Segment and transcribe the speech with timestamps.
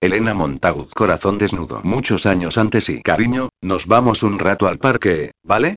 [0.00, 1.80] Elena Montagu, corazón desnudo.
[1.82, 5.76] Muchos años antes y cariño, nos vamos un rato al parque, ¿vale?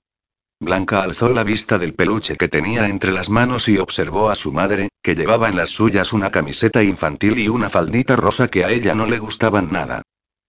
[0.59, 4.51] Blanca alzó la vista del peluche que tenía entre las manos y observó a su
[4.51, 8.71] madre, que llevaba en las suyas una camiseta infantil y una faldita rosa que a
[8.71, 10.01] ella no le gustaban nada.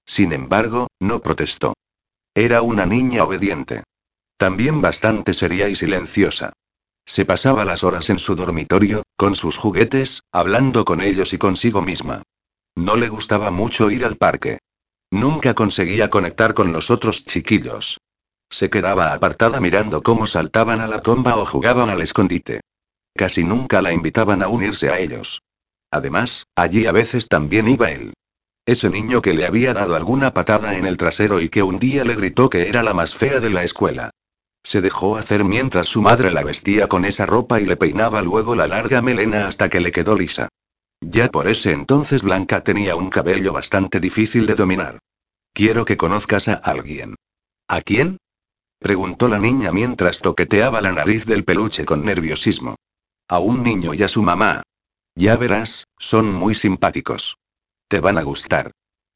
[0.04, 1.74] Sin embargo, no protestó.
[2.34, 3.84] Era una niña obediente.
[4.36, 6.54] También bastante seria y silenciosa.
[7.06, 11.82] Se pasaba las horas en su dormitorio, con sus juguetes, hablando con ellos y consigo
[11.82, 12.24] misma.
[12.80, 14.56] No le gustaba mucho ir al parque.
[15.10, 17.98] Nunca conseguía conectar con los otros chiquillos.
[18.48, 22.62] Se quedaba apartada mirando cómo saltaban a la comba o jugaban al escondite.
[23.14, 25.42] Casi nunca la invitaban a unirse a ellos.
[25.90, 28.14] Además, allí a veces también iba él.
[28.64, 32.02] Ese niño que le había dado alguna patada en el trasero y que un día
[32.06, 34.08] le gritó que era la más fea de la escuela.
[34.64, 38.56] Se dejó hacer mientras su madre la vestía con esa ropa y le peinaba luego
[38.56, 40.48] la larga melena hasta que le quedó lisa.
[41.00, 44.98] Ya por ese entonces Blanca tenía un cabello bastante difícil de dominar.
[45.52, 47.16] Quiero que conozcas a alguien.
[47.68, 48.18] ¿A quién?
[48.78, 52.76] Preguntó la niña mientras toqueteaba la nariz del peluche con nerviosismo.
[53.28, 54.62] A un niño y a su mamá.
[55.14, 57.36] Ya verás, son muy simpáticos.
[57.88, 58.72] Te van a gustar.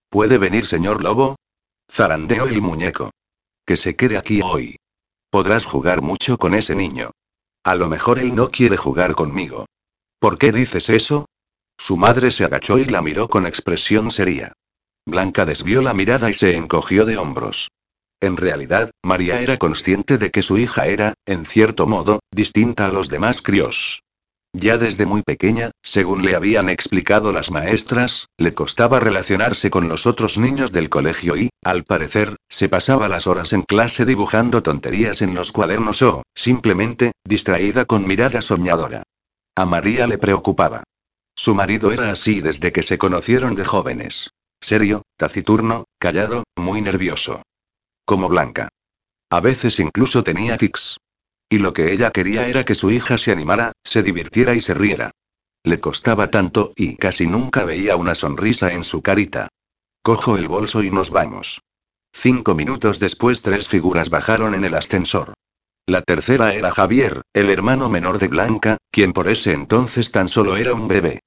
[0.08, 1.36] ¿Puede venir, señor Lobo?
[1.90, 3.10] Zarandeó el muñeco.
[3.66, 4.76] Que se quede aquí hoy.
[5.30, 7.10] Podrás jugar mucho con ese niño.
[7.64, 9.66] A lo mejor él no quiere jugar conmigo.
[10.18, 11.26] ¿Por qué dices eso?
[11.76, 14.52] Su madre se agachó y la miró con expresión seria.
[15.06, 17.68] Blanca desvió la mirada y se encogió de hombros.
[18.20, 22.92] En realidad, María era consciente de que su hija era, en cierto modo, distinta a
[22.92, 24.02] los demás críos.
[24.56, 30.06] Ya desde muy pequeña, según le habían explicado las maestras, le costaba relacionarse con los
[30.06, 35.22] otros niños del colegio y, al parecer, se pasaba las horas en clase dibujando tonterías
[35.22, 39.02] en los cuadernos o, simplemente, distraída con mirada soñadora.
[39.56, 40.84] A María le preocupaba.
[41.36, 44.30] Su marido era así desde que se conocieron de jóvenes.
[44.60, 47.42] Serio, taciturno, callado, muy nervioso.
[48.04, 48.68] Como Blanca.
[49.30, 50.98] A veces incluso tenía tics.
[51.48, 54.74] Y lo que ella quería era que su hija se animara, se divirtiera y se
[54.74, 55.10] riera.
[55.62, 59.48] Le costaba tanto, y casi nunca veía una sonrisa en su carita.
[60.02, 61.62] Cojo el bolso y nos vamos.
[62.12, 65.34] Cinco minutos después tres figuras bajaron en el ascensor.
[65.86, 70.56] La tercera era Javier, el hermano menor de Blanca, quien por ese entonces tan solo
[70.56, 71.20] era un bebé.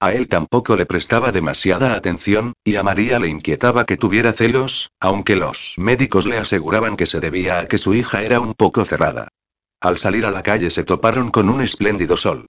[0.00, 4.90] A él tampoco le prestaba demasiada atención, y a María le inquietaba que tuviera celos,
[5.00, 8.84] aunque los médicos le aseguraban que se debía a que su hija era un poco
[8.84, 9.28] cerrada.
[9.80, 12.46] Al salir a la calle se toparon con un espléndido sol.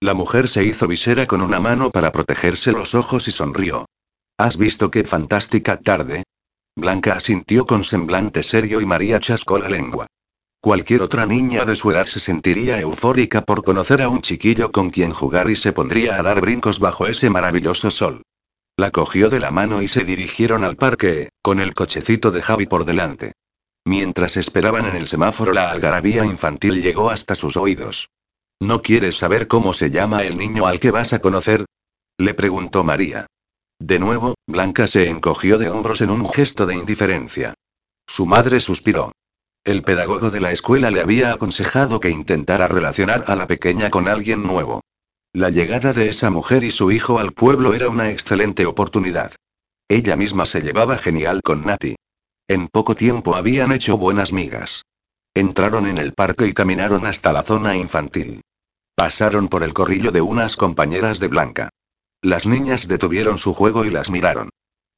[0.00, 3.86] La mujer se hizo visera con una mano para protegerse los ojos y sonrió.
[4.36, 6.24] ¿Has visto qué fantástica tarde?
[6.74, 10.08] Blanca asintió con semblante serio y María chascó la lengua.
[10.64, 14.88] Cualquier otra niña de su edad se sentiría eufórica por conocer a un chiquillo con
[14.88, 18.22] quien jugar y se pondría a dar brincos bajo ese maravilloso sol.
[18.78, 22.64] La cogió de la mano y se dirigieron al parque, con el cochecito de Javi
[22.64, 23.34] por delante.
[23.84, 28.08] Mientras esperaban en el semáforo la algarabía infantil llegó hasta sus oídos.
[28.58, 31.66] ¿No quieres saber cómo se llama el niño al que vas a conocer?
[32.16, 33.26] Le preguntó María.
[33.78, 37.52] De nuevo, Blanca se encogió de hombros en un gesto de indiferencia.
[38.06, 39.12] Su madre suspiró.
[39.64, 44.08] El pedagogo de la escuela le había aconsejado que intentara relacionar a la pequeña con
[44.08, 44.82] alguien nuevo.
[45.32, 49.32] La llegada de esa mujer y su hijo al pueblo era una excelente oportunidad.
[49.88, 51.96] Ella misma se llevaba genial con Nati.
[52.46, 54.82] En poco tiempo habían hecho buenas migas.
[55.32, 58.42] Entraron en el parque y caminaron hasta la zona infantil.
[58.94, 61.70] Pasaron por el corrillo de unas compañeras de Blanca.
[62.20, 64.50] Las niñas detuvieron su juego y las miraron.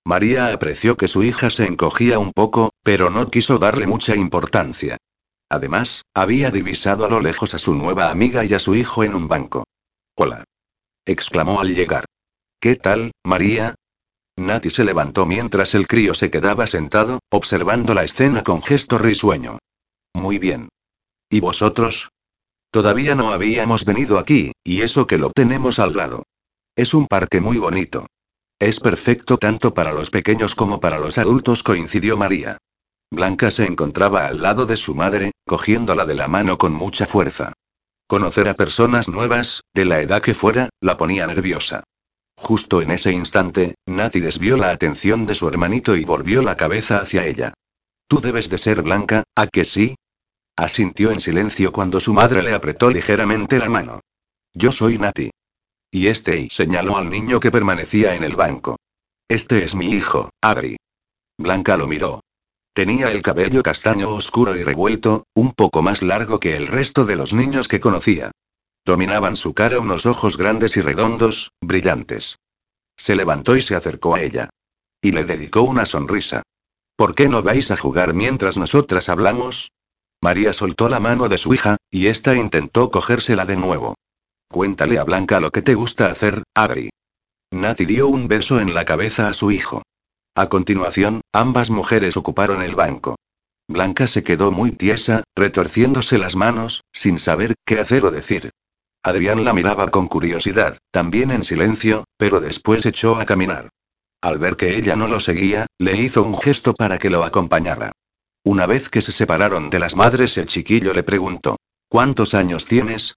[0.06, 4.98] María apreció que su hija se encogía un poco, pero no quiso darle mucha importancia.
[5.50, 9.16] Además, había divisado a lo lejos a su nueva amiga y a su hijo en
[9.16, 9.64] un banco.
[10.16, 10.44] Hola.
[11.04, 12.04] exclamó al llegar.
[12.60, 13.74] ¿Qué tal, María?
[14.36, 19.58] Nati se levantó mientras el crío se quedaba sentado, observando la escena con gesto risueño.
[20.14, 20.68] Muy bien.
[21.28, 22.10] ¿Y vosotros?
[22.70, 26.22] Todavía no habíamos venido aquí, y eso que lo tenemos al lado.
[26.76, 28.06] Es un parque muy bonito.
[28.58, 32.56] Es perfecto tanto para los pequeños como para los adultos, coincidió María.
[33.10, 37.52] Blanca se encontraba al lado de su madre, cogiéndola de la mano con mucha fuerza.
[38.08, 41.84] Conocer a personas nuevas, de la edad que fuera, la ponía nerviosa.
[42.36, 46.98] Justo en ese instante, Nati desvió la atención de su hermanito y volvió la cabeza
[46.98, 47.52] hacia ella.
[48.08, 49.96] Tú debes de ser Blanca, ¿a que sí?
[50.56, 54.00] Asintió en silencio cuando su madre le apretó ligeramente la mano.
[54.54, 55.30] Yo soy Nati.
[55.96, 58.76] Y este y señaló al niño que permanecía en el banco.
[59.30, 60.76] Este es mi hijo, Adri.
[61.38, 62.20] Blanca lo miró.
[62.74, 67.16] Tenía el cabello castaño oscuro y revuelto, un poco más largo que el resto de
[67.16, 68.30] los niños que conocía.
[68.84, 72.36] Dominaban su cara unos ojos grandes y redondos, brillantes.
[72.98, 74.50] Se levantó y se acercó a ella.
[75.00, 76.42] Y le dedicó una sonrisa.
[76.94, 79.72] ¿Por qué no vais a jugar mientras nosotras hablamos?
[80.20, 83.94] María soltó la mano de su hija, y ésta intentó cogérsela de nuevo.
[84.48, 86.90] Cuéntale a Blanca lo que te gusta hacer, Adri.
[87.52, 89.82] Nati dio un beso en la cabeza a su hijo.
[90.34, 93.16] A continuación, ambas mujeres ocuparon el banco.
[93.68, 98.50] Blanca se quedó muy tiesa, retorciéndose las manos, sin saber qué hacer o decir.
[99.02, 103.68] Adrián la miraba con curiosidad, también en silencio, pero después echó a caminar.
[104.20, 107.92] Al ver que ella no lo seguía, le hizo un gesto para que lo acompañara.
[108.44, 111.56] Una vez que se separaron de las madres, el chiquillo le preguntó:
[111.88, 113.14] ¿Cuántos años tienes?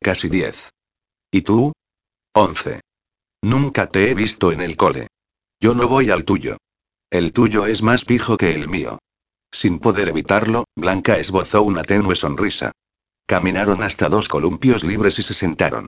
[0.00, 0.70] Casi diez.
[1.30, 1.72] ¿Y tú?
[2.34, 2.80] Once.
[3.42, 5.08] Nunca te he visto en el cole.
[5.60, 6.56] Yo no voy al tuyo.
[7.10, 8.98] El tuyo es más pijo que el mío.
[9.50, 12.72] Sin poder evitarlo, Blanca esbozó una tenue sonrisa.
[13.26, 15.86] Caminaron hasta dos columpios libres y se sentaron.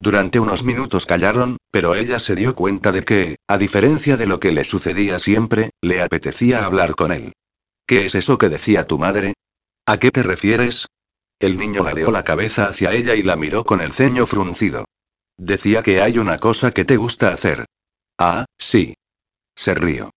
[0.00, 4.38] Durante unos minutos callaron, pero ella se dio cuenta de que, a diferencia de lo
[4.38, 7.32] que le sucedía siempre, le apetecía hablar con él.
[7.86, 9.34] ¿Qué es eso que decía tu madre?
[9.86, 10.86] ¿A qué te refieres?
[11.40, 14.86] El niño ladeó la cabeza hacia ella y la miró con el ceño fruncido.
[15.36, 17.66] Decía que hay una cosa que te gusta hacer.
[18.18, 18.94] Ah, sí.
[19.54, 20.10] Se rió.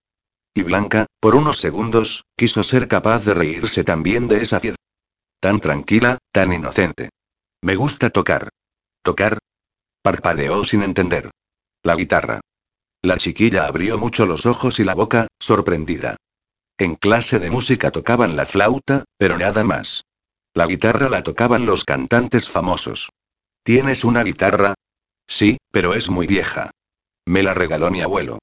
[0.54, 4.82] Y Blanca, por unos segundos, quiso ser capaz de reírse también de esa fiesta.
[5.40, 7.10] Tan tranquila, tan inocente.
[7.62, 8.50] Me gusta tocar.
[9.04, 9.38] ¿Tocar?
[10.02, 11.30] Parpadeó sin entender.
[11.84, 12.42] La guitarra.
[13.04, 16.18] La chiquilla abrió mucho los ojos y la boca, sorprendida.
[16.78, 20.04] En clase de música tocaban la flauta, pero nada más.
[20.54, 23.10] La guitarra la tocaban los cantantes famosos.
[23.64, 24.74] ¿Tienes una guitarra?
[25.28, 26.72] Sí, pero es muy vieja.
[27.26, 28.40] Me la regaló mi abuelo.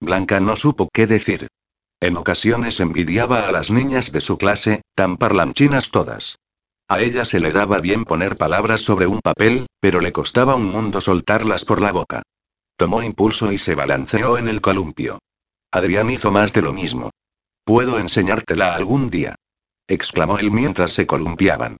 [0.00, 1.48] Blanca no supo qué decir.
[2.00, 6.38] En ocasiones envidiaba a las niñas de su clase, tan parlanchinas todas.
[6.88, 10.64] A ella se le daba bien poner palabras sobre un papel, pero le costaba un
[10.64, 12.22] mundo soltarlas por la boca.
[12.76, 15.18] Tomó impulso y se balanceó en el columpio.
[15.70, 17.10] Adrián hizo más de lo mismo.
[17.64, 19.36] Puedo enseñártela algún día.
[19.90, 21.76] Exclamó él mientras se columpiaban.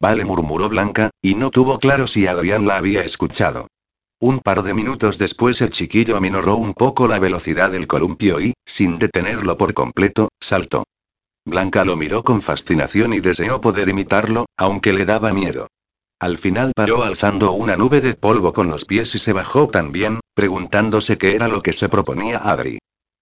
[0.00, 3.68] Vale, murmuró Blanca, y no tuvo claro si Adrián la había escuchado.
[4.18, 8.54] Un par de minutos después el chiquillo aminoró un poco la velocidad del columpio y,
[8.66, 10.84] sin detenerlo por completo, saltó.
[11.46, 15.68] Blanca lo miró con fascinación y deseó poder imitarlo, aunque le daba miedo.
[16.20, 20.20] Al final paró alzando una nube de polvo con los pies y se bajó también,
[20.34, 22.78] preguntándose qué era lo que se proponía Adri.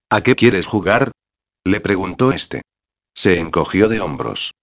[0.09, 1.11] ¿A qué quieres jugar?
[1.63, 2.61] Le preguntó este.
[3.21, 4.53] Se encogió de hombros.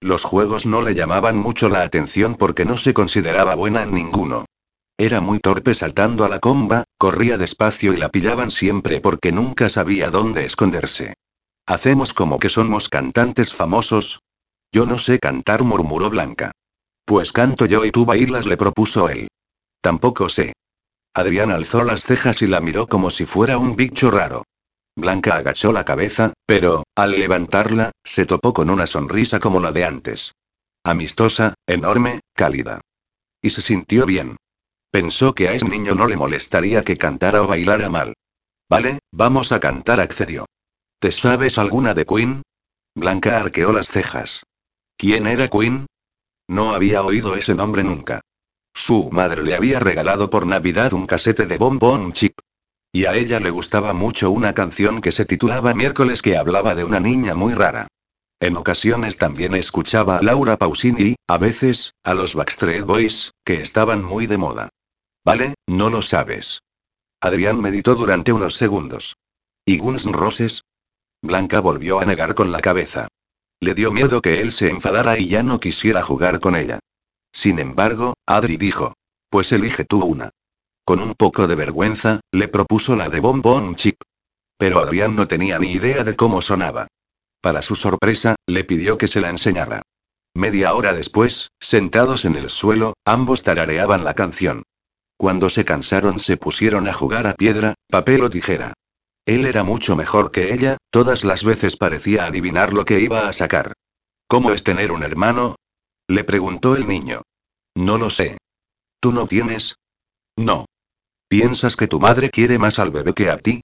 [0.00, 4.46] Los juegos no le llamaban mucho la atención porque no se consideraba buena en ninguno.
[4.96, 9.68] Era muy torpe saltando a la comba, corría despacio y la pillaban siempre porque nunca
[9.68, 11.12] sabía dónde esconderse.
[11.66, 14.20] Hacemos como que somos cantantes famosos.
[14.72, 16.52] Yo no sé cantar, murmuró Blanca.
[17.04, 19.28] Pues canto yo y tú bailas, le propuso él.
[19.82, 20.54] Tampoco sé.
[21.12, 24.44] Adrián alzó las cejas y la miró como si fuera un bicho raro.
[24.96, 29.84] Blanca agachó la cabeza, pero, al levantarla, se topó con una sonrisa como la de
[29.84, 30.32] antes.
[30.84, 32.80] Amistosa, enorme, cálida.
[33.42, 34.36] Y se sintió bien.
[34.92, 38.14] Pensó que a ese niño no le molestaría que cantara o bailara mal.
[38.70, 40.46] Vale, vamos a cantar, accedió.
[41.00, 42.42] ¿Te sabes alguna de Queen?
[42.94, 44.44] Blanca arqueó las cejas.
[44.96, 45.86] ¿Quién era Queen?
[46.48, 48.20] No había oído ese nombre nunca.
[48.72, 52.38] Su madre le había regalado por Navidad un casete de Bon Chip.
[52.92, 56.84] Y a ella le gustaba mucho una canción que se titulaba Miércoles que hablaba de
[56.84, 57.88] una niña muy rara.
[58.40, 64.04] En ocasiones también escuchaba a Laura Pausini a veces, a los Backstreet Boys, que estaban
[64.04, 64.68] muy de moda.
[65.24, 66.60] Vale, no lo sabes.
[67.20, 69.16] Adrián meditó durante unos segundos.
[69.64, 70.62] ¿Y Guns Roses?
[71.22, 73.08] Blanca volvió a negar con la cabeza.
[73.58, 76.78] Le dio miedo que él se enfadara y ya no quisiera jugar con ella.
[77.32, 78.92] Sin embargo, Adri dijo.
[79.30, 80.30] Pues elige tú una.
[80.86, 84.02] Con un poco de vergüenza, le propuso la de Bon Bon Chip.
[84.56, 86.86] Pero Adrián no tenía ni idea de cómo sonaba.
[87.40, 89.82] Para su sorpresa, le pidió que se la enseñara.
[90.32, 94.62] Media hora después, sentados en el suelo, ambos tarareaban la canción.
[95.16, 98.72] Cuando se cansaron se pusieron a jugar a piedra, papel o tijera.
[99.24, 103.32] Él era mucho mejor que ella, todas las veces parecía adivinar lo que iba a
[103.32, 103.72] sacar.
[104.28, 105.56] ¿Cómo es tener un hermano?
[106.06, 107.22] Le preguntó el niño.
[107.74, 108.38] No lo sé.
[109.00, 109.74] ¿Tú no tienes?
[110.36, 110.66] No.
[111.28, 113.62] ¿Piensas que tu madre quiere más al bebé que a ti?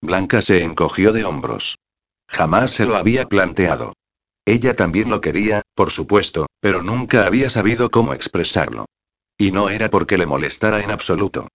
[0.00, 1.78] Blanca se encogió de hombros.
[2.28, 3.92] Jamás se lo había planteado.
[4.44, 8.86] Ella también lo quería, por supuesto, pero nunca había sabido cómo expresarlo.
[9.38, 11.48] Y no era porque le molestara en absoluto.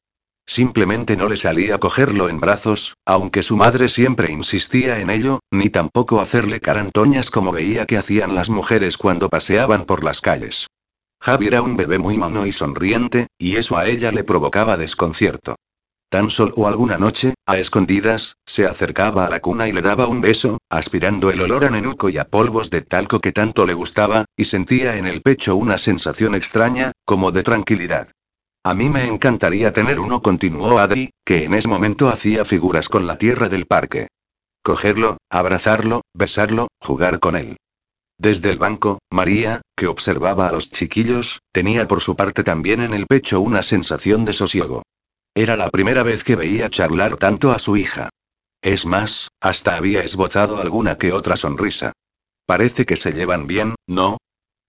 [0.48, 5.70] Simplemente no le salía cogerlo en brazos, aunque su madre siempre insistía en ello, ni
[5.70, 10.68] tampoco hacerle carantoñas como veía que hacían las mujeres cuando paseaban por las calles.
[11.22, 15.56] Javi era un bebé muy mono y sonriente, y eso a ella le provocaba desconcierto.
[16.10, 20.22] Tan solo alguna noche, a escondidas, se acercaba a la cuna y le daba un
[20.22, 24.26] beso, aspirando el olor a nenuco y a polvos de talco que tanto le gustaba,
[24.36, 28.10] y sentía en el pecho una sensación extraña, como de tranquilidad.
[28.64, 33.06] A mí me encantaría tener uno, continuó Adri, que en ese momento hacía figuras con
[33.06, 34.08] la tierra del parque.
[34.64, 37.58] Cogerlo, abrazarlo, besarlo, jugar con él.
[38.20, 42.94] Desde el banco, María, que observaba a los chiquillos, tenía por su parte también en
[42.94, 44.84] el pecho una sensación de sosiego.
[45.34, 48.10] Era la primera vez que veía charlar tanto a su hija.
[48.62, 51.94] Es más, hasta había esbozado alguna que otra sonrisa.
[52.46, 54.18] Parece que se llevan bien, ¿no?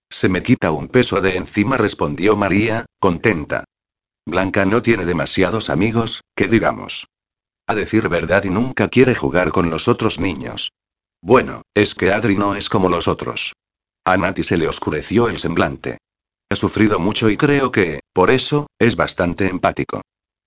[0.09, 3.65] Se me quita un peso de encima, respondió María, contenta.
[4.25, 7.09] Blanca no tiene demasiados amigos, que digamos.
[7.67, 10.71] A decir verdad y nunca quiere jugar con los otros niños.
[11.23, 13.55] Bueno, es que Adri no es como los otros.
[14.05, 15.99] A Nati se le oscureció el semblante.
[16.51, 20.01] Ha sufrido mucho y creo que, por eso, es bastante empático.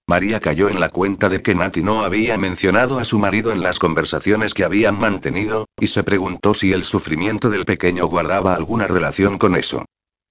[0.08, 3.62] María cayó en la cuenta de que Nati no había mencionado a su marido en
[3.62, 8.88] las conversaciones que habían mantenido, y se preguntó si el sufrimiento del pequeño guardaba alguna
[8.88, 9.86] relación con eso.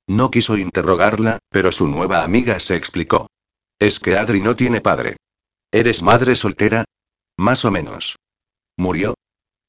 [0.06, 3.28] No quiso interrogarla, pero su nueva amiga se explicó.
[3.78, 5.16] Es que Adri no tiene padre.
[5.70, 6.84] ¿Eres madre soltera?
[7.38, 8.16] Más o menos.
[8.76, 9.14] ¿Murió?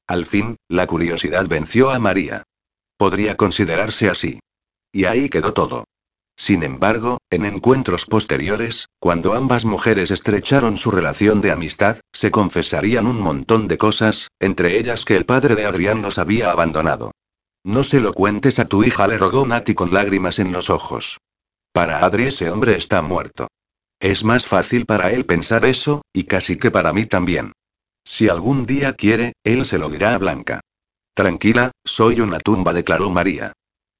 [0.06, 2.42] Al fin, la curiosidad venció a María.
[2.96, 4.40] Podría considerarse así.
[4.92, 5.84] Y ahí quedó todo.
[6.36, 13.06] Sin embargo, en encuentros posteriores, cuando ambas mujeres estrecharon su relación de amistad, se confesarían
[13.06, 17.12] un montón de cosas, entre ellas que el padre de Adrián los había abandonado.
[17.64, 21.18] No se lo cuentes a tu hija, le rogó Nati con lágrimas en los ojos.
[21.72, 23.48] Para Adri ese hombre está muerto.
[24.00, 27.52] Es más fácil para él pensar eso, y casi que para mí también.
[28.04, 30.60] Si algún día quiere, él se lo dirá a Blanca.
[31.14, 33.52] Tranquila, soy una tumba, declaró María.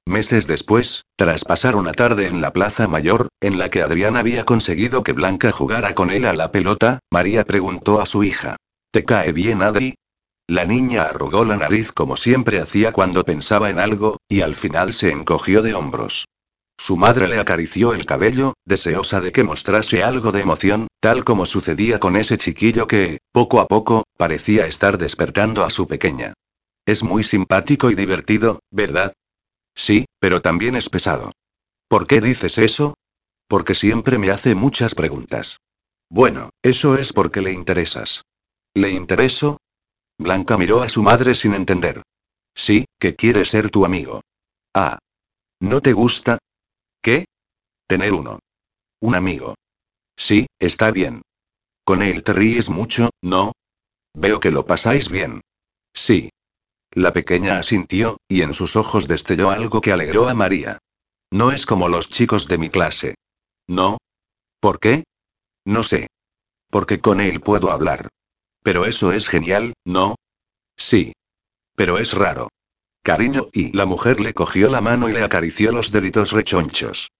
[0.06, 4.44] Meses después, tras pasar una tarde en la Plaza Mayor, en la que Adrián había
[4.44, 8.56] conseguido que Blanca jugara con él a la pelota, María preguntó a su hija.
[8.90, 9.94] ¿Te cae bien Adri?
[10.46, 14.92] La niña arrugó la nariz como siempre hacía cuando pensaba en algo, y al final
[14.92, 16.26] se encogió de hombros.
[16.76, 21.46] Su madre le acarició el cabello, deseosa de que mostrase algo de emoción, tal como
[21.46, 26.34] sucedía con ese chiquillo que, poco a poco, parecía estar despertando a su pequeña.
[26.84, 29.14] Es muy simpático y divertido, ¿verdad?
[29.74, 31.32] Sí, pero también es pesado.
[31.88, 32.94] ¿Por qué dices eso?
[33.46, 35.58] Porque siempre me hace muchas preguntas.
[36.10, 38.22] Bueno, eso es porque le interesas.
[38.74, 39.58] ¿Le intereso?
[40.18, 42.02] Blanca miró a su madre sin entender.
[42.54, 44.20] Sí, que quiere ser tu amigo.
[44.74, 44.98] Ah.
[45.60, 46.38] ¿No te gusta?
[47.04, 47.26] ¿Qué?
[47.86, 48.38] Tener uno.
[49.02, 49.56] Un amigo.
[50.16, 51.20] Sí, está bien.
[51.84, 53.52] Con él te ríes mucho, ¿no?
[54.14, 55.42] Veo que lo pasáis bien.
[55.92, 56.30] Sí.
[56.92, 60.78] La pequeña asintió, y en sus ojos destelló algo que alegró a María.
[61.30, 63.16] No es como los chicos de mi clase.
[63.68, 63.98] ¿No?
[64.58, 65.04] ¿Por qué?
[65.66, 66.06] No sé.
[66.70, 68.08] Porque con él puedo hablar.
[68.62, 70.14] Pero eso es genial, ¿no?
[70.78, 71.12] Sí.
[71.76, 72.48] Pero es raro.
[73.04, 77.10] Cariño, y la mujer le cogió la mano y le acarició los deditos rechonchos.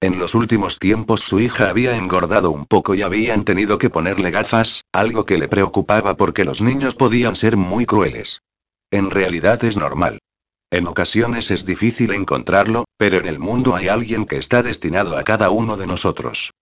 [0.00, 4.30] En los últimos tiempos su hija había engordado un poco y habían tenido que ponerle
[4.30, 8.40] gafas, algo que le preocupaba porque los niños podían ser muy crueles.
[8.90, 10.18] En realidad es normal.
[10.70, 15.24] En ocasiones es difícil encontrarlo, pero en el mundo hay alguien que está destinado a
[15.24, 16.52] cada uno de nosotros.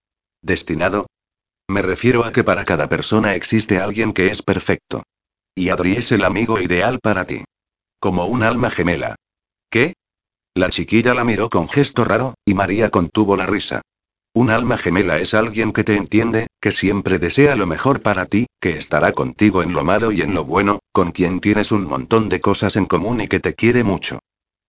[0.41, 1.05] ¿Destinado?
[1.69, 5.03] Me refiero a que para cada persona existe alguien que es perfecto.
[5.55, 7.45] Y Adri es el amigo ideal para ti.
[8.03, 9.15] Como un alma gemela.
[9.69, 9.93] ¿Qué?
[10.55, 13.81] La chiquilla la miró con gesto raro, y María contuvo la risa.
[14.33, 18.47] Un alma gemela es alguien que te entiende, que siempre desea lo mejor para ti,
[18.59, 22.27] que estará contigo en lo malo y en lo bueno, con quien tienes un montón
[22.27, 24.19] de cosas en común y que te quiere mucho.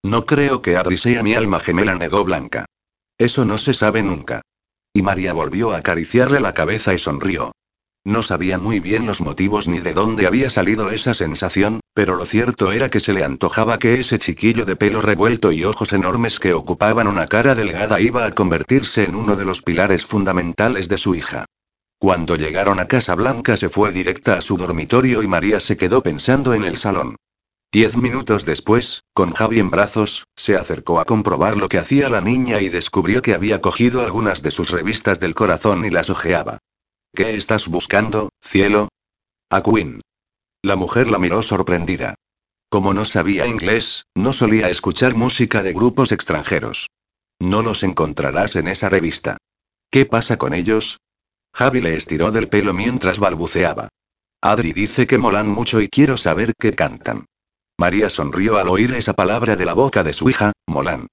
[0.05, 2.67] No creo que Adri sea mi alma gemela, negó Blanca.
[3.19, 4.43] Eso no se sabe nunca.
[4.93, 7.51] Y María volvió a acariciarle la cabeza y sonrió.
[8.05, 12.27] No sabía muy bien los motivos ni de dónde había salido esa sensación, pero lo
[12.27, 16.41] cierto era que se le antojaba que ese chiquillo de pelo revuelto y ojos enormes
[16.41, 20.99] que ocupaban una cara delgada iba a convertirse en uno de los pilares fundamentales de
[20.99, 21.45] su hija.
[21.99, 26.03] Cuando llegaron a Casa Blanca se fue directa a su dormitorio y María se quedó
[26.03, 27.15] pensando en el salón.
[27.73, 32.21] Diez minutos después, con Javi en brazos, se acercó a comprobar lo que hacía la
[32.21, 36.59] niña y descubrió que había cogido algunas de sus revistas del corazón y las ojeaba.
[37.15, 38.89] ¿Qué estás buscando, cielo?
[39.51, 40.01] A Queen.
[40.65, 42.15] La mujer la miró sorprendida.
[42.71, 46.89] Como no sabía inglés, no solía escuchar música de grupos extranjeros.
[47.39, 49.37] No los encontrarás en esa revista.
[49.91, 51.03] ¿Qué pasa con ellos?
[51.53, 53.91] Javi le estiró del pelo mientras balbuceaba.
[54.41, 57.27] Adri dice que molan mucho y quiero saber qué cantan.
[57.79, 61.09] María sonrió al oír esa palabra de la boca de su hija, molan.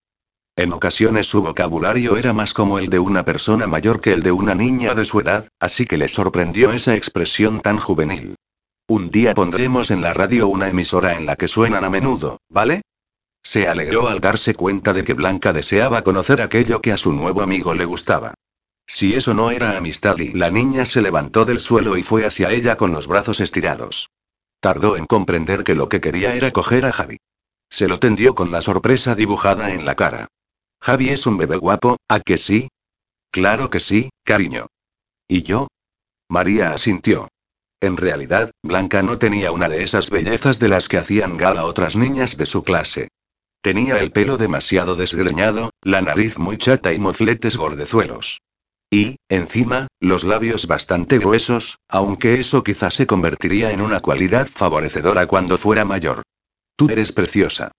[0.56, 4.32] En ocasiones su vocabulario era más como el de una persona mayor que el de
[4.32, 8.38] una niña de su edad, así que le sorprendió esa expresión tan juvenil.
[8.92, 12.82] Un día pondremos en la radio una emisora en la que suenan a menudo, ¿vale?
[13.42, 17.42] Se alegró al darse cuenta de que Blanca deseaba conocer aquello que a su nuevo
[17.42, 18.34] amigo le gustaba.
[18.86, 22.52] Si eso no era amistad y la niña se levantó del suelo y fue hacia
[22.52, 24.10] ella con los brazos estirados.
[24.60, 27.16] Tardó en comprender que lo que quería era coger a Javi.
[27.70, 30.28] Se lo tendió con la sorpresa dibujada en la cara.
[30.82, 32.68] Javi es un bebé guapo, ¿a que sí?
[33.32, 34.68] Claro que sí, cariño.
[35.30, 35.70] ¿Y yo?
[36.28, 37.30] María asintió.
[37.82, 41.96] En realidad, Blanca no tenía una de esas bellezas de las que hacían gala otras
[41.96, 43.08] niñas de su clase.
[43.62, 48.40] Tenía el pelo demasiado desgreñado, la nariz muy chata y mofletes gordezuelos.
[48.92, 55.26] Y, encima, los labios bastante gruesos, aunque eso quizás se convertiría en una cualidad favorecedora
[55.26, 56.22] cuando fuera mayor.
[56.76, 57.72] Tú eres preciosa.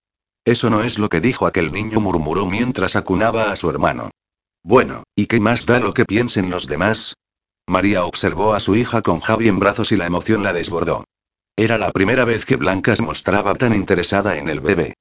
[0.44, 4.10] Eso no es lo que dijo aquel niño, murmuró mientras acunaba a su hermano.
[4.64, 7.14] Bueno, ¿y qué más da lo que piensen los demás?
[7.66, 11.04] María observó a su hija con Javi en brazos y la emoción la desbordó.
[11.56, 14.94] Era la primera vez que Blanca se mostraba tan interesada en el bebé.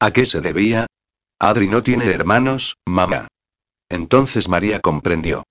[0.00, 0.86] ¿A qué se debía?
[1.38, 3.28] Adri no tiene hermanos, mamá.
[3.88, 5.44] Entonces María comprendió.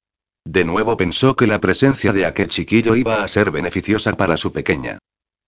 [0.45, 4.53] De nuevo pensó que la presencia de aquel chiquillo iba a ser beneficiosa para su
[4.53, 4.99] pequeña.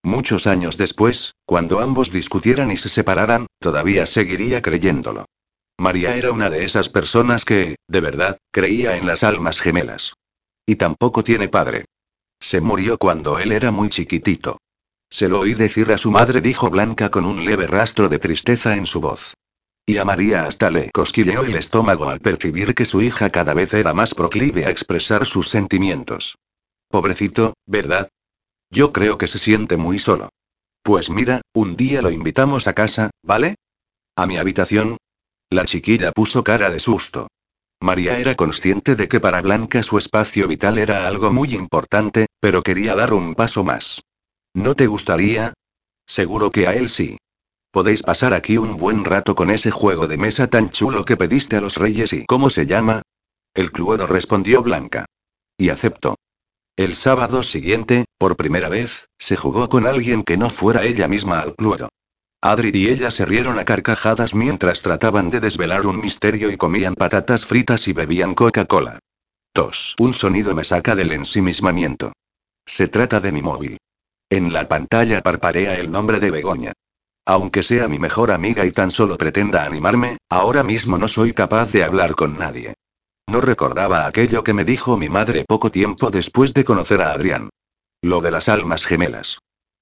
[0.04, 5.26] Muchos años después, cuando ambos discutieran y se separaran, todavía seguiría creyéndolo.
[5.78, 10.14] María era una de esas personas que, de verdad, creía en las almas gemelas.
[10.68, 11.86] Y tampoco tiene padre.
[12.40, 14.60] Se murió cuando él era muy chiquitito.
[15.10, 18.76] Se lo oí decir a su madre, dijo Blanca con un leve rastro de tristeza
[18.76, 19.34] en su voz.
[19.86, 23.74] Y a María hasta le cosquilleó el estómago al percibir que su hija cada vez
[23.74, 26.36] era más proclive a expresar sus sentimientos.
[26.90, 28.10] Pobrecito, ¿verdad?
[28.70, 30.30] Yo creo que se siente muy solo.
[30.84, 33.56] Pues mira, un día lo invitamos a casa, ¿vale?
[34.18, 34.98] ¿A mi habitación?
[35.50, 37.30] La chiquilla puso cara de susto.
[37.80, 42.64] María era consciente de que para Blanca su espacio vital era algo muy importante, pero
[42.64, 44.02] quería dar un paso más.
[44.54, 45.54] ¿No te gustaría?
[46.08, 47.18] Seguro que a él sí.
[47.72, 51.58] Podéis pasar aquí un buen rato con ese juego de mesa tan chulo que pediste
[51.58, 53.04] a los reyes y ¿cómo se llama?
[53.54, 55.06] El Cluedo respondió Blanca.
[55.58, 56.16] Y aceptó.
[56.76, 61.40] El sábado siguiente, por primera vez, se jugó con alguien que no fuera ella misma
[61.42, 61.90] al Cluedo.
[62.48, 66.96] Adri y ella se rieron a carcajadas mientras trataban de desvelar un misterio y comían
[66.96, 69.00] patatas fritas y bebían Coca-Cola.
[69.52, 69.96] Tos.
[70.00, 72.14] Un sonido me saca del ensimismamiento.
[72.66, 73.78] Se trata de mi móvil.
[74.30, 76.72] En la pantalla parparea el nombre de Begoña.
[77.26, 81.74] Aunque sea mi mejor amiga y tan solo pretenda animarme, ahora mismo no soy capaz
[81.74, 82.76] de hablar con nadie.
[83.30, 87.50] No recordaba aquello que me dijo mi madre poco tiempo después de conocer a Adrián.
[88.02, 89.40] Lo de las almas gemelas.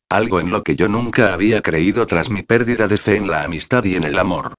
[0.10, 3.44] Algo en lo que yo nunca había creído tras mi pérdida de fe en la
[3.44, 4.54] amistad y en el amor.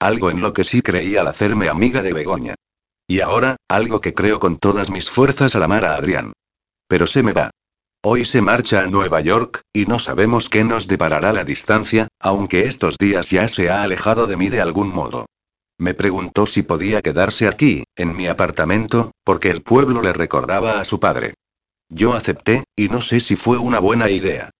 [0.00, 2.54] Algo en lo que sí creí al hacerme amiga de Begoña.
[3.06, 6.32] Y ahora, algo que creo con todas mis fuerzas al amar a Adrián.
[6.88, 7.50] Pero se me va.
[8.04, 12.60] Hoy se marcha a Nueva York, y no sabemos qué nos deparará la distancia, aunque
[12.62, 15.26] estos días ya se ha alejado de mí de algún modo.
[15.78, 20.84] Me preguntó si podía quedarse aquí, en mi apartamento, porque el pueblo le recordaba a
[20.84, 21.34] su padre.
[21.88, 24.50] Yo acepté, y no sé si fue una buena idea.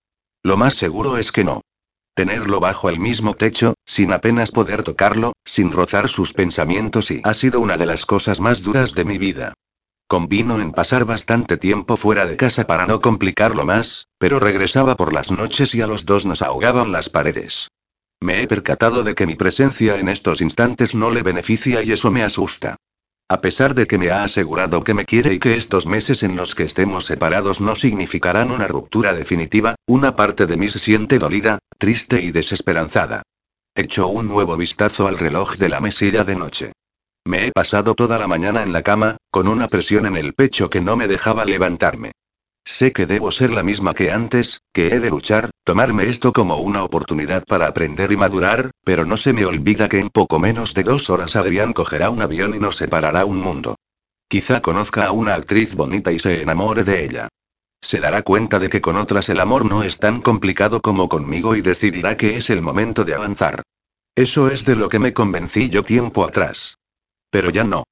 [0.49, 1.61] Lo más seguro es que no.
[2.15, 7.35] Tenerlo bajo el mismo techo, sin apenas poder tocarlo, sin rozar sus pensamientos y ha
[7.35, 9.53] sido una de las cosas más duras de mi vida.
[10.07, 15.13] Convino en pasar bastante tiempo fuera de casa para no complicarlo más, pero regresaba por
[15.13, 17.69] las noches y a los dos nos ahogaban las paredes.
[18.19, 22.11] Me he percatado de que mi presencia en estos instantes no le beneficia y eso
[22.11, 22.79] me asusta.
[23.31, 26.35] A pesar de que me ha asegurado que me quiere y que estos meses en
[26.35, 31.19] los que estemos separados no significarán una ruptura definitiva, una parte de mí se siente
[31.19, 33.21] dolida, triste y desesperanzada.
[33.75, 36.73] Echo un nuevo vistazo al reloj de la mesilla de noche.
[37.27, 40.71] Me he pasado toda la mañana en la cama, con una presión en el pecho
[40.71, 42.13] que no me dejaba levantarme.
[42.71, 46.59] Sé que debo ser la misma que antes, que he de luchar, tomarme esto como
[46.59, 50.75] una oportunidad para aprender y madurar, pero no se me olvida que en poco menos
[50.75, 53.77] de dos horas Adrián cogerá un avión y nos separará un mundo.
[54.29, 57.29] Quizá conozca a una actriz bonita y se enamore de ella.
[57.81, 61.57] Se dará cuenta de que con otras el amor no es tan complicado como conmigo
[61.57, 63.63] y decidirá que es el momento de avanzar.
[64.15, 66.77] Eso es de lo que me convencí yo tiempo atrás.
[67.31, 67.85] Pero ya no.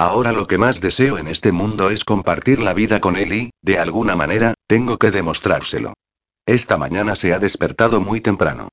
[0.00, 3.50] Ahora lo que más deseo en este mundo es compartir la vida con él y,
[3.60, 5.92] de alguna manera, tengo que demostrárselo.
[6.46, 8.70] Esta mañana se ha despertado muy temprano.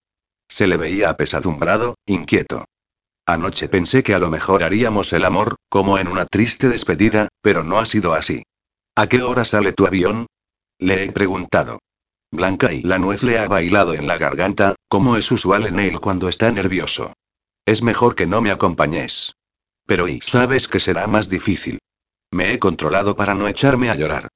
[0.47, 2.63] Se le veía apesadumbrado, inquieto.
[3.25, 7.65] Anoche pensé que a lo mejor haríamos el amor, como en una triste despedida, pero
[7.65, 8.43] no ha sido así.
[8.95, 10.27] ¿A qué hora sale tu avión?
[10.79, 11.79] Le he preguntado.
[12.31, 15.99] Blanca y la nuez le ha bailado en la garganta, como es usual en él
[15.99, 17.11] cuando está nervioso.
[17.65, 19.36] Es mejor que no me acompañes.
[19.87, 21.79] Pero y sabes que será más difícil.
[22.31, 24.27] Me he controlado para no echarme a llorar.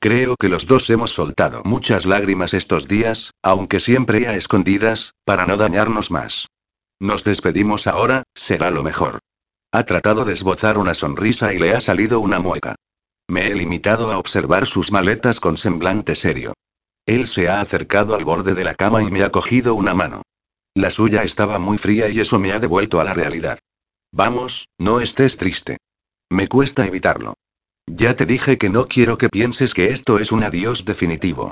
[0.00, 5.46] Creo que los dos hemos soltado muchas lágrimas estos días, aunque siempre a escondidas, para
[5.46, 6.48] no dañarnos más.
[7.00, 9.20] Nos despedimos ahora, será lo mejor.
[9.72, 12.74] Ha tratado de esbozar una sonrisa y le ha salido una mueca.
[13.28, 16.54] Me he limitado a observar sus maletas con semblante serio.
[17.06, 20.22] Él se ha acercado al borde de la cama y me ha cogido una mano.
[20.74, 23.58] La suya estaba muy fría y eso me ha devuelto a la realidad.
[24.16, 25.76] Vamos, no estés triste.
[26.30, 27.34] Me cuesta evitarlo.
[27.84, 31.50] Ya te dije que no quiero que pienses que esto es un adiós definitivo.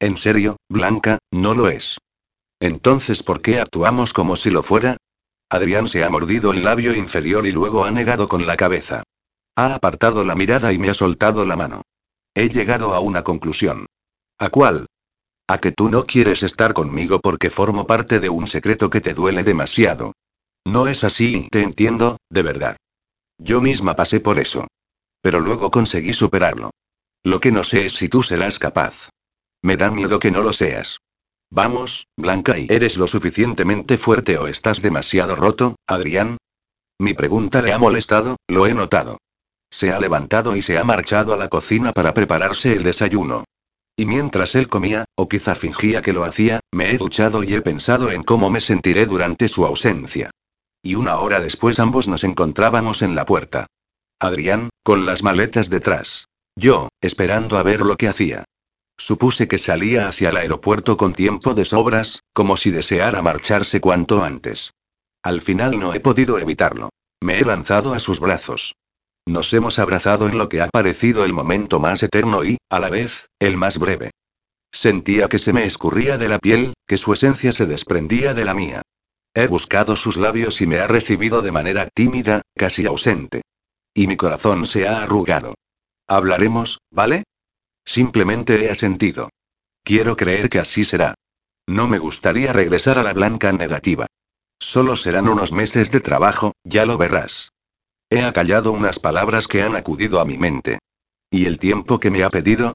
[0.00, 1.98] En serio, Blanca, no lo es.
[2.58, 4.96] Entonces, ¿por qué actuamos como si lo fuera?
[5.48, 9.04] Adrián se ha mordido el labio inferior y luego ha negado con la cabeza.
[9.54, 11.82] Ha apartado la mirada y me ha soltado la mano.
[12.34, 13.86] He llegado a una conclusión.
[14.36, 14.86] ¿A cuál?
[15.46, 19.14] A que tú no quieres estar conmigo porque formo parte de un secreto que te
[19.14, 20.12] duele demasiado.
[20.66, 22.76] No es así, te entiendo, de verdad.
[23.38, 24.66] Yo misma pasé por eso.
[25.22, 26.70] Pero luego conseguí superarlo.
[27.24, 29.10] Lo que no sé es si tú serás capaz.
[29.62, 31.00] Me da miedo que no lo seas.
[31.50, 36.38] Vamos, Blanca, ¿y eres lo suficientemente fuerte o estás demasiado roto, Adrián?
[36.98, 39.18] Mi pregunta le ha molestado, lo he notado.
[39.70, 43.44] Se ha levantado y se ha marchado a la cocina para prepararse el desayuno.
[43.96, 47.60] Y mientras él comía, o quizá fingía que lo hacía, me he duchado y he
[47.60, 50.30] pensado en cómo me sentiré durante su ausencia.
[50.82, 53.66] Y una hora después ambos nos encontrábamos en la puerta.
[54.18, 56.26] Adrián, con las maletas detrás.
[56.56, 58.44] Yo, esperando a ver lo que hacía.
[58.96, 64.22] Supuse que salía hacia el aeropuerto con tiempo de sobras, como si deseara marcharse cuanto
[64.22, 64.72] antes.
[65.22, 66.90] Al final no he podido evitarlo.
[67.22, 68.74] Me he lanzado a sus brazos.
[69.26, 72.88] Nos hemos abrazado en lo que ha parecido el momento más eterno y, a la
[72.88, 74.10] vez, el más breve.
[74.72, 78.54] Sentía que se me escurría de la piel, que su esencia se desprendía de la
[78.54, 78.82] mía.
[79.34, 83.42] He buscado sus labios y me ha recibido de manera tímida, casi ausente.
[83.94, 85.54] Y mi corazón se ha arrugado.
[86.08, 87.24] Hablaremos, ¿vale?
[87.84, 89.30] Simplemente he asentido.
[89.84, 91.14] Quiero creer que así será.
[91.66, 94.06] No me gustaría regresar a la blanca negativa.
[94.58, 97.52] Solo serán unos meses de trabajo, ya lo verás.
[98.10, 100.80] He acallado unas palabras que han acudido a mi mente.
[101.30, 102.74] ¿Y el tiempo que me ha pedido?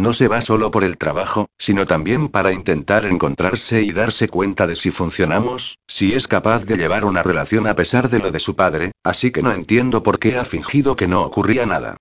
[0.00, 4.66] No se va solo por el trabajo, sino también para intentar encontrarse y darse cuenta
[4.66, 8.40] de si funcionamos, si es capaz de llevar una relación a pesar de lo de
[8.40, 11.98] su padre, así que no entiendo por qué ha fingido que no ocurría nada.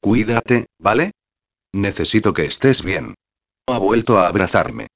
[0.00, 1.10] Cuídate, ¿vale?
[1.72, 3.16] Necesito que estés bien.
[3.66, 4.86] Ha vuelto a abrazarme.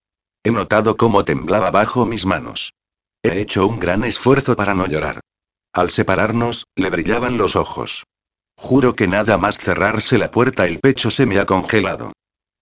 [0.45, 2.73] He notado cómo temblaba bajo mis manos.
[3.25, 5.19] He hecho un gran esfuerzo para no llorar.
[5.73, 8.05] Al separarnos, le brillaban los ojos.
[8.57, 12.13] Juro que nada más cerrarse la puerta el pecho se me ha congelado.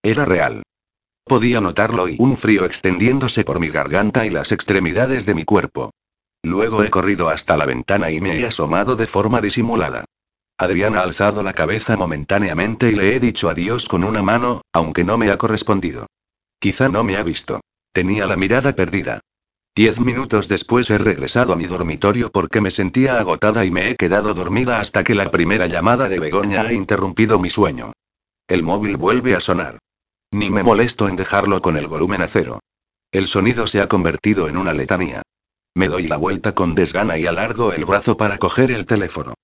[0.04, 0.64] Era real.
[1.24, 5.92] Podía notarlo y un frío extendiéndose por mi garganta y las extremidades de mi cuerpo.
[6.42, 10.04] Luego he corrido hasta la ventana y me he asomado de forma disimulada.
[10.58, 15.04] Adrián ha alzado la cabeza momentáneamente y le he dicho adiós con una mano, aunque
[15.04, 16.06] no me ha correspondido.
[16.58, 17.60] Quizá no me ha visto.
[17.92, 19.20] Tenía la mirada perdida.
[19.76, 23.96] Diez minutos después he regresado a mi dormitorio porque me sentía agotada y me he
[23.96, 27.92] quedado dormida hasta que la primera llamada de Begoña ha interrumpido mi sueño.
[28.48, 29.78] El móvil vuelve a sonar.
[30.32, 32.60] Ni me molesto en dejarlo con el volumen a cero.
[33.12, 35.20] El sonido se ha convertido en una letanía.
[35.74, 39.34] Me doy la vuelta con desgana y alargo el brazo para coger el teléfono.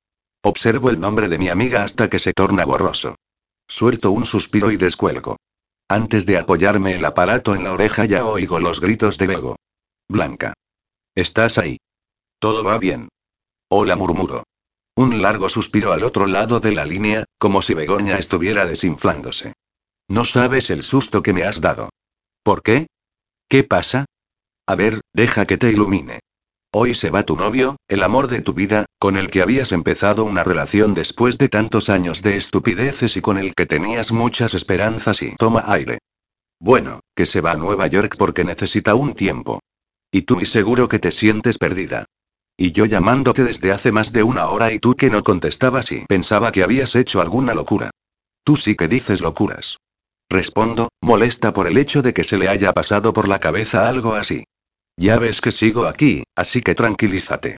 [0.43, 3.17] Observo el nombre de mi amiga hasta que se torna borroso.
[3.69, 5.37] Suelto un suspiro y descuelgo.
[5.89, 9.57] Antes de apoyarme el aparato en la oreja ya oigo los gritos de Bego.
[10.09, 10.55] Blanca.
[11.15, 11.77] ¿Estás ahí?
[12.39, 13.09] Todo va bien.
[13.69, 14.45] Hola murmuro.
[14.97, 19.53] Un largo suspiro al otro lado de la línea, como si Begoña estuviera desinflándose.
[20.09, 21.91] No sabes el susto que me has dado.
[22.43, 22.87] ¿Por qué?
[23.49, 24.07] ¿Qué pasa?
[24.67, 26.21] A ver, deja que te ilumine.
[26.73, 30.25] Hoy se va tu novio, el amor de tu vida, con el que habías empezado
[30.25, 35.23] una relación después de tantos años de estupideces y con el que tenías muchas esperanzas
[35.23, 35.99] y toma aire.
[36.59, 39.61] Bueno, que se va a Nueva York porque necesita un tiempo.
[40.11, 42.07] Y tú y seguro que te sientes perdida.
[42.57, 46.05] Y yo llamándote desde hace más de una hora y tú que no contestabas y
[46.07, 47.91] pensaba que habías hecho alguna locura.
[48.43, 49.79] Tú sí que dices locuras.
[50.31, 54.15] Respondo, molesta por el hecho de que se le haya pasado por la cabeza algo
[54.15, 54.45] así.
[54.97, 57.57] Ya ves que sigo aquí, así que tranquilízate.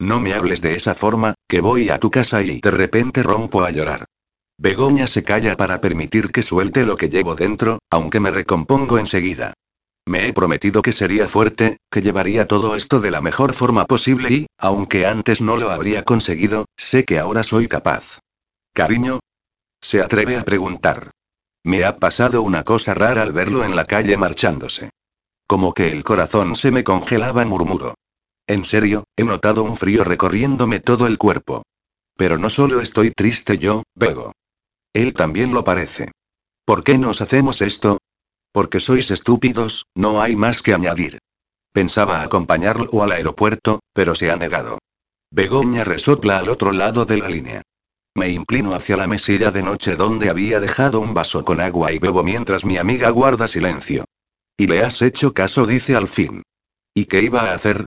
[0.00, 3.62] No me hables de esa forma, que voy a tu casa y de repente rompo
[3.62, 4.06] a llorar.
[4.58, 9.54] Begoña se calla para permitir que suelte lo que llevo dentro, aunque me recompongo enseguida.
[10.06, 14.30] Me he prometido que sería fuerte, que llevaría todo esto de la mejor forma posible
[14.32, 18.18] y, aunque antes no lo habría conseguido, sé que ahora soy capaz.
[18.72, 19.20] Cariño.
[19.80, 21.10] Se atreve a preguntar.
[21.64, 24.90] Me ha pasado una cosa rara al verlo en la calle marchándose.
[25.46, 27.94] Como que el corazón se me congelaba, murmuró.
[28.46, 31.62] En serio, he notado un frío recorriéndome todo el cuerpo.
[32.16, 34.32] Pero no solo estoy triste yo, Bego.
[34.92, 36.10] Él también lo parece.
[36.64, 37.98] ¿Por qué nos hacemos esto?
[38.52, 41.18] Porque sois estúpidos, no hay más que añadir.
[41.72, 44.78] Pensaba acompañarlo al aeropuerto, pero se ha negado.
[45.30, 47.62] Begoña resopla al otro lado de la línea.
[48.18, 52.00] Me inclino hacia la mesilla de noche donde había dejado un vaso con agua y
[52.00, 54.06] bebo mientras mi amiga guarda silencio.
[54.56, 56.42] Y le has hecho caso, dice al fin.
[56.92, 57.84] ¿Y qué iba a hacer?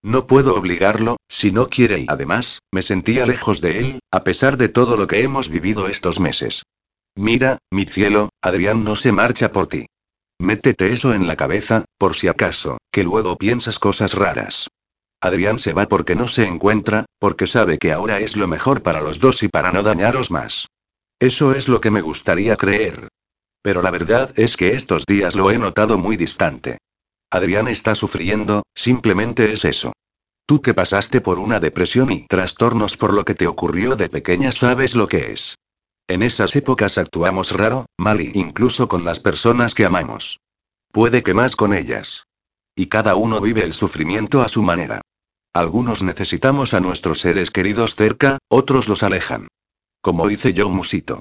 [0.00, 4.56] No puedo obligarlo, si no quiere y además, me sentía lejos de él, a pesar
[4.56, 6.62] de todo lo que hemos vivido estos meses.
[7.16, 9.86] Mira, mi cielo, Adrián no se marcha por ti.
[10.38, 14.68] Métete eso en la cabeza, por si acaso, que luego piensas cosas raras.
[15.22, 19.00] Adrián se va porque no se encuentra, porque sabe que ahora es lo mejor para
[19.00, 20.66] los dos y para no dañaros más.
[21.20, 23.06] Eso es lo que me gustaría creer.
[23.62, 26.78] Pero la verdad es que estos días lo he notado muy distante.
[27.30, 29.92] Adrián está sufriendo, simplemente es eso.
[30.44, 34.50] Tú que pasaste por una depresión y trastornos por lo que te ocurrió de pequeña
[34.50, 35.54] sabes lo que es.
[36.08, 40.40] En esas épocas actuamos raro, mal y incluso con las personas que amamos.
[40.90, 42.24] Puede que más con ellas.
[42.74, 45.00] Y cada uno vive el sufrimiento a su manera.
[45.54, 49.48] Algunos necesitamos a nuestros seres queridos cerca, otros los alejan.
[50.00, 51.20] Como hice yo, Musito.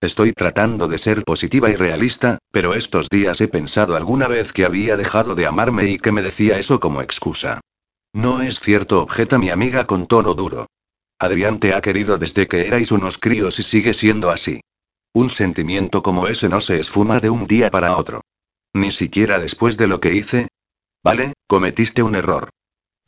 [0.00, 4.64] Estoy tratando de ser positiva y realista, pero estos días he pensado alguna vez que
[4.64, 7.60] había dejado de amarme y que me decía eso como excusa.
[8.12, 10.66] No es cierto, objeta mi amiga con tono duro.
[11.20, 14.60] Adrián te ha querido desde que erais unos críos y sigue siendo así.
[15.12, 18.22] Un sentimiento como ese no se esfuma de un día para otro.
[18.72, 20.48] Ni siquiera después de lo que hice.
[21.02, 22.50] Vale, cometiste un error.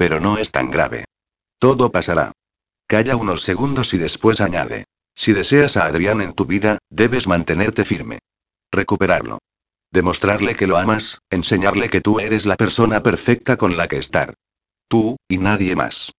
[0.01, 1.05] Pero no es tan grave.
[1.59, 2.33] Todo pasará.
[2.87, 4.87] Calla unos segundos y después añade.
[5.15, 8.19] Si deseas a Adrián en tu vida, debes mantenerte firme.
[8.73, 9.41] Recuperarlo.
[9.91, 14.33] Demostrarle que lo amas, enseñarle que tú eres la persona perfecta con la que estar.
[14.89, 16.13] Tú, y nadie más.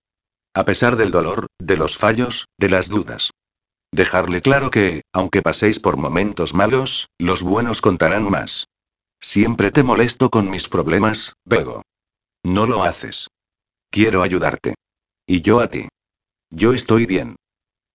[0.53, 3.31] A pesar del dolor, de los fallos, de las dudas.
[3.91, 8.67] Dejarle claro que, aunque paséis por momentos malos, los buenos contarán más.
[9.19, 11.81] Siempre te molesto con mis problemas, Bego.
[12.43, 13.27] No lo haces.
[13.91, 14.75] Quiero ayudarte.
[15.27, 15.89] Y yo a ti.
[16.49, 17.35] Yo estoy bien.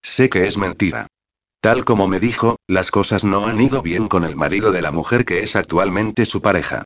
[0.03, 1.07] Sé que es mentira.
[1.63, 4.93] Tal como me dijo, las cosas no han ido bien con el marido de la
[4.93, 6.85] mujer que es actualmente su pareja.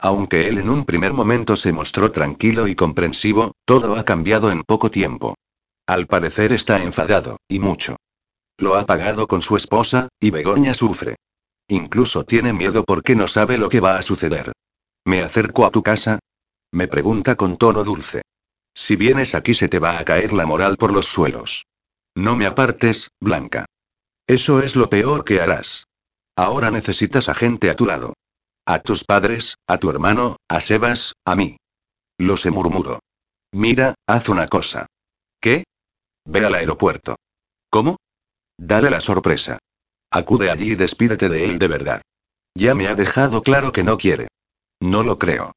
[0.00, 4.64] Aunque él en un primer momento se mostró tranquilo y comprensivo, todo ha cambiado en
[4.64, 5.36] poco tiempo.
[5.86, 7.96] Al parecer está enfadado, y mucho.
[8.58, 11.14] Lo ha pagado con su esposa, y Begoña sufre.
[11.68, 14.50] Incluso tiene miedo porque no sabe lo que va a suceder.
[15.04, 16.18] ¿Me acerco a tu casa?
[16.72, 18.22] Me pregunta con tono dulce.
[18.78, 21.66] Si vienes aquí se te va a caer la moral por los suelos.
[22.14, 23.66] No me apartes, Blanca.
[24.28, 25.88] Eso es lo peor que harás.
[26.36, 28.14] Ahora necesitas a gente a tu lado.
[28.64, 31.56] A tus padres, a tu hermano, a Sebas, a mí.
[32.18, 33.00] Lo se murmuró.
[33.52, 34.86] Mira, haz una cosa.
[35.40, 35.64] ¿Qué?
[36.24, 37.16] Ve al aeropuerto.
[37.70, 37.96] ¿Cómo?
[38.56, 39.58] Dale la sorpresa.
[40.12, 42.02] Acude allí y despídete de él de verdad.
[42.54, 44.28] Ya me ha dejado claro que no quiere.
[44.80, 45.50] No lo creo.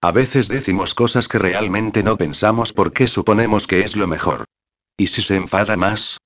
[0.00, 4.44] A veces decimos cosas que realmente no pensamos porque suponemos que es lo mejor.
[4.96, 6.18] ¿Y si se enfada más?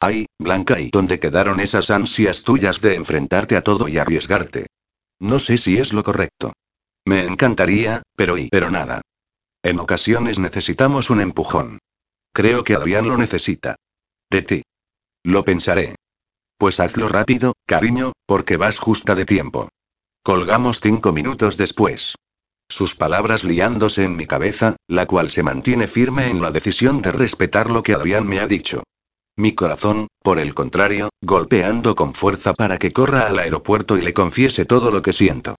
[0.00, 4.66] Ay, Blanca, ¿y dónde quedaron esas ansias tuyas de enfrentarte a todo y arriesgarte?
[5.18, 6.52] No sé si es lo correcto.
[7.06, 9.00] Me encantaría, pero y pero nada.
[9.62, 11.78] En ocasiones necesitamos un empujón.
[12.32, 13.76] Creo que Adrián lo necesita.
[14.30, 14.62] De ti.
[15.24, 15.94] Lo pensaré.
[16.58, 19.68] Pues hazlo rápido, cariño, porque vas justa de tiempo.
[20.22, 22.14] Colgamos cinco minutos después.
[22.68, 27.12] Sus palabras liándose en mi cabeza, la cual se mantiene firme en la decisión de
[27.12, 28.82] respetar lo que Adrián me ha dicho.
[29.36, 34.14] Mi corazón, por el contrario, golpeando con fuerza para que corra al aeropuerto y le
[34.14, 35.56] confiese todo lo que siento.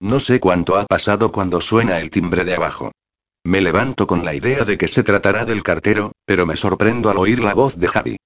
[0.00, 2.92] No sé cuánto ha pasado cuando suena el timbre de abajo.
[3.44, 7.18] Me levanto con la idea de que se tratará del cartero, pero me sorprendo al
[7.18, 8.16] oír la voz de Javi.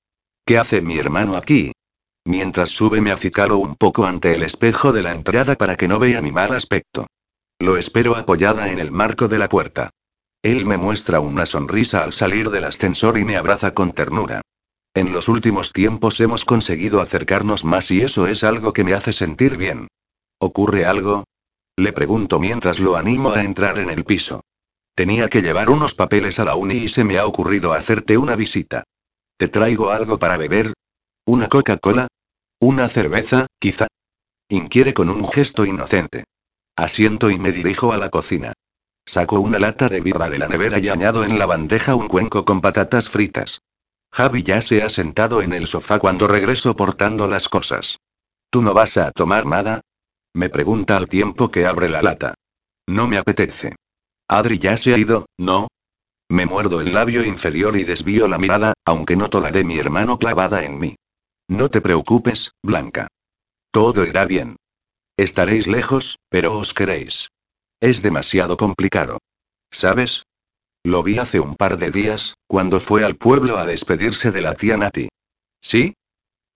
[0.47, 1.73] ¿Qué hace mi hermano aquí?
[2.25, 5.99] Mientras sube me acicalo un poco ante el espejo de la entrada para que no
[5.99, 7.07] vea mi mal aspecto.
[7.63, 9.91] Lo espero apoyada en el marco de la puerta.
[10.43, 14.41] Él me muestra una sonrisa al salir del ascensor y me abraza con ternura.
[14.95, 19.13] En los últimos tiempos hemos conseguido acercarnos más y eso es algo que me hace
[19.13, 19.87] sentir bien.
[20.41, 21.23] ¿Ocurre algo?
[21.77, 24.41] Le pregunto mientras lo animo a entrar en el piso.
[24.97, 28.35] Tenía que llevar unos papeles a la uni y se me ha ocurrido hacerte una
[28.35, 28.83] visita.
[29.37, 30.73] ¿Te traigo algo para beber?
[31.27, 32.09] ¿Una Coca-Cola?
[32.59, 33.87] ¿Una cerveza, quizá?
[34.49, 36.25] Inquiere con un gesto inocente.
[36.77, 38.55] Asiento y me dirijo a la cocina.
[39.05, 42.45] Saco una lata de birra de la nevera y añado en la bandeja un cuenco
[42.45, 43.61] con patatas fritas.
[44.11, 47.99] Javi ya se ha sentado en el sofá cuando regreso portando las cosas.
[48.51, 49.81] ¿Tú no vas a tomar nada?
[50.35, 52.35] Me pregunta al tiempo que abre la lata.
[52.87, 53.75] No me apetece.
[54.29, 55.69] Adri ya se ha ido, ¿no?
[56.31, 60.19] Me muerdo el labio inferior y desvío la mirada, aunque noto la de mi hermano
[60.19, 60.97] clavada en mí.
[61.49, 63.09] No te preocupes, Blanca.
[63.71, 64.57] Todo irá bien.
[65.23, 67.29] Estaréis lejos, pero os queréis.
[67.81, 69.19] Es demasiado complicado.
[69.71, 70.25] ¿Sabes?
[70.83, 74.55] Lo vi hace un par de días, cuando fue al pueblo a despedirse de la
[74.55, 75.11] tía Nati.
[75.61, 75.95] ¿Sí?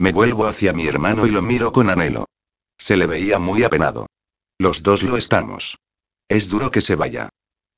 [0.00, 2.24] Me vuelvo hacia mi hermano y lo miro con anhelo.
[2.76, 4.08] Se le veía muy apenado.
[4.58, 5.78] Los dos lo estamos.
[6.28, 7.28] Es duro que se vaya.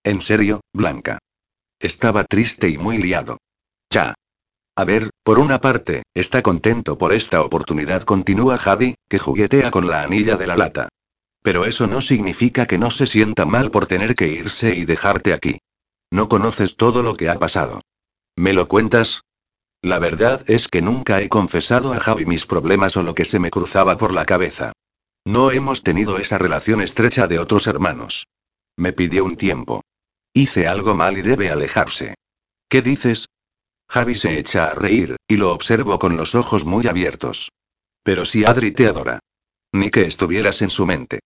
[0.05, 1.18] En serio, Blanca.
[1.79, 3.37] Estaba triste y muy liado.
[3.90, 4.14] Ya.
[4.79, 9.88] A ver, por una parte, está contento por esta oportunidad, continúa Javi, que juguetea con
[9.88, 10.88] la anilla de la lata.
[11.43, 15.33] Pero eso no significa que no se sienta mal por tener que irse y dejarte
[15.33, 15.59] aquí.
[16.12, 17.81] No conoces todo lo que ha pasado.
[18.37, 19.23] ¿Me lo cuentas?
[19.83, 23.41] La verdad es que nunca he confesado a Javi mis problemas o lo que se
[23.41, 24.71] me cruzaba por la cabeza.
[25.25, 28.29] No hemos tenido esa relación estrecha de otros hermanos.
[28.77, 29.83] Me pidió un tiempo.
[30.33, 32.14] Hice algo mal y debe alejarse.
[32.69, 33.27] ¿Qué dices?
[33.90, 37.51] Javi se echa a reír, y lo observo con los ojos muy abiertos.
[38.03, 39.20] Pero si Adri te adora.
[39.72, 41.20] Ni que estuvieras en su mente.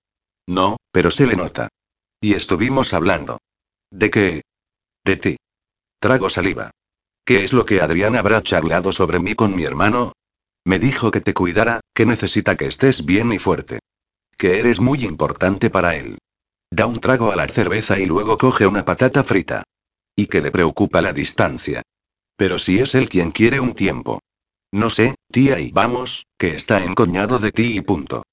[0.47, 1.69] No, pero se le nota.
[2.21, 3.39] Y estuvimos hablando.
[3.91, 4.43] ¿De qué?
[5.05, 5.37] De ti.
[5.99, 6.71] Trago saliva.
[7.25, 10.13] ¿Qué es lo que Adrián habrá charlado sobre mí con mi hermano?
[10.65, 13.81] Me dijo que te cuidara, que necesita que estés bien y fuerte.
[14.37, 16.19] Que eres muy importante para él.
[16.71, 19.65] Da un trago a la cerveza y luego coge una patata frita.
[20.17, 21.83] Y que le preocupa la distancia.
[22.37, 24.21] Pero si es él quien quiere un tiempo.
[24.73, 28.25] No sé, tía, y vamos, que está encoñado de ti y punto.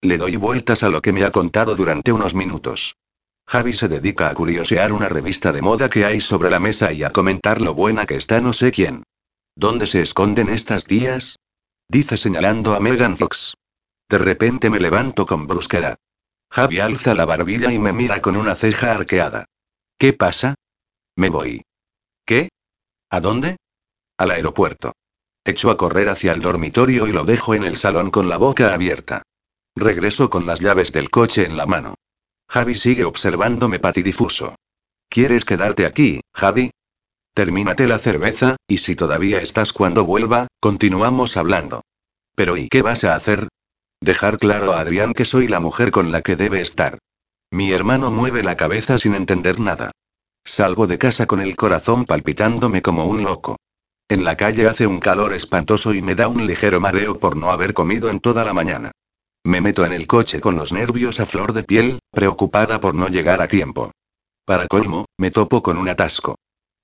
[0.00, 2.94] Le doy vueltas a lo que me ha contado durante unos minutos.
[3.48, 7.02] Javi se dedica a curiosear una revista de moda que hay sobre la mesa y
[7.02, 9.02] a comentar lo buena que está no sé quién.
[9.56, 11.38] ¿Dónde se esconden estas tías?
[11.88, 13.54] Dice señalando a Megan Fox.
[14.08, 15.98] De repente me levanto con brusquedad.
[16.50, 19.46] Javi alza la barbilla y me mira con una ceja arqueada.
[19.98, 20.54] ¿Qué pasa?
[21.16, 21.62] Me voy.
[22.24, 22.50] ¿Qué?
[23.10, 23.56] ¿A dónde?
[24.18, 24.92] Al aeropuerto.
[25.44, 28.74] Echo a correr hacia el dormitorio y lo dejo en el salón con la boca
[28.74, 29.22] abierta.
[29.74, 31.94] Regreso con las llaves del coche en la mano.
[32.50, 34.56] Javi sigue observándome patidifuso.
[35.08, 36.70] ¿Quieres quedarte aquí, Javi?
[37.32, 41.82] Termínate la cerveza, y si todavía estás cuando vuelva, continuamos hablando.
[42.34, 43.48] Pero ¿y qué vas a hacer?
[44.00, 46.98] Dejar claro a Adrián que soy la mujer con la que debe estar.
[47.50, 49.92] Mi hermano mueve la cabeza sin entender nada.
[50.48, 53.58] Salgo de casa con el corazón palpitándome como un loco.
[54.08, 57.50] En la calle hace un calor espantoso y me da un ligero mareo por no
[57.50, 58.90] haber comido en toda la mañana.
[59.44, 63.08] Me meto en el coche con los nervios a flor de piel, preocupada por no
[63.08, 63.92] llegar a tiempo.
[64.46, 66.36] Para colmo, me topo con un atasco.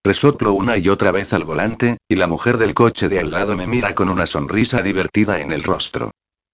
[0.04, 3.56] Resoplo una y otra vez al volante, y la mujer del coche de al lado
[3.56, 6.10] me mira con una sonrisa divertida en el rostro.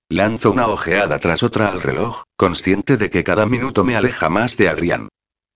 [0.08, 4.56] Lanzo una ojeada tras otra al reloj, consciente de que cada minuto me aleja más
[4.56, 5.08] de Adrián.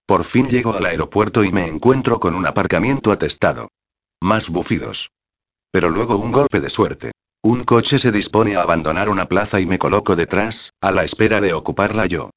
[0.06, 3.68] Por fin llego al aeropuerto y me encuentro con un aparcamiento atestado.
[4.20, 5.10] Más bufidos.
[5.70, 7.12] Pero luego un golpe de suerte.
[7.42, 11.40] Un coche se dispone a abandonar una plaza y me coloco detrás, a la espera
[11.40, 12.30] de ocuparla yo.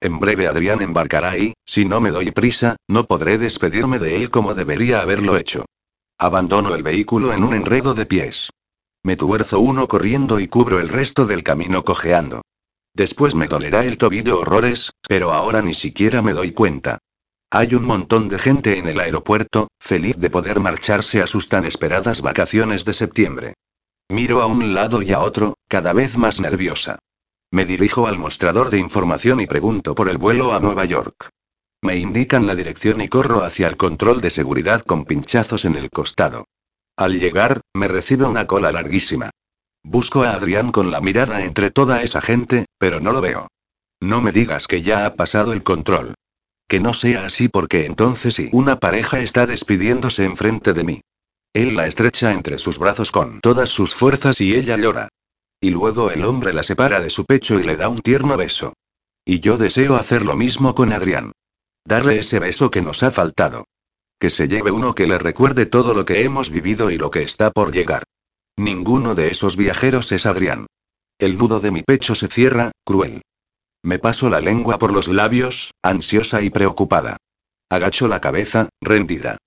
[0.00, 4.30] En breve Adrián embarcará y, si no me doy prisa, no podré despedirme de él
[4.30, 5.64] como debería haberlo hecho.
[6.18, 8.50] Abandono el vehículo en un enredo de pies.
[9.04, 12.42] Me tuerzo uno corriendo y cubro el resto del camino cojeando.
[12.94, 16.98] Después me dolerá el tobillo horrores, pero ahora ni siquiera me doy cuenta.
[17.54, 21.66] Hay un montón de gente en el aeropuerto, feliz de poder marcharse a sus tan
[21.66, 23.52] esperadas vacaciones de septiembre.
[24.08, 26.98] Miro a un lado y a otro, cada vez más nerviosa.
[27.50, 31.28] Me dirijo al mostrador de información y pregunto por el vuelo a Nueva York.
[31.82, 35.90] Me indican la dirección y corro hacia el control de seguridad con pinchazos en el
[35.90, 36.46] costado.
[36.96, 39.28] Al llegar, me recibe una cola larguísima.
[39.82, 43.48] Busco a Adrián con la mirada entre toda esa gente, pero no lo veo.
[44.00, 46.14] No me digas que ya ha pasado el control.
[46.72, 48.48] Que no sea así porque entonces sí.
[48.50, 51.00] Una pareja está despidiéndose enfrente de mí.
[51.52, 55.08] Él la estrecha entre sus brazos con todas sus fuerzas y ella llora.
[55.60, 58.72] Y luego el hombre la separa de su pecho y le da un tierno beso.
[59.22, 61.32] Y yo deseo hacer lo mismo con Adrián.
[61.84, 63.66] Darle ese beso que nos ha faltado.
[64.18, 67.22] Que se lleve uno que le recuerde todo lo que hemos vivido y lo que
[67.22, 68.04] está por llegar.
[68.56, 70.68] Ninguno de esos viajeros es Adrián.
[71.18, 73.20] El nudo de mi pecho se cierra, cruel.
[73.84, 77.16] Me paso la lengua por los labios, ansiosa y preocupada.
[77.68, 79.38] Agacho la cabeza, rendida.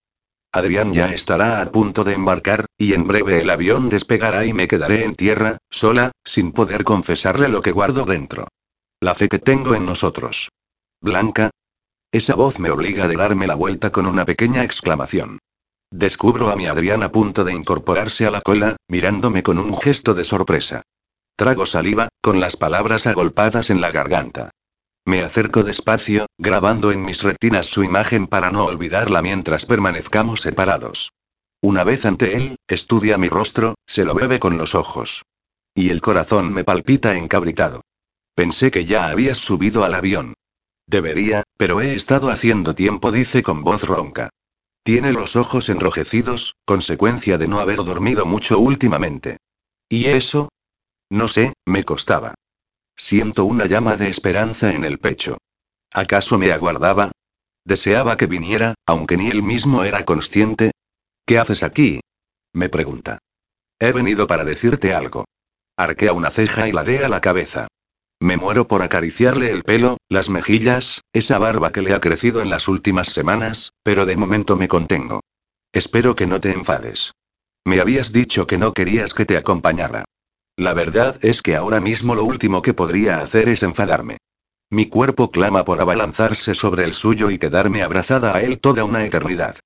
[0.51, 4.67] Adrián ya estará a punto de embarcar, y en breve el avión despegará y me
[4.67, 8.47] quedaré en tierra, sola, sin poder confesarle lo que guardo dentro.
[9.01, 10.49] La fe que tengo en nosotros.
[11.01, 11.51] Blanca.
[12.11, 15.39] Esa voz me obliga a darme la vuelta con una pequeña exclamación.
[15.91, 20.13] Descubro a mi Adrián a punto de incorporarse a la cola, mirándome con un gesto
[20.13, 20.83] de sorpresa.
[21.35, 24.51] Trago saliva, con las palabras agolpadas en la garganta.
[25.05, 31.11] Me acerco despacio, grabando en mis retinas su imagen para no olvidarla mientras permanezcamos separados.
[31.61, 35.23] Una vez ante él, estudia mi rostro, se lo bebe con los ojos.
[35.73, 37.81] Y el corazón me palpita encabritado.
[38.33, 40.35] Pensé que ya habías subido al avión.
[40.87, 44.29] Debería, pero he estado haciendo tiempo, dice con voz ronca.
[44.83, 49.37] Tiene los ojos enrojecidos, consecuencia de no haber dormido mucho últimamente.
[49.89, 50.49] ¿Y eso?
[51.09, 52.33] No sé, me costaba.
[52.95, 55.37] Siento una llama de esperanza en el pecho.
[55.91, 57.11] ¿Acaso me aguardaba?
[57.65, 60.71] Deseaba que viniera, aunque ni él mismo era consciente.
[61.25, 61.99] ¿Qué haces aquí?
[62.53, 63.19] me pregunta.
[63.79, 65.25] He venido para decirte algo.
[65.77, 67.67] Arquea una ceja y ladea la cabeza.
[68.21, 72.49] Me muero por acariciarle el pelo, las mejillas, esa barba que le ha crecido en
[72.49, 75.19] las últimas semanas, pero de momento me contengo.
[75.73, 77.11] Espero que no te enfades.
[77.65, 80.05] Me habías dicho que no querías que te acompañara.
[80.57, 84.17] La verdad es que ahora mismo lo último que podría hacer es enfadarme.
[84.71, 89.05] Mi cuerpo clama por abalanzarse sobre el suyo y quedarme abrazada a él toda una
[89.05, 89.57] eternidad.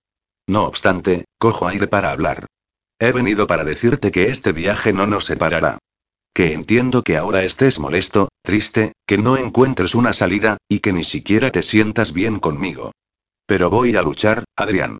[0.47, 2.47] No obstante, cojo aire para hablar.
[2.99, 5.77] He venido para decirte que este viaje no nos separará.
[6.33, 11.03] Que entiendo que ahora estés molesto, triste, que no encuentres una salida, y que ni
[11.03, 12.91] siquiera te sientas bien conmigo.
[13.45, 14.97] Pero voy a luchar, Adrián.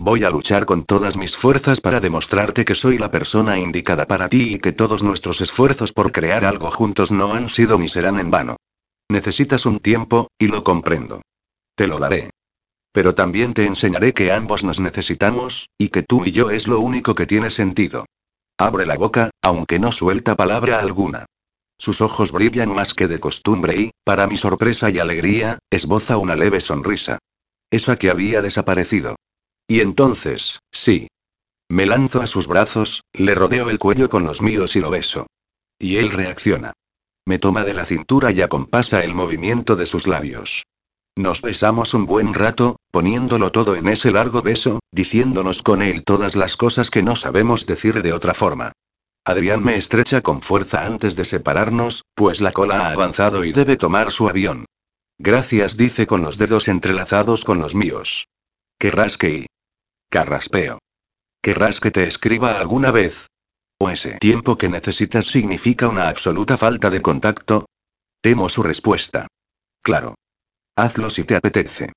[0.00, 4.28] Voy a luchar con todas mis fuerzas para demostrarte que soy la persona indicada para
[4.28, 8.20] ti y que todos nuestros esfuerzos por crear algo juntos no han sido ni serán
[8.20, 8.56] en vano.
[9.10, 11.22] Necesitas un tiempo, y lo comprendo.
[11.74, 12.30] Te lo daré.
[12.92, 16.78] Pero también te enseñaré que ambos nos necesitamos, y que tú y yo es lo
[16.78, 18.04] único que tiene sentido.
[18.56, 21.26] Abre la boca, aunque no suelta palabra alguna.
[21.76, 26.36] Sus ojos brillan más que de costumbre y, para mi sorpresa y alegría, esboza una
[26.36, 27.18] leve sonrisa.
[27.70, 29.16] Esa que había desaparecido.
[29.68, 31.08] Y entonces, sí.
[31.68, 35.26] Me lanzo a sus brazos, le rodeo el cuello con los míos y lo beso.
[35.78, 36.72] Y él reacciona.
[37.26, 40.64] Me toma de la cintura y acompasa el movimiento de sus labios.
[41.14, 46.36] Nos besamos un buen rato, poniéndolo todo en ese largo beso, diciéndonos con él todas
[46.36, 48.72] las cosas que no sabemos decir de otra forma.
[49.24, 53.76] Adrián me estrecha con fuerza antes de separarnos, pues la cola ha avanzado y debe
[53.76, 54.64] tomar su avión.
[55.18, 58.28] Gracias, dice con los dedos entrelazados con los míos.
[58.78, 59.46] Querrás que.
[60.10, 60.78] Carraspeo.
[61.42, 63.26] ¿Querrás que te escriba alguna vez?
[63.78, 67.66] ¿O ese tiempo que necesitas significa una absoluta falta de contacto?
[68.22, 69.26] Temo su respuesta.
[69.82, 70.14] Claro.
[70.76, 71.92] Hazlo si te apetece.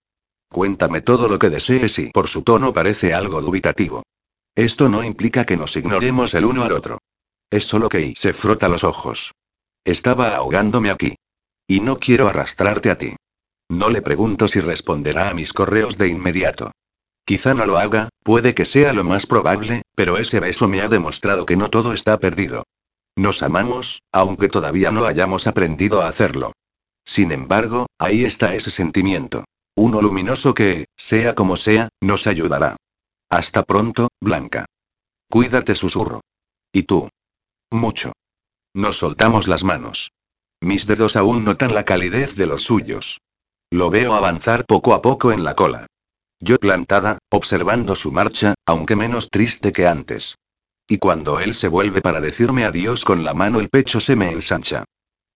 [0.49, 4.03] Cuéntame todo lo que desees y por su tono parece algo dubitativo.
[4.55, 6.97] Esto no implica que nos ignoremos el uno al otro.
[7.49, 9.31] Es solo que y se frota los ojos.
[9.85, 11.15] Estaba ahogándome aquí.
[11.65, 13.15] Y no quiero arrastrarte a ti.
[13.69, 16.71] No le pregunto si responderá a mis correos de inmediato.
[17.25, 20.87] Quizá no lo haga, puede que sea lo más probable, pero ese beso me ha
[20.87, 22.63] demostrado que no todo está perdido.
[23.15, 26.53] Nos amamos, aunque todavía no hayamos aprendido a hacerlo.
[27.05, 29.45] Sin embargo, ahí está ese sentimiento.
[29.75, 32.77] Uno luminoso que, sea como sea, nos ayudará.
[33.29, 34.65] Hasta pronto, Blanca.
[35.29, 36.21] Cuídate, susurro.
[36.73, 37.09] ¿Y tú?
[37.71, 38.11] Mucho.
[38.73, 40.11] Nos soltamos las manos.
[40.61, 43.19] Mis dedos aún notan la calidez de los suyos.
[43.71, 45.87] Lo veo avanzar poco a poco en la cola.
[46.43, 50.35] Yo plantada, observando su marcha, aunque menos triste que antes.
[50.87, 54.31] Y cuando él se vuelve para decirme adiós con la mano el pecho se me
[54.31, 54.85] ensancha.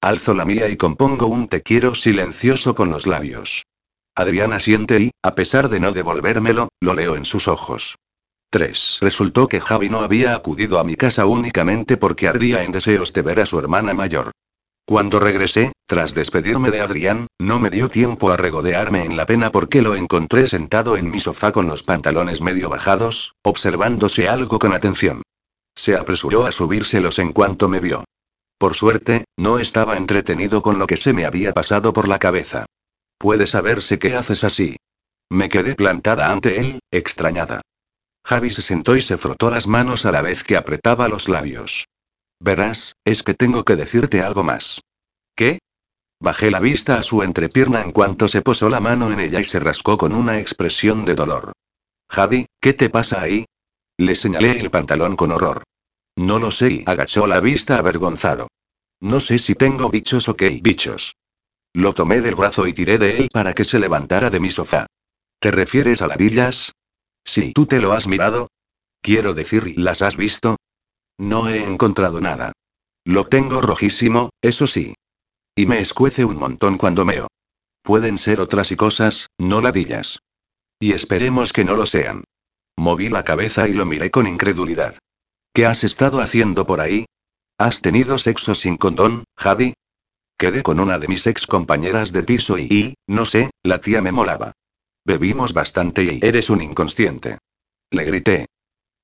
[0.01, 3.65] Alzo la mía y compongo un te quiero silencioso con los labios.
[4.15, 7.95] Adriana siente y, a pesar de no devolvérmelo, lo leo en sus ojos.
[8.49, 8.97] 3.
[9.01, 13.21] Resultó que Javi no había acudido a mi casa únicamente porque ardía en deseos de
[13.21, 14.31] ver a su hermana mayor.
[14.87, 19.51] Cuando regresé, tras despedirme de Adrián, no me dio tiempo a regodearme en la pena
[19.51, 24.73] porque lo encontré sentado en mi sofá con los pantalones medio bajados, observándose algo con
[24.73, 25.23] atención.
[25.75, 28.03] Se apresuró a subírselos en cuanto me vio.
[28.59, 32.67] Por suerte, no estaba entretenido con lo que se me había pasado por la cabeza.
[33.17, 34.77] Puede saberse qué haces así.
[35.29, 37.61] Me quedé plantada ante él, extrañada.
[38.23, 41.85] Javi se sentó y se frotó las manos a la vez que apretaba los labios.
[42.39, 44.81] Verás, es que tengo que decirte algo más.
[45.35, 45.59] ¿Qué?
[46.19, 49.45] Bajé la vista a su entrepierna en cuanto se posó la mano en ella y
[49.45, 51.51] se rascó con una expresión de dolor.
[52.09, 53.45] Javi, ¿qué te pasa ahí?
[53.97, 55.63] Le señalé el pantalón con horror.
[56.17, 58.47] No lo sé y agachó la vista avergonzado.
[59.01, 61.15] No sé si tengo bichos o qué bichos.
[61.73, 64.87] Lo tomé del brazo y tiré de él para que se levantara de mi sofá.
[65.39, 66.71] ¿Te refieres a ladillas?
[67.25, 68.47] Sí, tú te lo has mirado.
[69.01, 70.55] Quiero decir, ¿las has visto?
[71.17, 72.51] No he encontrado nada.
[73.05, 74.95] Lo tengo rojísimo, eso sí.
[75.55, 77.27] Y me escuece un montón cuando meo.
[77.81, 80.19] Pueden ser otras y cosas, no ladillas.
[80.79, 82.23] Y esperemos que no lo sean.
[82.75, 84.97] Moví la cabeza y lo miré con incredulidad.
[85.53, 87.05] ¿Qué has estado haciendo por ahí?
[87.57, 89.75] ¿Has tenido sexo sin condón, Javi?
[90.37, 94.01] Quedé con una de mis ex compañeras de piso y, y, no sé, la tía
[94.01, 94.51] me molaba.
[95.05, 97.37] Bebimos bastante y eres un inconsciente.
[97.91, 98.47] Le grité.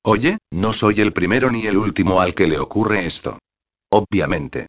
[0.03, 3.37] Oye, no soy el primero ni el último al que le ocurre esto.
[3.91, 4.67] Obviamente.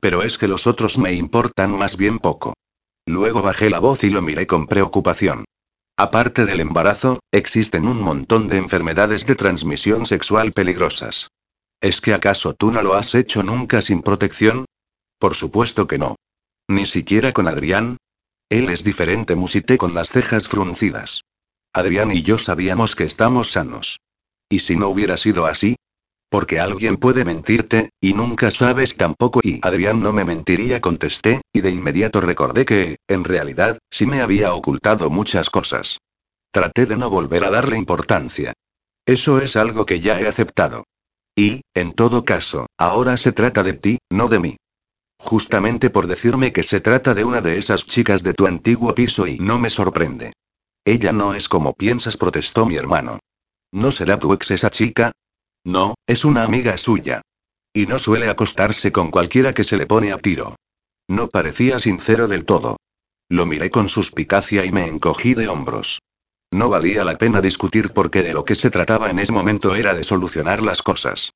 [0.00, 2.54] Pero es que los otros me importan más bien poco.
[3.06, 5.44] Luego bajé la voz y lo miré con preocupación.
[5.98, 11.28] Aparte del embarazo, existen un montón de enfermedades de transmisión sexual peligrosas.
[11.80, 14.64] ¿Es que acaso tú no lo has hecho nunca sin protección?
[15.18, 16.16] Por supuesto que no.
[16.68, 17.98] Ni siquiera con Adrián.
[18.48, 21.22] Él es diferente, musité con las cejas fruncidas.
[21.74, 23.98] Adrián y yo sabíamos que estamos sanos.
[24.52, 25.76] ¿Y si no hubiera sido así?
[26.28, 29.40] Porque alguien puede mentirte, y nunca sabes tampoco.
[29.42, 34.20] Y Adrián no me mentiría, contesté, y de inmediato recordé que, en realidad, sí me
[34.20, 36.00] había ocultado muchas cosas.
[36.50, 38.52] Traté de no volver a darle importancia.
[39.06, 40.84] Eso es algo que ya he aceptado.
[41.34, 44.56] Y, en todo caso, ahora se trata de ti, no de mí.
[45.16, 49.26] Justamente por decirme que se trata de una de esas chicas de tu antiguo piso
[49.26, 50.34] y no me sorprende.
[50.84, 53.18] Ella no es como piensas, protestó mi hermano.
[53.72, 55.12] ¿No será tu ex esa chica?
[55.64, 57.22] No, es una amiga suya.
[57.72, 60.56] Y no suele acostarse con cualquiera que se le pone a tiro.
[61.08, 62.76] No parecía sincero del todo.
[63.30, 66.00] Lo miré con suspicacia y me encogí de hombros.
[66.52, 69.94] No valía la pena discutir porque de lo que se trataba en ese momento era
[69.94, 71.32] de solucionar las cosas.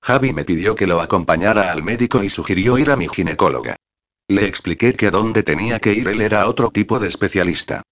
[0.00, 3.74] Javi me pidió que lo acompañara al médico y sugirió ir a mi ginecóloga.
[4.28, 7.82] Le expliqué que a dónde tenía que ir él era otro tipo de especialista.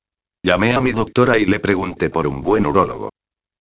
[0.40, 3.10] Llamé a mi doctora y le pregunté por un buen urólogo.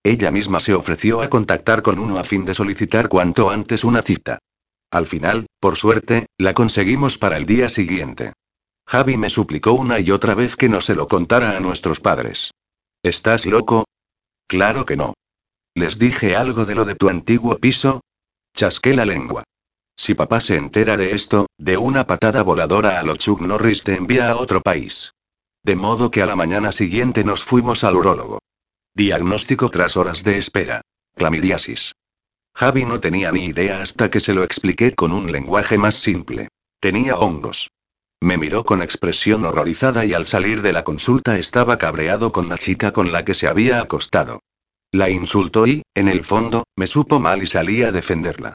[0.07, 4.01] Ella misma se ofreció a contactar con uno a fin de solicitar cuanto antes una
[4.01, 4.39] cita.
[4.89, 8.31] Al final, por suerte, la conseguimos para el día siguiente.
[8.87, 12.51] Javi me suplicó una y otra vez que no se lo contara a nuestros padres.
[13.03, 13.83] ¿Estás loco?
[14.47, 15.13] Claro que no.
[15.75, 17.99] ¿Les dije algo de lo de tu antiguo piso?
[18.55, 19.43] Chasqué la lengua.
[19.97, 23.97] Si papá se entera de esto, de una patada voladora a lo Chuck Norris te
[23.97, 25.11] envía a otro país.
[25.65, 28.39] De modo que a la mañana siguiente nos fuimos al urólogo.
[28.97, 30.81] Diagnóstico tras horas de espera.
[31.15, 31.93] Clamidiasis.
[32.55, 36.47] Javi no tenía ni idea hasta que se lo expliqué con un lenguaje más simple.
[36.79, 37.69] Tenía hongos.
[38.19, 42.57] Me miró con expresión horrorizada y al salir de la consulta estaba cabreado con la
[42.57, 44.39] chica con la que se había acostado.
[44.91, 48.53] La insultó y, en el fondo, me supo mal y salí a defenderla.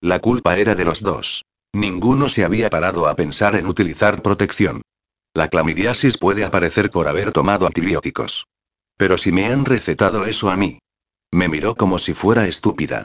[0.00, 1.44] La culpa era de los dos.
[1.74, 4.80] Ninguno se había parado a pensar en utilizar protección.
[5.34, 8.46] La clamidiasis puede aparecer por haber tomado antibióticos.
[8.96, 10.78] Pero si me han recetado eso a mí.
[11.30, 13.04] Me miró como si fuera estúpida.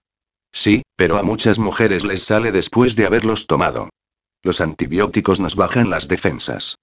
[0.51, 3.89] Sí, pero a muchas mujeres les sale después de haberlos tomado.
[4.43, 6.75] Los antibióticos nos bajan las defensas.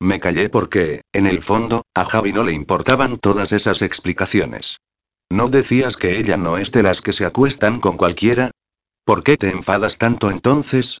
[0.00, 4.78] Me callé porque, en el fondo, a Javi no le importaban todas esas explicaciones.
[5.30, 8.50] ¿No decías que ella no es de las que se acuestan con cualquiera?
[9.04, 10.98] ¿Por qué te enfadas tanto entonces?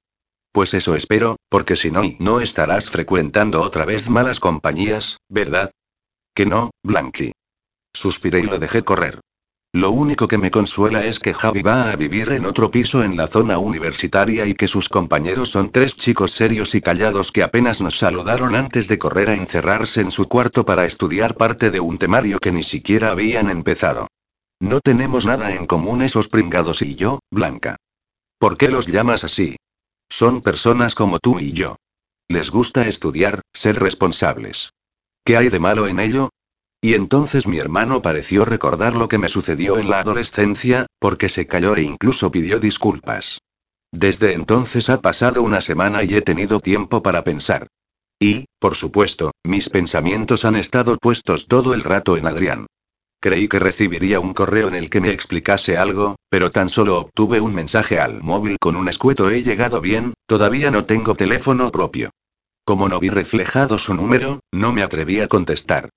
[0.52, 5.70] Pues eso espero, porque si no, no estarás frecuentando otra vez malas compañías, ¿verdad?
[6.34, 7.32] Que no, Blanqui.
[7.94, 9.20] Suspiré y lo dejé correr.
[9.72, 13.16] Lo único que me consuela es que Javi va a vivir en otro piso en
[13.16, 17.80] la zona universitaria y que sus compañeros son tres chicos serios y callados que apenas
[17.80, 21.98] nos saludaron antes de correr a encerrarse en su cuarto para estudiar parte de un
[21.98, 24.06] temario que ni siquiera habían empezado.
[24.60, 27.76] No tenemos nada en común esos pringados y yo, Blanca.
[28.38, 29.56] ¿Por qué los llamas así?
[30.08, 31.76] Son personas como tú y yo.
[32.28, 34.70] Les gusta estudiar, ser responsables.
[35.24, 36.30] ¿Qué hay de malo en ello?
[36.84, 41.46] Y entonces mi hermano pareció recordar lo que me sucedió en la adolescencia, porque se
[41.46, 43.38] calló e incluso pidió disculpas.
[43.90, 47.68] Desde entonces ha pasado una semana y he tenido tiempo para pensar.
[48.20, 52.66] Y, por supuesto, mis pensamientos han estado puestos todo el rato en Adrián.
[53.18, 57.40] Creí que recibiría un correo en el que me explicase algo, pero tan solo obtuve
[57.40, 62.10] un mensaje al móvil con un escueto he llegado bien, todavía no tengo teléfono propio.
[62.66, 65.88] Como no vi reflejado su número, no me atreví a contestar.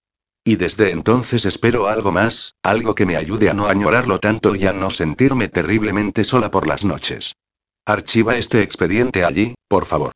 [0.47, 4.65] Y desde entonces espero algo más, algo que me ayude a no añorarlo tanto y
[4.65, 7.35] a no sentirme terriblemente sola por las noches.
[7.85, 10.13] Archiva este expediente allí, por favor.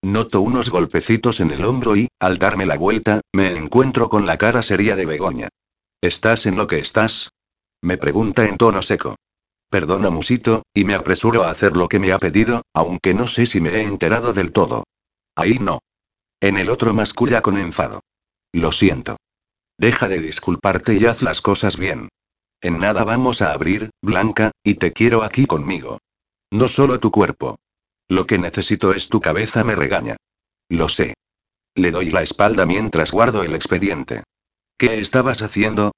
[0.00, 4.38] Noto unos golpecitos en el hombro y, al darme la vuelta, me encuentro con la
[4.38, 5.48] cara seria de Begoña.
[6.00, 7.28] ¿Estás en lo que estás?
[7.82, 9.16] Me pregunta en tono seco.
[9.68, 13.44] Perdona, Musito, y me apresuro a hacer lo que me ha pedido, aunque no sé
[13.44, 14.84] si me he enterado del todo.
[15.36, 15.80] Ahí no.
[16.40, 18.00] En el otro masculla con enfado.
[18.54, 19.15] Lo siento.
[19.78, 22.08] Deja de disculparte y haz las cosas bien.
[22.62, 25.98] En nada vamos a abrir, Blanca, y te quiero aquí conmigo.
[26.50, 27.58] No solo tu cuerpo.
[28.08, 30.16] Lo que necesito es tu cabeza, me regaña.
[30.68, 31.14] Lo sé.
[31.74, 34.22] Le doy la espalda mientras guardo el expediente.
[34.78, 35.92] ¿Qué estabas haciendo?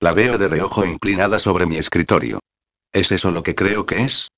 [0.00, 2.40] La veo de reojo inclinada sobre mi escritorio.
[2.92, 4.28] ¿Es eso lo que creo que es?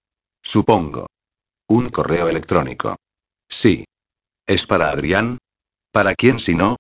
[0.43, 1.07] Supongo.
[1.67, 2.97] Un correo electrónico.
[3.49, 3.85] Sí.
[4.47, 5.39] ¿Es para Adrián?
[5.91, 6.77] ¿Para quién si no?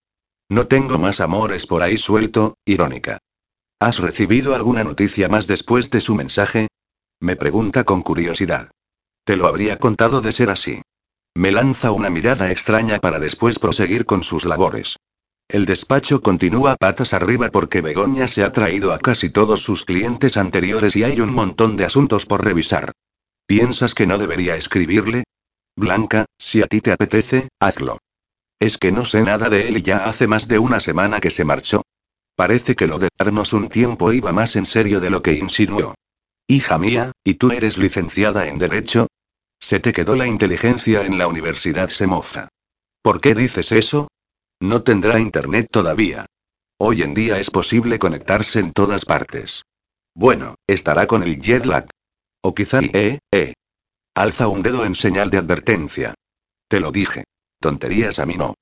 [0.48, 3.18] No tengo más amores por ahí suelto, irónica.
[3.80, 6.68] ¿Has recibido alguna noticia más después de su mensaje?
[7.20, 8.70] Me pregunta con curiosidad.
[9.24, 10.82] Te lo habría contado de ser así.
[11.34, 14.96] Me lanza una mirada extraña para después proseguir con sus labores.
[15.48, 20.36] El despacho continúa patas arriba porque Begoña se ha traído a casi todos sus clientes
[20.36, 22.92] anteriores y hay un montón de asuntos por revisar.
[23.46, 25.24] ¿Piensas que no debería escribirle?
[25.76, 27.98] Blanca, si a ti te apetece, hazlo.
[28.58, 31.30] Es que no sé nada de él y ya hace más de una semana que
[31.30, 31.82] se marchó.
[32.36, 35.94] Parece que lo de darnos un tiempo iba más en serio de lo que insinuó.
[36.46, 39.06] Hija mía, ¿y tú eres licenciada en Derecho?
[39.60, 42.48] Se te quedó la inteligencia en la universidad, se.
[43.02, 44.08] ¿Por qué dices eso?
[44.60, 46.26] No tendrá internet todavía.
[46.78, 49.62] Hoy en día es posible conectarse en todas partes.
[50.14, 51.88] Bueno, estará con el jet lag.
[52.42, 53.54] O quizá, eh, eh.
[54.14, 56.14] Alza un dedo en señal de advertencia.
[56.68, 57.24] Te lo dije.
[57.64, 58.52] Tonterías a mí no.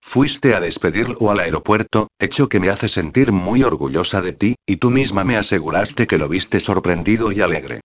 [0.00, 4.78] Fuiste a despedirlo al aeropuerto, hecho que me hace sentir muy orgullosa de ti, y
[4.78, 7.82] tú misma me aseguraste que lo viste sorprendido y alegre.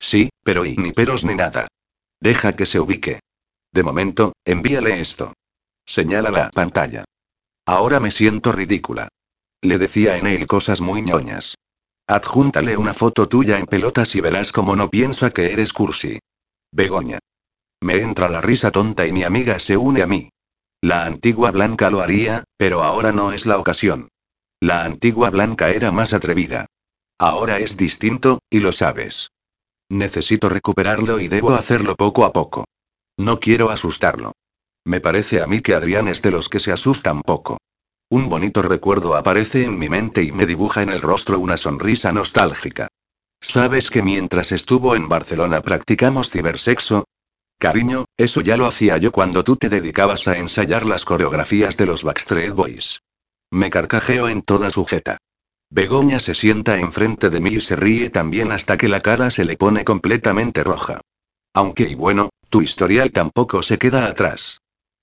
[0.00, 1.68] Sí, pero y ni peros ni nada.
[2.20, 3.20] Deja que se ubique.
[3.70, 5.34] De momento, envíale esto.
[5.84, 7.04] Señala la pantalla.
[7.66, 9.08] Ahora me siento ridícula.
[9.60, 11.56] Le decía en él cosas muy ñoñas.
[12.06, 16.18] Adjúntale una foto tuya en pelotas y verás cómo no piensa que eres cursi.
[16.72, 17.18] Begoña.
[17.84, 20.30] Me entra la risa tonta y mi amiga se une a mí.
[20.80, 24.08] La antigua Blanca lo haría, pero ahora no es la ocasión.
[24.58, 26.64] La antigua Blanca era más atrevida.
[27.18, 29.32] Ahora es distinto, y lo sabes.
[29.90, 32.64] Necesito recuperarlo y debo hacerlo poco a poco.
[33.18, 34.32] No quiero asustarlo.
[34.86, 37.58] Me parece a mí que Adrián es de los que se asustan poco.
[38.08, 42.12] Un bonito recuerdo aparece en mi mente y me dibuja en el rostro una sonrisa
[42.12, 42.88] nostálgica.
[43.42, 47.04] ¿Sabes que mientras estuvo en Barcelona practicamos cibersexo?
[47.58, 51.86] Cariño, eso ya lo hacía yo cuando tú te dedicabas a ensayar las coreografías de
[51.86, 53.00] los Backstreet Boys.
[53.50, 55.18] Me carcajeo en toda sujeta.
[55.70, 59.44] Begoña se sienta enfrente de mí y se ríe también hasta que la cara se
[59.44, 61.00] le pone completamente roja.
[61.54, 64.60] Aunque y bueno, tu historial tampoco se queda atrás.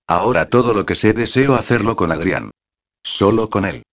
[0.08, 2.52] Ahora todo lo que sé deseo hacerlo con Adrián.
[3.04, 3.84] Solo con él.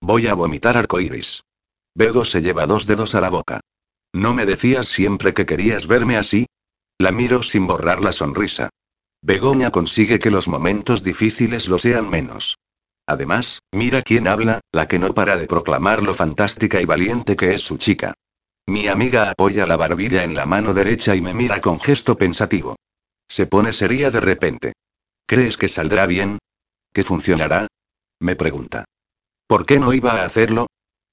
[0.00, 1.42] Voy a vomitar arcoíris.
[1.94, 3.60] Bego se lleva dos dedos a la boca.
[4.12, 6.46] ¿No me decías siempre que querías verme así?
[7.00, 8.70] La miro sin borrar la sonrisa.
[9.22, 12.58] Begoña consigue que los momentos difíciles lo sean menos.
[13.06, 17.54] Además, mira quién habla, la que no para de proclamar lo fantástica y valiente que
[17.54, 18.14] es su chica.
[18.66, 22.76] Mi amiga apoya la barbilla en la mano derecha y me mira con gesto pensativo.
[23.28, 24.72] Se pone seria de repente.
[25.24, 26.38] ¿Crees que saldrá bien?
[26.92, 27.68] ¿Que funcionará?
[28.18, 28.84] Me pregunta.
[29.46, 30.66] ¿Por qué no iba a hacerlo?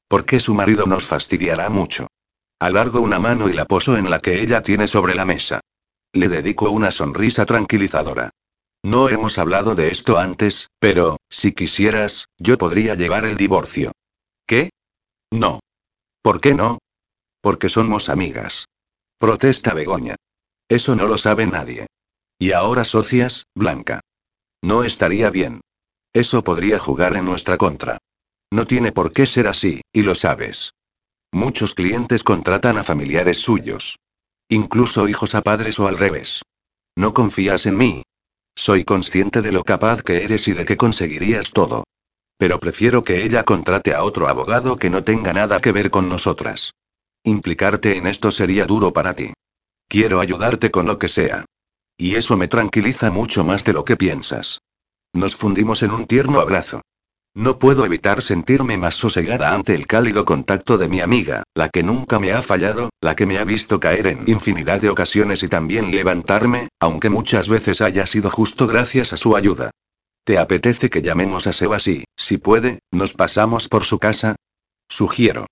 [0.07, 2.07] ¿Por qué su marido nos fastidiará mucho?
[2.59, 5.61] Alargo una mano y la poso en la que ella tiene sobre la mesa.
[6.15, 8.29] Le dedico una sonrisa tranquilizadora.
[8.81, 13.91] No hemos hablado de esto antes, pero, si quisieras, yo podría llevar el divorcio.
[14.47, 14.69] ¿Qué?
[15.29, 15.59] No.
[16.21, 16.77] ¿Por qué no?
[17.41, 18.69] Porque somos amigas.
[19.17, 20.15] Protesta Begoña.
[20.69, 21.87] Eso no lo sabe nadie.
[22.39, 23.99] Y ahora socias, Blanca.
[24.63, 25.59] No estaría bien.
[26.13, 27.97] Eso podría jugar en nuestra contra.
[28.53, 30.71] No tiene por qué ser así, y lo sabes.
[31.33, 33.97] Muchos clientes contratan a familiares suyos.
[34.49, 36.43] Incluso hijos a padres o al revés.
[36.95, 38.03] No confías en mí.
[38.55, 41.83] Soy consciente de lo capaz que eres y de que conseguirías todo.
[42.37, 46.09] Pero prefiero que ella contrate a otro abogado que no tenga nada que ver con
[46.09, 46.71] nosotras.
[47.23, 49.33] Implicarte en esto sería duro para ti.
[49.87, 51.45] Quiero ayudarte con lo que sea.
[51.97, 54.59] Y eso me tranquiliza mucho más de lo que piensas.
[55.13, 56.81] Nos fundimos en un tierno abrazo.
[57.35, 61.83] No puedo evitar sentirme más sosegada ante el cálido contacto de mi amiga, la que
[61.83, 65.49] nunca me ha fallado, la que me ha visto caer en infinidad de ocasiones y
[65.49, 69.71] también levantarme, aunque muchas veces haya sido justo gracias a su ayuda.
[70.23, 74.37] ¿Te apetece que llamemos a Sebas y, si puede, nos pasamos por su casa?
[74.87, 75.45] Sugiero.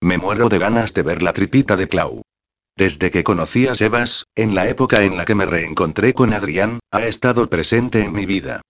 [0.00, 2.22] Me muero de ganas de ver la tripita de Clau.
[2.74, 6.78] Desde que conocí a Sebas, en la época en la que me reencontré con Adrián,
[6.90, 8.62] ha estado presente en mi vida.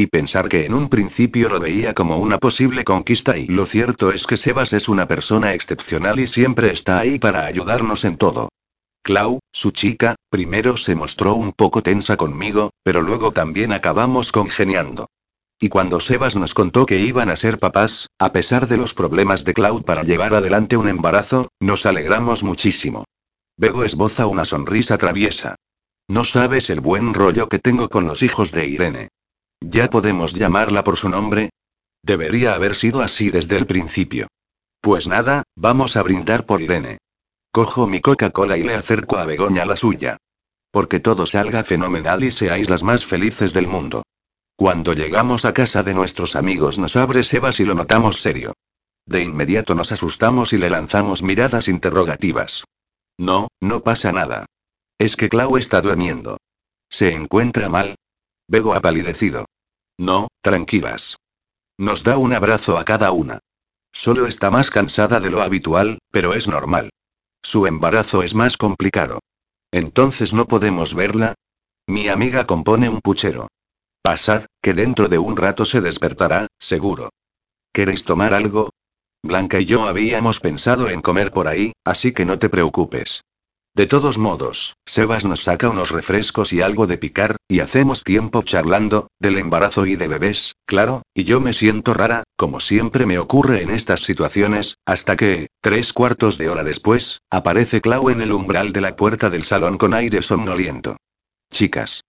[0.00, 4.12] Y pensar que en un principio lo veía como una posible conquista y lo cierto
[4.12, 8.48] es que Sebas es una persona excepcional y siempre está ahí para ayudarnos en todo.
[9.02, 15.10] Clau, su chica, primero se mostró un poco tensa conmigo, pero luego también acabamos congeniando.
[15.60, 19.44] Y cuando Sebas nos contó que iban a ser papás, a pesar de los problemas
[19.44, 23.04] de Cloud para llevar adelante un embarazo, nos alegramos muchísimo.
[23.58, 25.56] Bego esboza una sonrisa traviesa.
[26.08, 29.10] No sabes el buen rollo que tengo con los hijos de Irene.
[29.60, 31.50] ¿Ya podemos llamarla por su nombre?
[32.02, 34.26] Debería haber sido así desde el principio.
[34.80, 36.98] Pues nada, vamos a brindar por Irene.
[37.52, 40.16] Cojo mi Coca-Cola y le acerco a Begoña la suya.
[40.70, 44.02] Porque todo salga fenomenal y seáis las más felices del mundo.
[44.56, 48.54] Cuando llegamos a casa de nuestros amigos nos abre Sebas y lo notamos serio.
[49.06, 52.64] De inmediato nos asustamos y le lanzamos miradas interrogativas.
[53.18, 54.46] No, no pasa nada.
[54.98, 56.38] Es que Clau está durmiendo.
[56.88, 57.96] ¿Se encuentra mal?
[58.50, 59.46] Bego ha palidecido.
[59.96, 61.18] No, tranquilas.
[61.78, 63.38] Nos da un abrazo a cada una.
[63.92, 66.90] Solo está más cansada de lo habitual, pero es normal.
[67.42, 69.20] Su embarazo es más complicado.
[69.70, 71.34] Entonces no podemos verla.
[71.86, 73.46] Mi amiga compone un puchero.
[74.02, 77.10] Pasad, que dentro de un rato se despertará, seguro.
[77.72, 78.70] ¿Queréis tomar algo?
[79.22, 83.22] Blanca y yo habíamos pensado en comer por ahí, así que no te preocupes.
[83.72, 88.42] De todos modos, Sebas nos saca unos refrescos y algo de picar, y hacemos tiempo
[88.42, 93.18] charlando, del embarazo y de bebés, claro, y yo me siento rara, como siempre me
[93.18, 98.32] ocurre en estas situaciones, hasta que, tres cuartos de hora después, aparece Clau en el
[98.32, 100.96] umbral de la puerta del salón con aire somnoliento.
[101.52, 102.02] Chicas.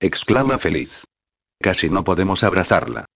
[0.00, 1.04] exclama feliz.
[1.58, 3.06] Casi no podemos abrazarla.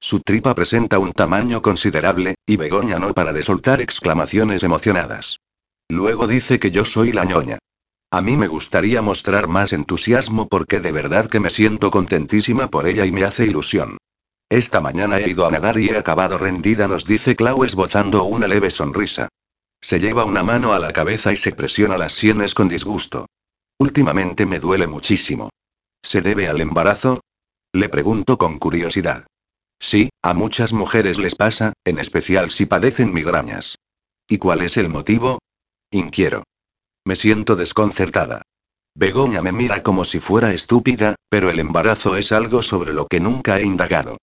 [0.00, 5.40] Su tripa presenta un tamaño considerable, y Begoña no para de soltar exclamaciones emocionadas.
[5.90, 7.58] Luego dice que yo soy la ñoña.
[8.12, 12.86] A mí me gustaría mostrar más entusiasmo porque de verdad que me siento contentísima por
[12.86, 13.98] ella y me hace ilusión.
[14.48, 18.46] Esta mañana he ido a nadar y he acabado rendida, nos dice Clau esbozando una
[18.46, 19.28] leve sonrisa.
[19.80, 23.26] Se lleva una mano a la cabeza y se presiona las sienes con disgusto.
[23.78, 25.50] Últimamente me duele muchísimo.
[26.02, 27.20] ¿Se debe al embarazo?
[27.72, 29.26] Le pregunto con curiosidad.
[29.80, 33.76] Sí, a muchas mujeres les pasa, en especial si padecen migrañas.
[34.28, 35.40] ¿Y cuál es el motivo?
[35.92, 36.44] Inquiero.
[37.04, 38.42] Me siento desconcertada.
[38.94, 43.18] Begoña me mira como si fuera estúpida, pero el embarazo es algo sobre lo que
[43.18, 44.18] nunca he indagado.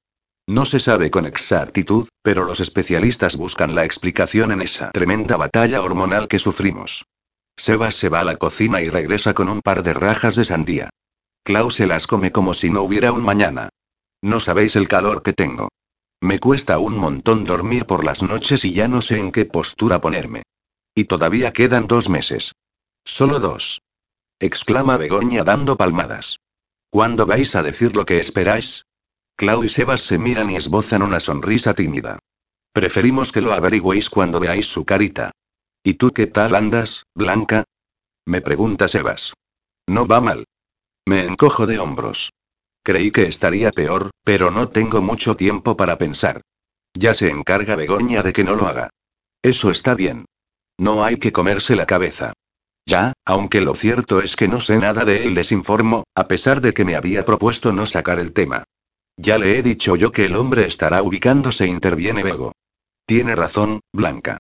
[0.48, 5.82] No se sabe con exactitud, pero los especialistas buscan la explicación en esa tremenda batalla
[5.82, 7.06] hormonal que sufrimos.
[7.58, 10.90] Sebas se va a la cocina y regresa con un par de rajas de sandía.
[11.44, 13.70] Klaus se las come como si no hubiera un mañana.
[14.22, 15.68] No sabéis el calor que tengo.
[16.22, 20.00] Me cuesta un montón dormir por las noches y ya no sé en qué postura
[20.00, 20.44] ponerme.
[20.98, 22.56] Y todavía quedan dos meses.
[23.06, 23.84] Solo dos.
[24.40, 26.40] exclama Begoña dando palmadas.
[26.90, 28.88] ¿Cuándo vais a decir lo que esperáis?
[29.36, 32.18] Clau y Sebas se miran y esbozan una sonrisa tímida.
[32.74, 35.30] Preferimos que lo averigüéis cuando veáis su carita.
[35.84, 37.66] ¿Y tú qué tal andas, Blanca?
[38.26, 39.34] Me pregunta Sebas.
[39.86, 40.46] No va mal.
[41.06, 42.32] Me encojo de hombros.
[42.82, 46.42] Creí que estaría peor, pero no tengo mucho tiempo para pensar.
[46.96, 48.90] Ya se encarga Begoña de que no lo haga.
[49.44, 50.26] Eso está bien.
[50.78, 52.34] No hay que comerse la cabeza.
[52.86, 56.62] Ya, aunque lo cierto es que no sé nada de él, les informo, a pesar
[56.62, 58.64] de que me había propuesto no sacar el tema.
[59.18, 62.54] Ya le he dicho yo que el hombre estará ubicándose, interviene Bego.
[63.06, 64.38] Tiene razón, Blanca.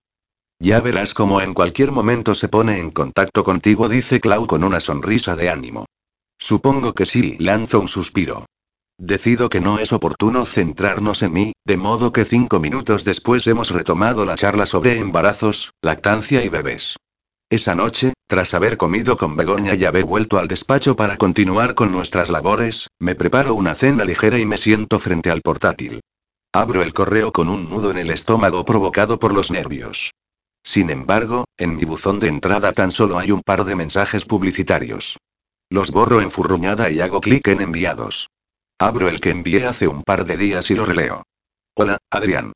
[0.59, 4.79] Ya verás cómo en cualquier momento se pone en contacto contigo, dice Clau con una
[4.79, 5.85] sonrisa de ánimo.
[6.39, 8.45] Supongo que sí, lanzo un suspiro.
[8.99, 13.69] Decido que no es oportuno centrarnos en mí, de modo que cinco minutos después hemos
[13.69, 16.95] retomado la charla sobre embarazos, lactancia y bebés.
[17.49, 21.91] Esa noche, tras haber comido con Begoña y haber vuelto al despacho para continuar con
[21.91, 26.01] nuestras labores, me preparo una cena ligera y me siento frente al portátil.
[26.51, 30.11] Abro el correo con un nudo en el estómago provocado por los nervios.
[30.63, 35.17] Sin embargo, en mi buzón de entrada tan solo hay un par de mensajes publicitarios.
[35.69, 38.27] Los borro enfurruñada y hago clic en enviados.
[38.79, 41.23] Abro el que envié hace un par de días y lo releo.
[41.75, 42.53] Hola, Adrián.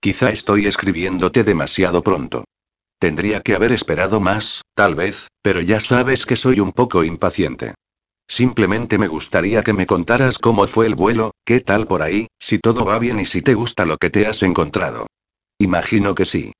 [0.00, 2.44] Quizá estoy escribiéndote demasiado pronto.
[2.98, 7.74] Tendría que haber esperado más, tal vez, pero ya sabes que soy un poco impaciente.
[8.26, 12.58] Simplemente me gustaría que me contaras cómo fue el vuelo, qué tal por ahí, si
[12.58, 15.06] todo va bien y si te gusta lo que te has encontrado.
[15.58, 16.52] Imagino que sí.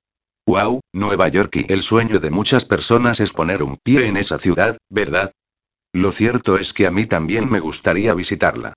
[0.47, 4.39] Wow, Nueva York y el sueño de muchas personas es poner un pie en esa
[4.39, 5.33] ciudad, ¿verdad?
[5.93, 8.73] Lo cierto es que a mí también me gustaría visitarla.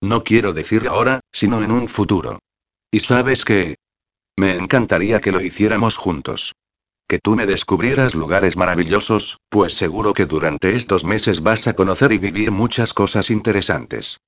[0.00, 2.38] No quiero decir ahora, sino en un futuro.
[2.90, 3.76] ¿Y sabes qué?
[4.36, 6.54] Me encantaría que lo hiciéramos juntos.
[7.08, 12.12] Que tú me descubrieras lugares maravillosos, pues seguro que durante estos meses vas a conocer
[12.12, 14.20] y vivir muchas cosas interesantes.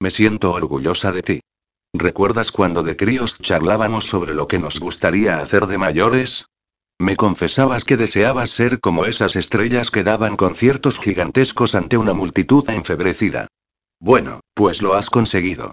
[0.00, 1.40] Me siento orgullosa de ti.
[1.92, 6.46] ¿Recuerdas cuando de críos charlábamos sobre lo que nos gustaría hacer de mayores?
[6.98, 12.68] Me confesabas que deseabas ser como esas estrellas que daban conciertos gigantescos ante una multitud
[12.70, 13.48] enfebrecida.
[14.00, 15.72] Bueno, pues lo has conseguido.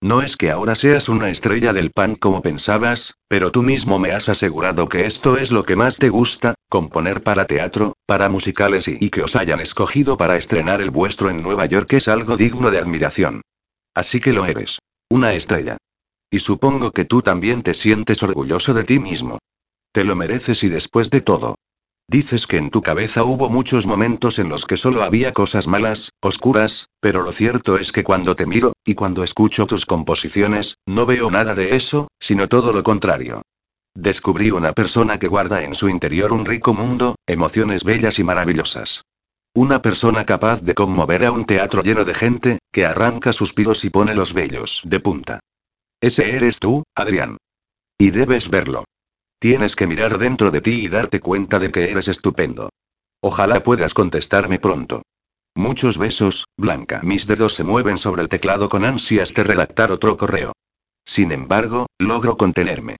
[0.00, 4.12] No es que ahora seas una estrella del pan como pensabas, pero tú mismo me
[4.12, 8.86] has asegurado que esto es lo que más te gusta, componer para teatro, para musicales
[8.86, 12.70] y, que os hayan escogido para estrenar el vuestro en Nueva York es algo digno
[12.70, 13.40] de admiración.
[13.94, 14.78] Así que lo eres.
[15.08, 15.78] Una estrella.
[16.30, 19.38] Y supongo que tú también te sientes orgulloso de ti mismo.
[19.92, 21.54] Te lo mereces y después de todo.
[22.06, 26.10] Dices que en tu cabeza hubo muchos momentos en los que solo había cosas malas,
[26.20, 31.06] oscuras, pero lo cierto es que cuando te miro, y cuando escucho tus composiciones, no
[31.06, 33.42] veo nada de eso, sino todo lo contrario.
[33.94, 39.04] Descubrí una persona que guarda en su interior un rico mundo, emociones bellas y maravillosas.
[39.54, 43.90] Una persona capaz de conmover a un teatro lleno de gente, que arranca suspiros y
[43.90, 45.40] pone los vellos de punta.
[46.00, 47.38] Ese eres tú, Adrián.
[47.96, 48.84] Y debes verlo.
[49.38, 52.70] Tienes que mirar dentro de ti y darte cuenta de que eres estupendo.
[53.20, 55.02] Ojalá puedas contestarme pronto.
[55.54, 57.00] Muchos besos, Blanca.
[57.02, 60.52] Mis dedos se mueven sobre el teclado con ansias de redactar otro correo.
[61.04, 62.96] Sin embargo, logro contenerme.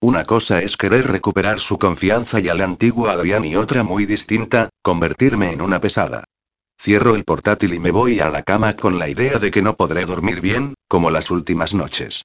[0.00, 4.68] Una cosa es querer recuperar su confianza y al antiguo Adrián y otra muy distinta,
[4.82, 6.24] convertirme en una pesada.
[6.80, 9.76] Cierro el portátil y me voy a la cama con la idea de que no
[9.76, 12.24] podré dormir bien, como las últimas noches.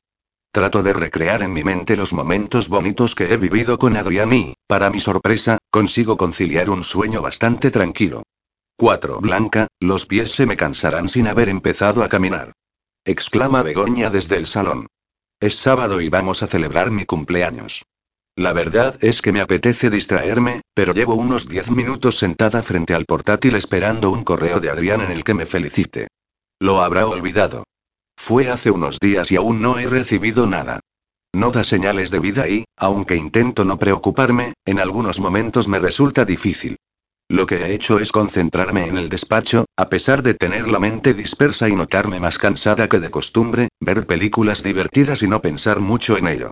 [0.53, 4.53] Trato de recrear en mi mente los momentos bonitos que he vivido con Adrián y,
[4.67, 8.23] para mi sorpresa, consigo conciliar un sueño bastante tranquilo.
[8.77, 9.21] 4.
[9.21, 12.51] Blanca, los pies se me cansarán sin haber empezado a caminar.
[13.05, 14.87] Exclama Begoña desde el salón.
[15.39, 17.85] Es sábado y vamos a celebrar mi cumpleaños.
[18.35, 23.05] La verdad es que me apetece distraerme, pero llevo unos 10 minutos sentada frente al
[23.05, 26.07] portátil esperando un correo de Adrián en el que me felicite.
[26.59, 27.63] Lo habrá olvidado.
[28.23, 30.79] Fue hace unos días y aún no he recibido nada.
[31.33, 36.23] No da señales de vida y, aunque intento no preocuparme, en algunos momentos me resulta
[36.23, 36.77] difícil.
[37.27, 41.15] Lo que he hecho es concentrarme en el despacho, a pesar de tener la mente
[41.15, 46.15] dispersa y notarme más cansada que de costumbre, ver películas divertidas y no pensar mucho
[46.15, 46.51] en ello.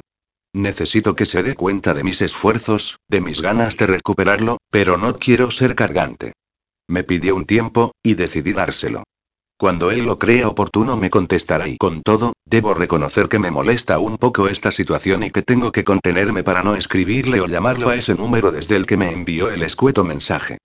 [0.53, 5.19] Necesito que se dé cuenta de mis esfuerzos, de mis ganas de recuperarlo, pero no
[5.19, 6.33] quiero ser cargante.
[6.87, 9.03] Me pidió un tiempo, y decidí dárselo.
[9.59, 13.99] Cuando él lo crea oportuno me contestará y con todo, debo reconocer que me molesta
[13.99, 17.95] un poco esta situación y que tengo que contenerme para no escribirle o llamarlo a
[17.95, 20.59] ese número desde el que me envió el escueto mensaje.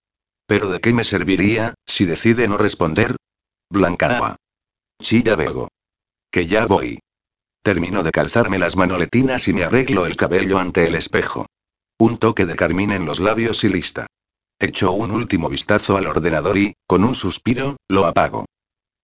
[0.46, 3.16] Pero ¿de qué me serviría, si decide no responder?
[3.68, 4.36] Blancanoa.
[5.02, 5.66] Chilla Vego.
[6.30, 7.00] Que ya voy.
[7.64, 11.46] Termino de calzarme las manoletinas y me arreglo el cabello ante el espejo.
[11.98, 14.06] Un toque de carmín en los labios y lista.
[14.60, 18.44] Echo un último vistazo al ordenador y, con un suspiro, lo apago.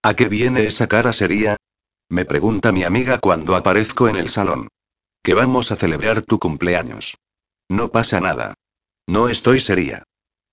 [0.02, 1.56] ¿A qué viene esa cara seria?
[2.08, 4.68] Me pregunta mi amiga cuando aparezco en el salón.
[5.22, 7.18] Que vamos a celebrar tu cumpleaños.
[7.68, 8.54] No pasa nada.
[9.06, 10.04] No estoy seria.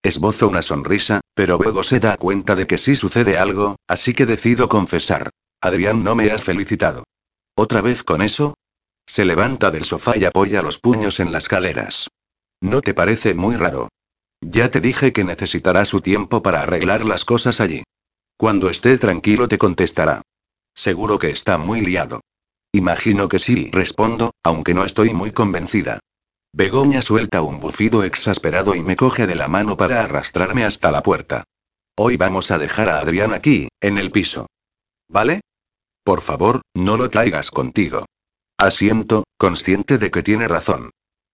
[0.04, 4.26] Esbozo una sonrisa, pero luego se da cuenta de que sí sucede algo, así que
[4.26, 5.30] decido confesar.
[5.62, 7.06] Adrián no me has felicitado.
[7.56, 8.56] ¿Otra vez con eso?
[9.06, 12.10] Se levanta del sofá y apoya los puños en las caleras.
[12.60, 13.88] ¿No te parece muy raro?
[14.41, 17.84] Ya te dije que necesitará su tiempo para arreglar las cosas allí.
[18.38, 20.21] Cuando esté tranquilo te contestará.
[20.75, 22.21] Seguro que está muy liado.
[22.71, 25.99] Imagino que sí, respondo, aunque no estoy muy convencida.
[26.53, 31.01] Begoña suelta un bufido exasperado y me coge de la mano para arrastrarme hasta la
[31.01, 31.43] puerta.
[31.95, 34.45] Hoy vamos a dejar a Adrián aquí, en el piso.
[35.07, 35.41] ¿Vale?
[36.03, 38.05] Por favor, no lo traigas contigo.
[38.57, 40.91] Asiento, consciente de que tiene razón.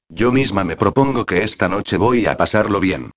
[0.08, 3.12] Yo misma me propongo que esta noche voy a pasarlo bien.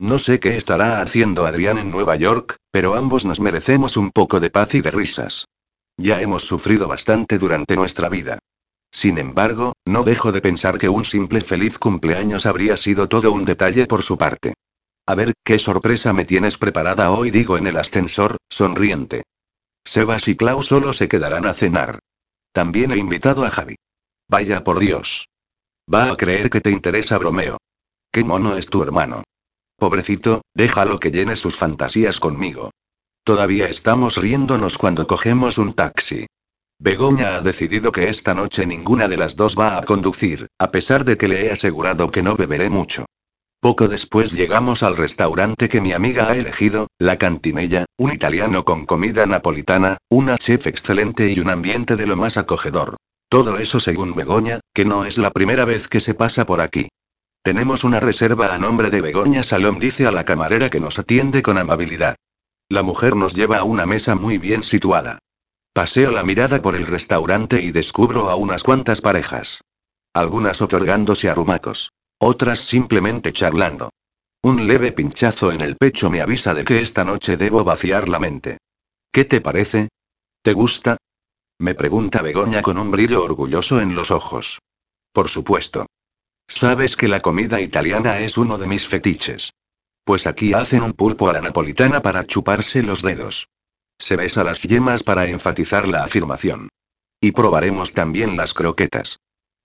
[0.00, 4.38] No sé qué estará haciendo Adrián en Nueva York, pero ambos nos merecemos un poco
[4.38, 5.46] de paz y de risas.
[5.96, 8.38] Ya hemos sufrido bastante durante nuestra vida.
[8.92, 13.44] Sin embargo, no dejo de pensar que un simple feliz cumpleaños habría sido todo un
[13.44, 14.54] detalle por su parte.
[15.04, 19.24] A ver, qué sorpresa me tienes preparada hoy, digo en el ascensor, sonriente.
[19.84, 21.98] Sebas y Klaus solo se quedarán a cenar.
[22.52, 23.74] También he invitado a Javi.
[24.28, 25.26] Vaya por Dios.
[25.92, 27.58] Va a creer que te interesa Bromeo.
[28.12, 29.24] Qué mono es tu hermano.
[29.78, 32.72] Pobrecito, déjalo que llene sus fantasías conmigo.
[33.22, 36.26] Todavía estamos riéndonos cuando cogemos un taxi.
[36.80, 41.04] Begoña ha decidido que esta noche ninguna de las dos va a conducir, a pesar
[41.04, 43.04] de que le he asegurado que no beberé mucho.
[43.60, 48.84] Poco después llegamos al restaurante que mi amiga ha elegido, La Cantinella, un italiano con
[48.84, 52.96] comida napolitana, una chef excelente y un ambiente de lo más acogedor.
[53.28, 56.88] Todo eso según Begoña, que no es la primera vez que se pasa por aquí.
[57.42, 61.42] Tenemos una reserva a nombre de Begoña Salom, dice a la camarera que nos atiende
[61.42, 62.16] con amabilidad.
[62.68, 65.18] La mujer nos lleva a una mesa muy bien situada.
[65.72, 69.60] Paseo la mirada por el restaurante y descubro a unas cuantas parejas.
[70.12, 71.92] Algunas otorgándose arrumacos.
[72.18, 73.90] Otras simplemente charlando.
[74.42, 78.18] Un leve pinchazo en el pecho me avisa de que esta noche debo vaciar la
[78.18, 78.58] mente.
[79.12, 79.88] ¿Qué te parece?
[80.42, 80.96] ¿Te gusta?
[81.58, 84.58] Me pregunta Begoña con un brillo orgulloso en los ojos.
[85.12, 85.86] Por supuesto.
[86.48, 89.52] Sabes que la comida italiana es uno de mis fetiches.
[90.04, 93.48] Pues aquí hacen un pulpo a la napolitana para chuparse los dedos.
[93.98, 96.70] Se besa las yemas para enfatizar la afirmación.
[97.20, 99.18] Y probaremos también las croquetas.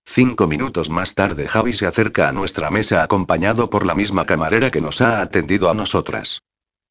[0.04, 4.70] Cinco minutos más tarde Javi se acerca a nuestra mesa acompañado por la misma camarera
[4.70, 6.40] que nos ha atendido a nosotras.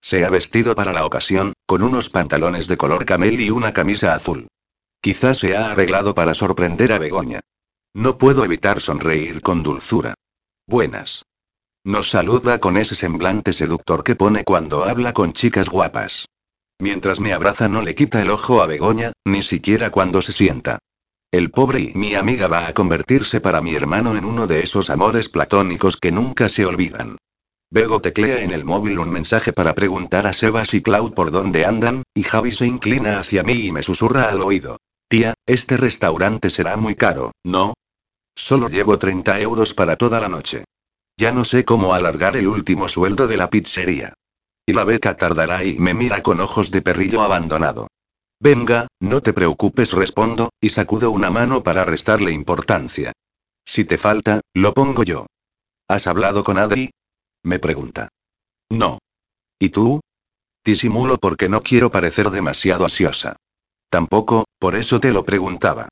[0.02, 4.16] Se ha vestido para la ocasión, con unos pantalones de color camel y una camisa
[4.16, 4.48] azul.
[5.00, 7.40] Quizás se ha arreglado para sorprender a Begoña.
[7.96, 10.16] No puedo evitar sonreír con dulzura.
[10.68, 11.26] Buenas.
[11.84, 16.26] Nos saluda con ese semblante seductor que pone cuando habla con chicas guapas.
[16.80, 20.80] Mientras me abraza no le quita el ojo a Begoña, ni siquiera cuando se sienta.
[21.32, 24.90] El pobre y mi amiga va a convertirse para mi hermano en uno de esos
[24.90, 27.18] amores platónicos que nunca se olvidan.
[27.70, 31.66] Bego teclea en el móvil un mensaje para preguntar a Sebas y Cloud por dónde
[31.66, 34.78] andan, y Javi se inclina hacia mí y me susurra al oído.
[35.14, 37.76] Tía, este restaurante será muy caro, ¿no?
[38.36, 40.64] Solo llevo 30 euros para toda la noche.
[41.20, 44.16] Ya no sé cómo alargar el último sueldo de la pizzería.
[44.66, 47.90] Y la beca tardará y me mira con ojos de perrillo abandonado.
[48.40, 53.12] Venga, no te preocupes, respondo, y sacudo una mano para restarle importancia.
[53.68, 55.28] Si te falta, lo pongo yo.
[55.88, 56.90] ¿Has hablado con Adri?
[57.44, 58.10] Me pregunta.
[58.72, 58.98] No.
[59.60, 60.02] ¿Y tú?
[60.66, 63.36] Disimulo porque no quiero parecer demasiado ansiosa.
[63.94, 65.88] Tampoco, por eso te lo preguntaba.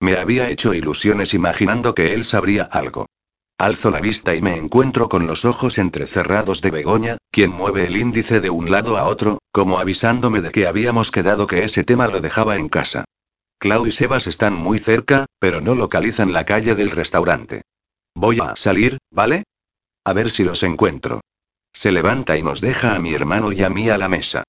[0.00, 3.04] Me había hecho ilusiones imaginando que él sabría algo.
[3.58, 7.98] Alzo la vista y me encuentro con los ojos entrecerrados de Begoña, quien mueve el
[7.98, 12.06] índice de un lado a otro, como avisándome de que habíamos quedado que ese tema
[12.06, 13.04] lo dejaba en casa.
[13.58, 17.60] Clau y Sebas están muy cerca, pero no localizan la calle del restaurante.
[18.14, 19.42] Voy a salir, ¿vale?
[20.06, 21.20] A ver si los encuentro.
[21.74, 24.42] Se levanta y nos deja a mi hermano y a mí a la mesa.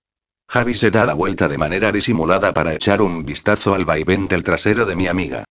[0.54, 4.44] Javi se da la vuelta de manera disimulada para echar un vistazo al vaivén del
[4.44, 5.46] trasero de mi amiga.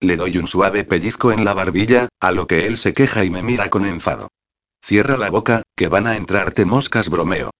[0.00, 3.28] Le doy un suave pellizco en la barbilla, a lo que él se queja y
[3.28, 4.28] me mira con enfado.
[4.82, 7.50] Cierra la boca, que van a entrarte moscas, bromeo.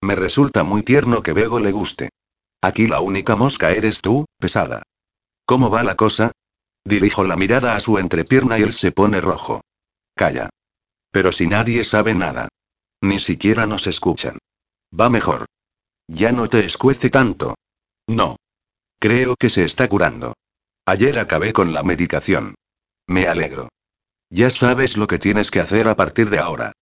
[0.00, 2.10] Me resulta muy tierno que Bego le guste.
[2.62, 4.84] Aquí la única mosca eres tú, pesada.
[5.46, 6.30] ¿Cómo va la cosa?
[6.84, 9.60] Dirijo la mirada a su entrepierna y él se pone rojo.
[10.14, 10.50] Calla.
[11.10, 12.46] Pero si nadie sabe nada.
[13.00, 14.38] Ni siquiera nos escuchan.
[14.92, 15.46] Va mejor.
[16.08, 17.54] Ya no te escuece tanto.
[18.06, 18.36] No.
[18.98, 20.34] Creo que se está curando.
[20.86, 22.54] Ayer acabé con la medicación.
[23.06, 23.68] Me alegro.
[24.30, 26.72] Ya sabes lo que tienes que hacer a partir de ahora.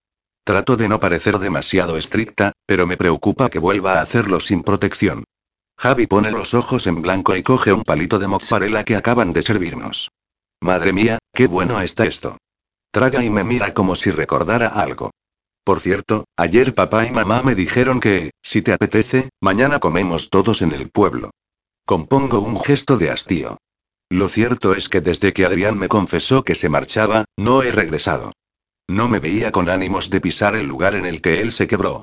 [0.45, 5.25] Trato de no parecer demasiado estricta, pero me preocupa que vuelva a hacerlo sin protección.
[5.79, 9.43] Javi pone los ojos en blanco y coge un palito de mozzarella que acaban de
[9.43, 10.11] servirnos.
[10.61, 12.39] Madre mía, qué bueno está esto.
[12.91, 15.11] Traga y me mira como si recordara algo.
[15.65, 20.61] Por cierto, ayer papá y mamá me dijeron que, si te apetece, mañana comemos todos
[20.63, 21.31] en el pueblo.
[21.87, 23.59] Compongo un gesto de hastío.
[24.11, 28.33] Lo cierto es que desde que Adrián me confesó que se marchaba, no he regresado.
[28.89, 32.03] No me veía con ánimos de pisar el lugar en el que él se quebró.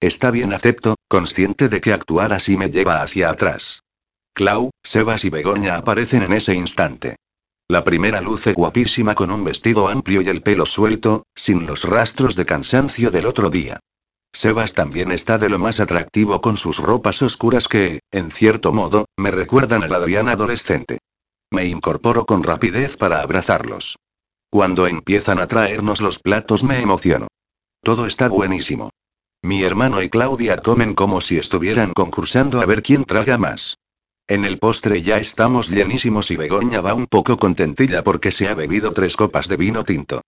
[0.00, 3.82] Está bien acepto, consciente de que actuar así me lleva hacia atrás.
[4.34, 7.16] Clau, Sebas y Begoña aparecen en ese instante.
[7.70, 12.34] La primera luce guapísima con un vestido amplio y el pelo suelto, sin los rastros
[12.34, 13.78] de cansancio del otro día.
[14.32, 19.04] Sebas también está de lo más atractivo con sus ropas oscuras que, en cierto modo,
[19.18, 21.00] me recuerdan al Adrián adolescente.
[21.50, 23.96] Me incorporo con rapidez para abrazarlos.
[24.48, 27.26] Cuando empiezan a traernos los platos me emociono.
[27.82, 28.88] Todo está buenísimo.
[29.42, 33.76] Mi hermano y Claudia comen como si estuvieran concursando a ver quién traga más.
[34.28, 38.54] En el postre ya estamos llenísimos y Begoña va un poco contentilla porque se ha
[38.54, 40.20] bebido tres copas de vino tinto.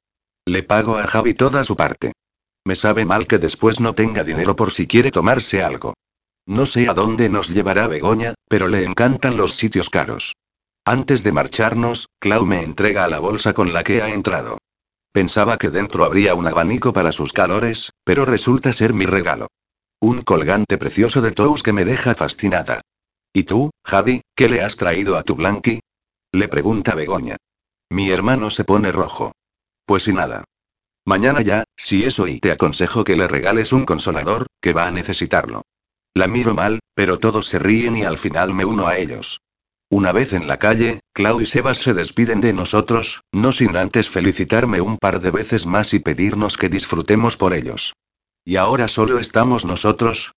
[0.46, 2.14] Le pago a Javi toda su parte.
[2.64, 5.92] Me sabe mal que después no tenga dinero por si quiere tomarse algo.
[6.46, 10.34] No sé a dónde nos llevará Begoña, pero le encantan los sitios caros.
[10.86, 14.56] Antes de marcharnos, Clau me entrega la bolsa con la que ha entrado.
[15.12, 19.48] Pensaba que dentro habría un abanico para sus calores, pero resulta ser mi regalo.
[20.00, 22.80] Un colgante precioso de Tous que me deja fascinada.
[23.32, 25.80] ¿Y tú, Javi, qué le has traído a tu Blanqui?
[26.32, 27.36] Le pregunta Begoña.
[27.90, 29.32] Mi hermano se pone rojo.
[29.84, 30.44] Pues y nada.
[31.04, 34.90] Mañana ya, si eso y te aconsejo que le regales un consolador, que va a
[34.90, 35.62] necesitarlo.
[36.14, 39.40] La miro mal, pero todos se ríen y al final me uno a ellos.
[39.88, 44.08] Una vez en la calle, Clau y Sebas se despiden de nosotros, no sin antes
[44.08, 47.94] felicitarme un par de veces más y pedirnos que disfrutemos por ellos.
[48.44, 50.32] ¿Y ahora solo estamos nosotros?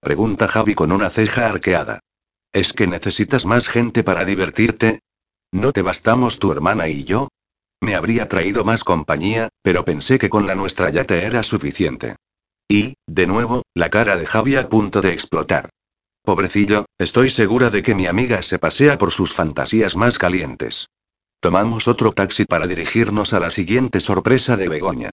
[0.00, 2.00] Pregunta Javi con una ceja arqueada.
[2.56, 5.00] ¿Es que necesitas más gente para divertirte?
[5.52, 7.28] ¿No te bastamos tu hermana y yo?
[7.82, 12.16] Me habría traído más compañía, pero pensé que con la nuestra ya te era suficiente.
[12.66, 15.68] Y, de nuevo, la cara de Javi a punto de explotar.
[16.22, 20.88] Pobrecillo, estoy segura de que mi amiga se pasea por sus fantasías más calientes.
[21.40, 25.10] Tomamos otro taxi para dirigirnos a la siguiente sorpresa de Begoña.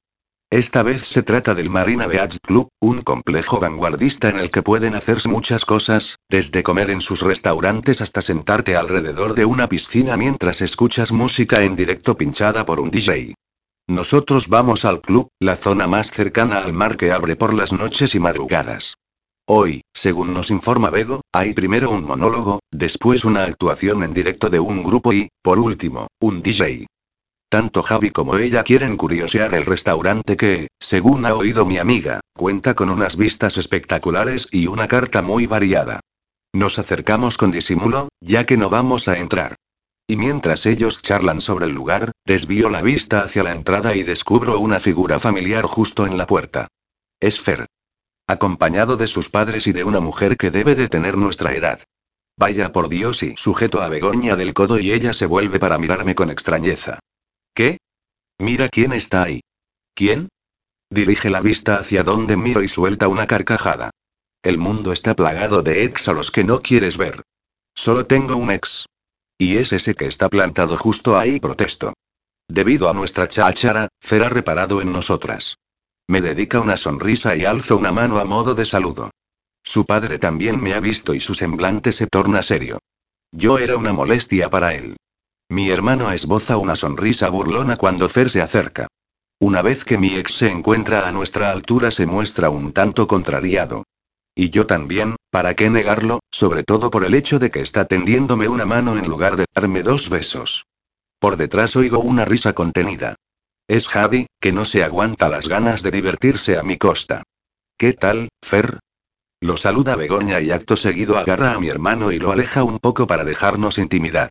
[0.54, 4.94] Esta vez se trata del Marina Beach Club, un complejo vanguardista en el que pueden
[4.94, 10.62] hacerse muchas cosas, desde comer en sus restaurantes hasta sentarte alrededor de una piscina mientras
[10.62, 13.34] escuchas música en directo pinchada por un DJ.
[13.88, 18.14] Nosotros vamos al club, la zona más cercana al mar que abre por las noches
[18.14, 18.98] y madrugadas.
[19.48, 24.60] Hoy, según nos informa Bego, hay primero un monólogo, después una actuación en directo de
[24.60, 26.86] un grupo y, por último, un DJ.
[27.54, 32.74] Tanto Javi como ella quieren curiosear el restaurante que, según ha oído mi amiga, cuenta
[32.74, 36.00] con unas vistas espectaculares y una carta muy variada.
[36.52, 39.54] Nos acercamos con disimulo, ya que no vamos a entrar.
[40.08, 44.58] Y mientras ellos charlan sobre el lugar, desvío la vista hacia la entrada y descubro
[44.58, 46.70] una figura familiar justo en la puerta.
[47.20, 47.68] Es Fer.
[48.26, 51.84] Acompañado de sus padres y de una mujer que debe de tener nuestra edad.
[52.36, 56.16] Vaya por Dios y sujeto a Begoña del codo y ella se vuelve para mirarme
[56.16, 56.98] con extrañeza.
[57.54, 57.78] ¿Qué?
[58.40, 59.42] Mira quién está ahí.
[59.94, 60.30] ¿Quién?
[60.90, 63.92] Dirige la vista hacia donde miro y suelta una carcajada.
[64.44, 67.22] El mundo está plagado de ex a los que no quieres ver.
[67.76, 68.86] Solo tengo un ex.
[69.38, 71.94] Y es ese que está plantado justo ahí, protesto.
[72.48, 75.58] Debido a nuestra cháchara, ha reparado en nosotras.
[76.08, 79.12] Me dedica una sonrisa y alzo una mano a modo de saludo.
[79.64, 82.80] Su padre también me ha visto y su semblante se torna serio.
[83.32, 84.98] Yo era una molestia para él.
[85.50, 88.88] Mi hermano esboza una sonrisa burlona cuando Fer se acerca.
[89.40, 93.84] Una vez que mi ex se encuentra a nuestra altura se muestra un tanto contrariado.
[94.36, 96.20] Y yo también, ¿para qué negarlo?
[96.32, 99.84] Sobre todo por el hecho de que está tendiéndome una mano en lugar de darme
[99.84, 100.66] dos besos.
[101.20, 103.16] Por detrás oigo una risa contenida.
[103.68, 107.24] Es Javi, que no se aguanta las ganas de divertirse a mi costa.
[107.78, 108.80] ¿Qué tal, Fer?
[109.40, 113.08] Lo saluda Begoña y acto seguido agarra a mi hermano y lo aleja un poco
[113.08, 114.30] para dejarnos intimidad.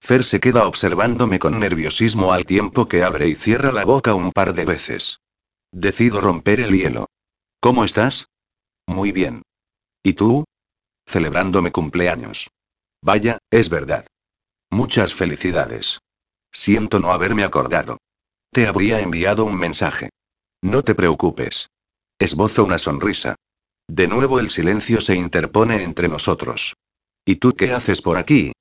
[0.00, 4.32] Fer se queda observándome con nerviosismo al tiempo que abre y cierra la boca un
[4.32, 5.20] par de veces.
[5.72, 7.06] Decido romper el hielo.
[7.60, 8.28] ¿Cómo estás?
[8.86, 9.42] Muy bien.
[10.02, 10.44] ¿Y tú?
[11.06, 12.48] Celebrándome cumpleaños.
[13.02, 14.06] Vaya, es verdad.
[14.70, 15.98] Muchas felicidades.
[16.50, 17.98] Siento no haberme acordado.
[18.50, 20.08] Te habría enviado un mensaje.
[20.62, 21.68] No te preocupes.
[22.18, 23.36] Esbozo una sonrisa.
[23.86, 26.74] De nuevo el silencio se interpone entre nosotros.
[27.24, 28.52] ¿Y tú qué haces por aquí?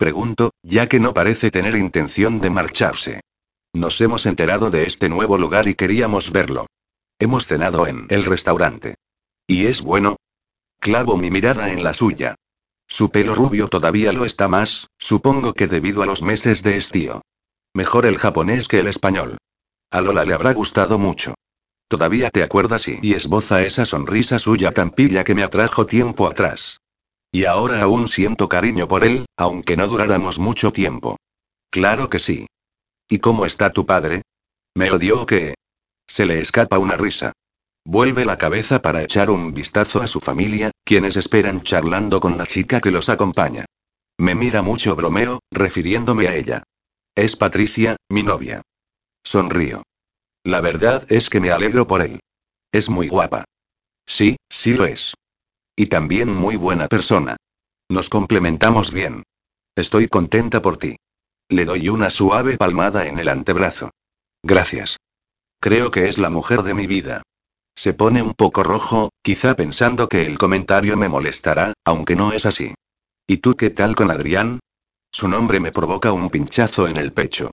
[0.00, 3.20] Pregunto, ya que no parece tener intención de marcharse.
[3.74, 6.64] Nos hemos enterado de este nuevo lugar y queríamos verlo.
[7.18, 8.94] Hemos cenado en el restaurante.
[9.46, 10.16] ¿Y es bueno?
[10.78, 12.34] Clavo mi mirada en la suya.
[12.88, 17.20] Su pelo rubio todavía lo está más, supongo que debido a los meses de estío.
[17.74, 19.36] Mejor el japonés que el español.
[19.90, 21.34] A Lola le habrá gustado mucho.
[21.88, 26.26] Todavía te acuerdas y, y esboza esa sonrisa suya tan pilla que me atrajo tiempo
[26.26, 26.80] atrás.
[27.32, 31.16] Y ahora aún siento cariño por él, aunque no duráramos mucho tiempo.
[31.70, 32.46] Claro que sí.
[33.08, 34.22] ¿Y cómo está tu padre?
[34.74, 35.54] ¿Me odió o qué?
[36.08, 37.32] Se le escapa una risa.
[37.84, 42.46] Vuelve la cabeza para echar un vistazo a su familia, quienes esperan charlando con la
[42.46, 43.64] chica que los acompaña.
[44.18, 46.62] Me mira mucho bromeo, refiriéndome a ella.
[47.14, 48.62] Es Patricia, mi novia.
[49.24, 49.82] Sonrío.
[50.44, 52.20] La verdad es que me alegro por él.
[52.72, 53.44] Es muy guapa.
[54.06, 55.14] Sí, sí lo es.
[55.80, 57.36] Y también muy buena persona.
[57.88, 59.22] Nos complementamos bien.
[59.74, 60.96] Estoy contenta por ti.
[61.48, 63.88] Le doy una suave palmada en el antebrazo.
[64.42, 64.98] Gracias.
[65.58, 67.22] Creo que es la mujer de mi vida.
[67.74, 72.44] Se pone un poco rojo, quizá pensando que el comentario me molestará, aunque no es
[72.44, 72.74] así.
[73.26, 74.60] ¿Y tú qué tal con Adrián?
[75.10, 77.52] Su nombre me provoca un pinchazo en el pecho.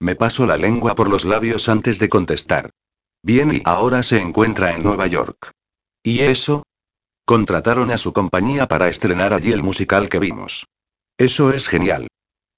[0.00, 2.70] Me paso la lengua por los labios antes de contestar.
[3.22, 5.50] Bien y ahora se encuentra en Nueva York.
[6.02, 6.62] ¿Y eso?
[7.26, 10.66] Contrataron a su compañía para estrenar allí el musical que vimos.
[11.18, 12.06] Eso es genial.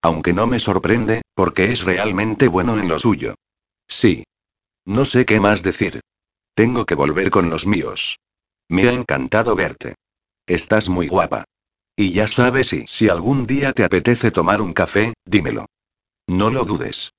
[0.02, 3.34] Aunque no me sorprende, porque es realmente bueno en lo suyo.
[3.88, 4.24] Sí.
[4.84, 6.00] No sé qué más decir.
[6.54, 8.18] Tengo que volver con los míos.
[8.68, 9.94] Me ha encantado verte.
[10.46, 11.44] Estás muy guapa.
[11.96, 15.64] Y ya sabes y si algún día te apetece tomar un café, dímelo.
[16.26, 17.12] No lo dudes.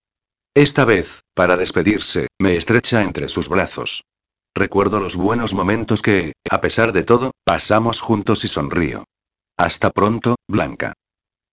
[0.54, 4.04] Esta vez, para despedirse, me estrecha entre sus brazos.
[4.56, 9.06] Recuerdo los buenos momentos que, a pesar de todo, pasamos juntos y sonrío.
[9.58, 10.94] Hasta pronto, Blanca.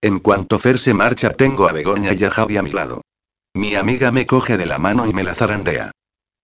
[0.01, 3.03] En cuanto Fer se marcha, tengo a Begoña y a Javi a mi lado.
[3.55, 5.93] Mi amiga me coge de la mano y me la zarandea.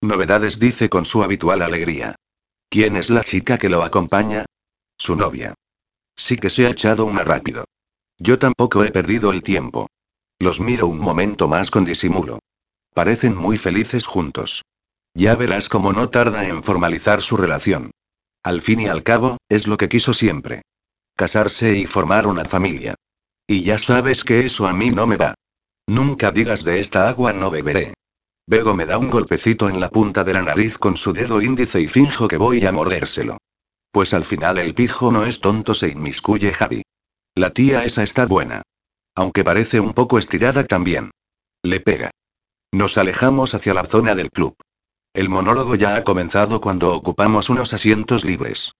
[0.01, 2.15] Novedades dice con su habitual alegría.
[2.69, 4.45] ¿Quién es la chica que lo acompaña?
[4.97, 5.53] Su novia.
[6.15, 7.65] Sí que se ha echado una rápido.
[8.17, 9.87] Yo tampoco he perdido el tiempo.
[10.39, 12.39] Los miro un momento más con disimulo.
[12.93, 14.63] Parecen muy felices juntos.
[15.15, 17.91] Ya verás cómo no tarda en formalizar su relación.
[18.43, 20.63] Al fin y al cabo, es lo que quiso siempre.
[21.15, 22.95] Casarse y formar una familia.
[23.47, 25.35] Y ya sabes que eso a mí no me va.
[25.87, 27.93] Nunca digas de esta agua no beberé.
[28.47, 31.79] Bego me da un golpecito en la punta de la nariz con su dedo índice
[31.79, 33.37] y finjo que voy a mordérselo.
[33.91, 36.81] Pues al final el pijo no es tonto, se inmiscuye Javi.
[37.35, 38.63] La tía esa está buena.
[39.15, 41.11] Aunque parece un poco estirada también.
[41.61, 42.09] Le pega.
[42.71, 44.55] Nos alejamos hacia la zona del club.
[45.13, 48.73] El monólogo ya ha comenzado cuando ocupamos unos asientos libres.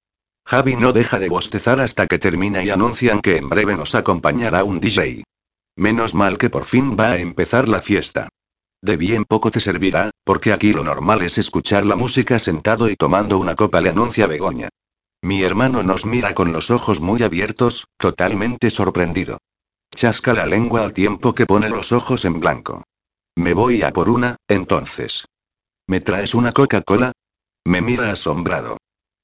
[0.45, 4.63] Javi no deja de bostezar hasta que termina y anuncian que en breve nos acompañará
[4.63, 5.23] un DJ.
[5.75, 8.29] Menos mal que por fin va a empezar la fiesta.
[8.81, 12.95] De bien poco te servirá, porque aquí lo normal es escuchar la música sentado y
[12.95, 14.69] tomando una copa, le anuncia Begoña.
[15.21, 19.37] Mi hermano nos mira con los ojos muy abiertos, totalmente sorprendido.
[19.95, 22.83] Chasca la lengua al tiempo que pone los ojos en blanco.
[23.35, 25.25] Me voy a por una, entonces.
[25.87, 27.11] ¿Me traes una Coca-Cola?
[27.65, 28.77] Me mira asombrado.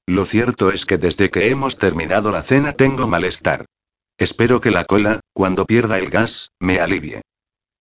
[0.06, 3.66] Lo cierto es que desde que hemos terminado la cena tengo malestar.
[4.18, 7.22] Espero que la cola, cuando pierda el gas, me alivie.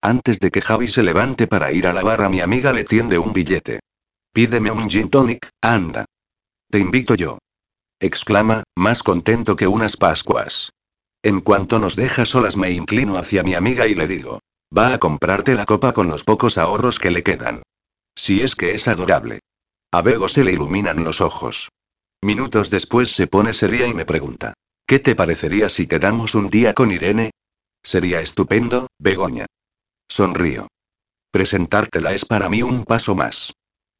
[0.01, 3.17] Antes de que Javi se levante para ir a la barra, mi amiga le tiende
[3.17, 3.79] un billete.
[4.33, 6.05] Pídeme un gin tonic, anda.
[6.69, 7.39] Te invito yo
[7.99, 10.71] exclama, más contento que unas Pascuas.
[11.21, 14.39] En cuanto nos deja solas me inclino hacia mi amiga y le digo,
[14.75, 17.61] va a comprarte la copa con los pocos ahorros que le quedan.
[18.19, 19.39] Si es que es adorable.
[19.93, 21.69] A Bego se le iluminan los ojos.
[22.21, 24.55] Minutos después se pone seria y me pregunta,
[24.85, 27.31] ¿qué te parecería si quedamos un día con Irene?
[27.81, 29.45] Sería estupendo, Begoña.
[30.09, 30.67] Sonrío.
[31.31, 33.53] Presentártela es para mí un paso más.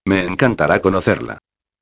[0.03, 1.37] Me encantará conocerla.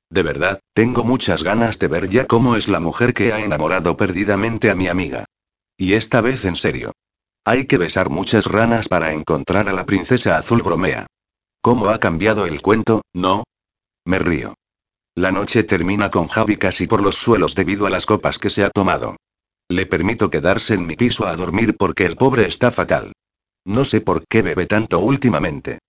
[0.08, 3.96] De verdad, tengo muchas ganas de ver ya cómo es la mujer que ha enamorado
[3.96, 5.24] perdidamente a mi amiga.
[5.76, 6.92] Y esta vez en serio.
[7.44, 11.08] Hay que besar muchas ranas para encontrar a la princesa azul bromea.
[11.68, 13.44] ¿Cómo ha cambiado el cuento, no?
[14.06, 14.54] Me río.
[15.14, 18.64] La noche termina con Javi casi por los suelos debido a las copas que se
[18.64, 19.16] ha tomado.
[19.68, 23.12] Le permito quedarse en mi piso a dormir porque el pobre está fatal.
[23.66, 25.80] No sé por qué bebe tanto últimamente.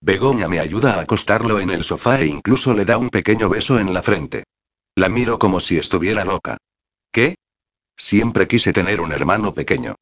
[0.00, 3.78] Begoña me ayuda a acostarlo en el sofá e incluso le da un pequeño beso
[3.78, 4.42] en la frente.
[4.96, 6.56] La miro como si estuviera loca.
[7.12, 7.36] ¿Qué?
[7.96, 9.94] Siempre quise tener un hermano pequeño.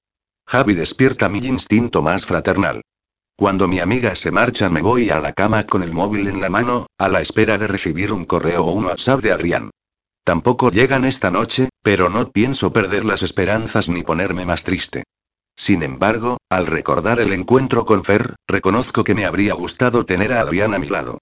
[0.47, 2.81] Javi despierta mi instinto más fraternal.
[3.39, 6.49] Cuando mi amiga se marcha me voy a la cama con el móvil en la
[6.49, 9.71] mano, a la espera de recibir un correo o un WhatsApp de Adrián.
[10.25, 15.05] Tampoco llegan esta noche, pero no pienso perder las esperanzas ni ponerme más triste.
[15.55, 20.41] Sin embargo, al recordar el encuentro con Fer, reconozco que me habría gustado tener a
[20.41, 21.19] Adrián a mi lado.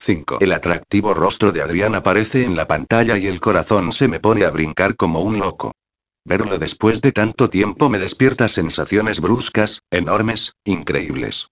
[0.00, 0.38] 5.
[0.40, 4.44] El atractivo rostro de Adrián aparece en la pantalla y el corazón se me pone
[4.44, 5.72] a brincar como un loco.
[6.26, 11.48] Verlo después de tanto tiempo me despierta sensaciones bruscas, enormes, increíbles.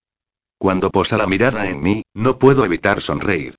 [0.62, 3.56] Cuando posa la mirada en mí, no puedo evitar sonreír.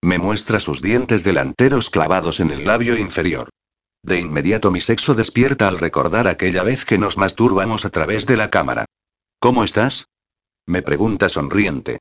[0.00, 3.50] Me muestra sus dientes delanteros clavados en el labio inferior.
[4.02, 8.38] De inmediato mi sexo despierta al recordar aquella vez que nos masturbamos a través de
[8.38, 8.86] la cámara.
[9.38, 10.06] ¿Cómo estás?
[10.64, 11.98] Me pregunta sonriente.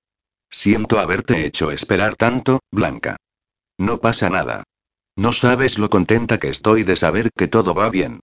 [0.49, 3.18] Siento haberte hecho esperar tanto, Blanca.
[3.77, 4.64] No pasa nada.
[5.18, 8.22] No sabes lo contenta que estoy de saber que todo va bien.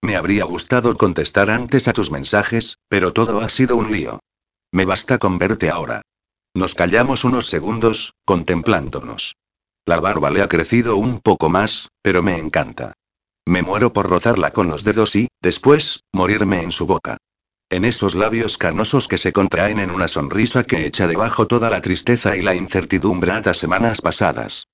[0.00, 4.20] Me habría gustado contestar antes a tus mensajes, pero todo ha sido un lío.
[4.74, 6.02] Me basta con verte ahora.
[6.52, 9.36] Nos callamos unos segundos, contemplándonos.
[9.86, 12.92] La barba le ha crecido un poco más, pero me encanta.
[13.46, 17.18] Me muero por rozarla con los dedos y, después, morirme en su boca.
[17.70, 21.80] En esos labios canosos que se contraen en una sonrisa que echa debajo toda la
[21.80, 24.66] tristeza y la incertidumbre las semanas pasadas.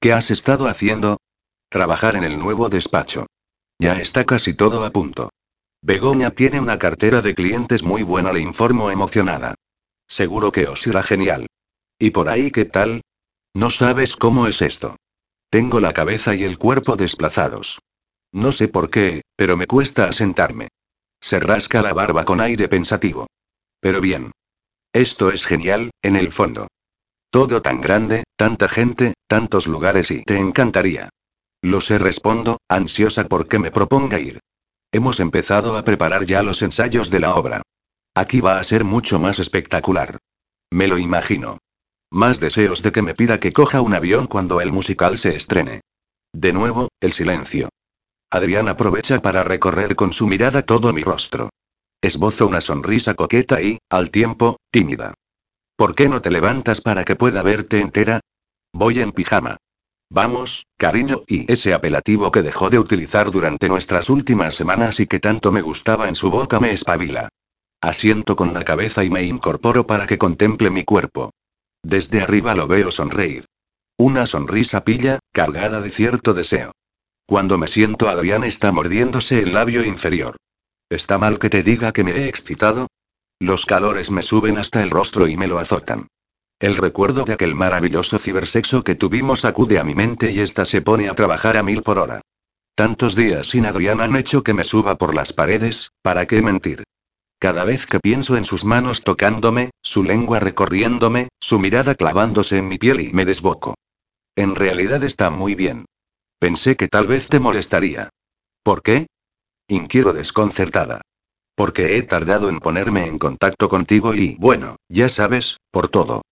[0.00, 1.16] ¿Qué has estado haciendo?
[1.70, 3.26] Trabajar en el nuevo despacho.
[3.78, 5.30] Ya está casi todo a punto.
[5.86, 9.54] Begoña tiene una cartera de clientes muy buena, le informo emocionada.
[10.08, 11.46] Seguro que os irá genial.
[11.96, 13.02] ¿Y por ahí qué tal?
[13.54, 14.96] No sabes cómo es esto.
[15.48, 17.78] Tengo la cabeza y el cuerpo desplazados.
[18.32, 20.66] No sé por qué, pero me cuesta asentarme.
[21.20, 23.28] Se rasca la barba con aire pensativo.
[23.78, 24.32] Pero bien.
[24.92, 26.66] Esto es genial, en el fondo.
[27.30, 31.10] Todo tan grande, tanta gente, tantos lugares y te encantaría.
[31.62, 34.40] Lo sé, respondo, ansiosa porque me proponga ir.
[34.92, 37.62] Hemos empezado a preparar ya los ensayos de la obra.
[38.14, 40.18] Aquí va a ser mucho más espectacular.
[40.70, 41.58] Me lo imagino.
[42.10, 45.80] Más deseos de que me pida que coja un avión cuando el musical se estrene.
[46.32, 47.68] De nuevo, el silencio.
[48.30, 51.50] Adrián aprovecha para recorrer con su mirada todo mi rostro.
[52.00, 55.14] Esbozo una sonrisa coqueta y, al tiempo, tímida.
[55.76, 58.20] ¿Por qué no te levantas para que pueda verte entera?
[58.72, 59.56] Voy en pijama.
[60.08, 65.20] Vamos, cariño, y ese apelativo que dejó de utilizar durante nuestras últimas semanas y que
[65.20, 67.28] tanto me gustaba en su boca me espabila.
[67.80, 71.30] Asiento con la cabeza y me incorporo para que contemple mi cuerpo.
[71.82, 73.46] Desde arriba lo veo sonreír.
[73.98, 76.72] Una sonrisa pilla, cargada de cierto deseo.
[77.26, 80.36] Cuando me siento, Adrián está mordiéndose el labio inferior.
[80.88, 82.86] ¿Está mal que te diga que me he excitado?
[83.40, 86.08] Los calores me suben hasta el rostro y me lo azotan.
[86.58, 90.80] El recuerdo de aquel maravilloso cibersexo que tuvimos acude a mi mente y esta se
[90.80, 92.22] pone a trabajar a mil por hora.
[92.74, 96.84] Tantos días sin Adrián han hecho que me suba por las paredes, ¿para qué mentir?
[97.38, 102.68] Cada vez que pienso en sus manos tocándome, su lengua recorriéndome, su mirada clavándose en
[102.68, 103.74] mi piel y me desboco.
[104.34, 105.84] En realidad está muy bien.
[106.38, 108.08] Pensé que tal vez te molestaría.
[108.62, 109.08] ¿Por qué?
[109.68, 111.02] Inquiero desconcertada.
[111.54, 116.22] Porque he tardado en ponerme en contacto contigo y, bueno, ya sabes, por todo.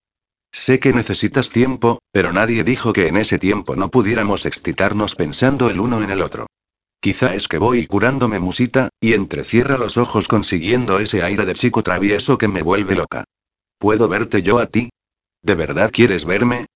[0.55, 5.69] Sé que necesitas tiempo, pero nadie dijo que en ese tiempo no pudiéramos excitarnos pensando
[5.69, 6.47] el uno en el otro.
[7.01, 11.83] Quizá es que voy curándome musita, y entrecierra los ojos consiguiendo ese aire de chico
[11.83, 13.25] travieso que me vuelve loca.
[13.77, 14.91] ¿Puedo verte yo a ti?
[15.41, 16.67] ¿De verdad quieres verme?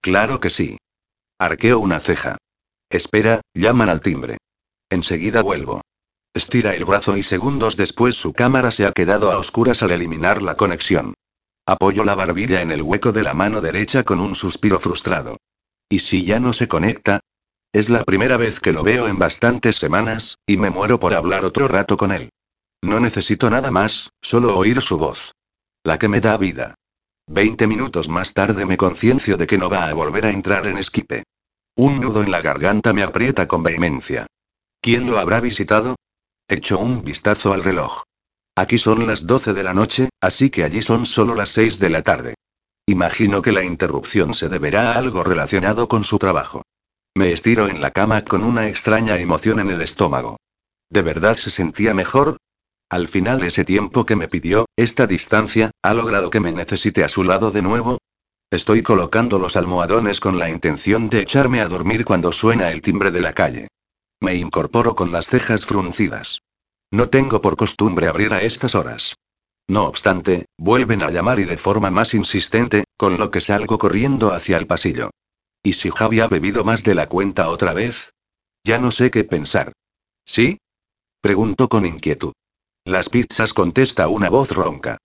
[0.00, 0.78] Claro que sí.
[1.38, 2.38] Arqueo una ceja.
[2.88, 4.38] Espera, llaman al timbre.
[4.88, 5.82] Enseguida vuelvo.
[6.32, 10.40] Estira el brazo y segundos después su cámara se ha quedado a oscuras al eliminar
[10.40, 11.12] la conexión.
[11.68, 15.38] Apoyo la barbilla en el hueco de la mano derecha con un suspiro frustrado.
[15.88, 17.20] ¿Y si ya no se conecta?
[17.72, 21.44] Es la primera vez que lo veo en bastantes semanas, y me muero por hablar
[21.44, 22.30] otro rato con él.
[22.82, 25.32] No necesito nada más, solo oír su voz.
[25.82, 26.76] La que me da vida.
[27.26, 30.78] Veinte minutos más tarde me conciencio de que no va a volver a entrar en
[30.78, 31.24] esquipe.
[31.74, 34.26] Un nudo en la garganta me aprieta con vehemencia.
[34.80, 35.96] ¿Quién lo habrá visitado?
[36.48, 38.04] Echo un vistazo al reloj.
[38.58, 41.90] Aquí son las 12 de la noche, así que allí son solo las 6 de
[41.90, 42.34] la tarde.
[42.86, 46.62] Imagino que la interrupción se deberá a algo relacionado con su trabajo.
[47.14, 50.38] Me estiro en la cama con una extraña emoción en el estómago.
[50.88, 52.38] ¿De verdad se sentía mejor?
[52.88, 57.10] Al final ese tiempo que me pidió, esta distancia, ¿ha logrado que me necesite a
[57.10, 57.98] su lado de nuevo?
[58.50, 63.10] Estoy colocando los almohadones con la intención de echarme a dormir cuando suena el timbre
[63.10, 63.68] de la calle.
[64.20, 66.40] Me incorporo con las cejas fruncidas.
[66.90, 69.14] No tengo por costumbre abrir a estas horas.
[69.68, 74.32] No obstante, vuelven a llamar y de forma más insistente, con lo que salgo corriendo
[74.32, 75.10] hacia el pasillo.
[75.62, 78.12] ¿Y si Javi ha bebido más de la cuenta otra vez?
[78.62, 79.72] Ya no sé qué pensar.
[80.24, 80.58] ¿Sí?
[81.20, 82.32] Pregunto con inquietud.
[82.84, 84.98] Las pizzas contesta una voz ronca.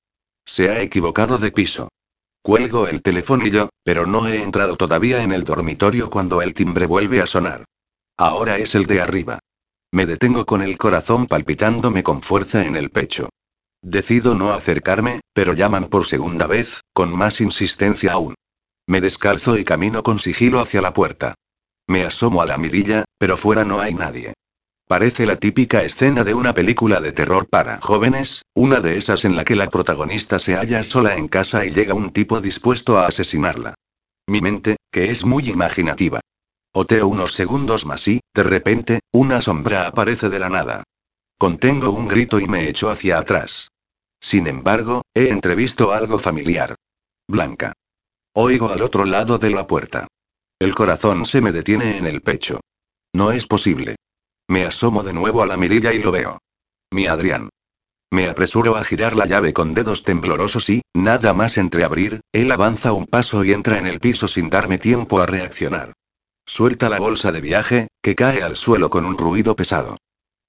[0.45, 1.89] Se ha equivocado de piso.
[2.43, 7.21] Cuelgo el telefonillo, pero no he entrado todavía en el dormitorio cuando el timbre vuelve
[7.21, 7.65] a sonar.
[8.17, 9.39] Ahora es el de arriba.
[9.93, 13.27] Me detengo con el corazón palpitándome con fuerza en el pecho.
[13.83, 18.35] Decido no acercarme, pero llaman por segunda vez, con más insistencia aún.
[18.87, 21.35] Me descalzo y camino con sigilo hacia la puerta.
[21.87, 24.33] Me asomo a la mirilla, pero fuera no hay nadie.
[24.87, 29.35] Parece la típica escena de una película de terror para jóvenes, una de esas en
[29.35, 33.07] la que la protagonista se halla sola en casa y llega un tipo dispuesto a
[33.07, 33.73] asesinarla.
[34.27, 36.20] Mi mente, que es muy imaginativa.
[36.73, 40.83] Oteo unos segundos más y, de repente, una sombra aparece de la nada.
[41.37, 43.71] Contengo un grito y me echo hacia atrás.
[44.21, 46.75] Sin embargo, he entrevisto algo familiar.
[47.27, 47.73] Blanca.
[48.33, 50.07] Oigo al otro lado de la puerta.
[50.59, 52.61] El corazón se me detiene en el pecho.
[53.13, 53.95] No es posible.
[54.47, 56.37] Me asomo de nuevo a la mirilla y lo veo.
[56.93, 57.49] Mi Adrián.
[58.11, 62.93] Me apresuro a girar la llave con dedos temblorosos y, nada más entreabrir, él avanza
[62.93, 65.93] un paso y entra en el piso sin darme tiempo a reaccionar.
[66.45, 69.97] Suelta la bolsa de viaje, que cae al suelo con un ruido pesado.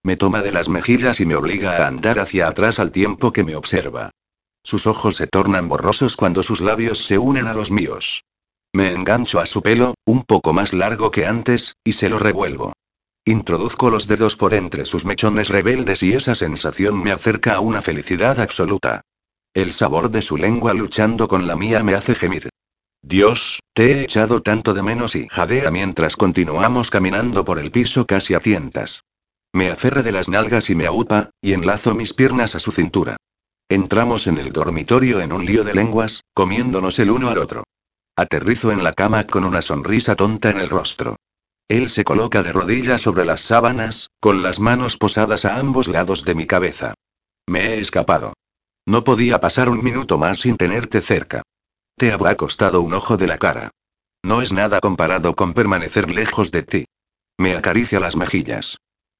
[0.02, 3.44] Me toma de las mejillas y me obliga a andar hacia atrás al tiempo que
[3.44, 4.10] me observa.
[4.64, 8.24] Sus ojos se tornan borrosos cuando sus labios se unen a los míos.
[8.72, 12.72] Me engancho a su pelo, un poco más largo que antes, y se lo revuelvo.
[13.24, 17.82] Introduzco los dedos por entre sus mechones rebeldes y esa sensación me acerca a una
[17.82, 19.02] felicidad absoluta.
[19.54, 22.48] El sabor de su lengua luchando con la mía me hace gemir.
[23.02, 28.06] Dios, te he echado tanto de menos y jadea mientras continuamos caminando por el piso
[28.06, 29.04] casi a tientas.
[29.52, 33.16] Me aferra de las nalgas y me aupa, y enlazo mis piernas a su cintura.
[33.68, 37.64] Entramos en el dormitorio en un lío de lenguas, comiéndonos el uno al otro.
[38.16, 41.16] Aterrizo en la cama con una sonrisa tonta en el rostro.
[41.68, 46.24] Él se coloca de rodillas sobre las sábanas, con las manos posadas a ambos lados
[46.24, 46.94] de mi cabeza.
[47.48, 48.34] Me he escapado.
[48.86, 51.42] No podía pasar un minuto más sin tenerte cerca.
[51.96, 53.70] Te habrá costado un ojo de la cara.
[54.22, 56.84] No es nada comparado con permanecer lejos de ti.
[57.38, 58.78] Me acaricia las mejillas.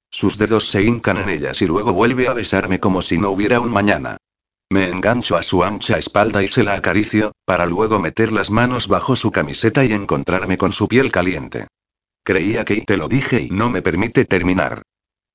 [0.09, 3.59] Sus dedos se hincan en ellas y luego vuelve a besarme como si no hubiera
[3.59, 4.17] un mañana.
[4.69, 8.87] Me engancho a su ancha espalda y se la acaricio, para luego meter las manos
[8.87, 11.67] bajo su camiseta y encontrarme con su piel caliente.
[12.23, 14.83] Creía que te lo dije y no me permite terminar.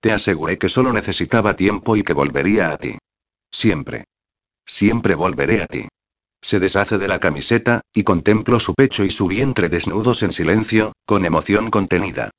[0.01, 2.97] Te aseguré que solo necesitaba tiempo y que volvería a ti.
[3.51, 4.05] Siempre.
[4.65, 5.89] Siempre volveré a ti.
[6.41, 10.93] Se deshace de la camiseta, y contemplo su pecho y su vientre desnudos en silencio,
[11.05, 12.31] con emoción contenida.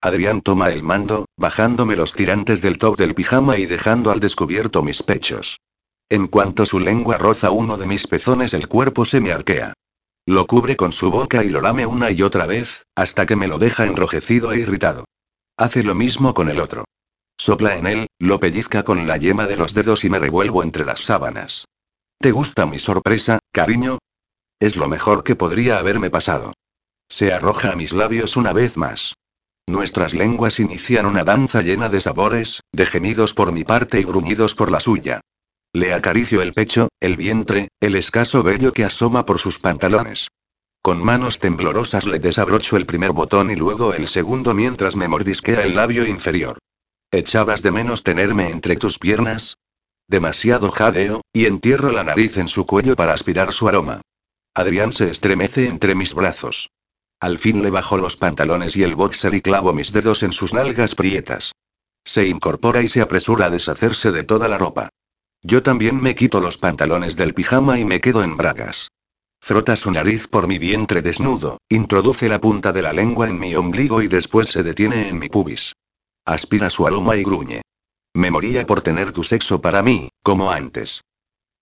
[0.00, 4.82] Adrián toma el mando, bajándome los tirantes del top del pijama y dejando al descubierto
[4.82, 5.58] mis pechos.
[6.08, 9.72] En cuanto su lengua roza uno de mis pezones el cuerpo se me arquea.
[10.26, 13.48] Lo cubre con su boca y lo lame una y otra vez, hasta que me
[13.48, 15.04] lo deja enrojecido e irritado.
[15.56, 16.84] Hace lo mismo con el otro.
[17.38, 20.84] Sopla en él, lo pellizca con la yema de los dedos y me revuelvo entre
[20.84, 21.64] las sábanas.
[22.18, 23.98] ¿Te gusta mi sorpresa, cariño?
[24.58, 26.54] Es lo mejor que podría haberme pasado.
[27.08, 29.14] Se arroja a mis labios una vez más.
[29.68, 34.54] Nuestras lenguas inician una danza llena de sabores, de gemidos por mi parte y gruñidos
[34.54, 35.20] por la suya.
[35.72, 40.28] Le acaricio el pecho, el vientre, el escaso vello que asoma por sus pantalones.
[40.80, 45.62] Con manos temblorosas le desabrocho el primer botón y luego el segundo mientras me mordisquea
[45.62, 46.58] el labio inferior.
[47.10, 49.58] ¿Echabas de menos tenerme entre tus piernas?
[50.08, 54.02] Demasiado jadeo, y entierro la nariz en su cuello para aspirar su aroma.
[54.54, 56.70] Adrián se estremece entre mis brazos.
[57.18, 60.54] Al fin le bajo los pantalones y el boxer y clavo mis dedos en sus
[60.54, 61.52] nalgas prietas.
[62.04, 64.90] Se incorpora y se apresura a deshacerse de toda la ropa.
[65.42, 68.88] Yo también me quito los pantalones del pijama y me quedo en bragas.
[69.40, 73.54] Frota su nariz por mi vientre desnudo, introduce la punta de la lengua en mi
[73.54, 75.72] ombligo y después se detiene en mi pubis.
[76.24, 77.62] Aspira su aroma y gruñe.
[78.16, 81.02] Me moría por tener tu sexo para mí, como antes.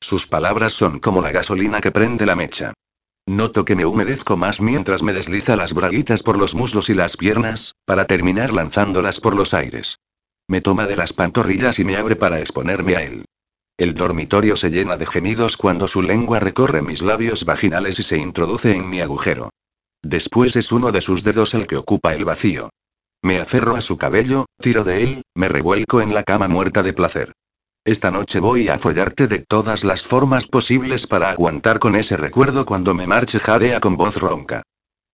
[0.00, 2.74] Sus palabras son como la gasolina que prende la mecha.
[3.26, 7.16] Noto que me humedezco más mientras me desliza las braguitas por los muslos y las
[7.16, 9.98] piernas, para terminar lanzándolas por los aires.
[10.46, 13.24] Me toma de las pantorrillas y me abre para exponerme a él.
[13.76, 18.16] El dormitorio se llena de gemidos cuando su lengua recorre mis labios vaginales y se
[18.16, 19.50] introduce en mi agujero.
[20.04, 22.70] Después es uno de sus dedos el que ocupa el vacío.
[23.24, 26.92] Me aferro a su cabello, tiro de él, me revuelco en la cama muerta de
[26.92, 27.32] placer.
[27.82, 32.66] Esta noche voy a follarte de todas las formas posibles para aguantar con ese recuerdo
[32.66, 34.62] cuando me marche jadea con voz ronca.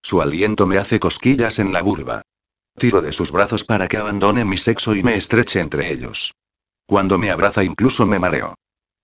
[0.01, 2.21] Su aliento me hace cosquillas en la vulva.
[2.77, 6.33] Tiro de sus brazos para que abandone mi sexo y me estreche entre ellos.
[6.85, 8.55] Cuando me abraza incluso me mareo.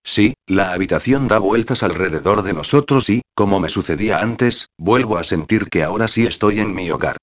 [0.03, 5.23] Sí, la habitación da vueltas alrededor de nosotros y, como me sucedía antes, vuelvo a
[5.23, 7.15] sentir que ahora sí estoy en mi hogar.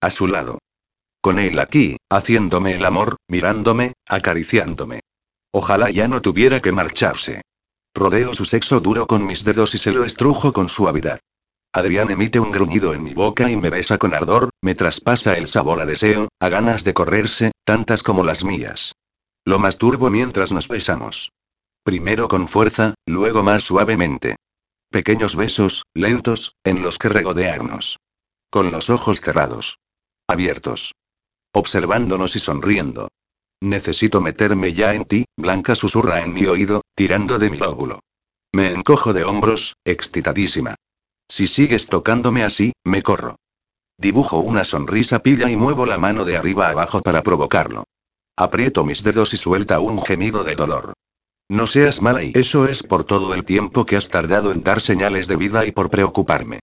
[0.00, 0.58] A su lado.
[1.20, 5.00] Con él aquí, haciéndome el amor, mirándome, acariciándome.
[5.52, 7.42] Ojalá ya no tuviera que marcharse.
[7.94, 11.20] Rodeo su sexo duro con mis dedos y se lo estrujo con suavidad.
[11.72, 15.48] Adrián emite un gruñido en mi boca y me besa con ardor, me traspasa el
[15.48, 18.94] sabor a deseo, a ganas de correrse, tantas como las mías.
[19.44, 21.30] Lo masturbo mientras nos besamos.
[21.82, 24.36] Primero con fuerza, luego más suavemente.
[24.90, 27.98] Pequeños besos, lentos, en los que regodearnos.
[28.50, 29.78] Con los ojos cerrados.
[30.26, 30.92] Abiertos.
[31.52, 33.08] Observándonos y sonriendo.
[33.60, 38.00] Necesito meterme ya en ti, Blanca susurra en mi oído, tirando de mi lóbulo.
[38.52, 40.76] Me encojo de hombros, excitadísima.
[41.28, 43.36] Si sigues tocándome así, me corro.
[43.98, 47.84] Dibujo una sonrisa pilla y muevo la mano de arriba abajo para provocarlo.
[48.36, 50.92] Aprieto mis dedos y suelta un gemido de dolor.
[51.48, 54.80] No seas mala y eso es por todo el tiempo que has tardado en dar
[54.80, 56.60] señales de vida y por preocuparme.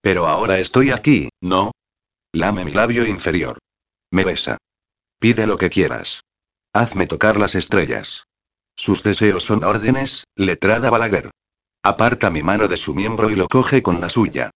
[0.00, 1.72] Pero ahora estoy aquí, ¿no?
[2.32, 3.58] Lame mi labio inferior.
[4.10, 4.58] Me besa.
[5.18, 6.22] Pide lo que quieras.
[6.72, 8.24] Hazme tocar las estrellas.
[8.76, 11.30] Sus deseos son órdenes, letrada Balaguer.
[11.82, 14.50] Aparta mi mano de su miembro y lo coge con la suya.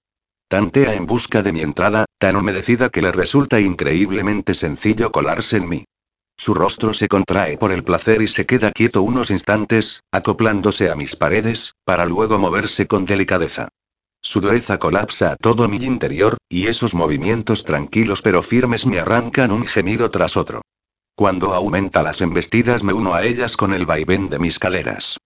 [0.48, 5.68] Tantea en busca de mi entrada, tan humedecida que le resulta increíblemente sencillo colarse en
[5.68, 5.84] mí.
[6.36, 10.96] Su rostro se contrae por el placer y se queda quieto unos instantes, acoplándose a
[10.96, 13.68] mis paredes, para luego moverse con delicadeza.
[14.22, 19.66] Su dureza colapsa todo mi interior, y esos movimientos tranquilos pero firmes me arrancan un
[19.66, 20.60] gemido tras otro.
[21.14, 25.18] Cuando aumenta las embestidas me uno a ellas con el vaivén de mis caleras.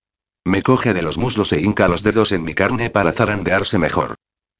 [0.44, 4.14] Me coge de los muslos e hinca los dedos en mi carne para zarandearse mejor.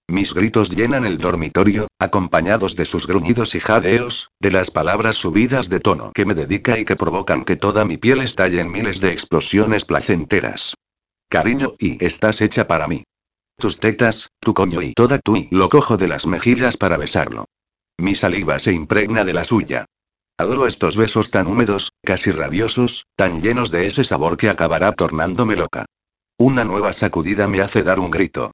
[0.09, 5.69] Mis gritos llenan el dormitorio, acompañados de sus gruñidos y jadeos, de las palabras subidas
[5.69, 9.01] de tono que me dedica y que provocan que toda mi piel estalle en miles
[9.01, 10.75] de explosiones placenteras.
[11.31, 13.05] Cariño, y estás hecha para mí.
[13.57, 17.47] Tus tetas, tu coño y toda tú y lo cojo de las mejillas para besarlo.
[17.99, 19.87] Mi saliva se impregna de la suya.
[20.37, 25.55] Adoro estos besos tan húmedos, casi rabiosos, tan llenos de ese sabor que acabará tornándome
[25.55, 25.87] loca.
[26.39, 28.51] Una nueva sacudida me hace dar un grito.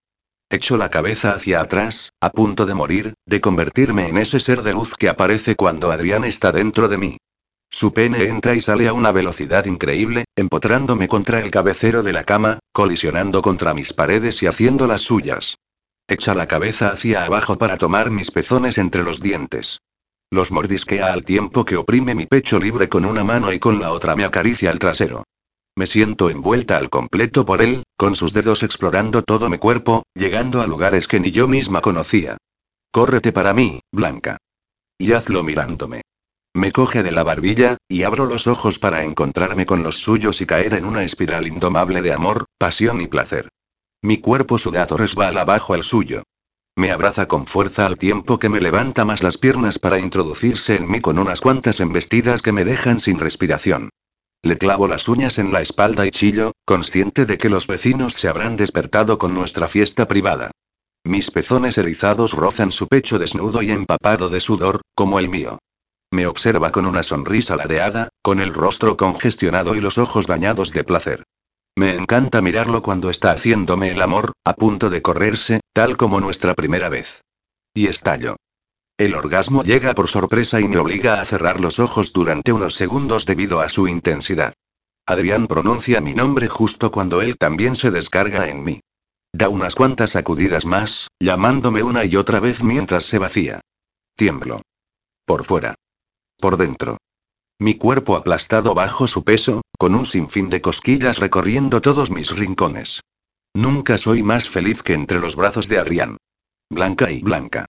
[0.51, 4.75] Echo la cabeza hacia atrás, a punto de morir, de convertirme en ese ser de
[4.75, 7.17] luz que aparece cuando Adrián está dentro de mí.
[7.73, 12.25] Su pene entra y sale a una velocidad increíble, empotrándome contra el cabecero de la
[12.25, 15.57] cama, colisionando contra mis paredes y haciendo las suyas.
[16.09, 19.79] Echa la cabeza hacia abajo para tomar mis pezones entre los dientes.
[20.33, 23.93] Los mordisquea al tiempo que oprime mi pecho libre con una mano y con la
[23.93, 25.23] otra me acaricia el trasero.
[25.77, 30.61] Me siento envuelta al completo por él, con sus dedos explorando todo mi cuerpo, llegando
[30.61, 32.37] a lugares que ni yo misma conocía.
[32.91, 34.39] Córrete para mí, Blanca.
[34.99, 36.03] Y hazlo mirándome.
[36.55, 40.47] Me coge de la barbilla, y abro los ojos para encontrarme con los suyos y
[40.47, 43.49] caer en una espiral indomable de amor, pasión y placer.
[44.03, 46.25] Mi cuerpo sudado resbala bajo el suyo.
[46.77, 50.91] Me abraza con fuerza al tiempo que me levanta más las piernas para introducirse en
[50.91, 53.91] mí con unas cuantas embestidas que me dejan sin respiración.
[54.43, 58.27] Le clavo las uñas en la espalda y chillo, consciente de que los vecinos se
[58.27, 60.51] habrán despertado con nuestra fiesta privada.
[61.05, 65.59] Mis pezones erizados rozan su pecho desnudo y empapado de sudor, como el mío.
[66.13, 70.83] Me observa con una sonrisa ladeada, con el rostro congestionado y los ojos bañados de
[70.83, 71.25] placer.
[71.77, 76.55] Me encanta mirarlo cuando está haciéndome el amor, a punto de correrse, tal como nuestra
[76.55, 77.23] primera vez.
[77.73, 78.37] Y estallo.
[78.99, 83.25] El orgasmo llega por sorpresa y me obliga a cerrar los ojos durante unos segundos
[83.25, 84.53] debido a su intensidad.
[85.07, 88.81] Adrián pronuncia mi nombre justo cuando él también se descarga en mí.
[89.33, 93.61] Da unas cuantas sacudidas más, llamándome una y otra vez mientras se vacía.
[94.17, 94.63] Tiemblo.
[95.25, 95.77] Por fuera.
[96.41, 96.97] Por dentro.
[97.59, 103.03] Mi cuerpo aplastado bajo su peso, con un sinfín de cosquillas recorriendo todos mis rincones.
[103.55, 106.17] Nunca soy más feliz que entre los brazos de Adrián.
[106.71, 107.67] Blanca y blanca.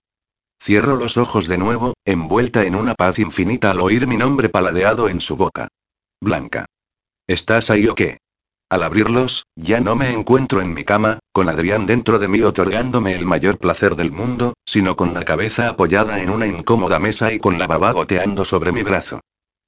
[0.64, 5.10] Cierro los ojos de nuevo, envuelta en una paz infinita al oír mi nombre paladeado
[5.10, 5.68] en su boca.
[6.22, 6.65] Blanca.
[7.27, 8.19] ¿Estás ahí o qué?
[8.72, 13.14] Al abrirlos, ya no me encuentro en mi cama, con Adrián dentro de mí otorgándome
[13.14, 17.39] el mayor placer del mundo, sino con la cabeza apoyada en una incómoda mesa y
[17.39, 19.19] con la baba goteando sobre mi brazo.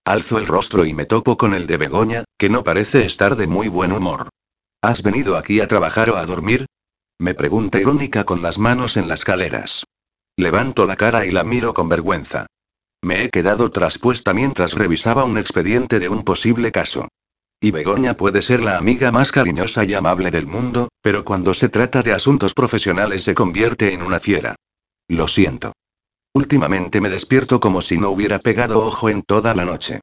[0.05, 3.45] Alzo el rostro y me topo con el de Begoña, que no parece estar de
[3.45, 4.29] muy buen humor.
[4.81, 6.65] ¿Has venido aquí a trabajar o a dormir?
[7.19, 9.83] Me pregunta irónica con las manos en las caleras.
[10.37, 12.45] Levanto la cara y la miro con vergüenza.
[13.01, 17.09] Me he quedado traspuesta mientras revisaba un expediente de un posible caso.
[17.63, 21.69] Y Begoña puede ser la amiga más cariñosa y amable del mundo, pero cuando se
[21.69, 24.55] trata de asuntos profesionales se convierte en una fiera.
[25.07, 25.71] Lo siento.
[26.33, 30.01] Últimamente me despierto como si no hubiera pegado ojo en toda la noche.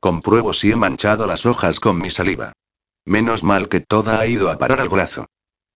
[0.00, 2.52] Compruebo si he manchado las hojas con mi saliva.
[3.06, 5.28] Menos mal que toda ha ido a parar al brazo.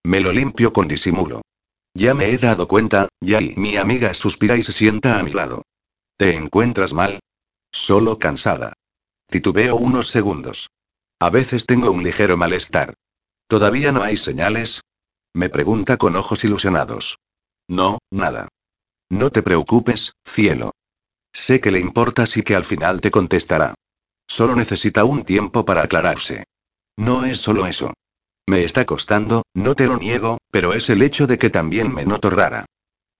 [0.03, 1.41] Me lo limpio con disimulo.
[1.95, 5.31] Ya me he dado cuenta, ya y mi amiga suspira y se sienta a mi
[5.31, 5.63] lado.
[6.15, 7.21] ¿Te encuentras mal?
[7.71, 8.73] Solo cansada.
[9.25, 10.69] Titubeo unos segundos.
[11.23, 12.95] A veces tengo un ligero malestar.
[13.47, 14.81] ¿Todavía no hay señales?
[15.33, 17.17] Me pregunta con ojos ilusionados.
[17.69, 18.49] No, nada.
[19.09, 20.73] No te preocupes, cielo.
[21.33, 23.73] Sé que le importas y que al final te contestará.
[24.27, 26.43] Solo necesita un tiempo para aclararse.
[26.97, 27.93] No es solo eso.
[28.45, 32.05] Me está costando, no te lo niego, pero es el hecho de que también me
[32.05, 32.65] noto rara.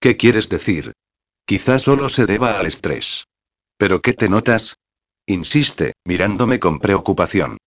[0.01, 0.91] ¿Qué quieres decir?
[1.45, 3.27] Quizás solo se deba al estrés.
[3.77, 4.75] ¿Pero qué te notas?
[5.25, 7.59] Insiste, mirándome con preocupación.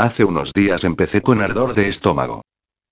[0.00, 2.40] Hace unos días empecé con ardor de estómago.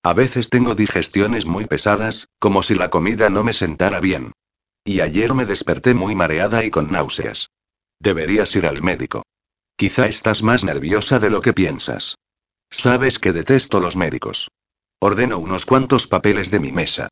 [0.03, 4.31] A veces tengo digestiones muy pesadas, como si la comida no me sentara bien.
[4.83, 7.49] Y ayer me desperté muy mareada y con náuseas.
[7.99, 9.23] Deberías ir al médico.
[9.75, 12.13] Quizá estás más nerviosa de lo que piensas.
[12.69, 14.49] Sabes que detesto los médicos.
[14.99, 17.09] Ordeno unos cuantos papeles de mi mesa.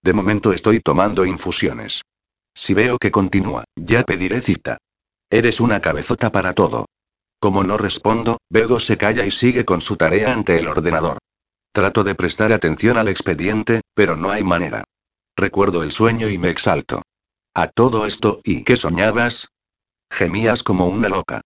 [0.00, 2.02] De momento estoy tomando infusiones.
[2.54, 4.78] Si veo que continúa, ya pediré cita.
[5.28, 6.86] Eres una cabezota para todo.
[7.40, 11.18] Como no respondo, Bego se calla y sigue con su tarea ante el ordenador.
[11.72, 14.84] Trato de prestar atención al expediente, pero no hay manera.
[15.36, 17.00] Recuerdo el sueño y me exalto.
[17.54, 19.48] A todo esto, ¿y qué soñabas?
[20.12, 21.40] Gemías como una loca.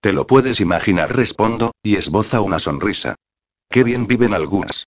[0.00, 3.14] Te lo puedes imaginar, respondo, y esboza una sonrisa.
[3.70, 4.86] Qué bien viven algunas.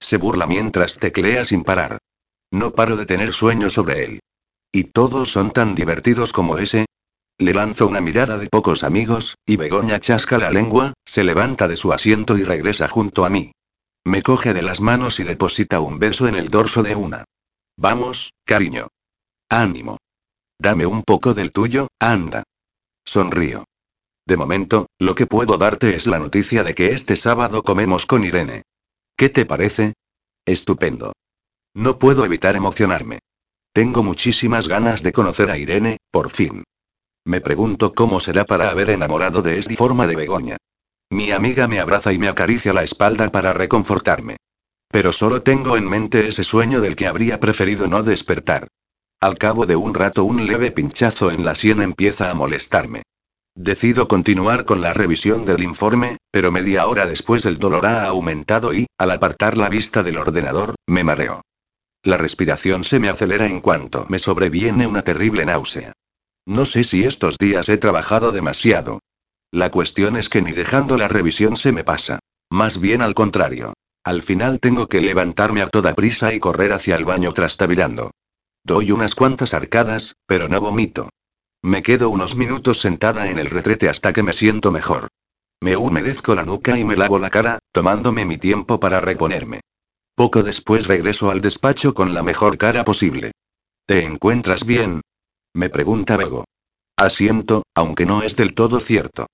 [0.00, 1.98] Se burla mientras teclea sin parar.
[2.52, 4.20] No paro de tener sueños sobre él.
[4.72, 6.85] ¿Y todos son tan divertidos como ese?
[7.38, 11.76] Le lanzo una mirada de pocos amigos, y Begoña chasca la lengua, se levanta de
[11.76, 13.52] su asiento y regresa junto a mí.
[14.04, 17.24] Me coge de las manos y deposita un beso en el dorso de una.
[17.76, 18.88] Vamos, cariño.
[19.50, 19.98] Ánimo.
[20.58, 22.42] Dame un poco del tuyo, anda.
[23.04, 23.64] Sonrío.
[24.24, 28.24] De momento, lo que puedo darte es la noticia de que este sábado comemos con
[28.24, 28.62] Irene.
[29.14, 29.92] ¿Qué te parece?
[30.46, 31.12] Estupendo.
[31.74, 33.18] No puedo evitar emocionarme.
[33.74, 36.64] Tengo muchísimas ganas de conocer a Irene, por fin.
[37.26, 40.56] Me pregunto cómo será para haber enamorado de esta forma de Begoña.
[41.10, 44.36] Mi amiga me abraza y me acaricia la espalda para reconfortarme.
[44.92, 48.68] Pero solo tengo en mente ese sueño del que habría preferido no despertar.
[49.20, 53.02] Al cabo de un rato un leve pinchazo en la sien empieza a molestarme.
[53.56, 58.72] Decido continuar con la revisión del informe, pero media hora después el dolor ha aumentado
[58.72, 61.42] y, al apartar la vista del ordenador, me mareo.
[62.04, 65.92] La respiración se me acelera en cuanto me sobreviene una terrible náusea.
[66.46, 69.00] No sé si estos días he trabajado demasiado.
[69.50, 72.20] La cuestión es que ni dejando la revisión se me pasa.
[72.50, 73.74] Más bien al contrario.
[74.04, 78.12] Al final tengo que levantarme a toda prisa y correr hacia el baño trastabillando.
[78.62, 81.08] Doy unas cuantas arcadas, pero no vomito.
[81.62, 85.08] Me quedo unos minutos sentada en el retrete hasta que me siento mejor.
[85.60, 89.60] Me humedezco la nuca y me lavo la cara, tomándome mi tiempo para reponerme.
[90.14, 93.32] Poco después regreso al despacho con la mejor cara posible.
[93.86, 95.00] ¿Te encuentras bien?
[95.56, 96.44] Me pregunta Bego.
[96.98, 99.26] Asiento, aunque no es del todo cierto.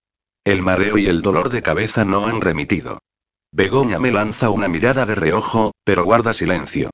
[0.44, 3.00] El mareo y el dolor de cabeza no han remitido.
[3.50, 6.90] Begoña me lanza una mirada de reojo, pero guarda silencio.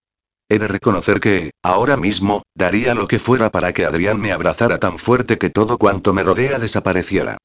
[0.48, 4.78] He de reconocer que, ahora mismo, daría lo que fuera para que Adrián me abrazara
[4.78, 7.36] tan fuerte que todo cuanto me rodea desapareciera.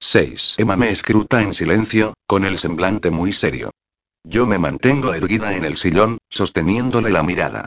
[0.00, 0.56] 6.
[0.58, 3.70] Emma me escruta en silencio, con el semblante muy serio.
[4.24, 7.66] Yo me mantengo erguida en el sillón, sosteniéndole la mirada.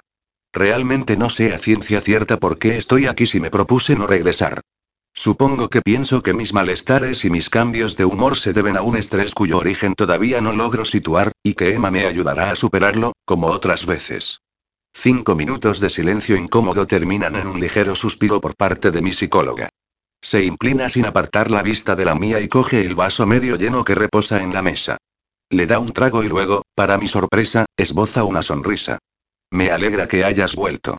[0.54, 4.62] Realmente no sé a ciencia cierta por qué estoy aquí si me propuse no regresar.
[5.14, 8.96] Supongo que pienso que mis malestares y mis cambios de humor se deben a un
[8.96, 13.48] estrés cuyo origen todavía no logro situar, y que Emma me ayudará a superarlo, como
[13.48, 14.42] otras veces.
[14.94, 19.70] Cinco minutos de silencio incómodo terminan en un ligero suspiro por parte de mi psicóloga.
[20.22, 23.84] Se inclina sin apartar la vista de la mía y coge el vaso medio lleno
[23.84, 24.98] que reposa en la mesa.
[25.50, 29.00] Le da un trago y luego, para mi sorpresa, esboza una sonrisa.
[29.52, 30.98] Me alegra que hayas vuelto.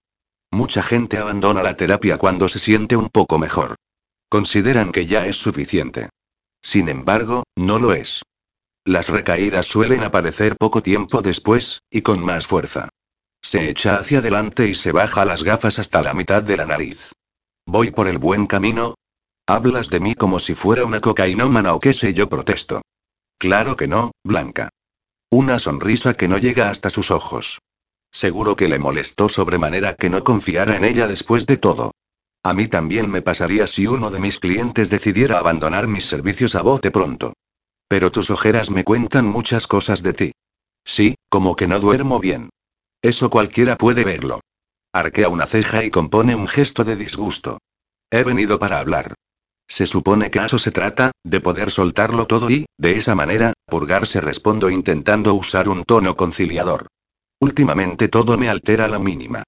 [0.51, 3.77] Mucha gente abandona la terapia cuando se siente un poco mejor.
[4.29, 6.11] Consideran que ya es suficiente.
[6.63, 8.23] Sin embargo, no lo es.
[8.85, 12.91] Las recaídas suelen aparecer poco tiempo después, y con más fuerza.
[13.41, 17.13] Se echa hacia adelante y se baja las gafas hasta la mitad de la nariz.
[17.67, 18.95] ¿Voy por el buen camino?
[19.47, 22.83] Hablas de mí como si fuera una cocainómana o qué sé yo, protesto.
[23.39, 24.69] Claro que no, Blanca.
[25.31, 27.59] Una sonrisa que no llega hasta sus ojos.
[28.13, 31.93] Seguro que le molestó sobremanera que no confiara en ella después de todo.
[32.45, 36.63] A mí también me pasaría si uno de mis clientes decidiera abandonar mis servicios a
[36.63, 37.33] bote pronto.
[37.89, 40.33] Pero tus ojeras me cuentan muchas cosas de ti.
[40.85, 42.51] Sí, como que no duermo bien.
[43.01, 44.41] Eso cualquiera puede verlo.
[44.93, 47.59] Arquea una ceja y compone un gesto de disgusto.
[48.11, 49.15] He venido para hablar.
[49.67, 54.21] Se supone que eso se trata, de poder soltarlo todo y, de esa manera, purgarse
[54.21, 56.89] respondo intentando usar un tono conciliador.
[57.43, 59.43] Últimamente todo me altera la mínima.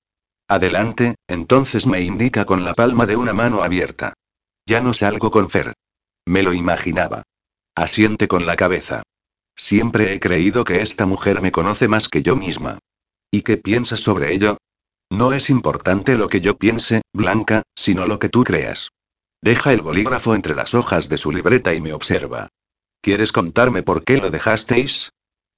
[0.48, 4.14] Adelante, entonces me indica con la palma de una mano abierta.
[4.66, 5.74] Ya no salgo con Fer.
[6.26, 7.22] Me lo imaginaba.
[7.76, 9.04] Asiente con la cabeza.
[9.54, 12.80] Siempre he creído que esta mujer me conoce más que yo misma.
[13.30, 14.56] ¿Y qué piensas sobre ello?
[15.08, 18.88] No es importante lo que yo piense, Blanca, sino lo que tú creas.
[19.40, 22.48] Deja el bolígrafo entre las hojas de su libreta y me observa.
[23.00, 25.10] ¿Quieres contarme por qué lo dejasteis?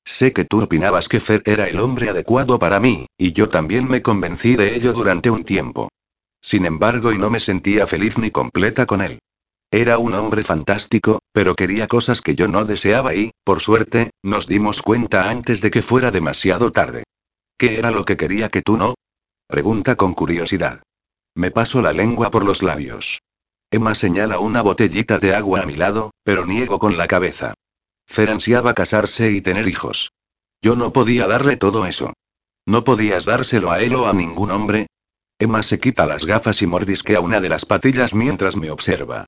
[0.07, 3.89] Sé que tú opinabas que Fer era el hombre adecuado para mí, y yo también
[3.89, 5.89] me convencí de ello durante un tiempo.
[6.41, 9.19] Sin embargo, y no me sentía feliz ni completa con él.
[9.69, 14.47] Era un hombre fantástico, pero quería cosas que yo no deseaba y, por suerte, nos
[14.47, 17.03] dimos cuenta antes de que fuera demasiado tarde.
[17.59, 18.95] ¿Qué era lo que quería que tú no?
[19.49, 20.83] Pregunta con curiosidad.
[21.35, 23.23] Me paso la lengua por los labios.
[23.73, 27.55] Emma señala una botellita de agua a mi lado, pero niego con la cabeza.
[28.07, 30.12] Fer ansiaba casarse y tener hijos.
[30.62, 32.12] Yo no podía darle todo eso.
[32.65, 34.87] ¿No podías dárselo a él o a ningún hombre?
[35.39, 39.27] Emma se quita las gafas y mordisquea una de las patillas mientras me observa.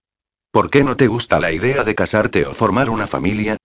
[0.50, 3.58] ¿Por qué no te gusta la idea de casarte o formar una familia?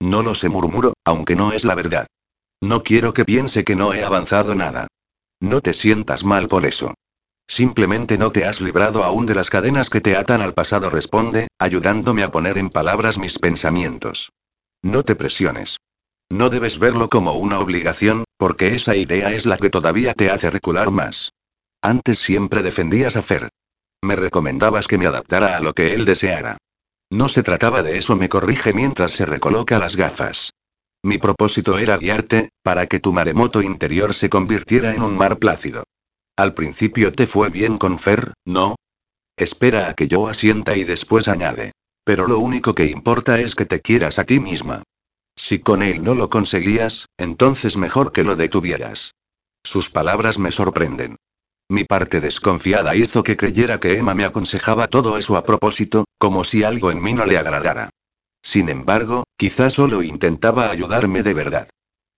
[0.00, 2.06] No lo sé, murmuro, aunque no es la verdad.
[2.60, 4.86] No quiero que piense que no he avanzado nada.
[5.40, 6.94] No te sientas mal por eso.
[7.48, 11.48] Simplemente no te has librado aún de las cadenas que te atan al pasado, responde,
[11.58, 14.30] ayudándome a poner en palabras mis pensamientos.
[14.82, 15.78] No te presiones.
[16.30, 20.50] No debes verlo como una obligación, porque esa idea es la que todavía te hace
[20.50, 21.32] recular más.
[21.82, 23.48] Antes siempre defendías a Fer.
[24.02, 26.58] Me recomendabas que me adaptara a lo que él deseara.
[27.10, 30.52] No se trataba de eso, me corrige mientras se recoloca las gafas.
[31.02, 35.84] Mi propósito era guiarte, para que tu maremoto interior se convirtiera en un mar plácido.
[36.36, 38.76] Al principio te fue bien con Fer, ¿no?
[39.36, 41.72] Espera a que yo asienta y después añade.
[42.08, 44.82] Pero lo único que importa es que te quieras a ti misma.
[45.36, 49.14] Si con él no lo conseguías, entonces mejor que lo detuvieras.
[49.62, 51.16] Sus palabras me sorprenden.
[51.68, 56.44] Mi parte desconfiada hizo que creyera que Emma me aconsejaba todo eso a propósito, como
[56.44, 57.90] si algo en mí no le agradara.
[58.40, 61.68] Sin embargo, quizá solo intentaba ayudarme de verdad.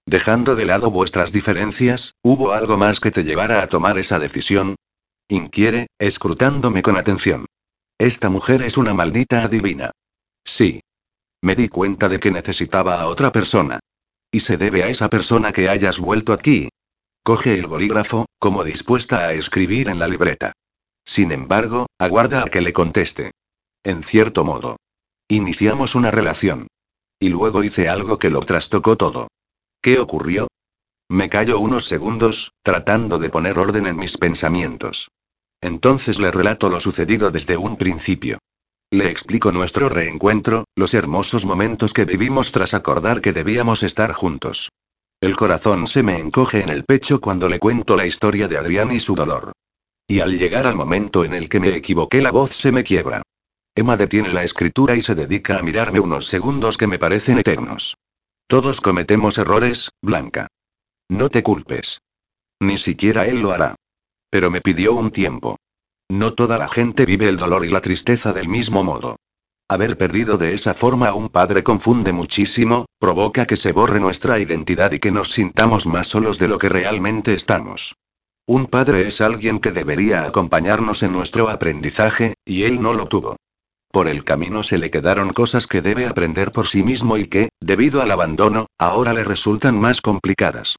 [0.07, 4.77] Dejando de lado vuestras diferencias, ¿hubo algo más que te llevara a tomar esa decisión?
[5.27, 7.47] Inquiere, escrutándome con atención.
[8.01, 9.91] Esta mujer es una maldita adivina.
[10.43, 10.81] Sí.
[11.43, 13.79] Me di cuenta de que necesitaba a otra persona.
[14.33, 16.71] Y se debe a esa persona que hayas vuelto aquí.
[17.23, 20.53] Coge el bolígrafo, como dispuesta a escribir en la libreta.
[21.05, 23.33] Sin embargo, aguarda a que le conteste.
[23.85, 24.77] En cierto modo.
[25.29, 26.69] Iniciamos una relación.
[27.19, 29.29] Y luego hice algo que lo trastocó todo.
[29.83, 30.49] ¿Qué ocurrió?
[31.11, 35.11] Me callo unos segundos, tratando de poner orden en mis pensamientos.
[35.61, 38.39] Entonces le relato lo sucedido desde un principio.
[38.91, 44.71] Le explico nuestro reencuentro, los hermosos momentos que vivimos tras acordar que debíamos estar juntos.
[45.21, 48.91] El corazón se me encoge en el pecho cuando le cuento la historia de Adrián
[48.91, 49.53] y su dolor.
[50.09, 53.23] Y al llegar al momento en el que me equivoqué la voz se me quiebra.
[53.75, 57.97] Emma detiene la escritura y se dedica a mirarme unos segundos que me parecen eternos.
[58.49, 60.49] Todos cometemos errores, Blanca.
[61.09, 62.01] No te culpes.
[62.61, 63.77] Ni siquiera él lo hará.
[64.31, 65.57] Pero me pidió un tiempo.
[66.09, 69.17] No toda la gente vive el dolor y la tristeza del mismo modo.
[69.69, 74.41] Haber perdido de esa forma a un padre confunde muchísimo, provoca que se borre nuestra
[74.41, 77.95] identidad y que nos sintamos más solos de lo que realmente estamos.
[78.47, 83.37] Un padre es alguien que debería acompañarnos en nuestro aprendizaje, y él no lo tuvo.
[83.93, 87.51] Por el camino se le quedaron cosas que debe aprender por sí mismo y que,
[87.61, 90.77] debido al abandono, ahora le resultan más complicadas.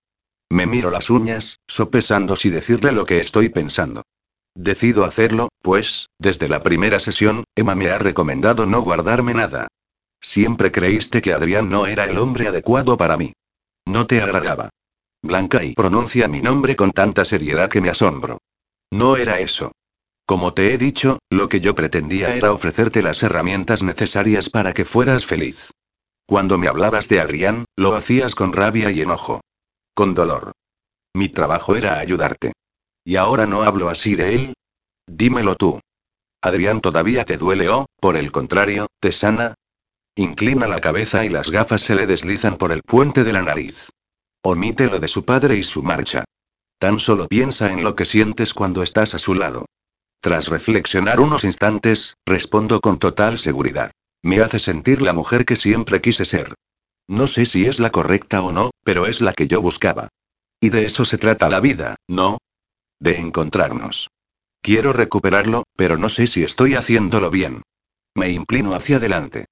[0.52, 4.04] Me miro las uñas, sopesando si decirle lo que estoy pensando.
[4.54, 9.70] Decido hacerlo, pues, desde la primera sesión, Emma me ha recomendado no guardarme nada.
[10.20, 13.32] Siempre creíste que Adrián no era el hombre adecuado para mí.
[13.86, 14.70] No te agradaba.
[15.24, 18.40] Blanca y pronuncia mi nombre con tanta seriedad que me asombro.
[18.92, 19.72] No era eso.
[20.26, 24.84] Como te he dicho, lo que yo pretendía era ofrecerte las herramientas necesarias para que
[24.84, 25.72] fueras feliz.
[26.26, 29.40] Cuando me hablabas de Adrián, lo hacías con rabia y enojo.
[29.94, 30.54] Con dolor.
[31.14, 32.54] Mi trabajo era ayudarte.
[33.04, 34.54] ¿Y ahora no hablo así de él?
[35.08, 35.80] Dímelo tú.
[36.42, 39.56] ¿Adrián todavía te duele o, por el contrario, te sana?
[40.16, 43.90] Inclina la cabeza y las gafas se le deslizan por el puente de la nariz.
[44.44, 46.24] Omite lo de su padre y su marcha.
[46.80, 49.66] Tan solo piensa en lo que sientes cuando estás a su lado.
[50.20, 53.92] Tras reflexionar unos instantes, respondo con total seguridad.
[54.24, 56.56] Me hace sentir la mujer que siempre quise ser.
[57.12, 60.08] No sé si es la correcta o no, pero es la que yo buscaba.
[60.62, 62.38] Y de eso se trata la vida, ¿no?
[63.02, 64.10] de encontrarnos.
[64.62, 67.64] Quiero recuperarlo, pero no sé si estoy haciéndolo bien.
[68.16, 69.48] Me inclino hacia adelante.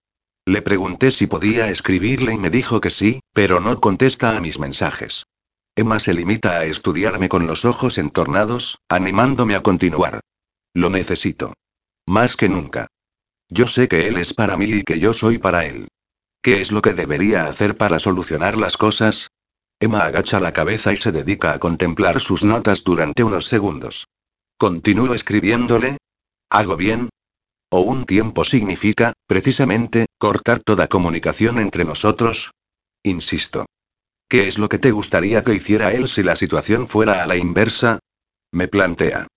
[0.46, 4.58] Le pregunté si podía escribirle y me dijo que sí, pero no contesta a mis
[4.58, 5.26] mensajes.
[5.76, 10.22] Emma se limita a estudiarme con los ojos entornados, animándome a continuar.
[10.74, 11.56] Lo necesito.
[12.08, 12.88] Más que nunca.
[13.50, 15.90] Yo sé que él es para mí y que yo soy para él.
[16.42, 19.30] ¿Qué es lo que debería hacer para solucionar las cosas?
[19.78, 24.08] Emma agacha la cabeza y se dedica a contemplar sus notas durante unos segundos.
[24.58, 25.98] ¿Continúo escribiéndole?
[26.50, 27.10] ¿Hago bien?
[27.70, 32.52] ¿O un tiempo significa, precisamente, cortar toda comunicación entre nosotros?
[33.04, 33.66] Insisto.
[34.30, 37.36] ¿Qué es lo que te gustaría que hiciera él si la situación fuera a la
[37.36, 38.00] inversa?
[38.52, 39.28] Me plantea.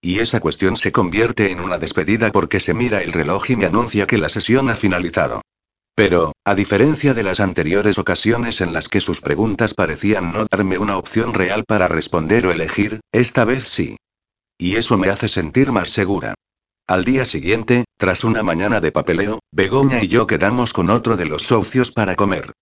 [0.00, 3.66] Y esa cuestión se convierte en una despedida porque se mira el reloj y me
[3.66, 5.42] anuncia que la sesión ha finalizado.
[5.94, 10.78] Pero, a diferencia de las anteriores ocasiones en las que sus preguntas parecían no darme
[10.78, 13.96] una opción real para responder o elegir, esta vez sí.
[14.56, 16.34] Y eso me hace sentir más segura.
[16.86, 21.26] Al día siguiente, tras una mañana de papeleo, Begoña y yo quedamos con otro de
[21.26, 22.52] los socios para comer.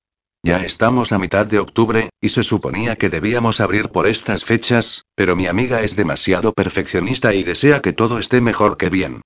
[0.42, 5.04] Ya estamos a mitad de octubre, y se suponía que debíamos abrir por estas fechas,
[5.14, 9.20] pero mi amiga es demasiado perfeccionista y desea que todo esté mejor que bien.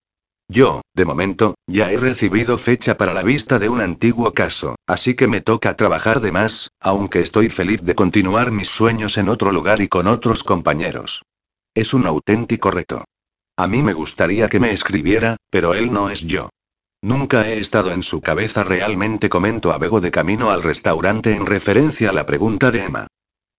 [0.49, 5.15] Yo, de momento, ya he recibido fecha para la vista de un antiguo caso, así
[5.15, 9.53] que me toca trabajar de más, aunque estoy feliz de continuar mis sueños en otro
[9.53, 11.23] lugar y con otros compañeros.
[11.75, 13.05] Es un auténtico reto.
[13.57, 16.51] A mí me gustaría que me escribiera, pero él no es yo.
[17.03, 21.47] Nunca he estado en su cabeza realmente, comento a Bego de camino al restaurante en
[21.47, 23.07] referencia a la pregunta de Emma.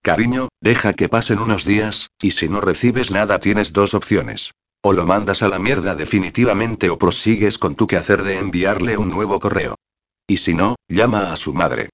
[0.02, 4.52] Cariño, deja que pasen unos días, y si no recibes nada tienes dos opciones.
[4.88, 9.10] O lo mandas a la mierda definitivamente o prosigues con tu quehacer de enviarle un
[9.10, 9.74] nuevo correo.
[10.28, 11.90] Y si no, llama a su madre.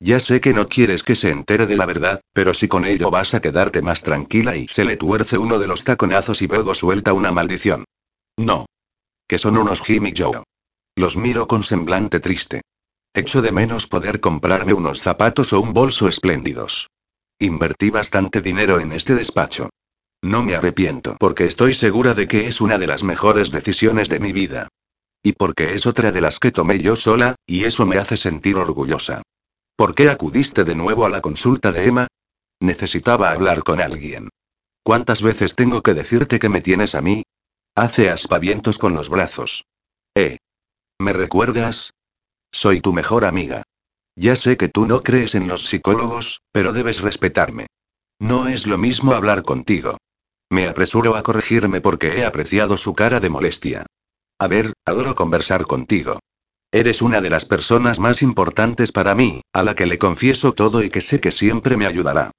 [0.00, 3.10] Ya sé que no quieres que se entere de la verdad, pero si con ello
[3.10, 6.74] vas a quedarte más tranquila y se le tuerce uno de los taconazos y luego
[6.74, 7.84] suelta una maldición.
[8.38, 8.64] No.
[9.28, 10.42] Que son unos Jimmy Joe.
[10.96, 12.62] Los miro con semblante triste.
[13.12, 16.88] Echo de menos poder comprarme unos zapatos o un bolso espléndidos.
[17.38, 19.68] Invertí bastante dinero en este despacho.
[20.22, 24.20] No me arrepiento porque estoy segura de que es una de las mejores decisiones de
[24.20, 24.68] mi vida.
[25.22, 28.56] Y porque es otra de las que tomé yo sola, y eso me hace sentir
[28.56, 29.22] orgullosa.
[29.76, 32.06] ¿Por qué acudiste de nuevo a la consulta de Emma?
[32.60, 34.28] Necesitaba hablar con alguien.
[34.82, 37.22] ¿Cuántas veces tengo que decirte que me tienes a mí?
[37.74, 39.64] Hace aspavientos con los brazos.
[40.14, 40.38] ¿Eh?
[40.98, 41.92] ¿Me recuerdas?
[42.52, 43.62] Soy tu mejor amiga.
[44.16, 47.66] Ya sé que tú no crees en los psicólogos, pero debes respetarme.
[48.18, 49.96] No es lo mismo hablar contigo.
[50.50, 53.86] Me apresuro a corregirme porque he apreciado su cara de molestia.
[54.38, 56.18] A ver, adoro conversar contigo.
[56.72, 60.82] Eres una de las personas más importantes para mí, a la que le confieso todo
[60.82, 62.32] y que sé que siempre me ayudará.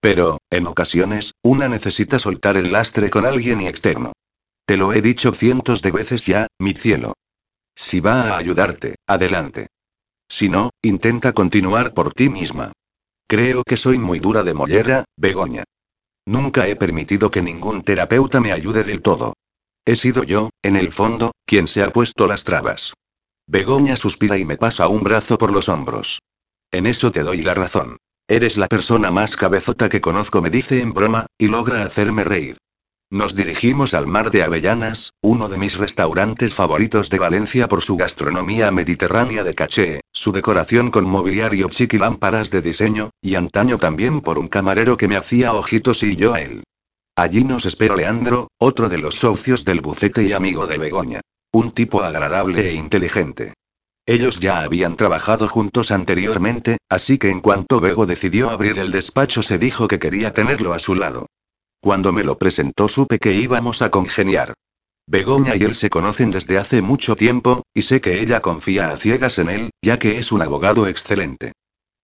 [0.00, 4.12] Pero, en ocasiones, una necesita soltar el lastre con alguien externo.
[4.64, 7.14] Te lo he dicho cientos de veces ya, mi cielo.
[7.74, 9.68] Si va a ayudarte, adelante.
[10.28, 12.72] Si no, intenta continuar por ti misma.
[13.28, 15.64] Creo que soy muy dura de mollera, Begoña.
[16.26, 19.34] Nunca he permitido que ningún terapeuta me ayude del todo.
[19.84, 22.94] He sido yo, en el fondo, quien se ha puesto las trabas.
[23.46, 26.20] Begoña suspira y me pasa un brazo por los hombros.
[26.72, 27.98] En eso te doy la razón.
[28.26, 32.58] Eres la persona más cabezota que conozco, me dice en broma, y logra hacerme reír.
[33.10, 37.96] Nos dirigimos al Mar de Avellanas, uno de mis restaurantes favoritos de Valencia por su
[37.96, 43.78] gastronomía mediterránea de caché, su decoración con mobiliario chic y lámparas de diseño, y antaño
[43.78, 46.64] también por un camarero que me hacía ojitos y yo a él.
[47.14, 51.20] Allí nos espera Leandro, otro de los socios del bucete y amigo de Begoña.
[51.52, 53.54] Un tipo agradable e inteligente.
[54.04, 59.42] Ellos ya habían trabajado juntos anteriormente, así que en cuanto Bego decidió abrir el despacho
[59.42, 61.26] se dijo que quería tenerlo a su lado.
[61.80, 64.54] Cuando me lo presentó supe que íbamos a congeniar.
[65.06, 68.96] Begoña y él se conocen desde hace mucho tiempo, y sé que ella confía a
[68.96, 71.52] ciegas en él, ya que es un abogado excelente.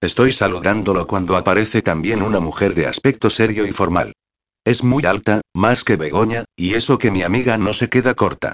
[0.01, 4.13] Estoy saludándolo cuando aparece también una mujer de aspecto serio y formal.
[4.65, 8.53] Es muy alta, más que Begoña, y eso que mi amiga no se queda corta.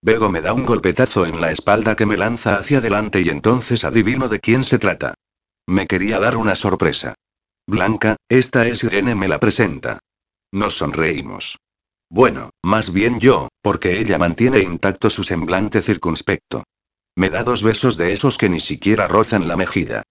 [0.00, 3.82] Bego me da un golpetazo en la espalda que me lanza hacia adelante y entonces
[3.82, 5.14] adivino de quién se trata.
[5.66, 7.14] Me quería dar una sorpresa.
[7.66, 9.98] Blanca, esta es Irene, me la presenta.
[10.52, 11.58] Nos sonreímos.
[12.10, 16.64] Bueno, más bien yo, porque ella mantiene intacto su semblante circunspecto.
[17.16, 20.04] Me da dos besos de esos que ni siquiera rozan la mejilla.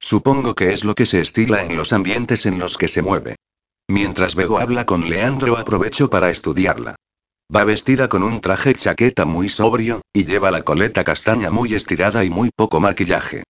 [0.00, 3.36] Supongo que es lo que se estila en los ambientes en los que se mueve.
[3.86, 6.96] Mientras Bego habla con Leandro aprovecho para estudiarla.
[7.54, 12.24] Va vestida con un traje chaqueta muy sobrio, y lleva la coleta castaña muy estirada
[12.24, 13.44] y muy poco maquillaje.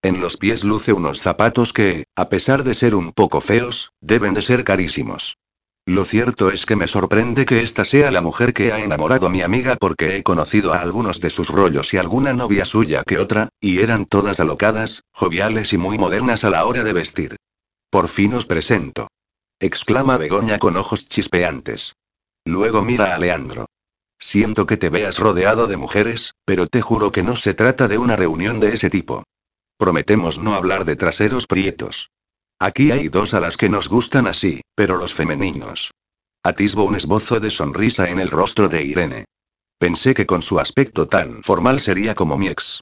[0.00, 4.32] En los pies luce unos zapatos que, a pesar de ser un poco feos, deben
[4.32, 5.36] de ser carísimos.
[5.88, 9.30] Lo cierto es que me sorprende que esta sea la mujer que ha enamorado a
[9.30, 13.18] mi amiga porque he conocido a algunos de sus rollos y alguna novia suya que
[13.18, 17.36] otra, y eran todas alocadas, joviales y muy modernas a la hora de vestir.
[17.88, 19.08] Por fin os presento.
[19.60, 21.94] exclama Begoña con ojos chispeantes.
[22.44, 23.64] Luego mira a Leandro.
[24.18, 27.96] Siento que te veas rodeado de mujeres, pero te juro que no se trata de
[27.96, 29.24] una reunión de ese tipo.
[29.78, 32.10] Prometemos no hablar de traseros prietos.
[32.60, 35.92] Aquí hay dos a las que nos gustan así, pero los femeninos.
[36.42, 39.24] Atisbo un esbozo de sonrisa en el rostro de Irene.
[39.78, 42.80] Pensé que con su aspecto tan formal sería como mi ex.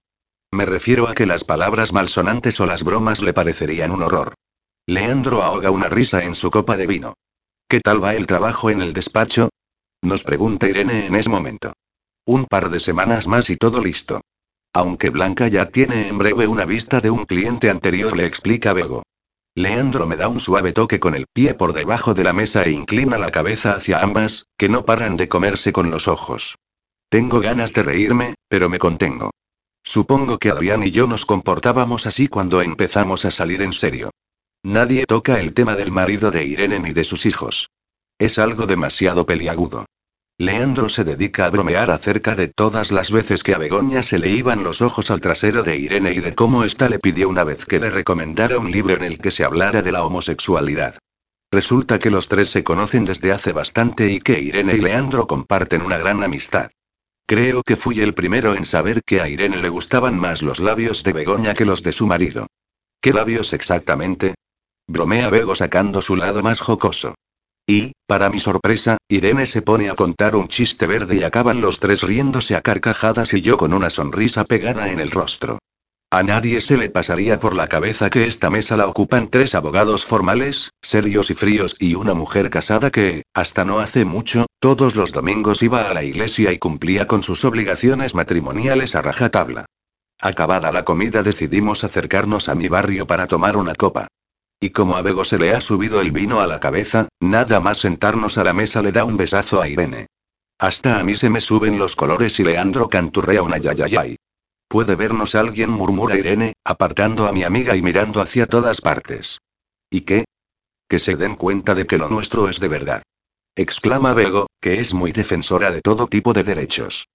[0.50, 4.34] Me refiero a que las palabras malsonantes o las bromas le parecerían un horror.
[4.86, 7.14] Leandro ahoga una risa en su copa de vino.
[7.68, 9.50] ¿Qué tal va el trabajo en el despacho?
[10.00, 11.74] Nos pregunta Irene en ese momento.
[12.24, 14.22] Un par de semanas más y todo listo.
[14.72, 19.02] Aunque Blanca ya tiene en breve una vista de un cliente anterior, le explica Bego.
[19.58, 22.72] Leandro me da un suave toque con el pie por debajo de la mesa e
[22.72, 26.56] inclina la cabeza hacia ambas, que no paran de comerse con los ojos.
[27.08, 29.30] Tengo ganas de reírme, pero me contengo.
[29.82, 34.10] Supongo que Adrián y yo nos comportábamos así cuando empezamos a salir en serio.
[34.62, 37.70] Nadie toca el tema del marido de Irene ni de sus hijos.
[38.18, 39.86] Es algo demasiado peliagudo.
[40.38, 44.28] Leandro se dedica a bromear acerca de todas las veces que a Begoña se le
[44.28, 47.64] iban los ojos al trasero de Irene y de cómo ésta le pidió una vez
[47.64, 50.98] que le recomendara un libro en el que se hablara de la homosexualidad.
[51.50, 55.80] Resulta que los tres se conocen desde hace bastante y que Irene y Leandro comparten
[55.80, 56.70] una gran amistad.
[57.26, 61.02] Creo que fui el primero en saber que a Irene le gustaban más los labios
[61.02, 62.46] de Begoña que los de su marido.
[63.00, 64.34] ¿Qué labios exactamente?
[64.86, 67.14] Bromea Bego sacando su lado más jocoso.
[67.66, 71.80] Y, para mi sorpresa, Irene se pone a contar un chiste verde y acaban los
[71.80, 75.58] tres riéndose a carcajadas y yo con una sonrisa pegada en el rostro.
[76.12, 80.04] A nadie se le pasaría por la cabeza que esta mesa la ocupan tres abogados
[80.04, 85.10] formales, serios y fríos y una mujer casada que, hasta no hace mucho, todos los
[85.10, 89.66] domingos iba a la iglesia y cumplía con sus obligaciones matrimoniales a rajatabla.
[90.20, 94.06] Acabada la comida decidimos acercarnos a mi barrio para tomar una copa.
[94.60, 97.78] Y como a Bego se le ha subido el vino a la cabeza, nada más
[97.78, 100.06] sentarnos a la mesa le da un besazo a Irene.
[100.58, 104.16] Hasta a mí se me suben los colores y Leandro canturrea una yayayay.
[104.68, 105.70] ¿Puede vernos alguien?
[105.70, 109.38] murmura Irene, apartando a mi amiga y mirando hacia todas partes.
[109.90, 110.24] ¿Y qué?
[110.88, 113.02] Que se den cuenta de que lo nuestro es de verdad.
[113.54, 117.06] Exclama Bego, que es muy defensora de todo tipo de derechos.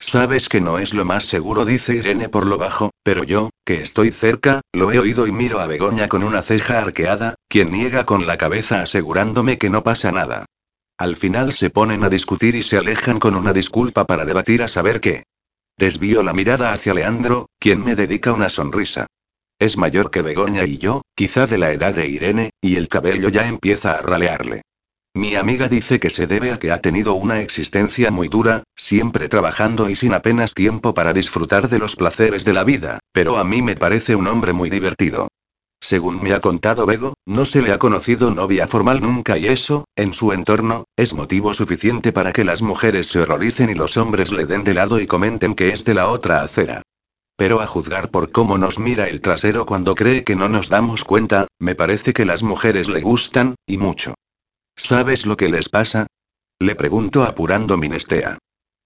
[0.00, 3.82] Sabes que no es lo más seguro, dice Irene por lo bajo, pero yo, que
[3.82, 8.06] estoy cerca, lo he oído y miro a Begoña con una ceja arqueada, quien niega
[8.06, 10.46] con la cabeza asegurándome que no pasa nada.
[10.98, 14.68] Al final se ponen a discutir y se alejan con una disculpa para debatir a
[14.68, 15.24] saber qué.
[15.76, 19.06] Desvío la mirada hacia Leandro, quien me dedica una sonrisa.
[19.60, 23.28] Es mayor que Begoña y yo, quizá de la edad de Irene, y el cabello
[23.28, 24.62] ya empieza a ralearle.
[25.18, 29.28] Mi amiga dice que se debe a que ha tenido una existencia muy dura, siempre
[29.28, 33.42] trabajando y sin apenas tiempo para disfrutar de los placeres de la vida, pero a
[33.42, 35.26] mí me parece un hombre muy divertido.
[35.80, 39.86] Según me ha contado Bego, no se le ha conocido novia formal nunca y eso,
[39.96, 44.30] en su entorno, es motivo suficiente para que las mujeres se horroricen y los hombres
[44.30, 46.82] le den de lado y comenten que es de la otra acera.
[47.34, 51.02] Pero a juzgar por cómo nos mira el trasero cuando cree que no nos damos
[51.02, 54.14] cuenta, me parece que las mujeres le gustan, y mucho.
[54.78, 56.06] ¿Sabes lo que les pasa?
[56.60, 58.38] Le pregunto apurando mi nestea.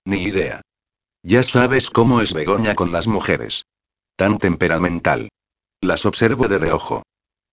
[0.06, 0.62] Ni idea.
[1.22, 3.66] Ya sabes cómo es Begoña con las mujeres.
[4.16, 5.28] Tan temperamental.
[5.82, 7.02] Las observo de reojo.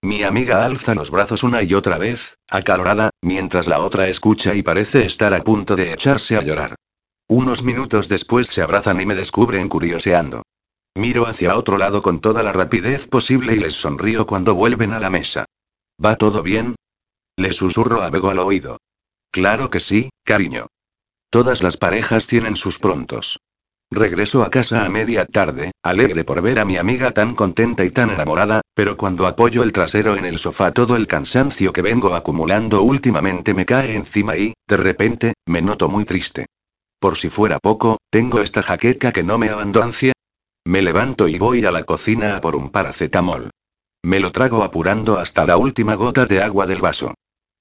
[0.02, 4.64] Mi amiga alza los brazos una y otra vez, acalorada, mientras la otra escucha y
[4.64, 6.76] parece estar a punto de echarse a llorar.
[7.28, 10.44] Unos minutos después se abrazan y me descubren curioseando.
[10.96, 15.00] Miro hacia otro lado con toda la rapidez posible y les sonrío cuando vuelven a
[15.00, 15.44] la mesa.
[16.04, 16.76] ¿Va todo bien?
[17.40, 18.80] Le susurro a Bego al oído.
[19.32, 20.68] Claro que sí, cariño.
[21.30, 23.40] Todas las parejas tienen sus prontos.
[23.90, 27.92] Regreso a casa a media tarde, alegre por ver a mi amiga tan contenta y
[27.92, 32.14] tan enamorada, pero cuando apoyo el trasero en el sofá todo el cansancio que vengo
[32.14, 36.46] acumulando últimamente me cae encima y, de repente, me noto muy triste.
[37.00, 40.12] Por si fuera poco, tengo esta jaqueca que no me abandonancia.
[40.66, 43.50] Me levanto y voy a la cocina a por un paracetamol.
[44.04, 47.14] Me lo trago apurando hasta la última gota de agua del vaso.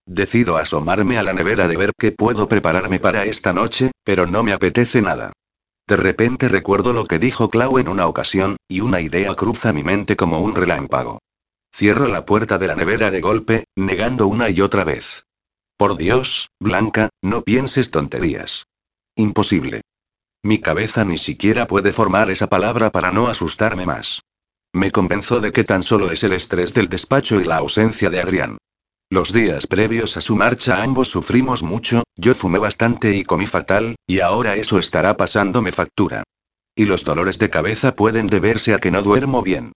[0.09, 4.43] Decido asomarme a la nevera de ver qué puedo prepararme para esta noche, pero no
[4.43, 5.35] me apetece nada.
[5.87, 9.83] De repente recuerdo lo que dijo Clau en una ocasión, y una idea cruza mi
[9.83, 11.19] mente como un relámpago.
[11.75, 15.25] Cierro la puerta de la nevera de golpe, negando una y otra vez.
[15.77, 18.65] Por Dios, Blanca, no pienses tonterías.
[19.15, 19.83] Imposible.
[20.43, 24.23] Mi cabeza ni siquiera puede formar esa palabra para no asustarme más.
[24.73, 28.21] Me convenzo de que tan solo es el estrés del despacho y la ausencia de
[28.23, 28.57] Adrián.
[29.11, 33.97] Los días previos a su marcha ambos sufrimos mucho, yo fumé bastante y comí fatal,
[34.07, 36.25] y ahora eso estará pasándome factura.
[36.77, 39.73] Y los dolores de cabeza pueden deberse a que no duermo bien.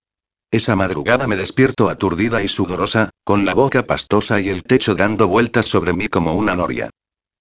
[0.51, 5.29] Esa madrugada me despierto aturdida y sudorosa, con la boca pastosa y el techo dando
[5.29, 6.91] vueltas sobre mí como una noria.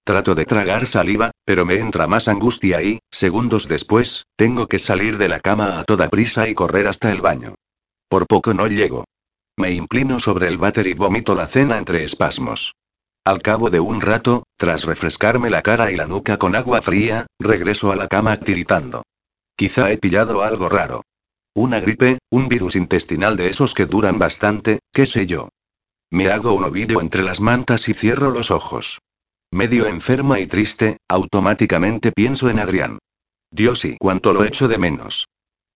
[0.02, 5.18] Trato de tragar saliva, pero me entra más angustia y, segundos después, tengo que salir
[5.18, 7.54] de la cama a toda prisa y correr hasta el baño.
[8.08, 9.04] Por poco no llego.
[9.56, 12.74] Me inclino sobre el váter y vomito la cena entre espasmos.
[13.24, 17.26] Al cabo de un rato, tras refrescarme la cara y la nuca con agua fría,
[17.38, 19.04] regreso a la cama tiritando.
[19.56, 21.02] Quizá he pillado algo raro.
[21.54, 25.50] Una gripe, un virus intestinal de esos que duran bastante, qué sé yo.
[26.10, 29.00] Me hago un ovillo entre las mantas y cierro los ojos.
[29.50, 32.98] Medio enferma y triste, automáticamente pienso en Adrián.
[33.50, 35.26] Dios y cuánto lo echo de menos.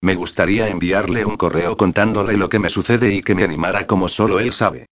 [0.06, 4.08] Me gustaría enviarle un correo contándole lo que me sucede y que me animara como
[4.08, 4.86] solo él sabe.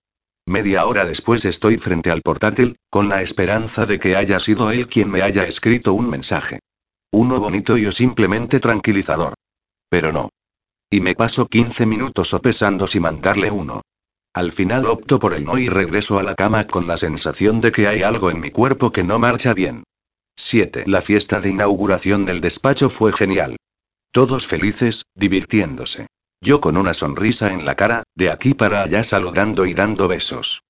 [0.44, 4.88] Media hora después estoy frente al portátil, con la esperanza de que haya sido él
[4.88, 6.58] quien me haya escrito un mensaje.
[7.12, 9.34] Uno bonito y o simplemente tranquilizador.
[9.88, 10.30] Pero no.
[10.90, 13.82] Y me paso 15 minutos sopesando si mandarle uno.
[14.32, 17.70] Al final opto por el no y regreso a la cama con la sensación de
[17.70, 19.84] que hay algo en mi cuerpo que no marcha bien.
[20.34, 20.82] 7.
[20.88, 23.54] La fiesta de inauguración del despacho fue genial.
[24.14, 26.06] Todos felices, divirtiéndose.
[26.40, 30.62] Yo con una sonrisa en la cara, de aquí para allá saludando y dando besos.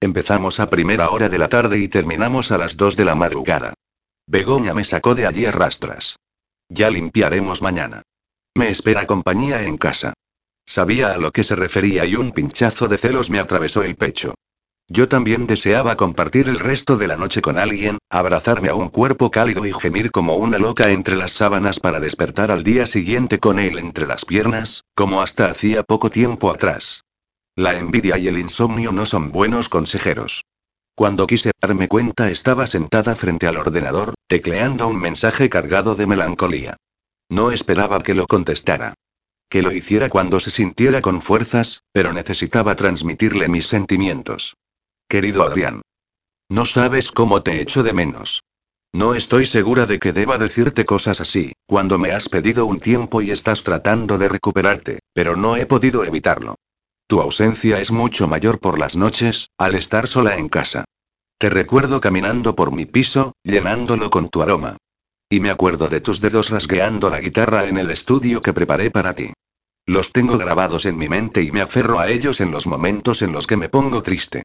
[0.00, 3.74] Empezamos a primera hora de la tarde y terminamos a las 2 de la madrugada.
[4.28, 6.14] Begoña me sacó de allí a rastras.
[6.68, 8.02] Ya limpiaremos mañana.
[8.54, 10.14] Me espera compañía en casa.
[10.64, 14.36] Sabía a lo que se refería y un pinchazo de celos me atravesó el pecho.
[14.94, 19.30] Yo también deseaba compartir el resto de la noche con alguien, abrazarme a un cuerpo
[19.30, 23.58] cálido y gemir como una loca entre las sábanas para despertar al día siguiente con
[23.58, 27.04] él entre las piernas, como hasta hacía poco tiempo atrás.
[27.56, 30.42] La envidia y el insomnio no son buenos consejeros.
[30.94, 36.76] Cuando quise darme cuenta estaba sentada frente al ordenador, tecleando un mensaje cargado de melancolía.
[37.30, 38.92] No esperaba que lo contestara.
[39.48, 44.54] Que lo hiciera cuando se sintiera con fuerzas, pero necesitaba transmitirle mis sentimientos.
[45.12, 45.82] Querido Adrián.
[46.48, 48.44] No sabes cómo te echo de menos.
[48.94, 53.20] No estoy segura de que deba decirte cosas así, cuando me has pedido un tiempo
[53.20, 56.54] y estás tratando de recuperarte, pero no he podido evitarlo.
[57.08, 60.86] Tu ausencia es mucho mayor por las noches, al estar sola en casa.
[61.36, 64.78] Te recuerdo caminando por mi piso, llenándolo con tu aroma.
[65.28, 69.14] Y me acuerdo de tus dedos rasgueando la guitarra en el estudio que preparé para
[69.14, 69.30] ti.
[69.84, 73.34] Los tengo grabados en mi mente y me aferro a ellos en los momentos en
[73.34, 74.44] los que me pongo triste.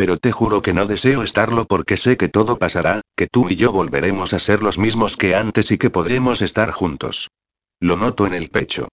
[0.00, 3.56] Pero te juro que no deseo estarlo porque sé que todo pasará, que tú y
[3.56, 7.28] yo volveremos a ser los mismos que antes y que podremos estar juntos.
[7.80, 8.88] Lo noto en el pecho.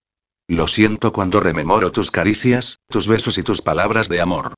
[0.49, 4.55] Lo siento cuando rememoro tus caricias, tus besos y tus palabras de amor.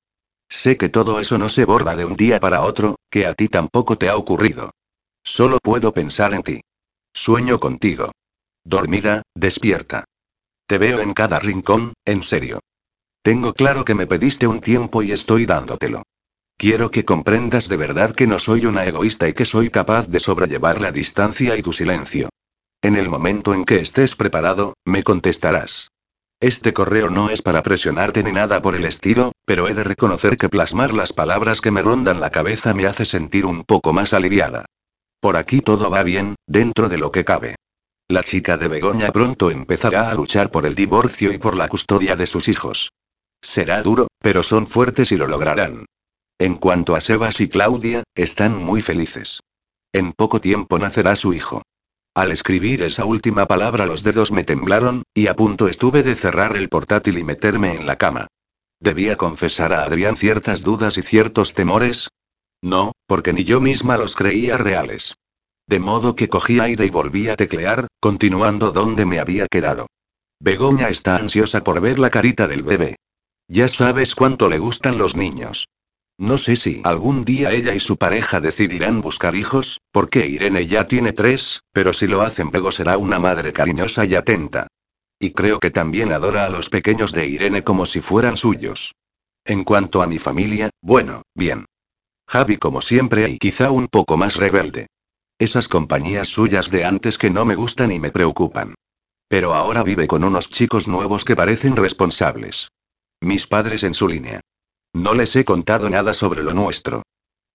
[0.50, 3.48] Sé que todo eso no se borra de un día para otro, que a ti
[3.48, 4.72] tampoco te ha ocurrido.
[5.24, 6.62] Solo puedo pensar en ti.
[7.14, 8.12] Sueño contigo.
[8.64, 10.06] Dormida, despierta.
[10.66, 12.60] Te veo en cada rincón, en serio.
[13.22, 16.02] Tengo claro que me pediste un tiempo y estoy dándotelo.
[16.60, 20.20] Quiero que comprendas de verdad que no soy una egoísta y que soy capaz de
[20.20, 22.28] sobrellevar la distancia y tu silencio.
[22.82, 25.92] En el momento en que estés preparado, me contestarás.
[26.42, 30.36] Este correo no es para presionarte ni nada por el estilo, pero he de reconocer
[30.36, 34.14] que plasmar las palabras que me rondan la cabeza me hace sentir un poco más
[34.14, 34.66] aliviada.
[35.22, 37.56] Por aquí todo va bien, dentro de lo que cabe.
[38.10, 42.18] La chica de Begoña pronto empezará a luchar por el divorcio y por la custodia
[42.18, 42.92] de sus hijos.
[43.42, 45.86] Será duro, pero son fuertes y lo lograrán.
[46.40, 49.42] En cuanto a Sebas y Claudia, están muy felices.
[49.92, 51.64] En poco tiempo nacerá su hijo.
[52.16, 56.56] Al escribir esa última palabra los dedos me temblaron, y a punto estuve de cerrar
[56.56, 58.28] el portátil y meterme en la cama.
[58.80, 62.08] ¿Debía confesar a Adrián ciertas dudas y ciertos temores?
[62.62, 65.16] No, porque ni yo misma los creía reales.
[65.68, 69.88] De modo que cogí aire y volví a teclear, continuando donde me había quedado.
[70.40, 72.96] Begoña está ansiosa por ver la carita del bebé.
[73.50, 75.68] Ya sabes cuánto le gustan los niños.
[76.20, 80.86] No sé si algún día ella y su pareja decidirán buscar hijos, porque Irene ya
[80.86, 84.68] tiene tres, pero si lo hacen Bego será una madre cariñosa y atenta.
[85.18, 88.96] Y creo que también adora a los pequeños de Irene como si fueran suyos.
[89.46, 91.64] En cuanto a mi familia, bueno, bien.
[92.28, 94.88] Javi como siempre y quizá un poco más rebelde.
[95.40, 98.76] Esas compañías suyas de antes que no me gustan y me preocupan.
[99.30, 102.68] Pero ahora vive con unos chicos nuevos que parecen responsables.
[103.22, 104.42] Mis padres en su línea.
[105.00, 107.04] No les he contado nada sobre lo nuestro.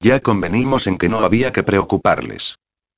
[0.00, 2.56] Ya convenimos en que no había que preocuparles.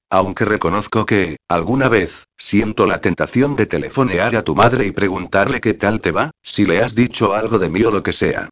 [0.08, 5.60] Aunque reconozco que, alguna vez, siento la tentación de telefonear a tu madre y preguntarle
[5.60, 8.48] qué tal te va, si le has dicho algo de mí o lo que sea.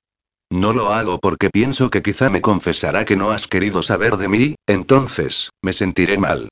[0.50, 4.26] No lo hago porque pienso que quizá me confesará que no has querido saber de
[4.26, 6.48] mí, entonces, me sentiré mal.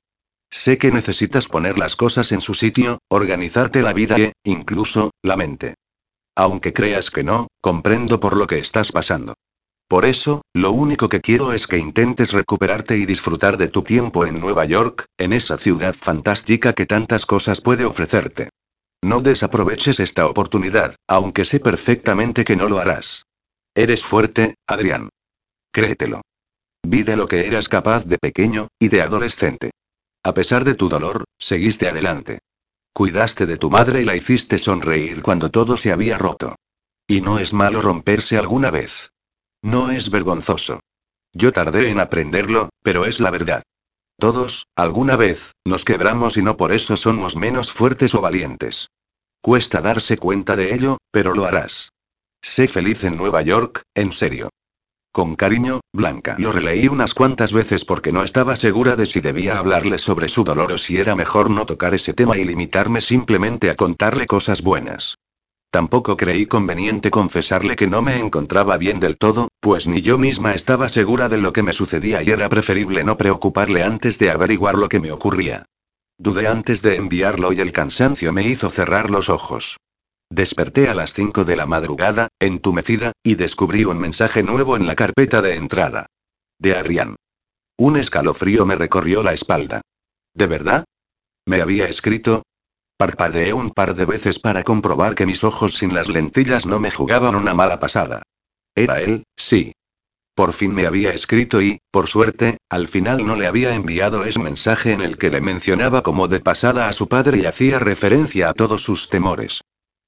[0.49, 5.35] Sé que necesitas poner las cosas en su sitio, organizarte la vida e, incluso, la
[5.35, 5.73] mente.
[6.35, 9.35] Aunque creas que no, comprendo por lo que estás pasando.
[9.87, 14.25] Por eso, lo único que quiero es que intentes recuperarte y disfrutar de tu tiempo
[14.25, 18.49] en Nueva York, en esa ciudad fantástica que tantas cosas puede ofrecerte.
[19.03, 23.25] No desaproveches esta oportunidad, aunque sé perfectamente que no lo harás.
[23.75, 25.09] Eres fuerte, Adrián.
[25.71, 26.21] Créetelo.
[26.85, 29.71] Vi de lo que eras capaz de pequeño, y de adolescente.
[30.23, 32.39] A pesar de tu dolor, seguiste adelante.
[32.93, 36.55] Cuidaste de tu madre y la hiciste sonreír cuando todo se había roto.
[37.07, 39.11] Y no es malo romperse alguna vez.
[39.63, 40.79] No es vergonzoso.
[41.33, 43.63] Yo tardé en aprenderlo, pero es la verdad.
[44.19, 48.89] Todos, alguna vez, nos quebramos y no por eso somos menos fuertes o valientes.
[49.41, 51.89] Cuesta darse cuenta de ello, pero lo harás.
[52.41, 54.49] Sé feliz en Nueva York, en serio.
[55.13, 56.35] Con cariño, Blanca.
[56.39, 60.43] Lo releí unas cuantas veces porque no estaba segura de si debía hablarle sobre su
[60.43, 64.63] dolor o si era mejor no tocar ese tema y limitarme simplemente a contarle cosas
[64.63, 65.19] buenas.
[65.69, 70.55] Tampoco creí conveniente confesarle que no me encontraba bien del todo, pues ni yo misma
[70.55, 74.79] estaba segura de lo que me sucedía y era preferible no preocuparle antes de averiguar
[74.79, 75.67] lo que me ocurría.
[76.17, 79.77] Dudé antes de enviarlo y el cansancio me hizo cerrar los ojos.
[80.35, 84.95] Desperté a las 5 de la madrugada, entumecida, y descubrí un mensaje nuevo en la
[84.95, 86.07] carpeta de entrada.
[86.57, 87.17] De Adrián.
[87.77, 89.81] Un escalofrío me recorrió la espalda.
[90.33, 90.85] ¿De verdad?
[91.45, 92.41] ¿Me había escrito?
[92.97, 96.89] Parpadeé un par de veces para comprobar que mis ojos sin las lentillas no me
[96.89, 98.23] jugaban una mala pasada.
[98.73, 99.73] Era él, sí.
[100.33, 104.39] Por fin me había escrito y, por suerte, al final no le había enviado ese
[104.39, 108.49] mensaje en el que le mencionaba como de pasada a su padre y hacía referencia
[108.49, 109.61] a todos sus temores.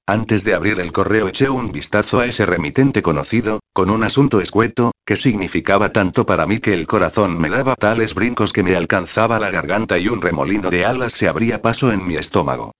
[0.08, 4.40] Antes de abrir el correo eché un vistazo a ese remitente conocido, con un asunto
[4.40, 8.76] escueto, que significaba tanto para mí que el corazón me daba tales brincos que me
[8.76, 12.70] alcanzaba la garganta y un remolino de alas se abría paso en mi estómago.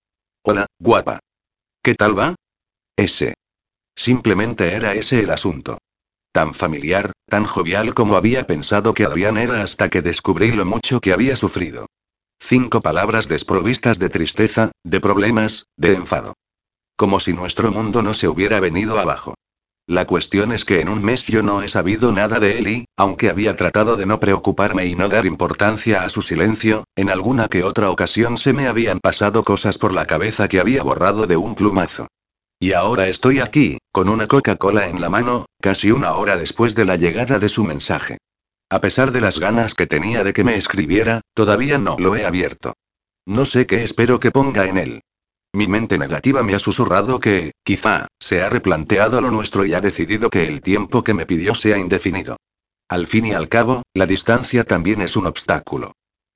[0.44, 1.18] Hola, guapa.
[1.82, 2.36] ¿Qué tal va?
[2.96, 3.34] Ese.
[3.96, 5.78] Simplemente era ese el asunto.
[6.30, 11.00] Tan familiar, tan jovial como había pensado que Adrián era hasta que descubrí lo mucho
[11.00, 11.86] que había sufrido.
[12.38, 16.34] Cinco palabras desprovistas de tristeza, de problemas, de enfado.
[16.96, 19.34] Como si nuestro mundo no se hubiera venido abajo.
[19.86, 22.84] La cuestión es que en un mes yo no he sabido nada de él y,
[22.96, 27.46] aunque había tratado de no preocuparme y no dar importancia a su silencio, en alguna
[27.46, 31.36] que otra ocasión se me habían pasado cosas por la cabeza que había borrado de
[31.36, 32.08] un plumazo.
[32.58, 36.86] Y ahora estoy aquí, con una Coca-Cola en la mano, casi una hora después de
[36.86, 38.18] la llegada de su mensaje.
[38.68, 42.26] A pesar de las ganas que tenía de que me escribiera, todavía no lo he
[42.26, 42.72] abierto.
[43.24, 45.02] No sé qué espero que ponga en él.
[45.56, 49.80] Mi mente negativa me ha susurrado que, quizá, se ha replanteado lo nuestro y ha
[49.80, 52.36] decidido que el tiempo que me pidió sea indefinido.
[52.90, 55.92] Al fin y al cabo, la distancia también es un obstáculo.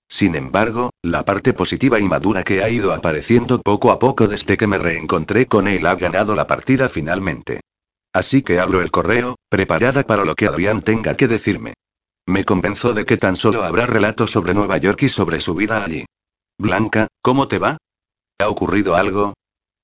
[0.09, 4.57] Sin embargo, la parte positiva y madura que ha ido apareciendo poco a poco desde
[4.57, 7.61] que me reencontré con él ha ganado la partida finalmente.
[8.15, 11.75] Así que abro el correo, preparada para lo que Adrián tenga que decirme.
[12.25, 15.85] Me convenzo de que tan solo habrá relatos sobre Nueva York y sobre su vida
[15.85, 16.07] allí.
[16.59, 17.77] Blanca, ¿cómo te va?
[18.41, 19.35] ¿Ha ocurrido algo?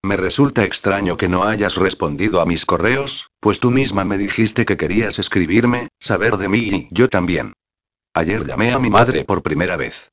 [0.03, 4.65] Me resulta extraño que no hayas respondido a mis correos, pues tú misma me dijiste
[4.65, 7.53] que querías escribirme, saber de mí y yo también.
[8.15, 10.11] Ayer llamé a mi madre por primera vez.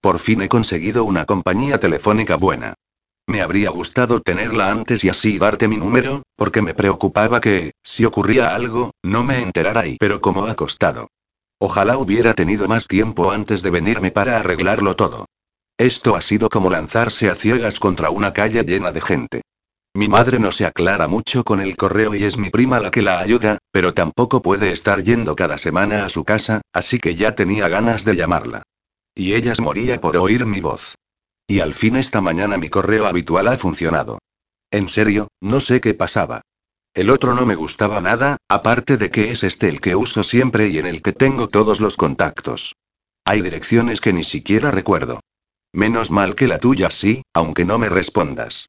[0.00, 2.74] Por fin he conseguido una compañía telefónica buena.
[3.28, 8.04] Me habría gustado tenerla antes y así darte mi número, porque me preocupaba que, si
[8.04, 11.08] ocurría algo, no me enterara y pero como ha costado.
[11.60, 15.26] Ojalá hubiera tenido más tiempo antes de venirme para arreglarlo todo.
[15.78, 19.42] Esto ha sido como lanzarse a ciegas contra una calle llena de gente.
[19.92, 23.02] Mi madre no se aclara mucho con el correo y es mi prima la que
[23.02, 27.34] la ayuda, pero tampoco puede estar yendo cada semana a su casa, así que ya
[27.34, 28.62] tenía ganas de llamarla.
[29.16, 30.94] Y ella moría por oír mi voz.
[31.46, 34.18] Y al fin esta mañana mi correo habitual ha funcionado.
[34.70, 36.42] En serio, no sé qué pasaba.
[36.94, 40.68] El otro no me gustaba nada, aparte de que es este el que uso siempre
[40.68, 42.74] y en el que tengo todos los contactos.
[43.24, 45.20] Hay direcciones que ni siquiera recuerdo.
[45.74, 48.68] Menos mal que la tuya sí, aunque no me respondas.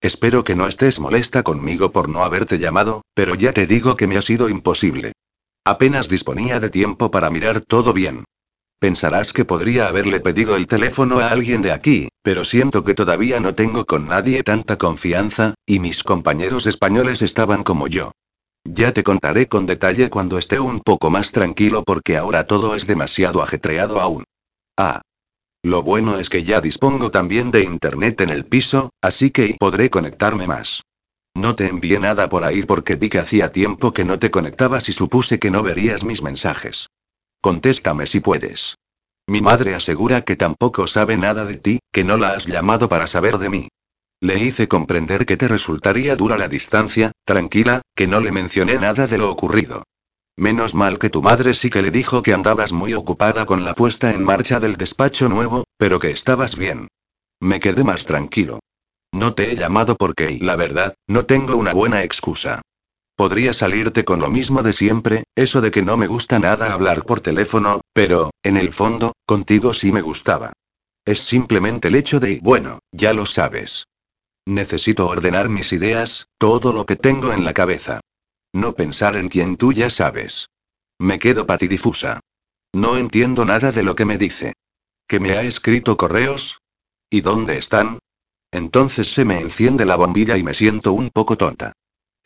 [0.00, 4.06] Espero que no estés molesta conmigo por no haberte llamado, pero ya te digo que
[4.06, 5.12] me ha sido imposible.
[5.66, 8.24] Apenas disponía de tiempo para mirar todo bien.
[8.78, 13.38] Pensarás que podría haberle pedido el teléfono a alguien de aquí, pero siento que todavía
[13.38, 18.12] no tengo con nadie tanta confianza, y mis compañeros españoles estaban como yo.
[18.64, 22.86] Ya te contaré con detalle cuando esté un poco más tranquilo porque ahora todo es
[22.86, 24.24] demasiado ajetreado aún.
[24.78, 25.02] Ah.
[25.66, 29.90] Lo bueno es que ya dispongo también de internet en el piso, así que podré
[29.90, 30.84] conectarme más.
[31.34, 34.88] No te envié nada por ahí porque vi que hacía tiempo que no te conectabas
[34.88, 36.86] y supuse que no verías mis mensajes.
[37.40, 38.76] Contéstame si puedes.
[39.26, 43.08] Mi madre asegura que tampoco sabe nada de ti, que no la has llamado para
[43.08, 43.68] saber de mí.
[44.20, 49.08] Le hice comprender que te resultaría dura la distancia, tranquila, que no le mencioné nada
[49.08, 49.82] de lo ocurrido.
[50.38, 53.72] Menos mal que tu madre sí que le dijo que andabas muy ocupada con la
[53.72, 56.88] puesta en marcha del despacho nuevo, pero que estabas bien.
[57.40, 58.60] Me quedé más tranquilo.
[59.12, 62.60] No te he llamado porque, la verdad, no tengo una buena excusa.
[63.16, 67.04] Podría salirte con lo mismo de siempre, eso de que no me gusta nada hablar
[67.04, 70.52] por teléfono, pero, en el fondo, contigo sí me gustaba.
[71.06, 73.86] Es simplemente el hecho de, bueno, ya lo sabes.
[74.44, 78.00] Necesito ordenar mis ideas, todo lo que tengo en la cabeza.
[78.56, 80.48] No pensar en quien tú ya sabes.
[80.98, 82.20] Me quedo patidifusa.
[82.72, 84.54] No entiendo nada de lo que me dice.
[85.06, 86.62] ¿Que me ha escrito correos?
[87.10, 87.98] ¿Y dónde están?
[88.50, 91.74] Entonces se me enciende la bombilla y me siento un poco tonta.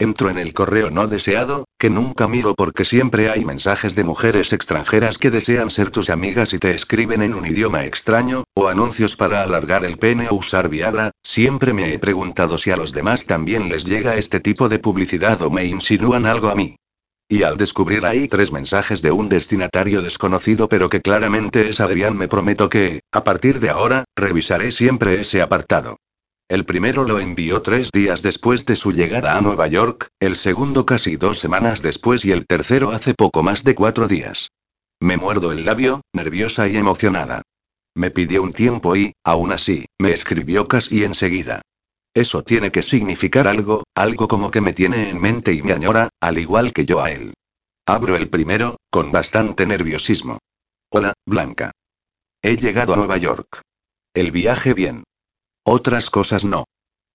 [0.00, 4.54] Entro en el correo no deseado, que nunca miro porque siempre hay mensajes de mujeres
[4.54, 9.16] extranjeras que desean ser tus amigas y te escriben en un idioma extraño, o anuncios
[9.16, 13.26] para alargar el pene o usar Viagra, siempre me he preguntado si a los demás
[13.26, 16.76] también les llega este tipo de publicidad o me insinúan algo a mí.
[17.28, 22.16] Y al descubrir ahí tres mensajes de un destinatario desconocido pero que claramente es Adrián
[22.16, 25.98] me prometo que, a partir de ahora, revisaré siempre ese apartado.
[26.50, 30.84] El primero lo envió tres días después de su llegada a Nueva York, el segundo
[30.84, 34.50] casi dos semanas después y el tercero hace poco más de cuatro días.
[34.98, 37.42] Me muerdo el labio, nerviosa y emocionada.
[37.94, 41.62] Me pidió un tiempo y, aún así, me escribió casi enseguida.
[42.14, 46.08] Eso tiene que significar algo, algo como que me tiene en mente y me añora,
[46.20, 47.32] al igual que yo a él.
[47.86, 50.38] Abro el primero, con bastante nerviosismo.
[50.90, 51.70] Hola, Blanca.
[52.42, 53.60] He llegado a Nueva York.
[54.14, 55.04] El viaje bien.
[55.64, 56.64] Otras cosas no.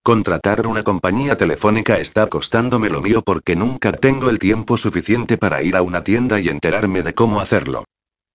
[0.03, 5.63] Contratar una compañía telefónica está costándome lo mío porque nunca tengo el tiempo suficiente para
[5.63, 7.85] ir a una tienda y enterarme de cómo hacerlo.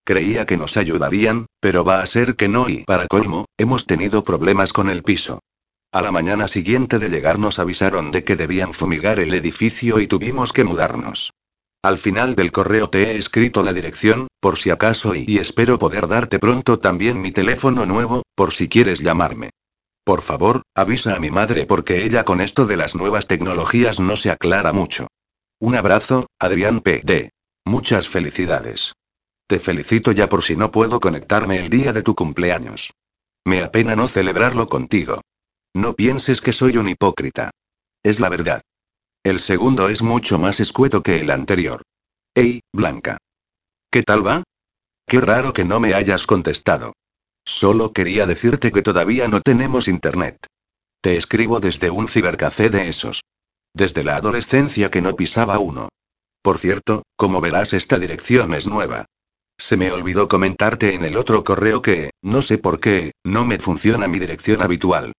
[0.03, 4.23] Creía que nos ayudarían, pero va a ser que no y, para colmo, hemos tenido
[4.23, 5.39] problemas con el piso.
[5.93, 10.07] A la mañana siguiente de llegar nos avisaron de que debían fumigar el edificio y
[10.07, 11.31] tuvimos que mudarnos.
[11.83, 16.07] Al final del correo te he escrito la dirección, por si acaso y espero poder
[16.07, 19.51] darte pronto también mi teléfono nuevo, por si quieres llamarme.
[20.03, 24.17] Por favor, avisa a mi madre porque ella con esto de las nuevas tecnologías no
[24.17, 25.07] se aclara mucho.
[25.59, 27.29] Un abrazo, Adrián P.D.
[27.65, 28.93] Muchas felicidades.
[29.47, 32.93] Te felicito ya por si no puedo conectarme el día de tu cumpleaños.
[33.45, 35.21] Me apena no celebrarlo contigo.
[35.73, 37.51] No pienses que soy un hipócrita.
[38.03, 38.61] Es la verdad.
[39.23, 41.83] El segundo es mucho más escueto que el anterior.
[42.33, 43.17] Ey, Blanca.
[43.91, 44.43] ¿Qué tal va?
[45.05, 46.93] Qué raro que no me hayas contestado.
[47.45, 50.45] Solo quería decirte que todavía no tenemos internet.
[51.01, 53.21] Te escribo desde un cibercafé de esos.
[53.73, 55.89] Desde la adolescencia que no pisaba uno.
[56.41, 59.05] Por cierto, como verás esta dirección es nueva.
[59.57, 63.59] Se me olvidó comentarte en el otro correo que, no sé por qué, no me
[63.59, 65.13] funciona mi dirección habitual.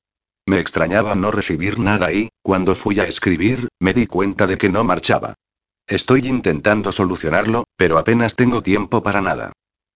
[0.46, 4.68] Me extrañaba no recibir nada y, cuando fui a escribir, me di cuenta de que
[4.68, 5.34] no marchaba.
[5.86, 9.52] Estoy intentando solucionarlo, pero apenas tengo tiempo para nada.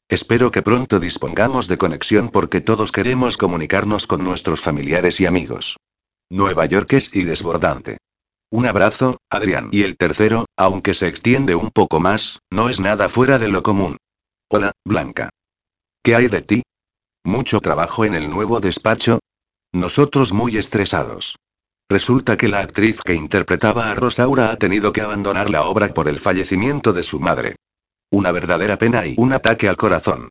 [0.08, 5.78] Espero que pronto dispongamos de conexión porque todos queremos comunicarnos con nuestros familiares y amigos.
[6.30, 7.98] Nueva York es y desbordante.
[8.48, 9.68] Un abrazo, Adrián.
[9.72, 13.64] Y el tercero, aunque se extiende un poco más, no es nada fuera de lo
[13.64, 13.96] común.
[14.48, 15.30] Hola, Blanca.
[16.04, 16.62] ¿Qué hay de ti?
[17.24, 19.18] ¿Mucho trabajo en el nuevo despacho?
[19.72, 21.34] Nosotros muy estresados.
[21.88, 26.08] Resulta que la actriz que interpretaba a Rosaura ha tenido que abandonar la obra por
[26.08, 27.56] el fallecimiento de su madre.
[28.10, 30.28] Una verdadera pena y un ataque al corazón.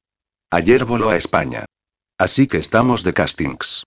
[0.49, 1.65] Ayer voló a España.
[2.17, 3.83] Así que estamos de castings.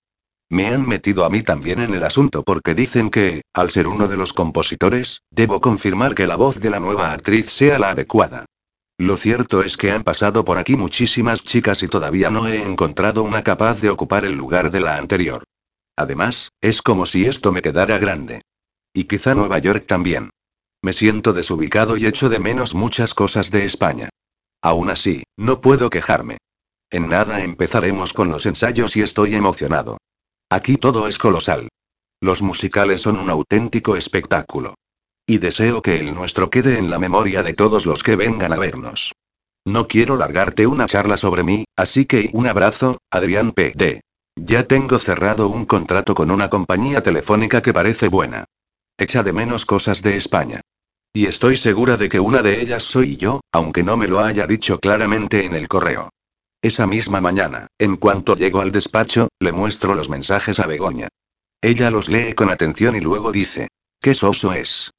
[0.51, 4.09] Me han metido a mí también en el asunto porque dicen que, al ser uno
[4.09, 8.45] de los compositores, debo confirmar que la voz de la nueva actriz sea la adecuada.
[8.99, 13.23] Lo cierto es que han pasado por aquí muchísimas chicas y todavía no he encontrado
[13.23, 15.45] una capaz de ocupar el lugar de la anterior.
[15.97, 18.43] Además, es como si esto me quedara grande.
[18.93, 20.31] Y quizá Nueva York también.
[20.83, 24.11] Me siento desubicado y echo de menos muchas cosas de España.
[24.63, 26.39] Aún así, no puedo quejarme.
[26.91, 29.99] En nada empezaremos con los ensayos y estoy emocionado.
[30.51, 31.69] Aquí todo es colosal.
[32.21, 34.75] Los musicales son un auténtico espectáculo.
[35.27, 38.57] Y deseo que el nuestro quede en la memoria de todos los que vengan a
[38.57, 39.13] vernos.
[39.67, 44.01] No quiero largarte una charla sobre mí, así que un abrazo, Adrián P.D.
[44.37, 48.47] Ya tengo cerrado un contrato con una compañía telefónica que parece buena.
[48.99, 50.61] Echa de menos cosas de España.
[51.13, 54.47] Y estoy segura de que una de ellas soy yo, aunque no me lo haya
[54.47, 56.11] dicho claramente en el correo.
[56.61, 61.07] Esa misma mañana, en cuanto llego al despacho, le muestro los mensajes a Begoña.
[61.63, 63.69] Ella los lee con atención y luego dice,
[64.01, 64.91] ¿qué soso es?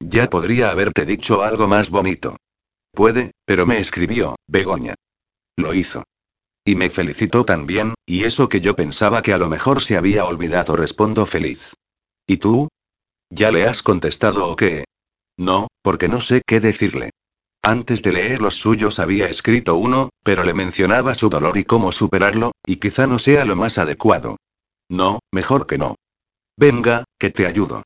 [0.00, 2.36] Ya podría haberte dicho algo más bonito.
[2.92, 4.94] Puede, pero me escribió, Begoña.
[5.56, 6.02] Lo hizo.
[6.64, 10.24] Y me felicitó también, y eso que yo pensaba que a lo mejor se había
[10.24, 11.74] olvidado, respondo feliz.
[12.26, 12.68] ¿Y tú?
[13.30, 14.84] ¿Ya le has contestado o qué?
[15.36, 17.10] No, porque no sé qué decirle.
[17.62, 21.90] Antes de leer los suyos había escrito uno, pero le mencionaba su dolor y cómo
[21.90, 24.36] superarlo, y quizá no sea lo más adecuado.
[24.88, 25.96] No, mejor que no.
[26.56, 27.82] Venga, que te ayudo.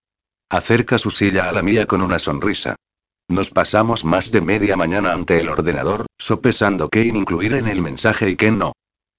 [0.51, 2.77] Acerca su silla a la mía con una sonrisa.
[3.29, 8.29] Nos pasamos más de media mañana ante el ordenador, sopesando qué incluir en el mensaje
[8.29, 8.73] y qué no.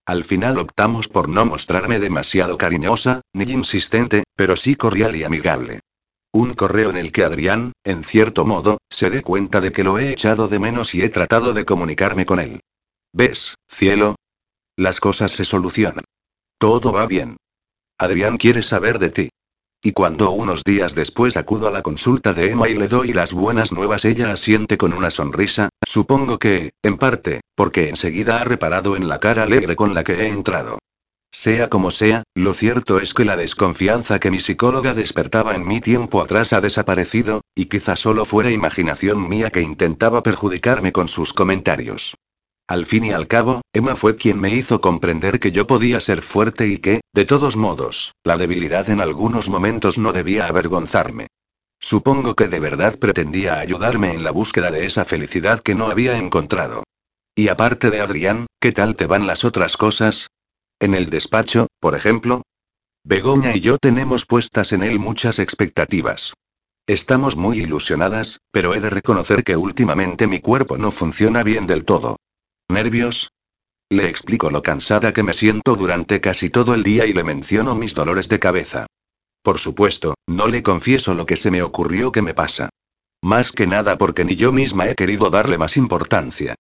[0.06, 5.80] Al final optamos por no mostrarme demasiado cariñosa, ni insistente, pero sí cordial y amigable.
[6.34, 10.00] Un correo en el que Adrián, en cierto modo, se dé cuenta de que lo
[10.00, 12.62] he echado de menos y he tratado de comunicarme con él.
[13.12, 14.16] ¿Ves, cielo?
[14.78, 16.06] Las cosas se solucionan.
[16.58, 17.36] Todo va bien.
[17.98, 19.30] Adrián quiere saber de ti.
[19.84, 23.34] Y cuando unos días después acudo a la consulta de Emma y le doy las
[23.34, 28.96] buenas nuevas, ella asiente con una sonrisa, supongo que, en parte, porque enseguida ha reparado
[28.96, 30.80] en la cara alegre con la que he entrado.
[31.34, 35.80] Sea como sea, lo cierto es que la desconfianza que mi psicóloga despertaba en mí
[35.80, 41.32] tiempo atrás ha desaparecido, y quizá solo fuera imaginación mía que intentaba perjudicarme con sus
[41.32, 42.16] comentarios.
[42.68, 46.22] Al fin y al cabo, Emma fue quien me hizo comprender que yo podía ser
[46.22, 51.28] fuerte y que, de todos modos, la debilidad en algunos momentos no debía avergonzarme.
[51.80, 56.18] Supongo que de verdad pretendía ayudarme en la búsqueda de esa felicidad que no había
[56.18, 56.84] encontrado.
[57.36, 60.28] Y aparte de Adrián, ¿qué tal te van las otras cosas?
[60.82, 62.42] En el despacho, por ejemplo.
[63.04, 66.34] Begoña y yo tenemos puestas en él muchas expectativas.
[66.88, 71.86] Estamos muy ilusionadas, pero he de reconocer que últimamente mi cuerpo no funciona bien del
[71.86, 72.16] todo.
[72.68, 73.30] ¿Nervios?
[73.92, 77.76] Le explico lo cansada que me siento durante casi todo el día y le menciono
[77.76, 78.88] mis dolores de cabeza.
[79.44, 82.70] Por supuesto, no le confieso lo que se me ocurrió que me pasa.
[83.22, 86.56] Más que nada porque ni yo misma he querido darle más importancia.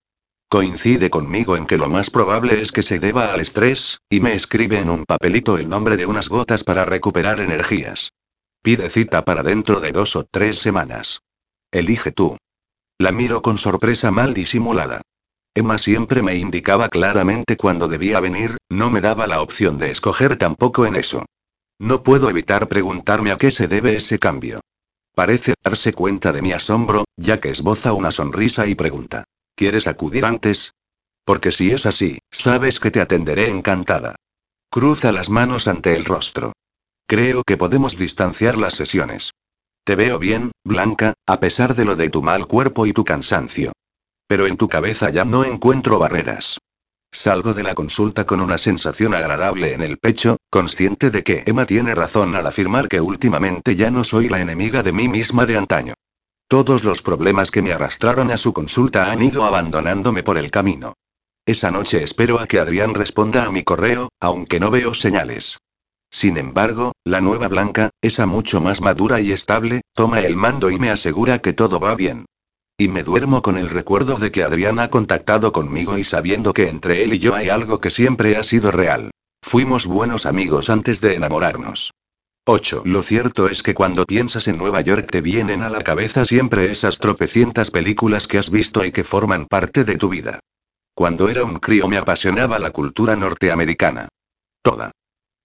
[0.52, 4.34] Coincide conmigo en que lo más probable es que se deba al estrés, y me
[4.34, 8.11] escribe en un papelito el nombre de unas gotas para recuperar energías.
[8.61, 11.22] Pide cita para dentro de dos o tres semanas.
[11.72, 12.36] Elige tú.
[12.99, 15.03] La miro con sorpresa mal disimulada.
[15.56, 20.36] Emma siempre me indicaba claramente cuándo debía venir, no me daba la opción de escoger
[20.36, 21.23] tampoco en eso.
[21.80, 24.60] No puedo evitar preguntarme a qué se debe ese cambio.
[25.15, 29.23] Parece darse cuenta de mi asombro, ya que esboza una sonrisa y pregunta.
[29.56, 30.73] ¿Quieres acudir antes?
[31.26, 34.15] Porque si es así, sabes que te atenderé encantada.
[34.69, 36.53] Cruza las manos ante el rostro.
[37.07, 39.32] Creo que podemos distanciar las sesiones.
[39.84, 43.73] Te veo bien, Blanca, a pesar de lo de tu mal cuerpo y tu cansancio.
[44.28, 46.57] Pero en tu cabeza ya no encuentro barreras.
[47.11, 51.65] Salgo de la consulta con una sensación agradable en el pecho, consciente de que Emma
[51.65, 55.57] tiene razón al afirmar que últimamente ya no soy la enemiga de mí misma de
[55.57, 55.94] antaño.
[56.52, 60.95] Todos los problemas que me arrastraron a su consulta han ido abandonándome por el camino.
[61.45, 65.60] Esa noche espero a que Adrián responda a mi correo, aunque no veo señales.
[66.10, 70.78] Sin embargo, la nueva Blanca, esa mucho más madura y estable, toma el mando y
[70.78, 72.26] me asegura que todo va bien.
[72.78, 76.68] Y me duermo con el recuerdo de que Adrián ha contactado conmigo y sabiendo que
[76.68, 79.11] entre él y yo hay algo que siempre ha sido real.
[79.41, 81.91] Fuimos buenos amigos antes de enamorarnos.
[82.45, 82.81] 8.
[82.85, 86.72] Lo cierto es que cuando piensas en Nueva York te vienen a la cabeza siempre
[86.72, 90.39] esas tropecientas películas que has visto y que forman parte de tu vida.
[90.95, 94.07] Cuando era un crío me apasionaba la cultura norteamericana.
[94.63, 94.91] Toda.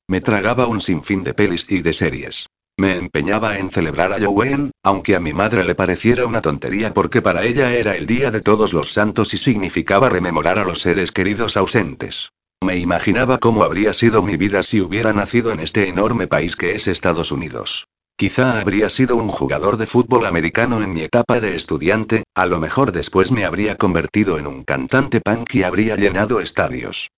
[0.09, 2.47] Me tragaba un sinfín de pelis y de series.
[2.79, 7.21] Me empeñaba en celebrar a Halloween, aunque a mi madre le pareciera una tontería porque
[7.21, 11.13] para ella era el día de todos los santos y significaba rememorar a los seres
[11.13, 12.31] queridos ausentes.
[12.63, 16.75] Me imaginaba cómo habría sido mi vida si hubiera nacido en este enorme país que
[16.75, 17.87] es Estados Unidos.
[18.17, 22.59] Quizá habría sido un jugador de fútbol americano en mi etapa de estudiante, a lo
[22.59, 27.11] mejor después me habría convertido en un cantante punk y habría llenado estadios.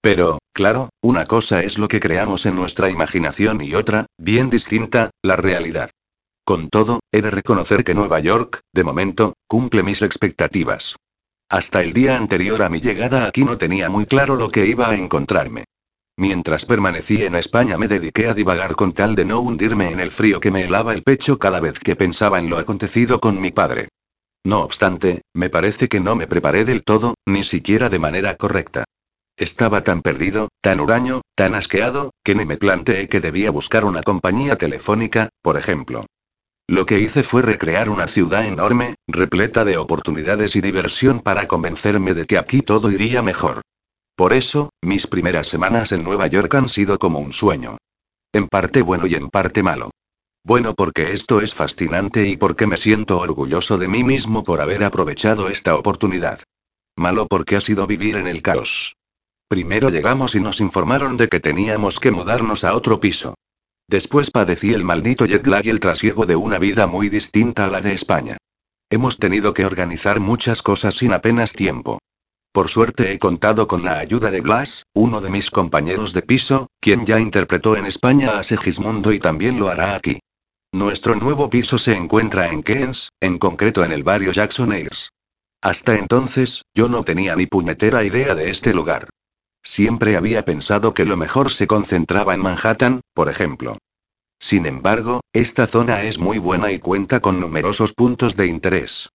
[0.00, 5.10] Pero, claro, una cosa es lo que creamos en nuestra imaginación y otra, bien distinta,
[5.22, 5.90] la realidad.
[6.44, 10.96] Con todo, he de reconocer que Nueva York, de momento, cumple mis expectativas.
[11.48, 14.88] Hasta el día anterior a mi llegada aquí no tenía muy claro lo que iba
[14.88, 15.64] a encontrarme.
[16.16, 20.10] Mientras permanecí en España me dediqué a divagar con tal de no hundirme en el
[20.10, 23.52] frío que me helaba el pecho cada vez que pensaba en lo acontecido con mi
[23.52, 23.88] padre.
[24.44, 28.84] No obstante, me parece que no me preparé del todo, ni siquiera de manera correcta.
[29.36, 34.02] Estaba tan perdido, tan huraño, tan asqueado, que ni me planteé que debía buscar una
[34.02, 36.06] compañía telefónica, por ejemplo.
[36.68, 42.12] Lo que hice fue recrear una ciudad enorme, repleta de oportunidades y diversión para convencerme
[42.12, 43.62] de que aquí todo iría mejor.
[44.16, 47.76] Por eso, mis primeras semanas en Nueva York han sido como un sueño.
[48.32, 49.90] En parte bueno y en parte malo.
[50.42, 54.82] Bueno porque esto es fascinante y porque me siento orgulloso de mí mismo por haber
[54.82, 56.40] aprovechado esta oportunidad.
[56.96, 58.96] Malo porque ha sido vivir en el caos.
[59.48, 63.34] Primero llegamos y nos informaron de que teníamos que mudarnos a otro piso.
[63.88, 67.70] Después padecí el maldito jet lag y el trasiego de una vida muy distinta a
[67.70, 68.36] la de España.
[68.90, 72.00] Hemos tenido que organizar muchas cosas sin apenas tiempo.
[72.52, 76.68] Por suerte he contado con la ayuda de Glass, uno de mis compañeros de piso,
[76.80, 80.18] quien ya interpretó en España a Segismundo y también lo hará aquí.
[80.72, 85.10] Nuestro nuevo piso se encuentra en Keynes, en concreto en el barrio Jackson Heights.
[85.62, 89.08] Hasta entonces, yo no tenía ni puñetera idea de este lugar.
[89.66, 93.78] Siempre había pensado que lo mejor se concentraba en Manhattan, por ejemplo.
[94.38, 99.10] Sin embargo, esta zona es muy buena y cuenta con numerosos puntos de interés.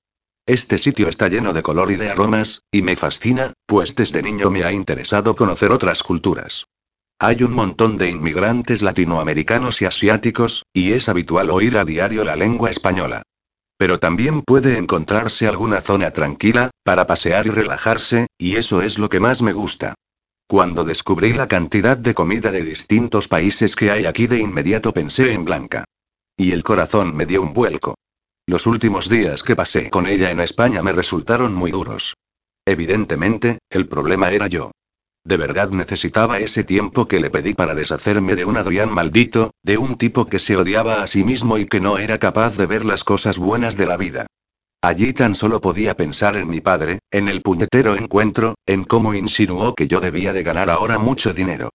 [0.45, 4.51] Este sitio está lleno de color y de aromas, y me fascina, pues desde niño
[4.51, 6.65] me ha interesado conocer otras culturas.
[7.17, 12.35] Hay un montón de inmigrantes latinoamericanos y asiáticos, y es habitual oír a diario la
[12.35, 13.23] lengua española.
[13.77, 19.07] Pero también puede encontrarse alguna zona tranquila, para pasear y relajarse, y eso es lo
[19.07, 19.95] que más me gusta.
[20.51, 25.31] Cuando descubrí la cantidad de comida de distintos países que hay aquí de inmediato pensé
[25.31, 25.85] en Blanca.
[26.35, 27.95] Y el corazón me dio un vuelco.
[28.45, 32.17] Los últimos días que pasé con ella en España me resultaron muy duros.
[32.65, 34.71] Evidentemente, el problema era yo.
[35.23, 39.77] De verdad necesitaba ese tiempo que le pedí para deshacerme de un Adrián maldito, de
[39.77, 42.83] un tipo que se odiaba a sí mismo y que no era capaz de ver
[42.83, 44.27] las cosas buenas de la vida.
[44.83, 49.75] Allí tan solo podía pensar en mi padre, en el puñetero encuentro, en cómo insinuó
[49.75, 51.69] que yo debía de ganar ahora mucho dinero.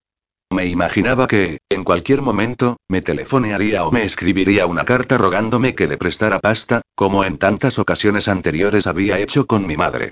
[0.51, 5.87] Me imaginaba que, en cualquier momento, me telefonearía o me escribiría una carta rogándome que
[5.87, 10.11] le prestara pasta, como en tantas ocasiones anteriores había hecho con mi madre.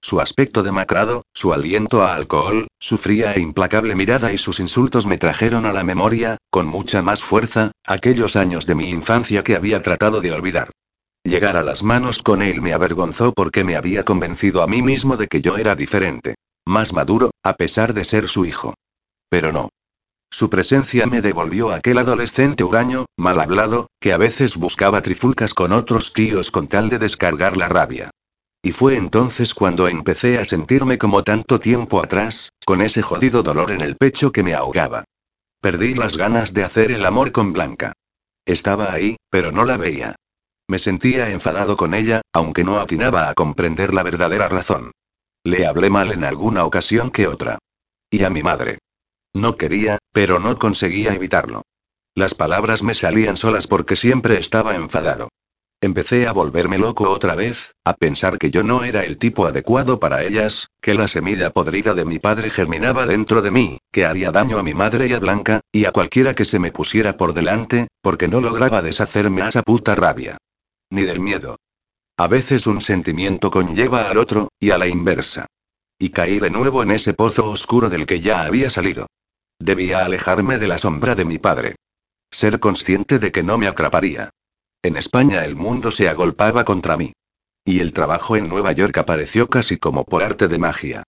[0.00, 5.04] Su aspecto demacrado, su aliento a alcohol, su fría e implacable mirada y sus insultos
[5.04, 9.56] me trajeron a la memoria, con mucha más fuerza, aquellos años de mi infancia que
[9.56, 10.70] había tratado de olvidar.
[11.24, 15.16] Llegar a las manos con él me avergonzó porque me había convencido a mí mismo
[15.16, 16.34] de que yo era diferente.
[16.66, 18.74] Más maduro, a pesar de ser su hijo.
[19.28, 19.68] Pero no.
[20.32, 25.72] Su presencia me devolvió aquel adolescente huraño, mal hablado, que a veces buscaba trifulcas con
[25.72, 28.10] otros tíos con tal de descargar la rabia.
[28.62, 33.72] Y fue entonces cuando empecé a sentirme como tanto tiempo atrás, con ese jodido dolor
[33.72, 35.04] en el pecho que me ahogaba.
[35.60, 37.92] Perdí las ganas de hacer el amor con Blanca.
[38.46, 40.16] Estaba ahí, pero no la veía.
[40.70, 44.92] Me sentía enfadado con ella, aunque no atinaba a comprender la verdadera razón.
[45.42, 47.58] Le hablé mal en alguna ocasión que otra.
[48.08, 48.78] Y a mi madre.
[49.34, 51.62] No quería, pero no conseguía evitarlo.
[52.14, 55.28] Las palabras me salían solas porque siempre estaba enfadado.
[55.80, 59.98] Empecé a volverme loco otra vez, a pensar que yo no era el tipo adecuado
[59.98, 64.30] para ellas, que la semilla podrida de mi padre germinaba dentro de mí, que haría
[64.30, 67.34] daño a mi madre y a Blanca, y a cualquiera que se me pusiera por
[67.34, 70.38] delante, porque no lograba deshacerme a esa puta rabia
[70.90, 71.56] ni del miedo.
[72.16, 75.46] A veces un sentimiento conlleva al otro, y a la inversa.
[75.98, 79.06] Y caí de nuevo en ese pozo oscuro del que ya había salido.
[79.58, 81.76] Debía alejarme de la sombra de mi padre.
[82.30, 84.30] Ser consciente de que no me atraparía.
[84.82, 87.12] En España el mundo se agolpaba contra mí.
[87.64, 91.02] Y el trabajo en Nueva York apareció casi como por arte de magia.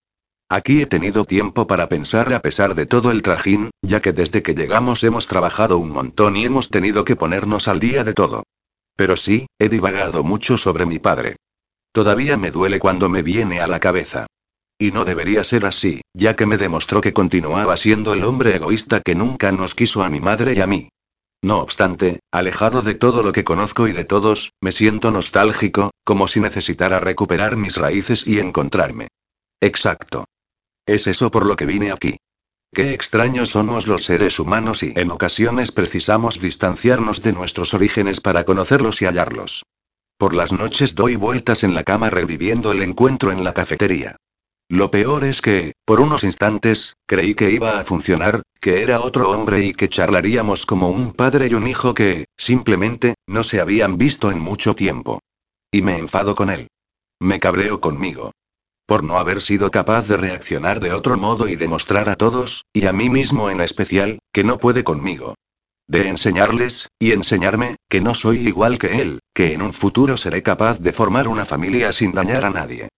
[0.49, 4.43] Aquí he tenido tiempo para pensar a pesar de todo el trajín, ya que desde
[4.43, 8.43] que llegamos hemos trabajado un montón y hemos tenido que ponernos al día de todo.
[8.95, 11.35] Pero sí, he divagado mucho sobre mi padre.
[11.91, 14.27] Todavía me duele cuando me viene a la cabeza.
[14.77, 19.01] Y no debería ser así, ya que me demostró que continuaba siendo el hombre egoísta
[19.01, 20.89] que nunca nos quiso a mi madre y a mí.
[21.43, 26.27] No obstante, alejado de todo lo que conozco y de todos, me siento nostálgico, como
[26.27, 29.09] si necesitara recuperar mis raíces y encontrarme.
[29.61, 30.25] Exacto.
[30.85, 32.17] Es eso por lo que vine aquí.
[32.73, 38.45] Qué extraños somos los seres humanos y en ocasiones precisamos distanciarnos de nuestros orígenes para
[38.45, 39.63] conocerlos y hallarlos.
[40.17, 44.15] Por las noches doy vueltas en la cama reviviendo el encuentro en la cafetería.
[44.69, 49.29] Lo peor es que, por unos instantes, creí que iba a funcionar, que era otro
[49.29, 53.99] hombre y que charlaríamos como un padre y un hijo que, simplemente, no se habían
[53.99, 55.19] visto en mucho tiempo.
[55.71, 56.69] Y me enfado con él.
[57.19, 58.31] Me cabreo conmigo.
[58.85, 62.85] Por no haber sido capaz de reaccionar de otro modo y demostrar a todos, y
[62.85, 65.35] a mí mismo en especial, que no puede conmigo.
[65.87, 70.43] De enseñarles, y enseñarme, que no soy igual que él, que en un futuro seré
[70.43, 72.89] capaz de formar una familia sin dañar a nadie.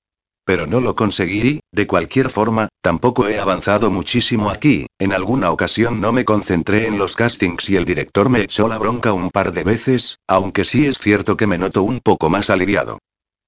[0.43, 5.99] Pero no lo conseguí, de cualquier forma, tampoco he avanzado muchísimo aquí, en alguna ocasión
[6.01, 9.53] no me concentré en los castings y el director me echó la bronca un par
[9.53, 12.99] de veces, aunque sí es cierto que me noto un poco más aliviado.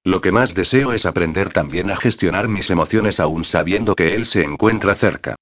[0.04, 4.26] Lo que más deseo es aprender también a gestionar mis emociones aún sabiendo que él
[4.26, 5.36] se encuentra cerca.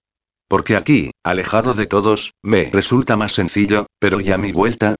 [0.49, 4.95] Porque aquí, alejado de todos, me resulta más sencillo, pero ya mi vuelta?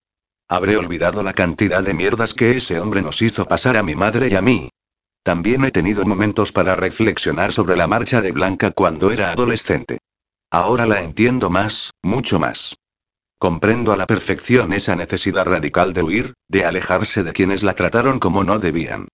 [0.49, 4.29] Habré olvidado la cantidad de mierdas que ese hombre nos hizo pasar a mi madre
[4.29, 4.69] y a mí,
[5.27, 9.99] también he tenido momentos para reflexionar sobre la marcha de Blanca cuando era adolescente.
[10.53, 12.77] Ahora la entiendo más, mucho más.
[13.37, 18.21] Comprendo a la perfección esa necesidad radical de huir, de alejarse de quienes la trataron
[18.21, 19.09] como no debían.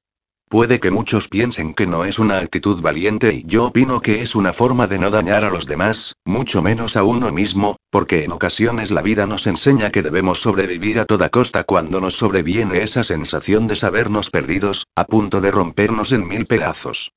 [0.52, 4.34] Puede que muchos piensen que no es una actitud valiente y yo opino que es
[4.34, 8.32] una forma de no dañar a los demás, mucho menos a uno mismo, porque en
[8.32, 13.02] ocasiones la vida nos enseña que debemos sobrevivir a toda costa cuando nos sobreviene esa
[13.02, 17.12] sensación de sabernos perdidos, a punto de rompernos en mil pedazos.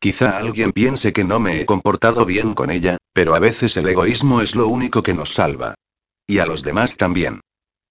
[0.00, 3.86] Quizá alguien piense que no me he comportado bien con ella, pero a veces el
[3.86, 5.74] egoísmo es lo único que nos salva.
[6.26, 7.42] Y a los demás también.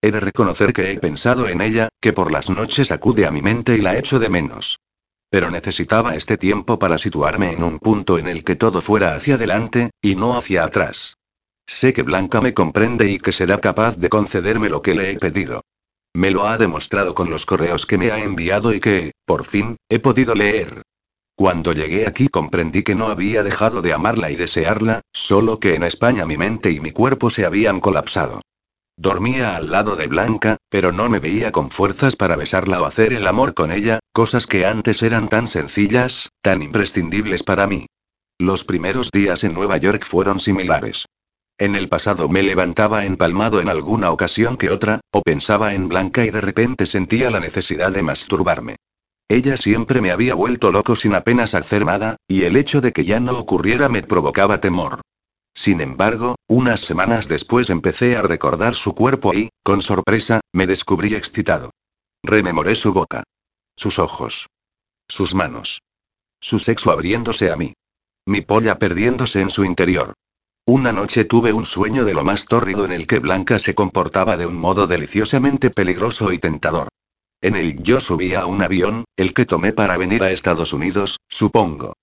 [0.02, 3.44] He de reconocer que he pensado en ella, que por las noches acude a mi
[3.44, 4.80] mente y la echo de menos.
[5.30, 9.36] Pero necesitaba este tiempo para situarme en un punto en el que todo fuera hacia
[9.36, 11.18] adelante, y no hacia atrás.
[11.66, 15.18] Sé que Blanca me comprende y que será capaz de concederme lo que le he
[15.18, 15.62] pedido.
[16.14, 19.76] Me lo ha demostrado con los correos que me ha enviado y que, por fin,
[19.90, 20.82] he podido leer.
[21.36, 25.84] Cuando llegué aquí comprendí que no había dejado de amarla y desearla, solo que en
[25.84, 28.42] España mi mente y mi cuerpo se habían colapsado.
[28.96, 33.14] Dormía al lado de Blanca, pero no me veía con fuerzas para besarla o hacer
[33.14, 37.88] el amor con ella, cosas que antes eran tan sencillas, tan imprescindibles para mí.
[38.40, 41.06] Los primeros días en Nueva York fueron similares.
[41.58, 46.24] En el pasado me levantaba empalmado en alguna ocasión que otra, o pensaba en Blanca
[46.24, 48.76] y de repente sentía la necesidad de masturbarme.
[49.28, 53.06] Ella siempre me había vuelto loco sin apenas hacer nada, y el hecho de que
[53.06, 55.02] ya no ocurriera me provocaba temor.
[55.58, 61.16] Sin embargo, unas semanas después empecé a recordar su cuerpo y, con sorpresa, me descubrí
[61.16, 61.72] excitado.
[62.24, 63.24] Rememoré su boca.
[63.76, 64.46] Sus ojos.
[65.10, 65.82] Sus manos.
[66.40, 67.74] Su sexo abriéndose a mí.
[68.28, 70.14] Mi polla perdiéndose en su interior.
[70.68, 74.38] Una noche tuve un sueño de lo más tórrido en el que Blanca se comportaba
[74.38, 76.90] de un modo deliciosamente peligroso y tentador.
[77.42, 81.18] En el yo subí a un avión, el que tomé para venir a Estados Unidos,
[81.28, 81.94] supongo.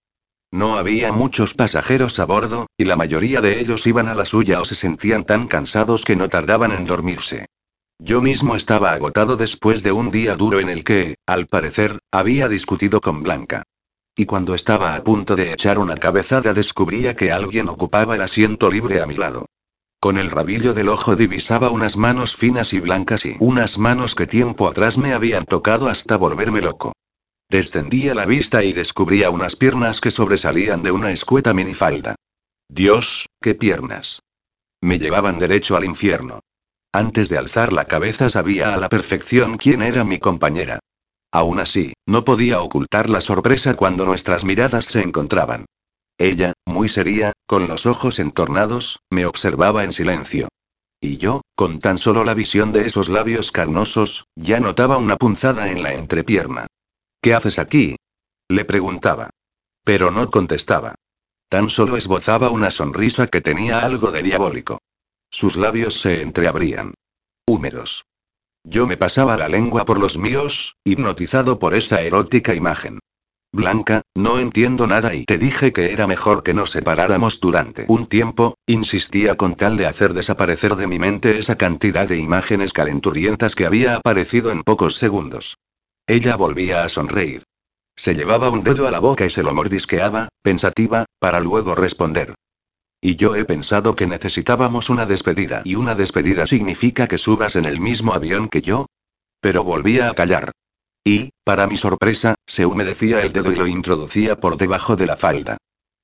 [0.55, 4.60] No había muchos pasajeros a bordo, y la mayoría de ellos iban a la suya
[4.60, 7.47] o se sentían tan cansados que no tardaban en dormirse.
[7.98, 12.48] Yo mismo estaba agotado después de un día duro en el que, al parecer, había
[12.48, 13.64] discutido con Blanca.
[14.14, 18.70] Y cuando estaba a punto de echar una cabezada descubría que alguien ocupaba el asiento
[18.70, 19.47] libre a mi lado.
[19.98, 24.28] Con el rabillo del ojo divisaba unas manos finas y blancas y unas manos que
[24.28, 26.93] tiempo atrás me habían tocado hasta volverme loco.
[27.55, 32.16] Descendía la vista y descubría unas piernas que sobresalían de una escueta minifalda.
[32.68, 34.22] Dios, qué piernas.
[34.82, 36.40] Me llevaban derecho al infierno.
[36.93, 40.81] Antes de alzar la cabeza sabía a la perfección quién era mi compañera.
[41.31, 45.66] Aún así, no podía ocultar la sorpresa cuando nuestras miradas se encontraban.
[46.18, 50.48] Ella, muy seria, con los ojos entornados, me observaba en silencio.
[51.01, 55.70] Y yo, con tan solo la visión de esos labios carnosos, ya notaba una punzada
[55.70, 56.66] en la entrepierna.
[57.25, 57.97] ¿Qué haces aquí?
[58.51, 59.31] Le preguntaba.
[59.83, 60.95] Pero no contestaba.
[61.49, 64.83] Tan solo esbozaba una sonrisa que tenía algo de diabólico.
[65.31, 66.93] Sus labios se entreabrían.
[67.47, 68.05] Húmedos.
[68.63, 72.99] Yo me pasaba la lengua por los míos, hipnotizado por esa erótica imagen.
[73.55, 78.07] Blanca, no entiendo nada y te dije que era mejor que nos separáramos durante un
[78.07, 83.55] tiempo, insistía con tal de hacer desaparecer de mi mente esa cantidad de imágenes calenturientas
[83.55, 85.57] que había aparecido en pocos segundos.
[86.06, 87.44] Ella volvía a sonreír.
[87.97, 92.35] Se llevaba un dedo a la boca y se lo mordisqueaba, pensativa, para luego responder.
[93.01, 95.62] Y yo he pensado que necesitábamos una despedida.
[95.64, 98.86] ¿Y una despedida significa que subas en el mismo avión que yo?
[99.40, 100.52] Pero volvía a callar.
[101.05, 105.16] Y, para mi sorpresa, se humedecía el dedo y lo introducía por debajo de la
[105.16, 105.59] falda.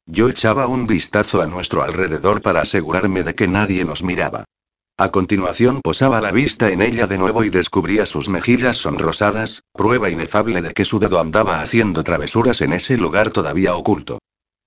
[0.06, 4.44] Yo echaba un vistazo a nuestro alrededor para asegurarme de que nadie nos miraba.
[5.00, 10.10] A continuación posaba la vista en ella de nuevo y descubría sus mejillas sonrosadas, prueba
[10.10, 14.18] inefable de que su dedo andaba haciendo travesuras en ese lugar todavía oculto.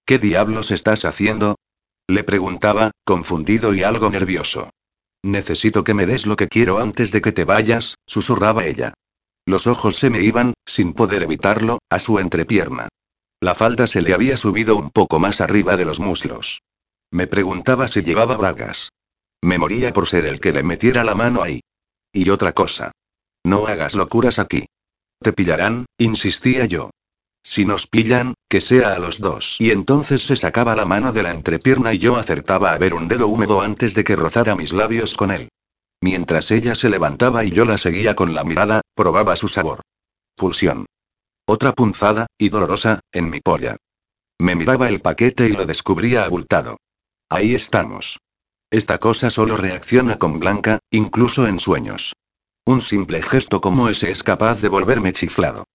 [0.08, 1.58] ¿Qué diablos estás haciendo?
[2.08, 4.72] Le preguntaba, confundido y algo nervioso.
[5.22, 8.96] Necesito que me des lo que quiero antes de que te vayas, susurraba ella.
[9.46, 12.90] Los ojos se me iban, sin poder evitarlo, a su entrepierna.
[13.40, 16.64] La falda se le había subido un poco más arriba de los muslos.
[17.12, 18.90] Me preguntaba si llevaba bragas.
[19.44, 21.60] Me moría por ser el que le metiera la mano ahí.
[22.14, 22.94] Y otra cosa.
[23.44, 24.66] No hagas locuras aquí.
[25.20, 26.92] Te pillarán, insistía yo.
[27.44, 29.58] Si nos pillan, que sea a los dos.
[29.60, 33.10] Y entonces se sacaba la mano de la entrepierna y yo acertaba a ver un
[33.10, 35.50] dedo húmedo antes de que rozara mis labios con él.
[36.00, 39.82] Mientras ella se levantaba y yo la seguía con la mirada, probaba su sabor.
[40.38, 40.86] Pulsión.
[41.46, 43.76] Otra punzada, y dolorosa, en mi polla.
[44.40, 46.78] Me miraba el paquete y lo descubría abultado.
[47.30, 48.20] Ahí estamos.
[48.74, 52.14] Esta cosa solo reacciona con Blanca, incluso en sueños.
[52.66, 55.66] Un simple gesto como ese es capaz de volverme chiflado.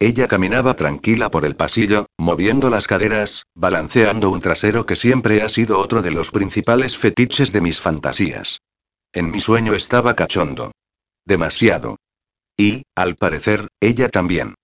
[0.00, 5.50] Ella caminaba tranquila por el pasillo, moviendo las caderas, balanceando un trasero que siempre ha
[5.50, 8.62] sido otro de los principales fetiches de mis fantasías.
[9.12, 10.72] En mi sueño estaba cachondo.
[11.26, 11.98] Demasiado.
[12.56, 14.54] Y, al parecer, ella también.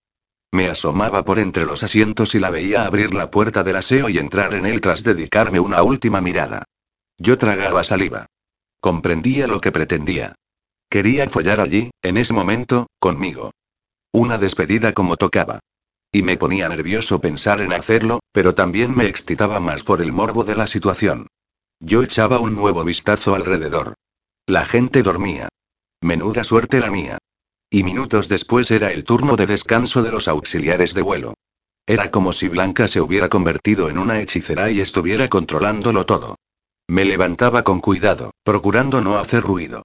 [0.51, 4.17] Me asomaba por entre los asientos y la veía abrir la puerta del aseo y
[4.17, 6.65] entrar en él tras dedicarme una última mirada.
[7.23, 8.27] Yo tragaba saliva.
[8.81, 10.35] Comprendía lo que pretendía.
[10.91, 13.53] Quería follar allí, en ese momento, conmigo.
[14.13, 15.61] Una despedida como tocaba.
[16.11, 20.43] Y me ponía nervioso pensar en hacerlo, pero también me excitaba más por el morbo
[20.43, 21.29] de la situación.
[21.79, 23.95] Yo echaba un nuevo vistazo alrededor.
[24.47, 25.49] La gente dormía.
[26.01, 27.19] Menuda suerte la mía.
[27.71, 31.35] Y minutos después era el turno de descanso de los auxiliares de vuelo.
[31.87, 36.35] Era como si Blanca se hubiera convertido en una hechicera y estuviera controlándolo todo.
[36.89, 39.83] Me levantaba con cuidado, procurando no hacer ruido.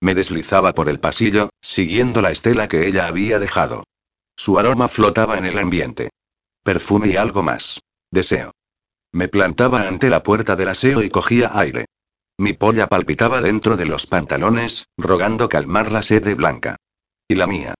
[0.00, 3.84] Me deslizaba por el pasillo, siguiendo la estela que ella había dejado.
[4.36, 6.10] Su aroma flotaba en el ambiente.
[6.62, 7.80] Perfume y algo más.
[8.10, 8.52] Deseo.
[9.12, 11.86] Me plantaba ante la puerta del aseo y cogía aire.
[12.38, 16.76] Mi polla palpitaba dentro de los pantalones, rogando calmar la sed Blanca.
[17.26, 17.74] Y la mía.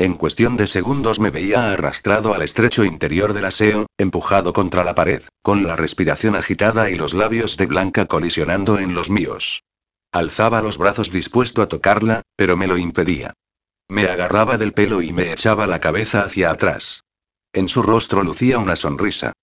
[0.00, 4.94] En cuestión de segundos me veía arrastrado al estrecho interior del aseo, empujado contra la
[4.94, 9.62] pared, con la respiración agitada y los labios de Blanca colisionando en los míos.
[10.10, 13.34] Alzaba los brazos dispuesto a tocarla, pero me lo impedía.
[13.88, 17.02] Me agarraba del pelo y me echaba la cabeza hacia atrás.
[17.52, 19.34] En su rostro lucía una sonrisa.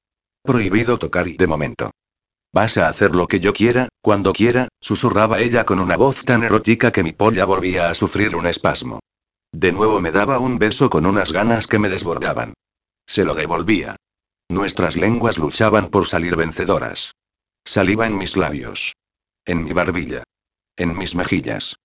[0.42, 1.92] Prohibido tocar y de momento.
[2.52, 6.44] Vas a hacer lo que yo quiera, cuando quiera, susurraba ella con una voz tan
[6.44, 9.02] erótica que mi polla volvía a sufrir un espasmo.
[9.52, 12.54] De nuevo me daba un beso con unas ganas que me desbordaban.
[13.06, 13.96] Se lo devolvía.
[14.50, 17.14] Nuestras lenguas luchaban por salir vencedoras.
[17.66, 18.96] Saliva en mis labios.
[19.46, 20.24] En mi barbilla.
[20.76, 21.78] En mis mejillas.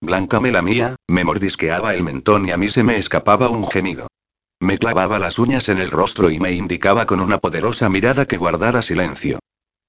[0.00, 4.08] Blanca me lamía, me mordisqueaba el mentón y a mí se me escapaba un gemido.
[4.58, 8.36] Me clavaba las uñas en el rostro y me indicaba con una poderosa mirada que
[8.36, 9.38] guardara silencio.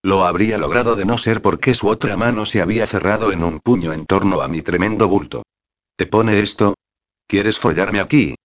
[0.03, 3.59] Lo habría logrado de no ser porque su otra mano se había cerrado en un
[3.59, 5.43] puño en torno a mi tremendo bulto.
[5.95, 6.73] ¿Te pone esto?
[7.31, 8.35] ¿Quieres follarme aquí?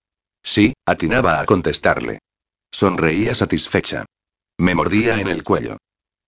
[0.45, 2.21] Sí, atinaba a contestarle.
[2.71, 4.05] Sonreía satisfecha.
[4.59, 5.77] Me mordía en el cuello.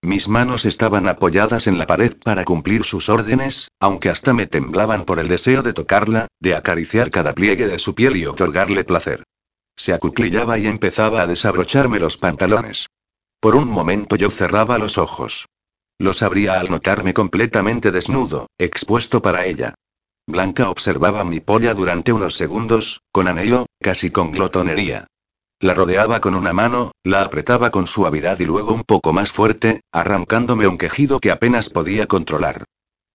[0.03, 5.05] Mis manos estaban apoyadas en la pared para cumplir sus órdenes, aunque hasta me temblaban
[5.05, 9.23] por el deseo de tocarla, de acariciar cada pliegue de su piel y otorgarle placer.
[9.77, 12.89] Se acuclillaba y empezaba a desabrocharme los pantalones.
[13.39, 15.47] Por un momento yo cerraba los ojos.
[15.97, 19.75] Los abría al notarme completamente desnudo, expuesto para ella.
[20.29, 25.07] Blanca observaba mi polla durante unos segundos, con anhelo, casi con glotonería.
[25.59, 29.81] La rodeaba con una mano, la apretaba con suavidad y luego un poco más fuerte,
[29.91, 32.65] arrancándome un quejido que apenas podía controlar.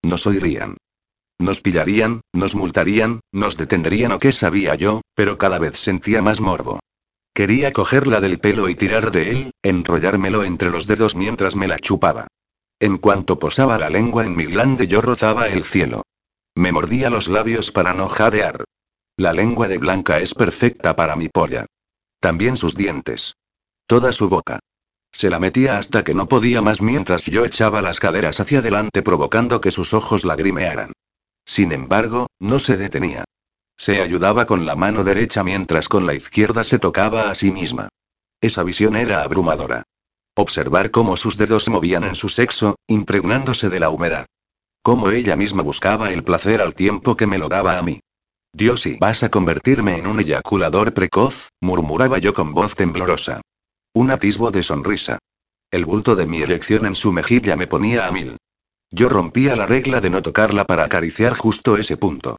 [0.02, 0.78] Nos oirían.
[1.38, 6.42] Nos pillarían, nos multarían, nos detendrían o qué sabía yo, pero cada vez sentía más
[6.42, 6.80] morbo.
[7.36, 11.78] Quería cogerla del pelo y tirar de él, enrollármelo entre los dedos mientras me la
[11.78, 12.26] chupaba.
[12.80, 16.02] En cuanto posaba la lengua en mi glande yo rozaba el cielo.
[16.56, 18.64] Me mordía los labios para no jadear.
[19.18, 21.66] La lengua de Blanca es perfecta para mi polla.
[22.20, 23.36] También sus dientes.
[23.88, 24.60] Toda su boca.
[25.12, 29.04] Se la metía hasta que no podía más mientras yo echaba las caderas hacia adelante
[29.04, 30.94] provocando que sus ojos lagrimearan.
[31.46, 33.24] Sin embargo, no se detenía.
[33.78, 37.90] Se ayudaba con la mano derecha mientras con la izquierda se tocaba a sí misma.
[38.42, 39.84] Esa visión era abrumadora.
[40.36, 44.26] Observar cómo sus dedos se movían en su sexo, impregnándose de la humedad.
[44.84, 48.02] Cómo ella misma buscaba el placer al tiempo que me lo daba a mí.
[48.52, 53.40] Dios y vas a convertirme en un eyaculador precoz, murmuraba yo con voz temblorosa.
[53.94, 55.20] Un atisbo de sonrisa.
[55.72, 58.36] El bulto de mi erección en su mejilla me ponía a mil.
[58.92, 62.36] Yo rompía la regla de no tocarla para acariciar justo ese punto.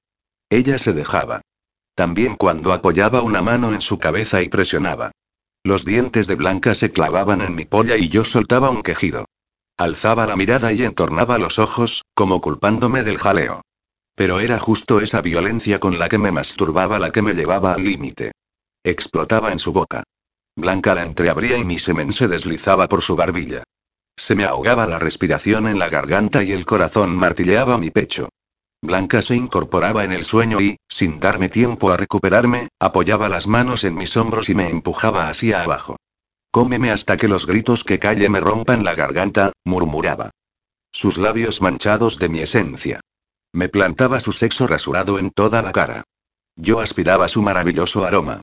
[0.51, 1.41] Ella se dejaba.
[1.95, 5.13] También cuando apoyaba una mano en su cabeza y presionaba.
[5.65, 9.25] Los dientes de Blanca se clavaban en mi polla y yo soltaba un quejido.
[9.77, 13.63] Alzaba la mirada y entornaba los ojos, como culpándome del jaleo.
[14.15, 17.83] Pero era justo esa violencia con la que me masturbaba la que me llevaba al
[17.83, 18.31] límite.
[18.85, 20.05] Explotaba en su boca.
[20.55, 23.65] Blanca la entreabría y mi semen se deslizaba por su barbilla.
[24.17, 28.29] Se me ahogaba la respiración en la garganta y el corazón martilleaba mi pecho.
[28.81, 33.83] Blanca se incorporaba en el sueño y, sin darme tiempo a recuperarme, apoyaba las manos
[33.83, 35.97] en mis hombros y me empujaba hacia abajo.
[36.55, 40.31] Cómeme hasta que los gritos que calle me rompan la garganta, murmuraba.
[40.93, 43.01] Sus labios manchados de mi esencia.
[43.53, 46.05] Me plantaba su sexo rasurado en toda la cara.
[46.55, 48.41] Yo aspiraba su maravilloso aroma.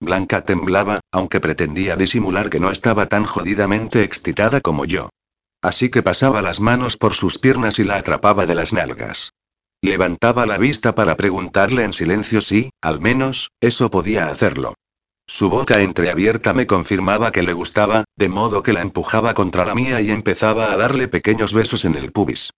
[0.00, 5.10] Blanca temblaba, aunque pretendía disimular que no estaba tan jodidamente excitada como yo.
[5.60, 9.34] Así que pasaba las manos por sus piernas y la atrapaba de las nalgas.
[9.82, 14.76] Levantaba la vista para preguntarle en silencio si, al menos, eso podía hacerlo.
[15.30, 19.76] Su boca entreabierta me confirmaba que le gustaba, de modo que la empujaba contra la
[19.76, 22.50] mía y empezaba a darle pequeños besos en el pubis.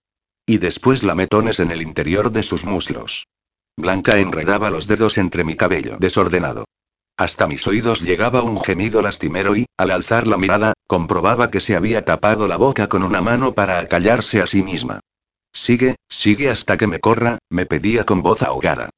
[0.47, 3.27] Y después lametones en el interior de sus muslos.
[3.77, 6.65] Blanca enredaba los dedos entre mi cabello desordenado.
[7.15, 11.75] Hasta mis oídos llegaba un gemido lastimero y, al alzar la mirada, comprobaba que se
[11.75, 14.99] había tapado la boca con una mano para acallarse a sí misma.
[15.53, 18.89] Sigue, sigue hasta que me corra, me pedía con voz ahogada.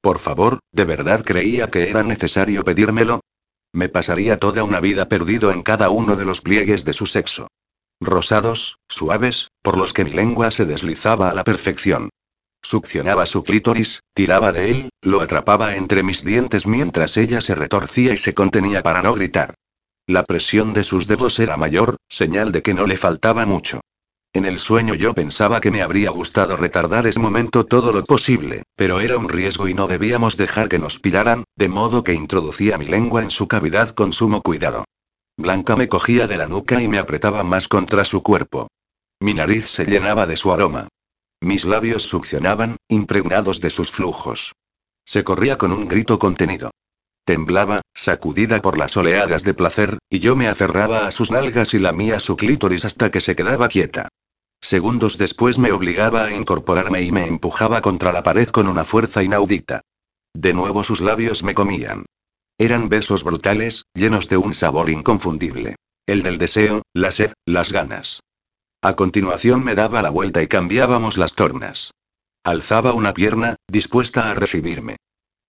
[0.00, 3.20] Por favor, ¿de verdad creía que era necesario pedírmelo?
[3.72, 7.48] Me pasaría toda una vida perdido en cada uno de los pliegues de su sexo.
[8.00, 12.08] Rosados, suaves, por los que mi lengua se deslizaba a la perfección.
[12.62, 18.12] Succionaba su clítoris, tiraba de él, lo atrapaba entre mis dientes mientras ella se retorcía
[18.12, 19.54] y se contenía para no gritar.
[20.06, 23.80] La presión de sus dedos era mayor, señal de que no le faltaba mucho.
[24.32, 28.62] En el sueño yo pensaba que me habría gustado retardar ese momento todo lo posible,
[28.76, 32.78] pero era un riesgo y no debíamos dejar que nos pillaran, de modo que introducía
[32.78, 34.84] mi lengua en su cavidad con sumo cuidado.
[35.36, 38.68] Blanca me cogía de la nuca y me apretaba más contra su cuerpo.
[39.18, 40.86] Mi nariz se llenaba de su aroma.
[41.40, 44.52] Mis labios succionaban, impregnados de sus flujos.
[45.04, 46.70] Se corría con un grito contenido.
[47.24, 51.80] Temblaba, sacudida por las oleadas de placer, y yo me aferraba a sus nalgas y
[51.80, 54.08] lamía su clítoris hasta que se quedaba quieta.
[54.60, 59.22] Segundos después me obligaba a incorporarme y me empujaba contra la pared con una fuerza
[59.22, 59.80] inaudita.
[60.34, 62.06] De nuevo sus labios me comían.
[62.58, 65.76] Eran besos brutales, llenos de un sabor inconfundible.
[66.06, 68.20] El del deseo, la sed, las ganas.
[68.82, 71.92] A continuación me daba la vuelta y cambiábamos las tornas.
[72.44, 74.96] Alzaba una pierna, dispuesta a recibirme.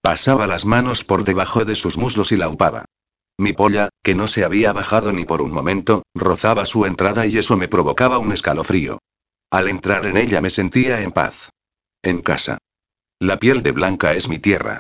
[0.02, 2.86] Pasaba las manos por debajo de sus muslos y la upaba.
[3.42, 7.40] Mi polla, que no se había bajado ni por un momento, rozaba su entrada y
[7.40, 9.00] eso me provocaba un escalofrío.
[9.50, 11.50] Al entrar en ella me sentía en paz.
[12.04, 12.60] En casa.
[13.20, 14.78] La piel de Blanca es mi tierra.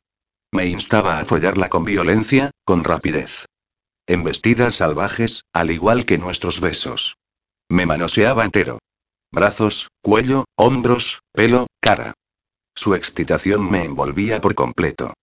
[0.52, 3.48] Me instaba a follarla con violencia, con rapidez.
[4.06, 7.18] En vestidas salvajes, al igual que nuestros besos.
[7.68, 8.78] Me manoseaba entero.
[9.32, 12.14] Brazos, cuello, hombros, pelo, cara.
[12.76, 15.16] Su excitación me envolvía por completo.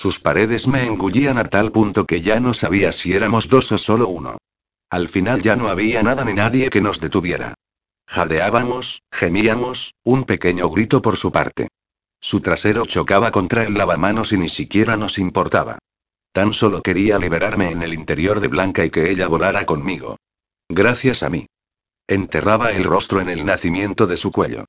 [0.00, 3.78] Sus paredes me engullían a tal punto que ya no sabía si éramos dos o
[3.78, 4.38] solo uno.
[4.90, 7.54] Al final ya no había nada ni nadie que nos detuviera.
[8.06, 11.66] Jadeábamos, gemíamos, un pequeño grito por su parte.
[12.20, 15.80] Su trasero chocaba contra el lavamanos y ni siquiera nos importaba.
[16.30, 20.16] Tan solo quería liberarme en el interior de Blanca y que ella volara conmigo.
[20.68, 21.46] Gracias a mí.
[22.06, 24.64] Enterraba el rostro en el nacimiento de su cuello.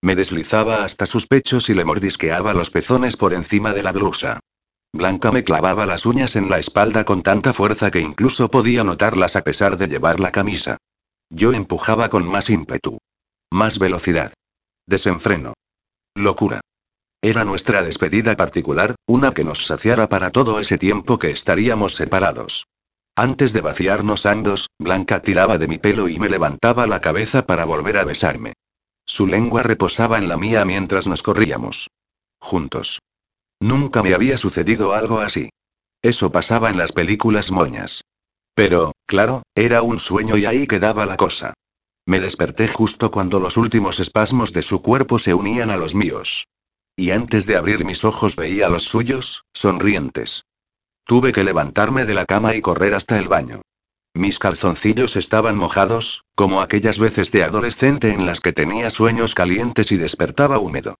[0.00, 4.40] Me deslizaba hasta sus pechos y le mordisqueaba los pezones por encima de la blusa.
[4.94, 9.36] Blanca me clavaba las uñas en la espalda con tanta fuerza que incluso podía notarlas
[9.36, 10.76] a pesar de llevar la camisa.
[11.30, 12.98] Yo empujaba con más ímpetu.
[13.50, 14.34] Más velocidad.
[14.86, 15.54] Desenfreno.
[16.14, 16.60] Locura.
[17.22, 22.66] Era nuestra despedida particular, una que nos saciara para todo ese tiempo que estaríamos separados.
[23.16, 27.64] Antes de vaciarnos ambos, Blanca tiraba de mi pelo y me levantaba la cabeza para
[27.64, 28.52] volver a besarme.
[29.06, 31.88] Su lengua reposaba en la mía mientras nos corríamos.
[32.40, 33.00] Juntos.
[33.62, 35.50] Nunca me había sucedido algo así.
[36.02, 38.02] Eso pasaba en las películas moñas.
[38.56, 41.54] Pero, claro, era un sueño y ahí quedaba la cosa.
[42.04, 46.48] Me desperté justo cuando los últimos espasmos de su cuerpo se unían a los míos.
[46.96, 50.42] Y antes de abrir mis ojos veía los suyos, sonrientes.
[51.04, 53.62] Tuve que levantarme de la cama y correr hasta el baño.
[54.12, 59.92] Mis calzoncillos estaban mojados, como aquellas veces de adolescente en las que tenía sueños calientes
[59.92, 60.96] y despertaba húmedo.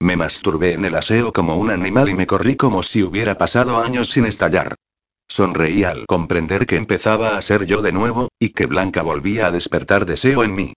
[0.00, 3.82] Me masturbé en el aseo como un animal y me corrí como si hubiera pasado
[3.82, 4.74] años sin estallar.
[5.28, 9.50] Sonreí al comprender que empezaba a ser yo de nuevo, y que Blanca volvía a
[9.50, 10.74] despertar deseo en mí.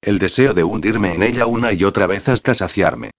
[0.00, 3.10] El deseo de hundirme en ella una y otra vez hasta saciarme.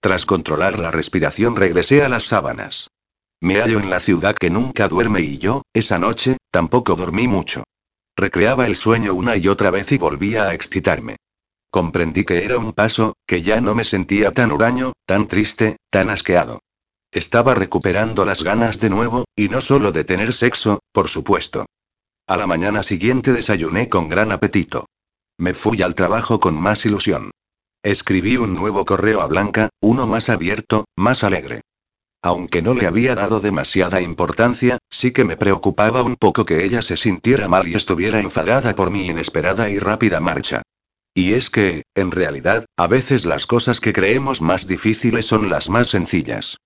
[0.00, 2.90] Tras controlar la respiración regresé a las sábanas.
[3.40, 7.64] Me hallo en la ciudad que nunca duerme y yo, esa noche, tampoco dormí mucho.
[8.16, 11.16] Recreaba el sueño una y otra vez y volvía a excitarme.
[11.76, 16.08] Comprendí que era un paso, que ya no me sentía tan huraño, tan triste, tan
[16.08, 16.60] asqueado.
[17.12, 21.66] Estaba recuperando las ganas de nuevo, y no solo de tener sexo, por supuesto.
[22.26, 24.86] A la mañana siguiente desayuné con gran apetito.
[25.36, 27.30] Me fui al trabajo con más ilusión.
[27.82, 31.60] Escribí un nuevo correo a Blanca, uno más abierto, más alegre.
[32.22, 36.80] Aunque no le había dado demasiada importancia, sí que me preocupaba un poco que ella
[36.80, 40.62] se sintiera mal y estuviera enfadada por mi inesperada y rápida marcha.
[41.16, 45.70] Y es que, en realidad, a veces las cosas que creemos más difíciles son las
[45.70, 46.58] más sencillas.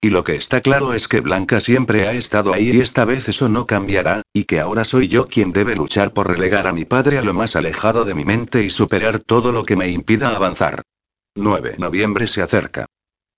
[0.00, 3.28] Y lo que está claro es que Blanca siempre ha estado ahí y esta vez
[3.28, 6.86] eso no cambiará, y que ahora soy yo quien debe luchar por relegar a mi
[6.86, 10.34] padre a lo más alejado de mi mente y superar todo lo que me impida
[10.34, 10.80] avanzar.
[11.34, 11.74] 9.
[11.76, 12.86] Noviembre se acerca.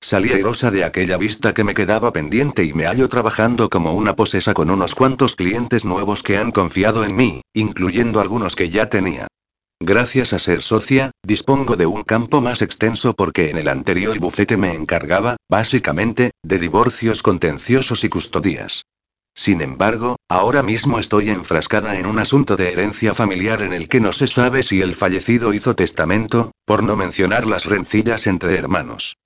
[0.01, 4.15] Salí airosa de aquella vista que me quedaba pendiente y me hallo trabajando como una
[4.15, 8.89] posesa con unos cuantos clientes nuevos que han confiado en mí, incluyendo algunos que ya
[8.89, 9.27] tenía.
[9.83, 14.59] Gracias a ser socia, dispongo de un campo más extenso porque en el anterior bufete
[14.59, 18.85] me encargaba, básicamente, de divorcios contenciosos y custodias.
[19.35, 24.01] Sin embargo, ahora mismo estoy enfrascada en un asunto de herencia familiar en el que
[24.01, 29.17] no se sabe si el fallecido hizo testamento, por no mencionar las rencillas entre hermanos.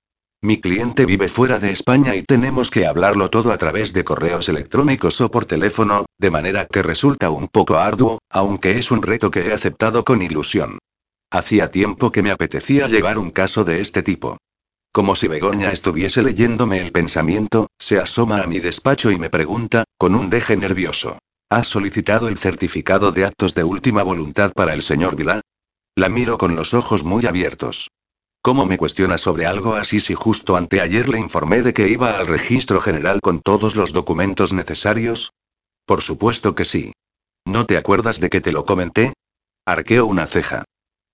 [0.45, 4.47] Mi cliente vive fuera de España y tenemos que hablarlo todo a través de correos
[4.47, 9.31] electrónicos o por teléfono, de manera que resulta un poco arduo, aunque es un reto
[9.31, 10.77] que he aceptado con ilusión.
[11.31, 14.37] Hacía tiempo que me apetecía llevar un caso de este tipo.
[14.91, 19.83] Como si Begoña estuviese leyéndome el pensamiento, se asoma a mi despacho y me pregunta,
[19.97, 21.17] con un deje nervioso.
[21.49, 25.41] ¿Has solicitado el certificado de actos de última voluntad para el señor Vilá?
[25.95, 27.89] La miro con los ojos muy abiertos.
[28.45, 32.27] ¿Cómo me cuestiona sobre algo así si justo anteayer le informé de que iba al
[32.27, 35.33] registro general con todos los documentos necesarios?
[35.87, 36.91] Por supuesto que sí.
[37.43, 39.13] ¿No te acuerdas de que te lo comenté?
[39.65, 40.63] Arqueo una ceja.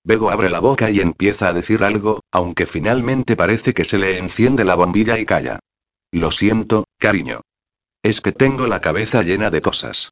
[0.04, 4.18] Bego abre la boca y empieza a decir algo, aunque finalmente parece que se le
[4.18, 5.58] enciende la bombilla y calla.
[6.10, 7.40] Lo siento, cariño.
[8.02, 10.11] Es que tengo la cabeza llena de cosas.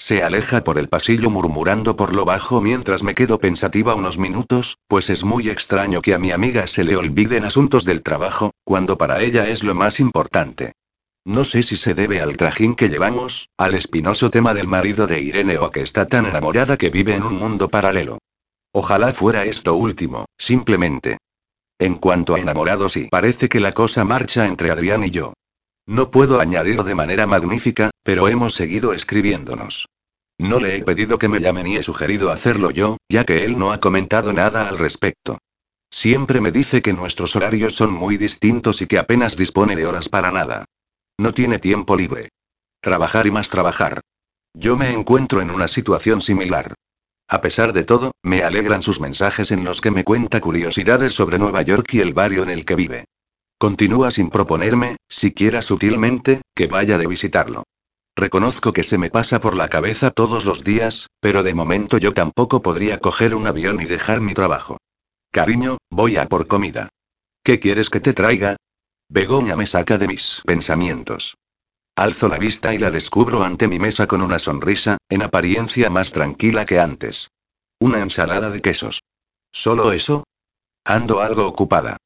[0.00, 4.78] Se aleja por el pasillo murmurando por lo bajo mientras me quedo pensativa unos minutos,
[4.86, 8.96] pues es muy extraño que a mi amiga se le olviden asuntos del trabajo, cuando
[8.96, 10.72] para ella es lo más importante.
[11.24, 15.20] No sé si se debe al trajín que llevamos, al espinoso tema del marido de
[15.20, 18.18] Irene o que está tan enamorada que vive en un mundo paralelo.
[18.72, 21.18] Ojalá fuera esto último, simplemente.
[21.78, 25.34] En cuanto a enamorados y parece que la cosa marcha entre Adrián y yo.
[25.88, 29.88] No puedo añadir de manera magnífica, pero hemos seguido escribiéndonos.
[30.36, 33.58] No le he pedido que me llame ni he sugerido hacerlo yo, ya que él
[33.58, 35.38] no ha comentado nada al respecto.
[35.90, 40.10] Siempre me dice que nuestros horarios son muy distintos y que apenas dispone de horas
[40.10, 40.66] para nada.
[41.16, 42.28] No tiene tiempo libre.
[42.82, 44.02] Trabajar y más trabajar.
[44.52, 46.74] Yo me encuentro en una situación similar.
[47.28, 51.38] A pesar de todo, me alegran sus mensajes en los que me cuenta curiosidades sobre
[51.38, 53.06] Nueva York y el barrio en el que vive.
[53.58, 57.64] Continúa sin proponerme, siquiera sutilmente, que vaya de visitarlo.
[58.14, 62.14] Reconozco que se me pasa por la cabeza todos los días, pero de momento yo
[62.14, 64.76] tampoco podría coger un avión y dejar mi trabajo.
[65.32, 66.88] Cariño, voy a por comida.
[67.42, 68.56] ¿Qué quieres que te traiga?
[69.08, 71.34] Begoña me saca de mis pensamientos.
[71.96, 76.12] Alzo la vista y la descubro ante mi mesa con una sonrisa, en apariencia más
[76.12, 77.28] tranquila que antes.
[77.80, 79.00] Una ensalada de quesos.
[79.50, 80.24] ¿Solo eso?
[80.84, 81.96] Ando algo ocupada.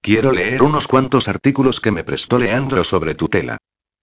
[0.00, 3.58] Quiero leer unos cuantos artículos que me prestó Leandro sobre tutela.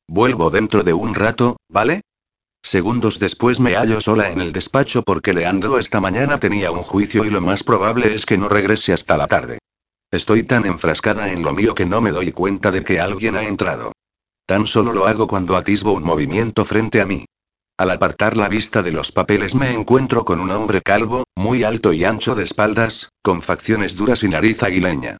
[0.08, 2.02] Vuelvo dentro de un rato, ¿vale?
[2.62, 7.24] Segundos después me hallo sola en el despacho porque Leandro esta mañana tenía un juicio
[7.26, 9.60] y lo más probable es que no regrese hasta la tarde.
[10.12, 13.44] Estoy tan enfrascada en lo mío que no me doy cuenta de que alguien ha
[13.44, 13.92] entrado.
[14.46, 17.26] Tan solo lo hago cuando atisbo un movimiento frente a mí.
[17.78, 21.94] Al apartar la vista de los papeles me encuentro con un hombre calvo, muy alto
[21.94, 25.18] y ancho de espaldas, con facciones duras y nariz aguileña.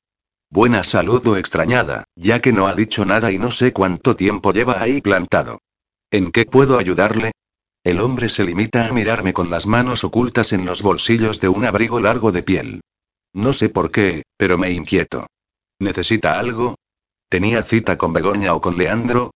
[0.56, 4.82] Buena saludo extrañada, ya que no ha dicho nada y no sé cuánto tiempo lleva
[4.82, 5.60] ahí plantado.
[6.12, 7.34] ¿En qué puedo ayudarle?
[7.84, 11.66] El hombre se limita a mirarme con las manos ocultas en los bolsillos de un
[11.66, 12.80] abrigo largo de piel.
[13.34, 15.28] No sé por qué, pero me inquieto.
[15.80, 16.76] ¿Necesita algo?
[17.28, 19.32] ¿Tenía cita con Begoña o con Leandro?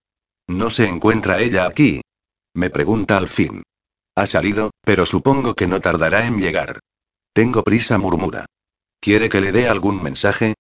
[0.48, 2.00] No se encuentra ella aquí,
[2.54, 3.64] me pregunta al fin.
[4.16, 6.80] Ha salido, pero supongo que no tardará en llegar.
[7.34, 8.46] Tengo prisa, murmura.
[9.02, 10.54] ¿Quiere que le dé algún mensaje?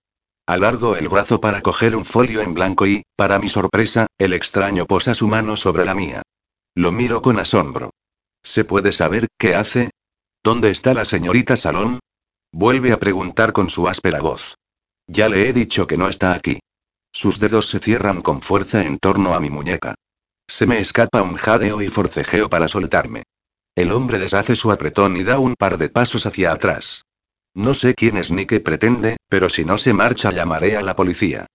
[0.50, 4.88] Alargo el brazo para coger un folio en blanco y, para mi sorpresa, el extraño
[4.88, 6.24] posa su mano sobre la mía.
[6.74, 7.92] Lo miro con asombro.
[8.42, 9.92] ¿Se puede saber qué hace?
[10.44, 12.00] ¿Dónde está la señorita Salón?
[12.52, 14.56] Vuelve a preguntar con su áspera voz.
[15.06, 16.58] Ya le he dicho que no está aquí.
[17.14, 19.94] Sus dedos se cierran con fuerza en torno a mi muñeca.
[20.48, 23.22] Se me escapa un jadeo y forcejeo para soltarme.
[23.76, 27.04] El hombre deshace su apretón y da un par de pasos hacia atrás.
[27.54, 30.96] No sé quién es ni qué pretende, pero si no se marcha llamaré a la
[30.96, 31.46] policía.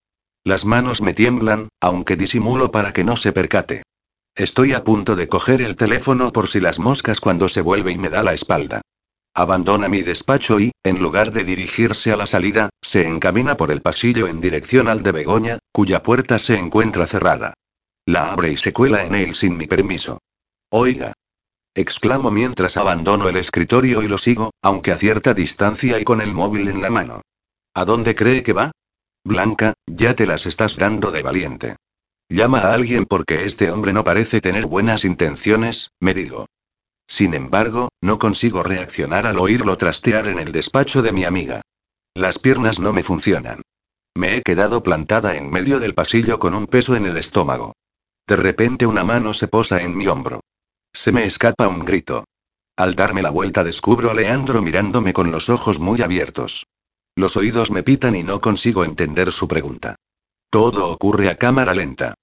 [0.44, 3.82] Las manos me tiemblan, aunque disimulo para que no se percate.
[4.34, 7.98] Estoy a punto de coger el teléfono por si las moscas cuando se vuelve y
[7.98, 8.82] me da la espalda.
[9.32, 13.80] Abandona mi despacho y, en lugar de dirigirse a la salida, se encamina por el
[13.80, 17.54] pasillo en dirección al de Begoña, cuya puerta se encuentra cerrada.
[18.06, 20.18] La abre y se cuela en él sin mi permiso.
[20.70, 21.14] Oiga.
[21.76, 26.32] Exclamo mientras abandono el escritorio y lo sigo, aunque a cierta distancia y con el
[26.32, 27.22] móvil en la mano.
[27.74, 28.70] ¿A dónde cree que va?
[29.24, 31.76] Blanca, ya te las estás dando de valiente.
[32.28, 36.46] Llama a alguien porque este hombre no parece tener buenas intenciones, me digo.
[37.08, 41.62] Sin embargo, no consigo reaccionar al oírlo trastear en el despacho de mi amiga.
[42.14, 43.62] Las piernas no me funcionan.
[44.14, 47.72] Me he quedado plantada en medio del pasillo con un peso en el estómago.
[48.28, 50.40] De repente una mano se posa en mi hombro.
[50.94, 52.24] Se me escapa un grito.
[52.76, 56.66] Al darme la vuelta descubro a Leandro mirándome con los ojos muy abiertos.
[57.16, 59.96] Los oídos me pitan y no consigo entender su pregunta.
[60.50, 62.14] Todo ocurre a cámara lenta.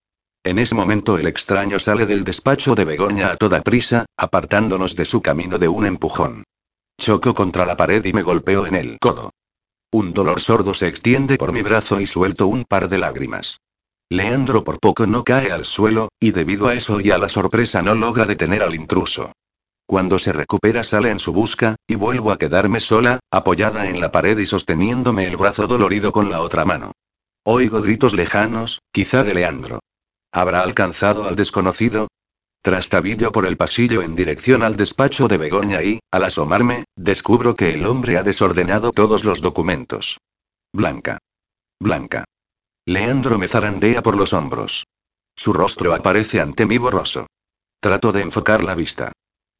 [0.43, 5.05] En ese momento el extraño sale del despacho de Begoña a toda prisa, apartándonos de
[5.05, 6.45] su camino de un empujón.
[6.99, 9.31] Choco contra la pared y me golpeo en el codo.
[9.91, 13.59] Un dolor sordo se extiende por mi brazo y suelto un par de lágrimas.
[14.11, 17.81] Leandro por poco no cae al suelo, y debido a eso y a la sorpresa
[17.81, 19.31] no logra detener al intruso.
[19.85, 24.11] Cuando se recupera sale en su busca, y vuelvo a quedarme sola, apoyada en la
[24.11, 26.91] pared y sosteniéndome el brazo dolorido con la otra mano.
[27.45, 29.79] Oigo gritos lejanos, quizá de Leandro.
[30.33, 32.09] ¿Habrá alcanzado al desconocido?
[32.61, 37.75] Trastabillo por el pasillo en dirección al despacho de Begoña y, al asomarme, descubro que
[37.75, 40.17] el hombre ha desordenado todos los documentos.
[40.73, 41.17] Blanca.
[41.79, 42.25] Blanca.
[42.85, 44.85] Leandro me zarandea por los hombros.
[45.35, 47.27] Su rostro aparece ante mí borroso.
[47.79, 49.11] Trato de enfocar la vista.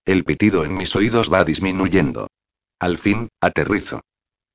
[0.06, 2.27] El pitido en mis oídos va disminuyendo.
[2.80, 4.01] Al fin, aterrizo.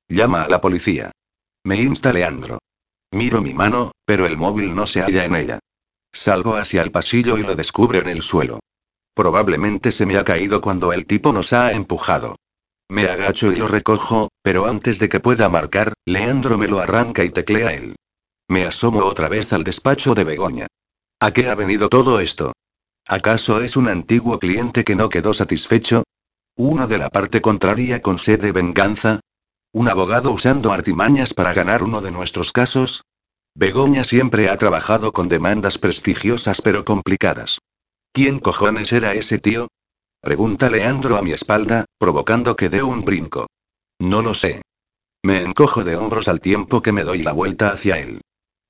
[0.09, 1.11] Llama a la policía.
[1.63, 2.59] Me insta Leandro.
[3.11, 5.59] Miro mi mano, pero el móvil no se halla en ella.
[6.11, 8.59] Salgo hacia el pasillo y lo descubro en el suelo.
[9.13, 12.35] Probablemente se me ha caído cuando el tipo nos ha empujado.
[12.89, 17.23] Me agacho y lo recojo, pero antes de que pueda marcar, Leandro me lo arranca
[17.23, 17.95] y teclea él.
[18.49, 20.67] Me asomo otra vez al despacho de Begoña.
[21.19, 22.53] ¿A qué ha venido todo esto?
[23.05, 26.03] ¿Acaso es un antiguo cliente que no quedó satisfecho?
[26.55, 29.19] ¿Uno de la parte contraria con sed de venganza?
[29.73, 33.03] ¿Un abogado usando artimañas para ganar uno de nuestros casos?
[33.53, 37.59] Begoña siempre ha trabajado con demandas prestigiosas pero complicadas.
[38.13, 39.67] ¿Quién cojones era ese tío?
[40.21, 43.47] Pregunta Leandro a mi espalda, provocando que dé un brinco.
[43.99, 44.61] No lo sé.
[45.23, 48.21] Me encojo de hombros al tiempo que me doy la vuelta hacia él.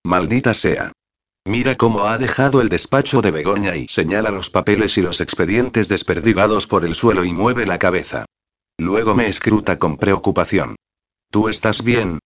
[0.07, 0.93] Maldita sea.
[1.43, 5.89] Mira cómo ha dejado el despacho de Begoña y señala los papeles y los expedientes
[5.89, 8.25] desperdigados por el suelo y mueve la cabeza.
[8.77, 10.77] Luego me escruta con preocupación.
[11.29, 12.19] ¿Tú estás bien?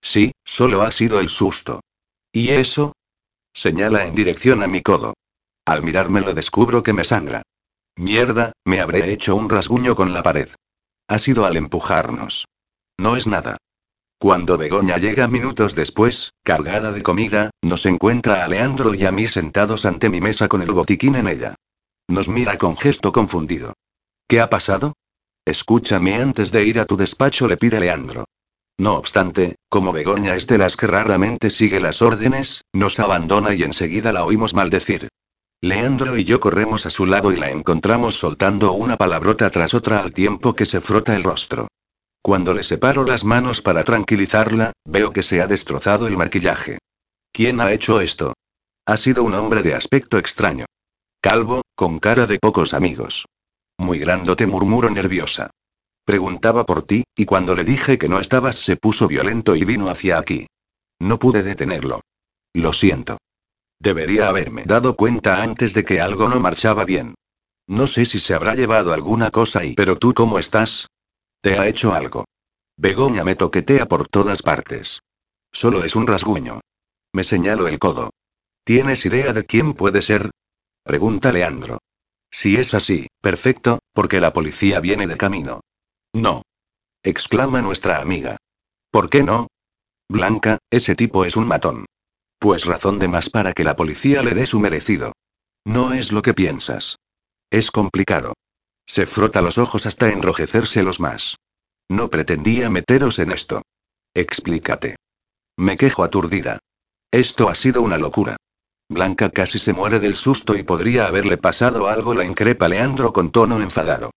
[0.00, 1.80] Sí, solo ha sido el susto.
[2.32, 2.94] ¿Y eso?
[3.52, 5.12] Señala en dirección a mi codo.
[5.66, 7.42] Al mirármelo descubro que me sangra.
[7.94, 10.48] Mierda, me habré hecho un rasguño con la pared.
[11.08, 12.46] Ha sido al empujarnos.
[12.96, 13.58] No es nada.
[14.20, 19.28] Cuando Begoña llega minutos después, cargada de comida, nos encuentra a Leandro y a mí
[19.28, 21.54] sentados ante mi mesa con el botiquín en ella.
[22.08, 23.74] Nos mira con gesto confundido.
[24.26, 24.94] ¿Qué ha pasado?
[25.44, 28.24] Escúchame antes de ir a tu despacho, le pide Leandro.
[28.76, 33.62] No obstante, como Begoña es de las que raramente sigue las órdenes, nos abandona y
[33.62, 35.08] enseguida la oímos maldecir.
[35.60, 40.00] Leandro y yo corremos a su lado y la encontramos soltando una palabrota tras otra
[40.00, 41.68] al tiempo que se frota el rostro.
[42.22, 46.78] Cuando le separo las manos para tranquilizarla, veo que se ha destrozado el maquillaje.
[47.32, 48.34] ¿Quién ha hecho esto?
[48.86, 50.64] Ha sido un hombre de aspecto extraño.
[51.20, 53.26] Calvo, con cara de pocos amigos.
[53.76, 55.50] Muy grandote murmuró nerviosa.
[56.04, 59.90] Preguntaba por ti, y cuando le dije que no estabas se puso violento y vino
[59.90, 60.46] hacia aquí.
[60.98, 62.00] No pude detenerlo.
[62.54, 63.18] Lo siento.
[63.78, 67.14] Debería haberme dado cuenta antes de que algo no marchaba bien.
[67.68, 69.74] No sé si se habrá llevado alguna cosa y...
[69.74, 70.88] Pero tú cómo estás?
[71.40, 72.24] ¿Te ha hecho algo?
[72.76, 75.00] Begoña me toquetea por todas partes.
[75.52, 76.60] Solo es un rasguño.
[77.12, 78.10] Me señalo el codo.
[78.64, 80.30] ¿Tienes idea de quién puede ser?
[80.84, 81.78] Pregunta Leandro.
[82.30, 85.60] Si es así, perfecto, porque la policía viene de camino.
[86.12, 86.42] No.
[87.02, 88.36] exclama nuestra amiga.
[88.90, 89.46] ¿Por qué no?
[90.08, 91.86] Blanca, ese tipo es un matón.
[92.38, 95.12] Pues razón de más para que la policía le dé su merecido.
[95.64, 96.96] No es lo que piensas.
[97.50, 98.34] Es complicado.
[98.88, 101.36] Se frota los ojos hasta enrojecérselos más.
[101.90, 103.62] No pretendía meteros en esto.
[104.14, 104.96] Explícate.
[105.58, 106.58] Me quejo aturdida.
[107.12, 108.36] Esto ha sido una locura.
[108.88, 113.30] Blanca casi se muere del susto y podría haberle pasado algo, la increpa Leandro con
[113.30, 114.10] tono enfadado.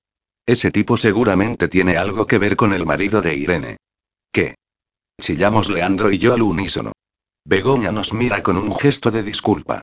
[0.45, 3.77] Ese tipo seguramente tiene algo que ver con el marido de Irene.
[4.31, 4.55] ¿Qué?
[5.19, 6.93] Chillamos Leandro y yo al unísono.
[7.43, 9.81] Begoña nos mira con un gesto de disculpa.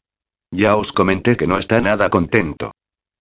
[0.50, 2.72] Ya os comenté que no está nada contento.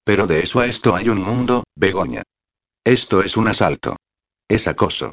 [0.08, 2.24] Pero de eso a esto hay un mundo, Begoña.
[2.86, 3.98] Esto es un asalto.
[4.48, 5.12] Es acoso.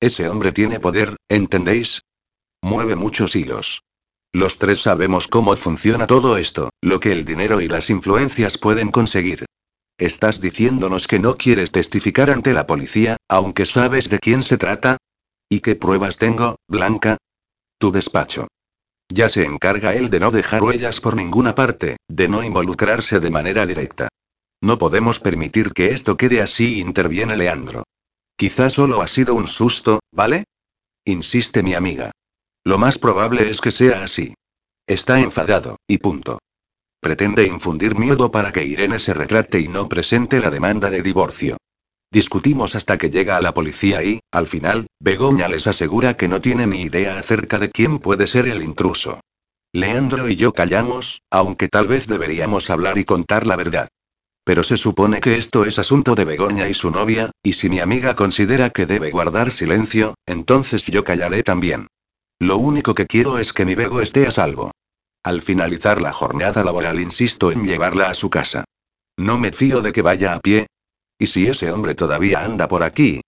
[0.00, 2.00] Ese hombre tiene poder, ¿entendéis?
[2.60, 3.82] Mueve muchos hilos.
[4.32, 8.90] Los tres sabemos cómo funciona todo esto, lo que el dinero y las influencias pueden
[8.90, 9.44] conseguir.
[9.98, 14.96] ¿Estás diciéndonos que no quieres testificar ante la policía, aunque sabes de quién se trata?
[15.48, 17.18] ¿Y qué pruebas tengo, Blanca?
[17.78, 18.48] Tu despacho.
[19.08, 23.30] Ya se encarga él de no dejar huellas por ninguna parte, de no involucrarse de
[23.30, 24.08] manera directa.
[24.64, 27.84] No podemos permitir que esto quede así, interviene Leandro.
[28.34, 30.44] Quizá solo ha sido un susto, ¿vale?
[31.04, 32.12] Insiste mi amiga.
[32.64, 34.32] Lo más probable es que sea así.
[34.86, 36.38] Está enfadado, y punto.
[36.98, 41.58] Pretende infundir miedo para que Irene se retrate y no presente la demanda de divorcio.
[42.10, 46.40] Discutimos hasta que llega a la policía y, al final, Begoña les asegura que no
[46.40, 49.20] tiene ni idea acerca de quién puede ser el intruso.
[49.74, 53.88] Leandro y yo callamos, aunque tal vez deberíamos hablar y contar la verdad.
[54.44, 57.80] Pero se supone que esto es asunto de Begoña y su novia, y si mi
[57.80, 61.88] amiga considera que debe guardar silencio, entonces yo callaré también.
[62.38, 64.70] Lo único que quiero es que mi Bego esté a salvo.
[65.22, 68.64] Al finalizar la jornada laboral insisto en llevarla a su casa.
[69.16, 70.66] No me fío de que vaya a pie.
[71.18, 73.22] ¿Y si ese hombre todavía anda por aquí?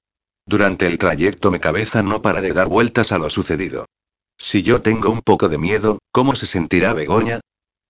[0.45, 3.87] Durante el trayecto mi cabeza no para de dar vueltas a lo sucedido.
[4.37, 7.41] Si yo tengo un poco de miedo, ¿cómo se sentirá Begoña?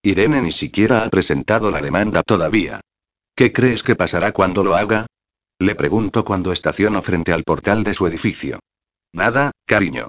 [0.02, 2.80] Irene ni siquiera ha presentado la demanda todavía.
[3.36, 5.06] ¿Qué crees que pasará cuando lo haga?
[5.58, 8.60] Le pregunto cuando estaciono frente al portal de su edificio.
[9.12, 10.08] Nada, cariño.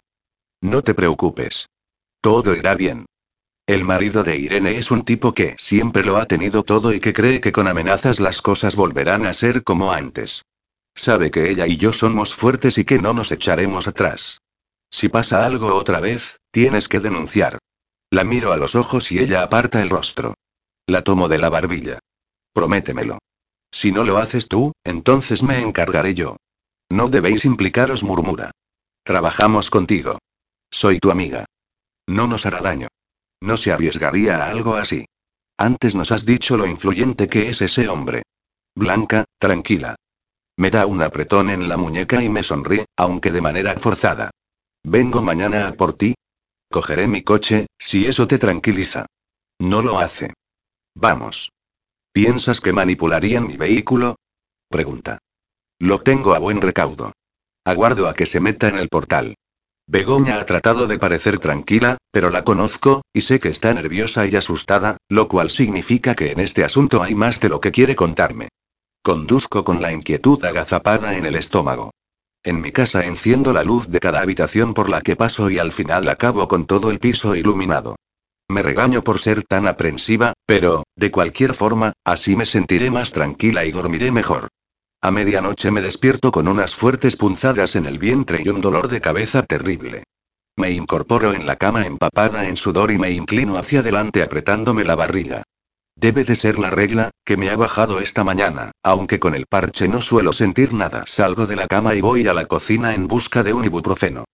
[0.62, 1.68] No te preocupes.
[2.22, 3.06] Todo irá bien.
[3.68, 7.12] El marido de Irene es un tipo que siempre lo ha tenido todo y que
[7.12, 10.44] cree que con amenazas las cosas volverán a ser como antes.
[10.96, 14.40] Sabe que ella y yo somos fuertes y que no nos echaremos atrás.
[14.90, 17.58] Si pasa algo otra vez, tienes que denunciar.
[18.10, 20.34] La miro a los ojos y ella aparta el rostro.
[20.86, 22.00] La tomo de la barbilla.
[22.58, 23.20] Prométemelo.
[23.72, 26.38] Si no lo haces tú, entonces me encargaré yo.
[26.90, 28.50] No debéis implicaros, murmura.
[29.04, 30.18] Trabajamos contigo.
[30.72, 31.46] Soy tu amiga.
[32.08, 32.88] No nos hará daño.
[33.42, 35.06] No se arriesgaría a algo así.
[35.56, 38.24] Antes nos has dicho lo influyente que es ese hombre.
[38.74, 39.96] Blanca, tranquila.
[40.58, 44.32] Me da un apretón en la muñeca y me sonríe, aunque de manera forzada.
[44.84, 46.16] Vengo mañana a por ti.
[46.72, 49.06] Cogeré mi coche, si eso te tranquiliza.
[49.60, 50.34] No lo hace.
[50.96, 51.52] Vamos.
[52.18, 54.16] ¿Piensas que manipularían mi vehículo?
[54.72, 55.20] Pregunta.
[55.78, 57.14] Lo tengo a buen recaudo.
[57.64, 59.36] Aguardo a que se meta en el portal.
[59.86, 64.36] Begoña ha tratado de parecer tranquila, pero la conozco, y sé que está nerviosa y
[64.36, 68.50] asustada, lo cual significa que en este asunto hay más de lo que quiere contarme.
[69.04, 71.92] Conduzco con la inquietud agazapada en el estómago.
[72.42, 75.72] En mi casa enciendo la luz de cada habitación por la que paso y al
[75.72, 77.96] final acabo con todo el piso iluminado.
[78.50, 83.66] Me regaño por ser tan aprensiva, pero, de cualquier forma, así me sentiré más tranquila
[83.66, 84.48] y dormiré mejor.
[85.02, 89.02] A medianoche me despierto con unas fuertes punzadas en el vientre y un dolor de
[89.02, 90.04] cabeza terrible.
[90.56, 94.96] Me incorporo en la cama empapada en sudor y me inclino hacia adelante apretándome la
[94.96, 95.44] barriga.
[95.96, 99.88] Debe de ser la regla, que me ha bajado esta mañana, aunque con el parche
[99.88, 101.04] no suelo sentir nada.
[101.06, 104.26] Salgo de la cama y voy a la cocina en busca de un ibuprofeno.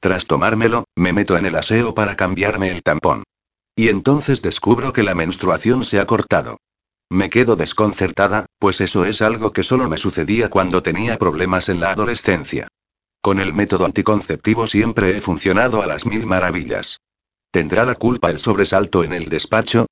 [0.00, 3.24] Tras tomármelo, me meto en el aseo para cambiarme el tampón.
[3.78, 6.58] Y entonces descubro que la menstruación se ha cortado.
[7.08, 11.78] Me quedo desconcertada, pues eso es algo que solo me sucedía cuando tenía problemas en
[11.78, 12.66] la adolescencia.
[13.20, 16.98] Con el método anticonceptivo siempre he funcionado a las mil maravillas.
[17.52, 19.86] ¿Tendrá la culpa el sobresalto en el despacho?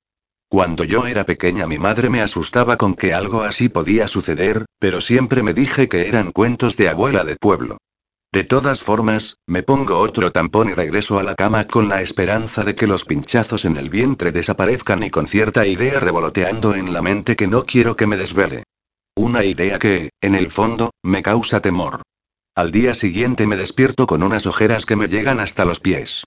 [0.49, 4.99] Cuando yo era pequeña mi madre me asustaba con que algo así podía suceder, pero
[4.99, 7.77] siempre me dije que eran cuentos de abuela de pueblo.
[8.33, 12.63] De todas formas, me pongo otro tampón y regreso a la cama con la esperanza
[12.63, 17.01] de que los pinchazos en el vientre desaparezcan y con cierta idea revoloteando en la
[17.01, 18.63] mente que no quiero que me desvele.
[19.15, 22.01] Una idea que, en el fondo, me causa temor.
[22.53, 26.23] Al día siguiente me despierto con unas ojeras que me llegan hasta los pies.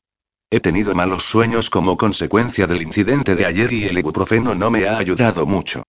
[0.50, 4.88] He tenido malos sueños como consecuencia del incidente de ayer y el ibuprofeno no me
[4.88, 5.84] ha ayudado mucho.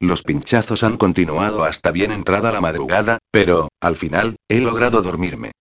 [0.00, 5.52] Los pinchazos han continuado hasta bien entrada la madrugada, pero, al final, he logrado dormirme.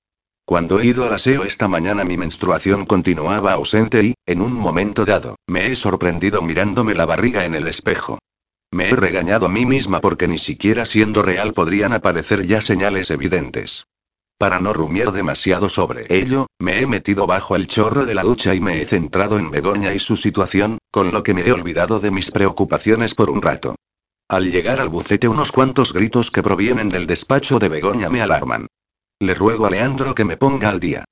[0.45, 5.05] Cuando he ido al aseo esta mañana mi menstruación continuaba ausente y, en un momento
[5.05, 8.19] dado, me he sorprendido mirándome la barriga en el espejo.
[8.71, 13.11] Me he regañado a mí misma porque ni siquiera siendo real podrían aparecer ya señales
[13.11, 13.85] evidentes.
[14.37, 18.53] Para no rumiar demasiado sobre ello, me he metido bajo el chorro de la ducha
[18.53, 22.01] y me he centrado en Begoña y su situación, con lo que me he olvidado
[22.01, 23.75] de mis preocupaciones por un rato.
[24.33, 28.65] Al llegar al bucete unos cuantos gritos que provienen del despacho de Begoña me alarman.
[29.19, 31.05] Le ruego a Leandro que me ponga al día.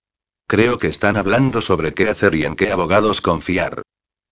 [0.47, 3.83] Creo que están hablando sobre qué hacer y en qué abogados confiar.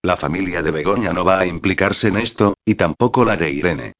[0.01, 3.93] La familia de Begoña no va a implicarse en esto, y tampoco la de Irene.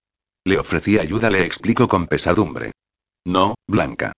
[0.44, 2.72] Le ofrecí ayuda, le explico con pesadumbre.
[3.28, 4.14] No, Blanca.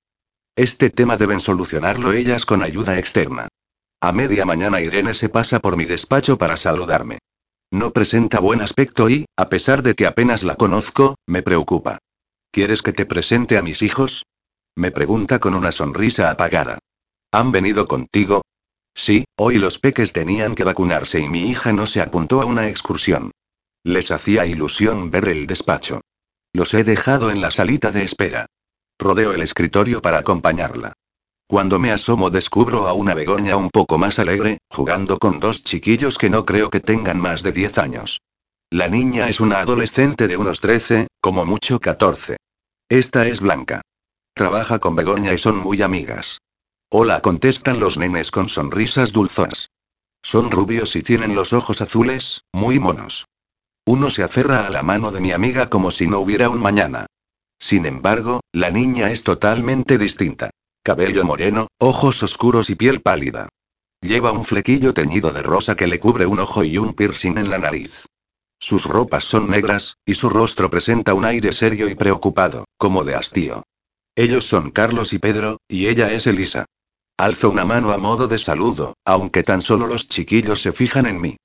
[0.55, 3.49] Este tema deben solucionarlo ellas con ayuda externa.
[3.99, 7.17] A media mañana Irene se pasa por mi despacho para saludarme.
[7.71, 11.99] No presenta buen aspecto y, a pesar de que apenas la conozco, me preocupa.
[12.51, 14.25] ¿Quieres que te presente a mis hijos?
[14.75, 16.79] Me pregunta con una sonrisa apagada.
[17.31, 18.41] ¿Han venido contigo?
[18.93, 22.67] Sí, hoy los peques tenían que vacunarse y mi hija no se apuntó a una
[22.67, 23.31] excursión.
[23.85, 26.01] Les hacía ilusión ver el despacho.
[26.53, 28.47] Los he dejado en la salita de espera.
[28.99, 30.93] Rodeo el escritorio para acompañarla.
[31.51, 36.17] Cuando me asomo descubro a una Begoña un poco más alegre, jugando con dos chiquillos
[36.17, 38.21] que no creo que tengan más de 10 años.
[38.69, 42.37] La niña es una adolescente de unos 13, como mucho 14.
[42.87, 43.81] Esta es Blanca.
[44.33, 46.39] Trabaja con Begoña y son muy amigas.
[46.89, 49.67] Hola, contestan los nenes con sonrisas dulzonas.
[50.23, 53.25] Son rubios y tienen los ojos azules, muy monos.
[53.85, 57.07] Uno se aferra a la mano de mi amiga como si no hubiera un mañana.
[57.59, 60.49] Sin embargo, la niña es totalmente distinta.
[60.83, 63.49] Cabello moreno, ojos oscuros y piel pálida.
[64.01, 67.51] Lleva un flequillo teñido de rosa que le cubre un ojo y un piercing en
[67.51, 68.07] la nariz.
[68.59, 73.13] Sus ropas son negras, y su rostro presenta un aire serio y preocupado, como de
[73.13, 73.61] hastío.
[74.15, 76.65] Ellos son Carlos y Pedro, y ella es Elisa.
[77.15, 81.21] Alzo una mano a modo de saludo, aunque tan solo los chiquillos se fijan en
[81.21, 81.37] mí.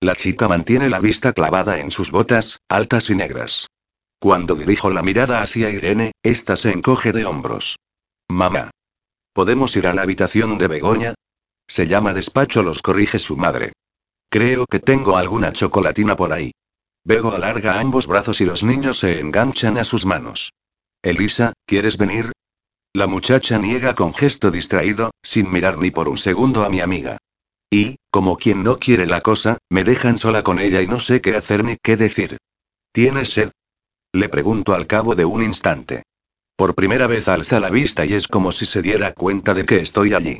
[0.00, 3.68] La chica mantiene la vista clavada en sus botas, altas y negras.
[4.18, 7.76] Cuando dirijo la mirada hacia Irene, ésta se encoge de hombros.
[8.28, 8.70] Mamá.
[9.32, 11.14] ¿Podemos ir a la habitación de Begoña?
[11.66, 13.72] Se llama despacho, los corrige su madre.
[14.28, 16.52] Creo que tengo alguna chocolatina por ahí.
[17.04, 20.52] Bego alarga ambos brazos y los niños se enganchan a sus manos.
[21.02, 22.32] Elisa, ¿quieres venir?
[22.94, 27.16] La muchacha niega con gesto distraído, sin mirar ni por un segundo a mi amiga.
[27.70, 31.22] Y, como quien no quiere la cosa, me dejan sola con ella y no sé
[31.22, 32.36] qué hacer ni qué decir.
[32.92, 33.50] ¿Tienes sed?
[34.12, 36.02] Le pregunto al cabo de un instante.
[36.56, 39.78] Por primera vez alza la vista y es como si se diera cuenta de que
[39.80, 40.38] estoy allí.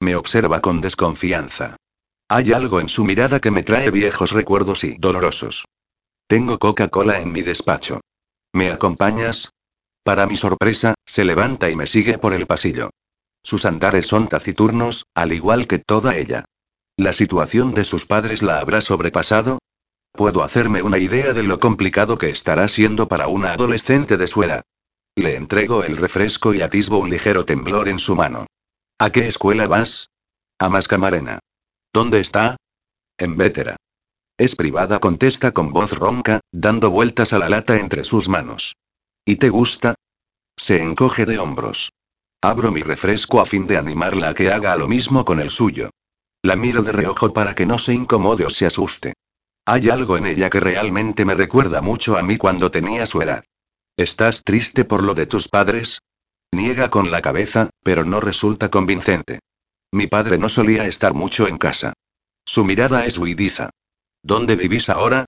[0.00, 1.76] Me observa con desconfianza.
[2.28, 5.64] Hay algo en su mirada que me trae viejos recuerdos y dolorosos.
[6.26, 8.00] Tengo Coca-Cola en mi despacho.
[8.52, 9.50] ¿Me acompañas?
[10.04, 12.90] Para mi sorpresa, se levanta y me sigue por el pasillo.
[13.42, 16.44] Sus andares son taciturnos, al igual que toda ella.
[16.96, 19.58] ¿La situación de sus padres la habrá sobrepasado?
[20.12, 24.42] Puedo hacerme una idea de lo complicado que estará siendo para una adolescente de su
[24.42, 24.62] edad.
[25.20, 28.46] Le entrego el refresco y atisbo un ligero temblor en su mano.
[28.98, 30.08] ¿A qué escuela vas?
[30.58, 31.40] A Mascamarena.
[31.92, 32.56] ¿Dónde está?
[33.18, 33.76] En Vétera.
[34.38, 38.76] Es privada, contesta con voz ronca, dando vueltas a la lata entre sus manos.
[39.26, 39.94] ¿Y te gusta?
[40.56, 41.92] Se encoge de hombros.
[42.40, 45.90] Abro mi refresco a fin de animarla a que haga lo mismo con el suyo.
[46.42, 49.12] La miro de reojo para que no se incomode o se asuste.
[49.66, 53.44] Hay algo en ella que realmente me recuerda mucho a mí cuando tenía su edad.
[54.00, 55.98] ¿Estás triste por lo de tus padres?
[56.52, 59.40] Niega con la cabeza, pero no resulta convincente.
[59.92, 61.92] Mi padre no solía estar mucho en casa.
[62.46, 63.68] Su mirada es huidiza.
[64.22, 65.26] ¿Dónde vivís ahora?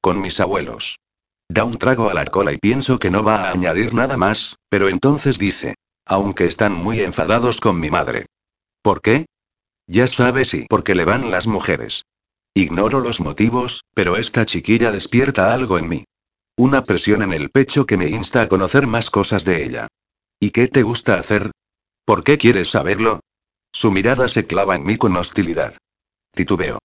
[0.00, 1.00] Con mis abuelos.
[1.48, 4.54] Da un trago a la cola y pienso que no va a añadir nada más,
[4.68, 5.74] pero entonces dice.
[6.06, 8.26] Aunque están muy enfadados con mi madre.
[8.82, 9.26] ¿Por qué?
[9.88, 12.04] Ya sabes y porque le van las mujeres.
[12.54, 16.04] Ignoro los motivos, pero esta chiquilla despierta algo en mí.
[16.58, 19.88] Una presión en el pecho que me insta a conocer más cosas de ella.
[20.38, 21.50] ¿Y qué te gusta hacer?
[22.04, 23.20] ¿Por qué quieres saberlo?
[23.72, 25.78] Su mirada se clava en mí con hostilidad.
[26.30, 26.78] Titubeo.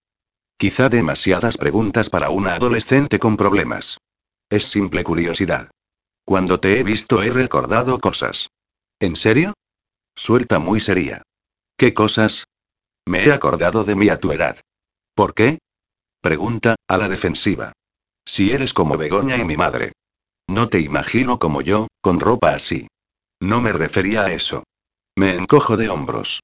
[0.56, 3.98] Quizá demasiadas preguntas para una adolescente con problemas.
[4.48, 5.70] Es simple curiosidad.
[6.24, 8.48] Cuando te he visto he recordado cosas.
[9.00, 9.52] ¿En serio?
[10.16, 11.22] Suelta muy seria.
[11.76, 12.44] ¿Qué cosas?
[13.06, 14.60] Me he acordado de mí a tu edad.
[15.14, 15.58] ¿Por qué?
[16.20, 17.72] Pregunta, a la defensiva.
[18.28, 19.92] Si eres como Begoña y mi madre.
[20.46, 22.86] No te imagino como yo, con ropa así.
[23.40, 24.64] No me refería a eso.
[25.16, 26.42] Me encojo de hombros.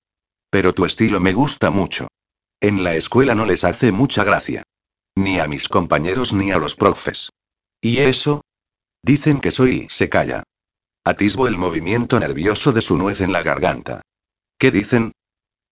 [0.48, 2.08] Pero tu estilo me gusta mucho.
[2.58, 4.62] En la escuela no les hace mucha gracia.
[5.14, 7.28] Ni a mis compañeros ni a los profes.
[7.82, 8.40] ¿Y eso?
[9.02, 9.86] Dicen que soy.
[9.90, 10.42] Se calla.
[11.04, 14.00] Atisbo el movimiento nervioso de su nuez en la garganta.
[14.58, 15.12] ¿Qué dicen?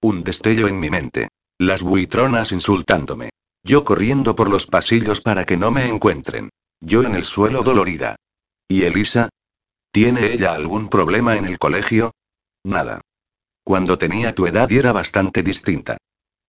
[0.02, 1.28] Un destello en mi mente.
[1.58, 3.30] Las buitronas insultándome.
[3.64, 6.50] Yo corriendo por los pasillos para que no me encuentren.
[6.80, 8.16] Yo en el suelo dolorida.
[8.68, 9.28] ¿Y Elisa?
[9.92, 12.12] ¿Tiene ella algún problema en el colegio?
[12.64, 13.00] Nada.
[13.64, 15.98] Cuando tenía tu edad era bastante distinta.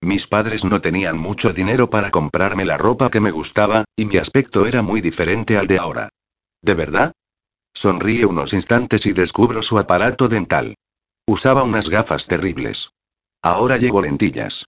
[0.01, 4.17] Mis padres no tenían mucho dinero para comprarme la ropa que me gustaba, y mi
[4.17, 6.09] aspecto era muy diferente al de ahora.
[6.61, 7.14] ¿De verdad?
[7.74, 10.75] Sonríe unos instantes y descubro su aparato dental.
[11.25, 12.90] Usaba unas gafas terribles.
[13.42, 14.66] Ahora llevo lentillas.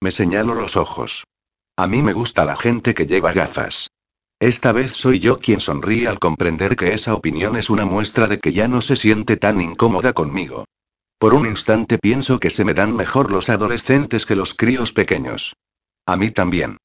[0.00, 1.24] Me señalo los ojos.
[1.78, 3.90] A mí me gusta la gente que lleva gafas.
[4.40, 8.38] Esta vez soy yo quien sonríe al comprender que esa opinión es una muestra de
[8.38, 10.64] que ya no se siente tan incómoda conmigo.
[11.18, 15.54] Por un instante pienso que se me dan mejor los adolescentes que los críos pequeños.
[16.06, 16.78] A mí también.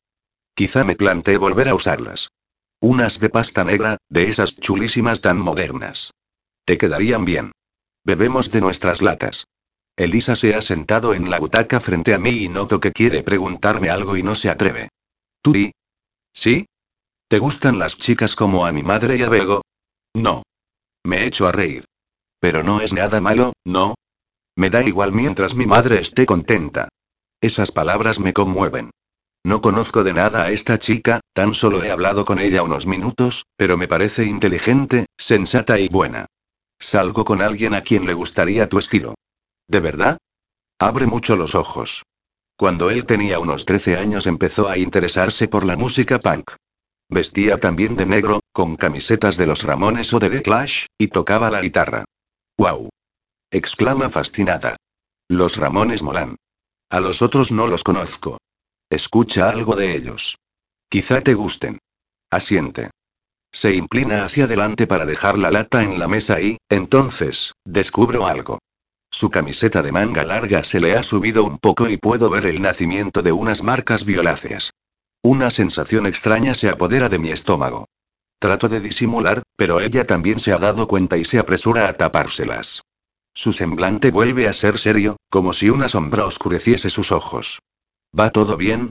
[0.56, 2.30] Quizá me planteé volver a usarlas.
[2.82, 6.12] Unas de pasta negra, de esas chulísimas tan modernas.
[6.66, 7.52] Te quedarían bien.
[8.04, 9.46] Bebemos de nuestras latas.
[10.02, 13.92] Elisa se ha sentado en la butaca frente a mí y noto que quiere preguntarme
[13.92, 14.90] algo y no se atreve.
[15.44, 15.74] ¿Tú y?
[16.34, 16.66] ¿Sí?
[17.28, 19.62] ¿Te gustan las chicas como a mi madre y a Bego?
[20.16, 20.42] No.
[21.04, 21.86] Me echo a reír.
[22.40, 23.94] Pero no es nada malo, ¿no?
[24.56, 26.90] Me da igual mientras mi madre esté contenta.
[27.40, 28.90] Esas palabras me conmueven.
[29.44, 33.46] No conozco de nada a esta chica, tan solo he hablado con ella unos minutos,
[33.56, 36.26] pero me parece inteligente, sensata y buena.
[36.80, 39.14] Salgo con alguien a quien le gustaría tu estilo.
[39.72, 40.18] ¿De verdad?
[40.80, 42.04] Abre mucho los ojos.
[42.58, 46.52] Cuando él tenía unos 13 años empezó a interesarse por la música punk.
[47.08, 51.50] Vestía también de negro, con camisetas de los Ramones o de The Clash, y tocaba
[51.50, 52.04] la guitarra.
[52.58, 52.90] ¡Wow!
[53.50, 54.76] exclama fascinada.
[55.30, 56.36] Los Ramones molan.
[56.90, 58.40] A los otros no los conozco.
[58.90, 60.36] Escucha algo de ellos.
[60.90, 61.80] Quizá te gusten.
[62.30, 62.92] Asiente.
[63.54, 68.60] Se inclina hacia adelante para dejar la lata en la mesa y, entonces, descubro algo.
[69.14, 72.62] Su camiseta de manga larga se le ha subido un poco y puedo ver el
[72.62, 74.72] nacimiento de unas marcas violáceas.
[75.22, 77.90] Una sensación extraña se apodera de mi estómago.
[78.40, 82.84] Trato de disimular, pero ella también se ha dado cuenta y se apresura a tapárselas.
[83.34, 87.60] Su semblante vuelve a ser serio, como si una sombra oscureciese sus ojos.
[88.18, 88.90] ¿Va todo bien?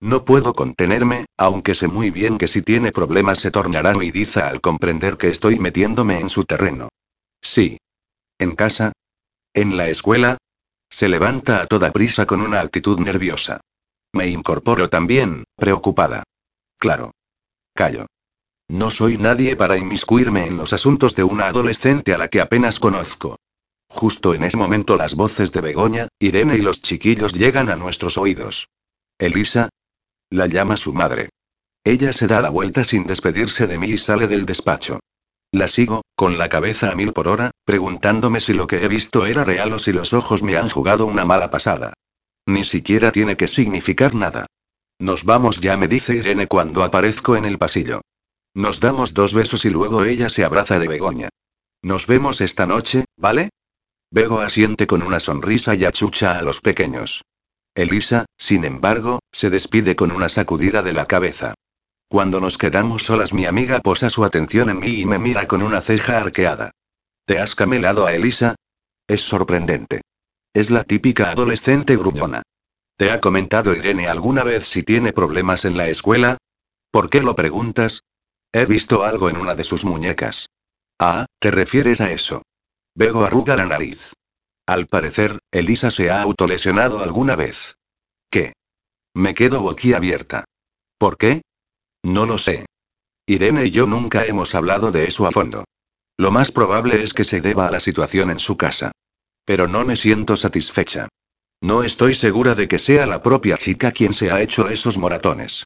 [0.00, 4.62] No puedo contenerme, aunque sé muy bien que si tiene problemas se tornará huidiza al
[4.62, 6.88] comprender que estoy metiéndome en su terreno.
[7.42, 7.76] Sí.
[8.38, 8.92] ¿En casa?
[9.54, 10.38] ¿En la escuela?
[10.88, 13.60] Se levanta a toda prisa con una actitud nerviosa.
[14.12, 16.22] Me incorporo también, preocupada.
[16.78, 17.12] Claro.
[17.74, 18.06] Callo.
[18.68, 22.78] No soy nadie para inmiscuirme en los asuntos de una adolescente a la que apenas
[22.78, 23.36] conozco.
[23.88, 28.16] Justo en ese momento las voces de Begoña, Irene y los chiquillos llegan a nuestros
[28.16, 28.68] oídos.
[29.18, 29.68] Elisa.
[30.30, 31.30] La llama su madre.
[31.82, 35.00] Ella se da la vuelta sin despedirse de mí y sale del despacho.
[35.52, 39.26] La sigo, con la cabeza a mil por hora, preguntándome si lo que he visto
[39.26, 41.92] era real o si los ojos me han jugado una mala pasada.
[42.46, 44.46] Ni siquiera tiene que significar nada.
[45.00, 48.02] Nos vamos ya, me dice Irene cuando aparezco en el pasillo.
[48.54, 51.28] Nos damos dos besos y luego ella se abraza de Begoña.
[51.82, 53.50] Nos vemos esta noche, ¿vale?
[54.10, 57.22] Bego asiente con una sonrisa y achucha a los pequeños.
[57.74, 61.54] Elisa, sin embargo, se despide con una sacudida de la cabeza.
[62.10, 65.62] Cuando nos quedamos solas mi amiga posa su atención en mí y me mira con
[65.62, 66.72] una ceja arqueada.
[67.24, 68.56] ¿Te has camelado a Elisa?
[69.06, 70.00] Es sorprendente.
[70.52, 72.42] Es la típica adolescente gruñona.
[72.96, 76.38] ¿Te ha comentado Irene alguna vez si tiene problemas en la escuela?
[76.90, 78.02] ¿Por qué lo preguntas?
[78.52, 80.48] He visto algo en una de sus muñecas.
[80.98, 82.42] Ah, ¿te refieres a eso?
[82.92, 84.14] Bego arruga la nariz.
[84.66, 87.76] Al parecer, Elisa se ha autolesionado alguna vez.
[88.30, 88.54] ¿Qué?
[89.14, 90.44] Me quedo boquiabierta.
[90.98, 91.42] ¿Por qué?
[92.02, 92.66] No lo sé.
[93.26, 95.64] Irene y yo nunca hemos hablado de eso a fondo.
[96.16, 98.92] Lo más probable es que se deba a la situación en su casa.
[99.44, 101.08] Pero no me siento satisfecha.
[101.62, 105.64] No estoy segura de que sea la propia chica quien se ha hecho esos moratones.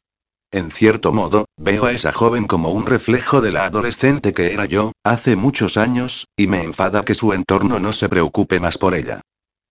[0.50, 4.66] En cierto modo, veo a esa joven como un reflejo de la adolescente que era
[4.66, 8.94] yo, hace muchos años, y me enfada que su entorno no se preocupe más por
[8.94, 9.20] ella.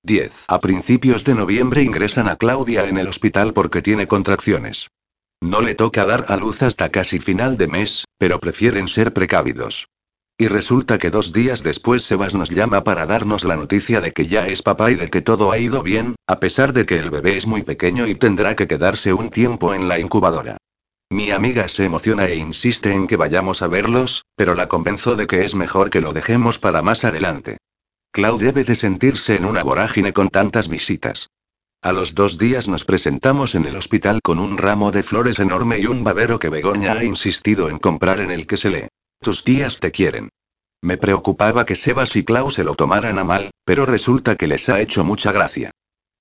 [0.04, 0.46] 10.
[0.50, 4.90] A principios de noviembre ingresan a Claudia en el hospital porque tiene contracciones.
[5.44, 9.90] No le toca dar a luz hasta casi final de mes, pero prefieren ser precavidos.
[10.38, 14.28] Y resulta que dos días después Sebas nos llama para darnos la noticia de que
[14.28, 17.10] ya es papá y de que todo ha ido bien, a pesar de que el
[17.10, 20.56] bebé es muy pequeño y tendrá que quedarse un tiempo en la incubadora.
[21.10, 25.28] Mi amiga se emociona e insiste en que vayamos a verlos, pero la convenzo de
[25.28, 27.58] que es mejor que lo dejemos para más adelante.
[28.14, 31.28] Clau debe de sentirse en una vorágine con tantas visitas.
[31.84, 35.80] A los dos días nos presentamos en el hospital con un ramo de flores enorme
[35.80, 38.88] y un babero que Begoña ha insistido en comprar en el que se lee.
[39.20, 40.30] Tus tías te quieren.
[40.82, 44.70] Me preocupaba que Sebas y Clau se lo tomaran a mal, pero resulta que les
[44.70, 45.72] ha hecho mucha gracia.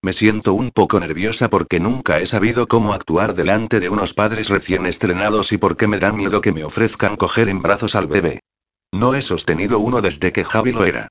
[0.02, 4.48] Me siento un poco nerviosa porque nunca he sabido cómo actuar delante de unos padres
[4.48, 8.40] recién estrenados y porque me da miedo que me ofrezcan coger en brazos al bebé.
[8.90, 11.06] No he sostenido uno desde que Javi lo era.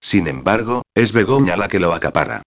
[0.00, 2.42] Sin embargo, es Begoña la que lo acapara.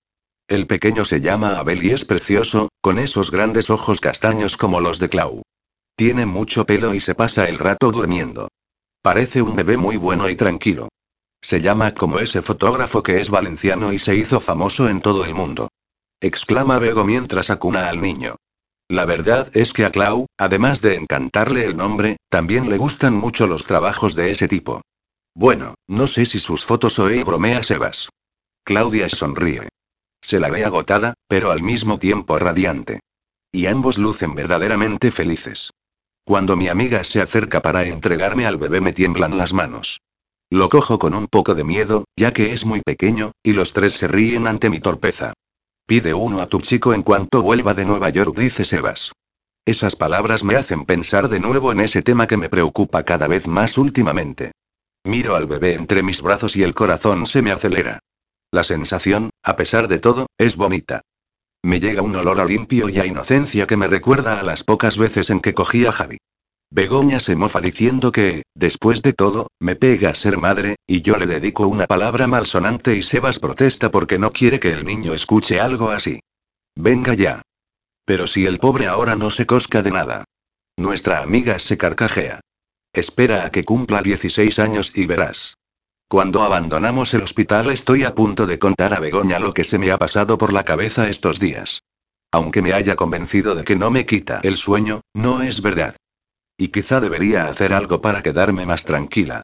[0.48, 5.00] El pequeño se llama Abel y es precioso, con esos grandes ojos castaños como los
[5.00, 5.42] de Clau.
[5.96, 8.50] Tiene mucho pelo y se pasa el rato durmiendo.
[9.02, 10.90] Parece un bebé muy bueno y tranquilo.
[11.42, 15.34] Se llama como ese fotógrafo que es valenciano y se hizo famoso en todo el
[15.34, 15.70] mundo.
[16.22, 18.36] Exclama Bego mientras acuna al niño.
[18.88, 23.48] La verdad es que a Clau, además de encantarle el nombre, también le gustan mucho
[23.48, 24.82] los trabajos de ese tipo.
[25.34, 28.10] Bueno, no sé si sus fotos o él bromea Sebas.
[28.64, 29.70] Claudia sonríe.
[30.26, 33.00] Se la ve agotada, pero al mismo tiempo radiante.
[33.52, 35.70] Y ambos lucen verdaderamente felices.
[36.24, 40.02] Cuando mi amiga se acerca para entregarme al bebé me tiemblan las manos.
[40.50, 43.94] Lo cojo con un poco de miedo, ya que es muy pequeño, y los tres
[43.94, 45.34] se ríen ante mi torpeza.
[45.86, 49.12] Pide uno a tu chico en cuanto vuelva de Nueva York, dice Sebas.
[49.64, 53.48] Esas palabras me hacen pensar de nuevo en ese tema que me preocupa cada vez
[53.48, 54.54] más últimamente.
[55.04, 58.00] Miro al bebé entre mis brazos y el corazón se me acelera.
[58.52, 61.02] La sensación, a pesar de todo, es bonita.
[61.64, 64.98] Me llega un olor a limpio y a inocencia que me recuerda a las pocas
[64.98, 66.18] veces en que cogí a Javi.
[66.72, 71.26] Begoña se mofa diciendo que, después de todo, me pega ser madre, y yo le
[71.26, 75.90] dedico una palabra malsonante y Sebas protesta porque no quiere que el niño escuche algo
[75.90, 76.20] así.
[76.76, 77.42] Venga ya.
[78.06, 80.26] Pero si el pobre ahora no se cosca de nada.
[80.78, 82.42] Nuestra amiga se carcajea.
[82.94, 85.56] Espera a que cumpla 16 años y verás.
[86.08, 89.90] Cuando abandonamos el hospital estoy a punto de contar a Begoña lo que se me
[89.92, 91.82] ha pasado por la cabeza estos días.
[92.32, 95.96] Aunque me haya convencido de que no me quita el sueño, no es verdad.
[96.58, 99.42] Y quizá debería hacer algo para quedarme más tranquila.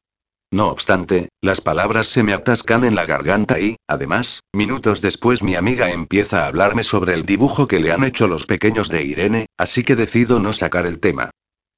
[0.51, 5.55] No obstante, las palabras se me atascan en la garganta y, además, minutos después mi
[5.55, 9.45] amiga empieza a hablarme sobre el dibujo que le han hecho los pequeños de Irene,
[9.57, 11.31] así que decido no sacar el tema.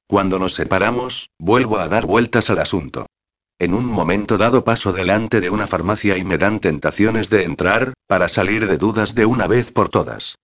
[0.08, 3.06] Cuando nos separamos, vuelvo a dar vueltas al asunto.
[3.60, 7.94] En un momento dado paso delante de una farmacia y me dan tentaciones de entrar,
[8.08, 10.36] para salir de dudas de una vez por todas.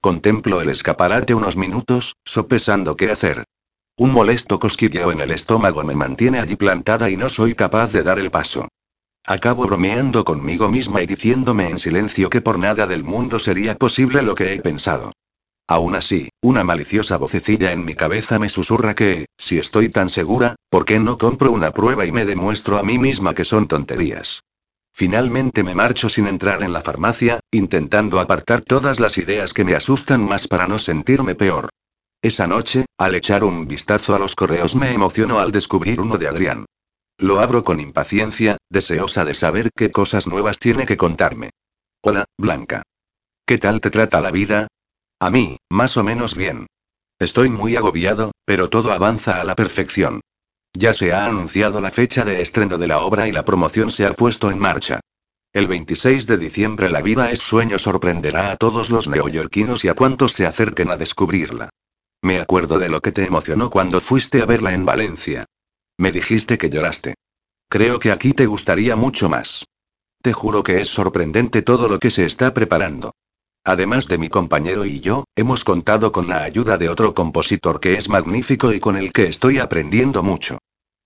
[0.00, 3.44] Contemplo el escaparate unos minutos, sopesando qué hacer.
[3.96, 8.02] Un molesto cosquilleo en el estómago me mantiene allí plantada y no soy capaz de
[8.02, 8.68] dar el paso.
[9.24, 14.20] Acabo bromeando conmigo misma y diciéndome en silencio que por nada del mundo sería posible
[14.22, 15.12] lo que he pensado.
[15.66, 20.56] Aún así, una maliciosa vocecilla en mi cabeza me susurra que, si estoy tan segura,
[20.68, 24.42] ¿por qué no compro una prueba y me demuestro a mí misma que son tonterías?
[24.92, 29.74] Finalmente me marcho sin entrar en la farmacia, intentando apartar todas las ideas que me
[29.74, 31.70] asustan más para no sentirme peor.
[32.22, 36.28] Esa noche, al echar un vistazo a los correos me emociono al descubrir uno de
[36.28, 36.66] Adrián.
[37.18, 41.50] Lo abro con impaciencia, deseosa de saber qué cosas nuevas tiene que contarme.
[42.02, 42.82] Hola, Blanca.
[43.46, 44.68] ¿Qué tal te trata la vida?
[45.20, 46.66] A mí, más o menos bien.
[47.18, 50.20] Estoy muy agobiado, pero todo avanza a la perfección.
[50.72, 54.04] Ya se ha anunciado la fecha de estreno de la obra y la promoción se
[54.06, 55.00] ha puesto en marcha.
[55.52, 59.94] El 26 de diciembre La vida es sueño sorprenderá a todos los neoyorquinos y a
[59.94, 61.70] cuantos se acerquen a descubrirla.
[62.22, 65.44] Me acuerdo de lo que te emocionó cuando fuiste a verla en Valencia.
[65.96, 67.14] Me dijiste que lloraste.
[67.68, 69.64] Creo que aquí te gustaría mucho más.
[70.22, 73.12] Te juro que es sorprendente todo lo que se está preparando.
[73.66, 77.94] Además de mi compañero y yo, hemos contado con la ayuda de otro compositor que
[77.94, 80.58] es magnífico y con el que estoy aprendiendo mucho.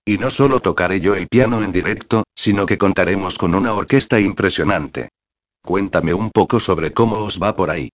[0.05, 4.19] Y no solo tocaré yo el piano en directo, sino que contaremos con una orquesta
[4.19, 5.09] impresionante.
[5.63, 7.89] Cuéntame un poco sobre cómo os va por ahí.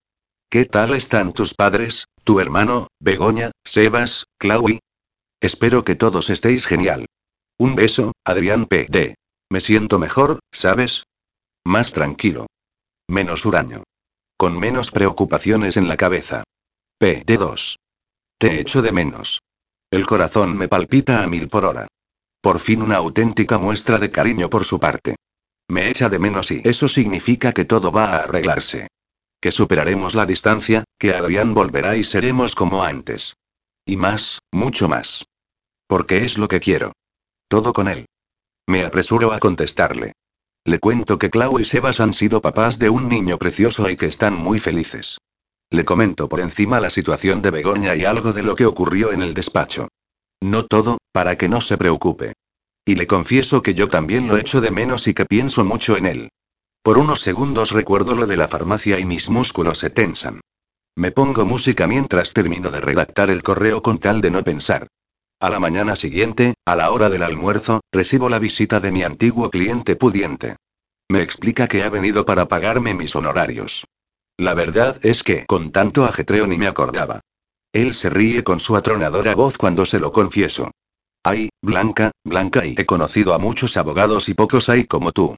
[0.50, 4.80] ¿Qué tal están tus padres, tu hermano, Begoña, Sebas, Claudia?
[5.42, 7.06] Espero que todos estéis genial.
[7.60, 9.16] Un beso, Adrián P.D.
[9.52, 11.04] Me siento mejor, ¿sabes?
[11.64, 12.48] Más tranquilo.
[13.08, 13.84] Menos huraño.
[14.38, 16.44] Con menos preocupaciones en la cabeza.
[17.02, 17.78] PD2.
[18.38, 19.40] Te echo de menos.
[19.90, 21.88] El corazón me palpita a mil por hora.
[22.42, 25.16] Por fin una auténtica muestra de cariño por su parte.
[25.70, 28.88] Me echa de menos y eso significa que todo va a arreglarse.
[29.40, 33.36] Que superaremos la distancia, que Adrián volverá y seremos como antes.
[33.86, 35.24] Y más, mucho más.
[35.88, 36.92] Porque es lo que quiero.
[37.48, 38.06] Todo con él.
[38.68, 40.12] Me apresuro a contestarle.
[40.66, 44.08] Le cuento que Clau y Sebas han sido papás de un niño precioso y que
[44.08, 45.20] están muy felices.
[45.70, 49.22] Le comento por encima la situación de Begoña y algo de lo que ocurrió en
[49.22, 49.90] el despacho.
[50.42, 52.34] No todo, para que no se preocupe.
[52.84, 56.08] Y le confieso que yo también lo echo de menos y que pienso mucho en
[56.08, 56.30] él.
[56.82, 60.42] Por unos segundos recuerdo lo de la farmacia y mis músculos se tensan.
[60.96, 64.88] Me pongo música mientras termino de redactar el correo con tal de no pensar.
[65.40, 69.50] A la mañana siguiente, a la hora del almuerzo, recibo la visita de mi antiguo
[69.50, 70.56] cliente pudiente.
[71.10, 73.86] Me explica que ha venido para pagarme mis honorarios.
[74.38, 77.20] La verdad es que, con tanto ajetreo ni me acordaba.
[77.74, 80.72] Él se ríe con su atronadora voz cuando se lo confieso.
[81.24, 85.36] Ay, Blanca, Blanca y he conocido a muchos abogados y pocos hay como tú.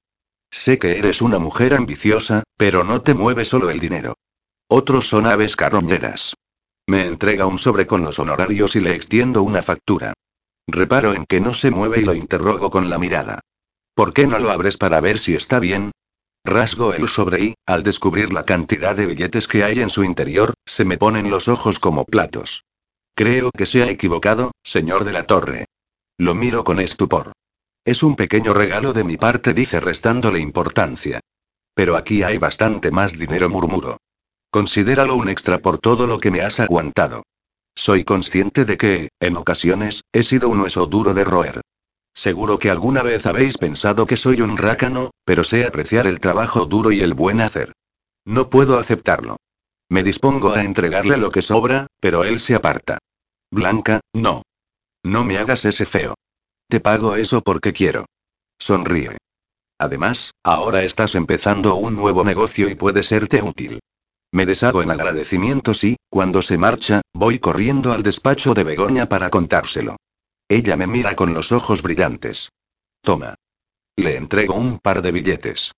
[0.51, 4.13] Sé que eres una mujer ambiciosa, pero no te mueve solo el dinero.
[4.67, 6.35] Otros son aves carroñeras.
[6.89, 10.13] Me entrega un sobre con los honorarios y le extiendo una factura.
[10.67, 13.41] Reparo en que no se mueve y lo interrogo con la mirada.
[13.93, 15.91] ¿Por qué no lo abres para ver si está bien?
[16.45, 20.53] Rasgo el sobre y, al descubrir la cantidad de billetes que hay en su interior,
[20.65, 22.63] se me ponen los ojos como platos.
[23.15, 25.65] Creo que se ha equivocado, señor de la torre.
[26.17, 27.33] Lo miro con estupor.
[27.83, 31.19] Es un pequeño regalo de mi parte, dice restándole importancia.
[31.73, 33.97] Pero aquí hay bastante más dinero, murmuro.
[34.57, 37.21] Considéralo un extra por todo lo que me has aguantado.
[37.75, 41.61] Soy consciente de que, en ocasiones, he sido un hueso duro de roer.
[42.15, 46.65] Seguro que alguna vez habéis pensado que soy un rácano, pero sé apreciar el trabajo
[46.65, 47.73] duro y el buen hacer.
[48.25, 49.37] No puedo aceptarlo.
[49.89, 52.97] Me dispongo a entregarle lo que sobra, pero él se aparta.
[53.51, 54.41] Blanca, no.
[55.03, 56.15] No me hagas ese feo.
[56.67, 58.07] Te pago eso porque quiero.
[58.57, 59.17] Sonríe.
[59.77, 63.81] Además, ahora estás empezando un nuevo negocio y puede serte útil.
[64.37, 69.31] Me deshago en agradecimientos y, cuando se marcha, voy corriendo al despacho de Begoña para
[69.31, 69.95] contárselo.
[70.47, 72.51] Ella me mira con los ojos brillantes.
[73.01, 73.33] Toma.
[73.95, 75.71] Le entrego un par de billetes.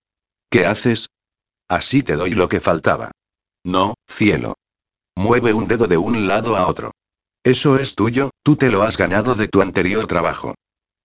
[0.50, 1.08] ¿Qué haces?
[1.68, 3.12] Así te doy lo que faltaba.
[3.64, 4.58] No, cielo.
[5.16, 6.90] Mueve un dedo de un lado a otro.
[7.42, 10.54] Eso es tuyo, tú te lo has ganado de tu anterior trabajo.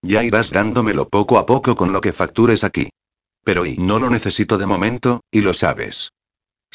[0.01, 2.90] Ya irás dándomelo poco a poco con lo que factures aquí.
[3.45, 6.11] Pero y no lo necesito de momento, y lo sabes.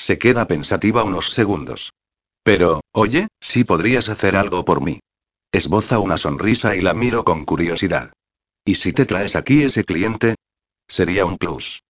[0.01, 1.93] Se queda pensativa unos segundos.
[2.43, 5.01] Pero, oye, si podrías hacer algo por mí.
[5.53, 8.11] Esboza una sonrisa y la miro con curiosidad.
[8.65, 10.37] ¿Y si te traes aquí ese cliente?
[10.89, 11.83] Sería un plus.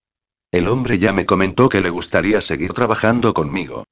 [0.51, 3.85] El hombre ya me comentó que le gustaría seguir trabajando conmigo.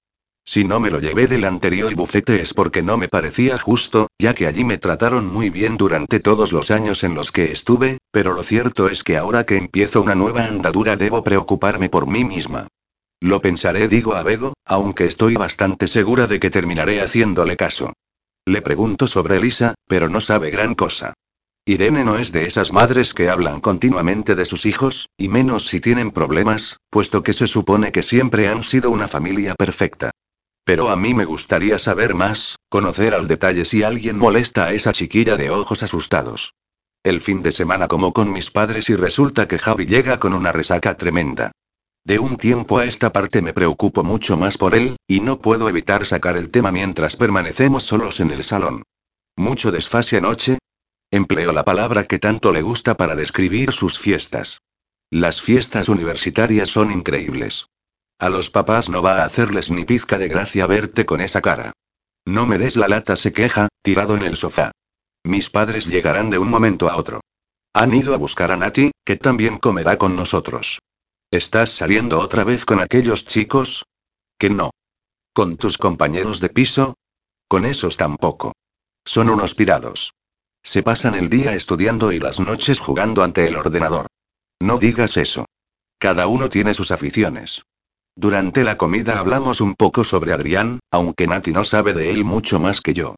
[0.43, 4.33] Si no me lo llevé del anterior bufete es porque no me parecía justo, ya
[4.33, 8.33] que allí me trataron muy bien durante todos los años en los que estuve, pero
[8.33, 12.67] lo cierto es que ahora que empiezo una nueva andadura debo preocuparme por mí misma.
[13.21, 17.93] Lo pensaré, digo a Bego, aunque estoy bastante segura de que terminaré haciéndole caso.
[18.45, 21.13] Le pregunto sobre Elisa, pero no sabe gran cosa.
[21.65, 25.79] Irene no es de esas madres que hablan continuamente de sus hijos, y menos si
[25.79, 30.11] tienen problemas, puesto que se supone que siempre han sido una familia perfecta.
[30.63, 34.93] Pero a mí me gustaría saber más, conocer al detalle si alguien molesta a esa
[34.93, 36.53] chiquilla de ojos asustados.
[37.03, 40.51] El fin de semana como con mis padres y resulta que Javi llega con una
[40.51, 41.51] resaca tremenda.
[42.09, 45.69] De un tiempo a esta parte me preocupo mucho más por él, y no puedo
[45.69, 48.81] evitar sacar el tema mientras permanecemos solos en el salón.
[49.37, 50.57] ¿Mucho desfase anoche?
[51.11, 54.57] Empleo la palabra que tanto le gusta para describir sus fiestas.
[55.11, 57.67] Las fiestas universitarias son increíbles.
[58.17, 61.73] A los papás no va a hacerles ni pizca de gracia verte con esa cara.
[62.25, 64.71] No me des la lata, se queja, tirado en el sofá.
[65.23, 67.21] Mis padres llegarán de un momento a otro.
[67.75, 70.79] Han ido a buscar a Nati, que también comerá con nosotros.
[71.31, 73.85] ¿Estás saliendo otra vez con aquellos chicos?
[74.39, 74.71] Que no.
[75.31, 76.95] ¿Con tus compañeros de piso?
[77.47, 78.53] Con esos tampoco.
[79.05, 80.13] Son unos pirados.
[80.63, 84.07] Se pasan el día estudiando y las noches jugando ante el ordenador.
[84.59, 85.45] No digas eso.
[85.99, 87.61] Cada uno tiene sus aficiones.
[88.15, 92.59] Durante la comida hablamos un poco sobre Adrián, aunque Nati no sabe de él mucho
[92.59, 93.13] más que yo.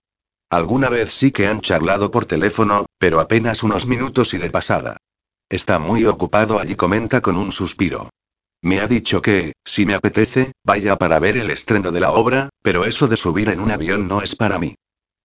[0.50, 4.98] Alguna vez sí que han charlado por teléfono, pero apenas unos minutos y de pasada.
[5.52, 8.10] Está muy ocupado allí, comenta con un suspiro.
[8.62, 12.48] Me ha dicho que, si me apetece, vaya para ver el estreno de la obra,
[12.62, 14.76] pero eso de subir en un avión no es para mí.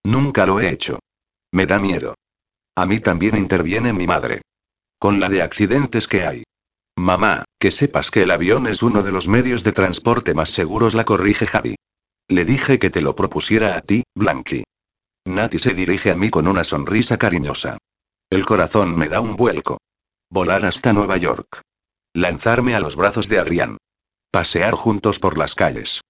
[0.03, 0.99] Nunca lo he hecho.
[1.53, 2.15] Me da miedo.
[2.75, 4.41] A mí también interviene mi madre.
[4.99, 6.43] Con la de accidentes que hay.
[6.97, 10.93] Mamá, que sepas que el avión es uno de los medios de transporte más seguros,
[10.93, 11.75] la corrige Javi.
[12.27, 14.65] Le dije que te lo propusiera a ti, Blanqui.
[15.23, 17.77] Nati se dirige a mí con una sonrisa cariñosa.
[18.29, 19.77] El corazón me da un vuelco.
[20.29, 21.61] Volar hasta Nueva York.
[22.13, 23.77] Lanzarme a los brazos de Adrián.
[24.29, 26.01] Pasear juntos por las calles.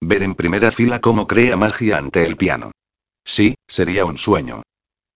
[0.00, 2.70] Ver en primera fila cómo crea magia ante el piano.
[3.24, 4.62] Sí, sería un sueño.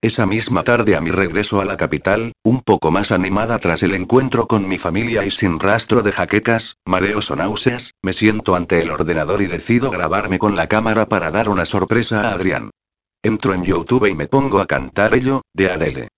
[0.03, 3.95] Esa misma tarde a mi regreso a la capital, un poco más animada tras el
[3.95, 8.83] encuentro con mi familia y sin rastro de jaquecas, mareos o náuseas, me siento ante
[8.83, 12.71] el ordenador y decido grabarme con la cámara para dar una sorpresa a Adrián.
[13.23, 16.09] Entro en YouTube y me pongo a cantar ello, de Adele.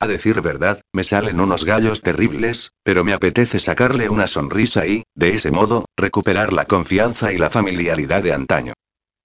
[0.00, 5.02] A decir verdad, me salen unos gallos terribles, pero me apetece sacarle una sonrisa y,
[5.14, 8.74] de ese modo, recuperar la confianza y la familiaridad de antaño.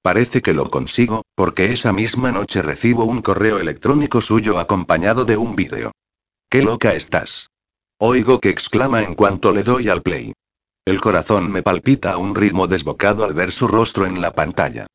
[0.02, 5.38] Parece que lo consigo, porque esa misma noche recibo un correo electrónico suyo acompañado de
[5.38, 5.92] un vídeo.
[6.50, 7.50] ¡Qué loca estás!
[8.00, 10.34] Oigo que exclama en cuanto le doy al play.
[10.85, 14.88] El corazón me palpita a un ritmo desbocado al ver su rostro en la pantalla.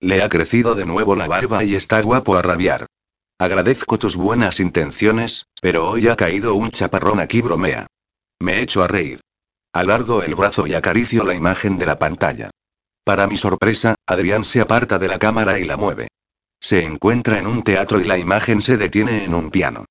[0.00, 2.86] Le ha crecido de nuevo la barba y está guapo a rabiar.
[3.38, 7.86] Agradezco tus buenas intenciones, pero hoy ha caído un chaparrón aquí bromea.
[8.40, 9.20] Me echo a reír.
[9.72, 12.50] Alargo el brazo y acaricio la imagen de la pantalla.
[13.04, 16.08] Para mi sorpresa, Adrián se aparta de la cámara y la mueve.
[16.60, 19.84] Se encuentra en un teatro y la imagen se detiene en un piano.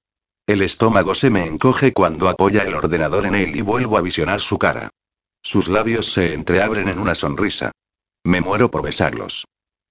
[0.47, 4.39] El estómago se me encoge cuando apoya el ordenador en él y vuelvo a visionar
[4.39, 4.89] su cara.
[5.41, 7.71] Sus labios se entreabren en una sonrisa.
[8.23, 9.45] Me muero por besarlos.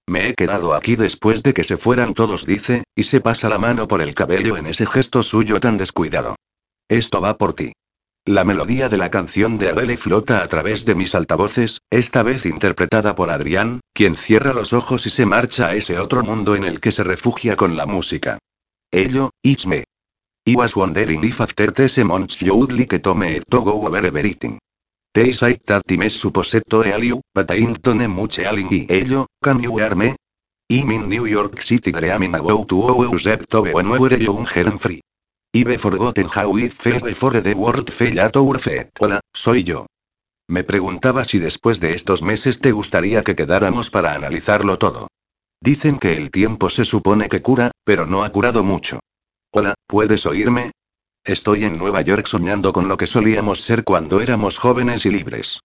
[0.08, 3.58] Me he quedado aquí después de que se fueran todos, dice, y se pasa la
[3.58, 6.36] mano por el cabello en ese gesto suyo tan descuidado.
[6.88, 7.72] Esto va por ti.
[8.24, 12.46] La melodía de la canción de Adele flota a través de mis altavoces, esta vez
[12.46, 16.64] interpretada por Adrián, quien cierra los ojos y se marcha a ese otro mundo en
[16.64, 18.38] el que se refugia con la música.
[18.92, 19.84] Ello, it's me.
[20.44, 23.14] I was wondering if after these months you'd like to
[23.50, 24.58] to go over everything.
[25.14, 29.26] They say that time supposed to heal you, but I don't much healing y ello,
[29.42, 30.16] can you hear me?
[30.70, 34.80] I'm in New York City dreaming about to always to be when we're young and
[34.80, 35.02] free.
[35.54, 38.88] I've forgotten how it felt before the world fell at our feet.
[38.98, 39.84] Hola, soy yo.
[40.48, 45.08] Me preguntaba si después de estos meses te gustaría que quedáramos para analizarlo todo.
[45.60, 49.00] Dicen que el tiempo se supone que cura, pero no ha curado mucho.
[49.52, 50.72] Hola, ¿puedes oírme?
[51.24, 55.60] Estoy en Nueva York soñando con lo que solíamos ser cuando éramos jóvenes y libres.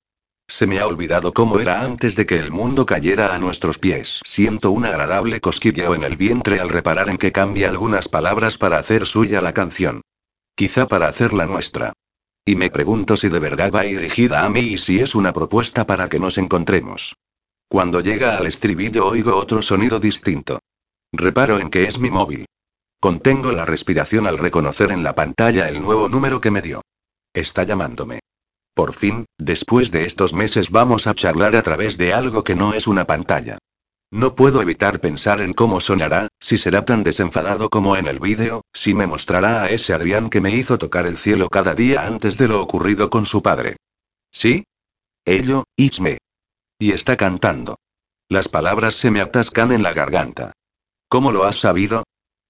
[0.47, 4.21] Se me ha olvidado cómo era antes de que el mundo cayera a nuestros pies.
[4.23, 8.77] Siento un agradable cosquilleo en el vientre al reparar en que cambia algunas palabras para
[8.77, 10.01] hacer suya la canción.
[10.55, 11.93] Quizá para hacerla nuestra.
[12.45, 15.87] Y me pregunto si de verdad va dirigida a mí y si es una propuesta
[15.87, 17.15] para que nos encontremos.
[17.67, 20.59] Cuando llega al estribillo oigo otro sonido distinto.
[21.11, 22.45] Reparo en que es mi móvil.
[22.99, 26.81] Contengo la respiración al reconocer en la pantalla el nuevo número que me dio.
[27.33, 28.19] Está llamándome.
[28.73, 32.73] Por fin, después de estos meses vamos a charlar a través de algo que no
[32.73, 33.59] es una pantalla.
[34.09, 38.61] No puedo evitar pensar en cómo sonará, si será tan desenfadado como en el vídeo,
[38.73, 42.37] si me mostrará a ese Adrián que me hizo tocar el cielo cada día antes
[42.37, 43.75] de lo ocurrido con su padre.
[44.31, 44.63] ¿Sí?
[45.25, 46.17] Ello, it's me.
[46.79, 47.77] Y está cantando.
[48.29, 50.53] Las palabras se me atascan en la garganta.
[51.09, 52.03] ¿Cómo lo has sabido?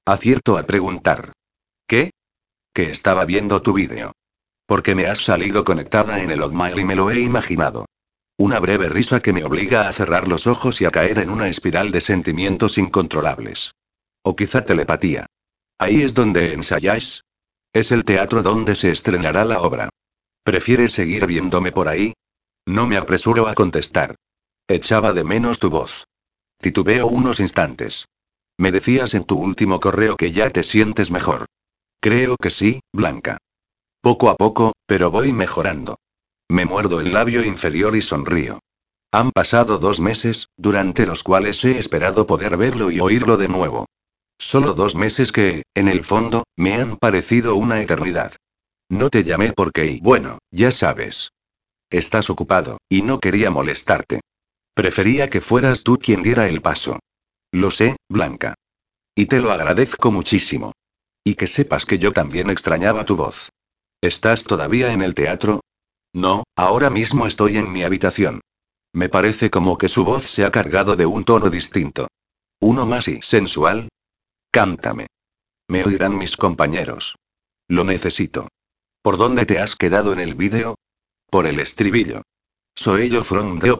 [0.07, 1.33] Acierto a preguntar.
[1.85, 2.11] ¿Qué?
[2.73, 4.13] Que estaba viendo tu vídeo.
[4.65, 7.87] Porque me has salido conectada en el Hotmail y me lo he imaginado.
[8.37, 11.49] Una breve risa que me obliga a cerrar los ojos y a caer en una
[11.49, 13.73] espiral de sentimientos incontrolables.
[14.23, 15.25] O quizá telepatía.
[15.77, 17.25] Ahí es donde ensayáis.
[17.73, 19.89] Es el teatro donde se estrenará la obra.
[20.41, 22.13] ¿Prefieres seguir viéndome por ahí?
[22.65, 24.15] No me apresuro a contestar.
[24.69, 26.05] Echaba de menos tu voz.
[26.59, 28.05] Titubeo unos instantes.
[28.57, 31.45] Me decías en tu último correo que ya te sientes mejor.
[32.01, 33.37] Creo que sí, Blanca.
[34.01, 35.97] Poco a poco, pero voy mejorando.
[36.49, 38.59] Me muerdo el labio inferior y sonrío.
[39.11, 43.85] Han pasado dos meses, durante los cuales he esperado poder verlo y oírlo de nuevo.
[44.37, 48.33] Solo dos meses que, en el fondo, me han parecido una eternidad.
[48.89, 51.31] No te llamé porque, bueno, ya sabes.
[51.89, 54.21] Estás ocupado, y no quería molestarte.
[54.73, 56.99] Prefería que fueras tú quien diera el paso.
[57.51, 58.55] Lo sé, Blanca.
[59.15, 60.73] Y te lo agradezco muchísimo.
[61.23, 63.49] Y que sepas que yo también extrañaba tu voz.
[64.01, 65.61] ¿Estás todavía en el teatro?
[66.13, 68.41] No, ahora mismo estoy en mi habitación.
[68.93, 72.07] Me parece como que su voz se ha cargado de un tono distinto.
[72.59, 73.89] Uno más y sensual.
[74.51, 75.07] Cántame.
[75.67, 77.15] Me oirán mis compañeros.
[77.67, 78.47] Lo necesito.
[79.01, 80.75] ¿Por dónde te has quedado en el vídeo?
[81.29, 82.21] Por el estribillo.
[82.75, 83.77] Soy yo from the.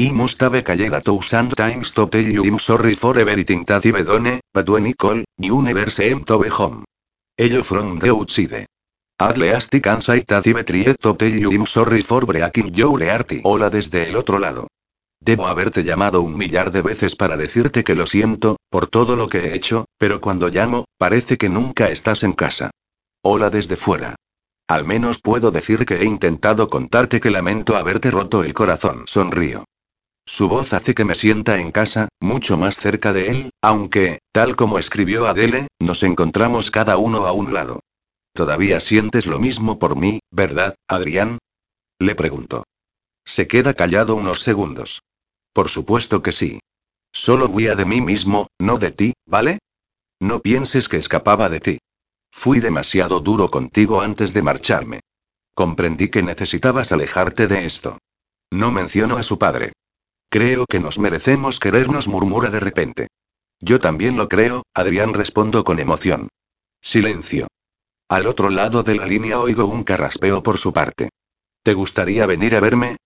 [0.00, 4.38] I must have called thousand times to tell you sorry for everything that I've done,
[4.54, 6.84] but when I call, you never seem to be home.
[7.36, 8.66] Ello from the outside.
[9.18, 12.72] At least I can say that I've tried to tell you I'm sorry for breaking
[12.74, 13.40] your heart.
[13.42, 14.68] Hola desde el otro lado.
[15.20, 19.28] Debo haberte llamado un millar de veces para decirte que lo siento, por todo lo
[19.28, 22.70] que he hecho, pero cuando llamo, parece que nunca estás en casa.
[23.24, 24.14] Hola desde fuera.
[24.68, 29.02] Al menos puedo decir que he intentado contarte que lamento haberte roto el corazón.
[29.08, 29.64] Sonrío.
[30.28, 34.56] Su voz hace que me sienta en casa, mucho más cerca de él, aunque, tal
[34.56, 37.80] como escribió Adele, nos encontramos cada uno a un lado.
[38.34, 41.38] ¿Todavía sientes lo mismo por mí, verdad, Adrián?
[41.98, 42.64] Le pregunto.
[43.24, 45.00] Se queda callado unos segundos.
[45.54, 46.60] Por supuesto que sí.
[47.10, 49.60] Solo huía de mí mismo, no de ti, ¿vale?
[50.20, 51.78] No pienses que escapaba de ti.
[52.30, 55.00] Fui demasiado duro contigo antes de marcharme.
[55.54, 57.96] Comprendí que necesitabas alejarte de esto.
[58.50, 59.72] No menciono a su padre.
[60.30, 63.08] Creo que nos merecemos querernos, murmura de repente.
[63.60, 66.28] Yo también lo creo, Adrián respondo con emoción.
[66.80, 67.48] Silencio.
[68.08, 71.08] Al otro lado de la línea oigo un carraspeo por su parte.
[71.62, 72.96] ¿Te gustaría venir a verme?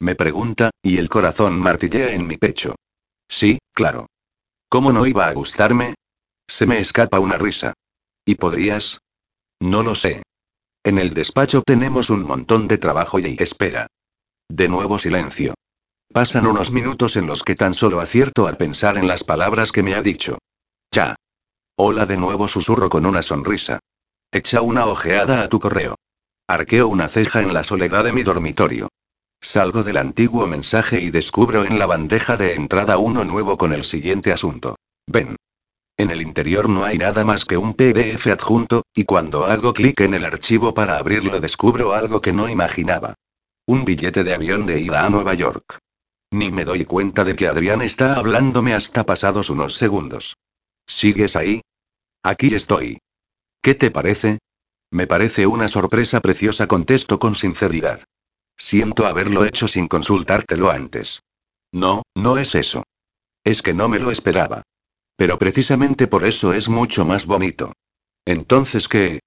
[0.00, 2.76] Me pregunta, y el corazón martillea en mi pecho.
[3.28, 4.06] Sí, claro.
[4.68, 5.94] ¿Cómo no iba a gustarme?
[6.46, 7.74] Se me escapa una risa.
[8.24, 9.00] ¿Y podrías?
[9.60, 10.22] No lo sé.
[10.84, 13.88] En el despacho tenemos un montón de trabajo y espera.
[14.48, 15.54] De nuevo silencio.
[16.12, 19.82] Pasan unos minutos en los que tan solo acierto a pensar en las palabras que
[19.82, 20.38] me ha dicho.
[20.90, 21.16] Ya.
[21.76, 23.78] Hola de nuevo susurro con una sonrisa.
[24.32, 25.96] Echa una ojeada a tu correo.
[26.48, 28.88] Arqueo una ceja en la soledad de mi dormitorio.
[29.40, 33.84] Salgo del antiguo mensaje y descubro en la bandeja de entrada uno nuevo con el
[33.84, 34.76] siguiente asunto.
[35.06, 35.36] Ven.
[35.98, 40.00] En el interior no hay nada más que un PDF adjunto, y cuando hago clic
[40.00, 43.14] en el archivo para abrirlo descubro algo que no imaginaba.
[43.66, 45.78] Un billete de avión de ida a Nueva York.
[46.30, 50.36] Ni me doy cuenta de que Adrián está hablándome hasta pasados unos segundos.
[50.86, 51.62] ¿Sigues ahí?
[52.22, 52.98] Aquí estoy.
[53.62, 54.38] ¿Qué te parece?
[54.90, 58.04] Me parece una sorpresa preciosa, contesto con sinceridad.
[58.56, 61.20] Siento haberlo hecho sin consultártelo antes.
[61.72, 62.84] No, no es eso.
[63.44, 64.62] Es que no me lo esperaba.
[65.16, 67.72] Pero precisamente por eso es mucho más bonito.
[68.24, 69.20] Entonces, ¿qué?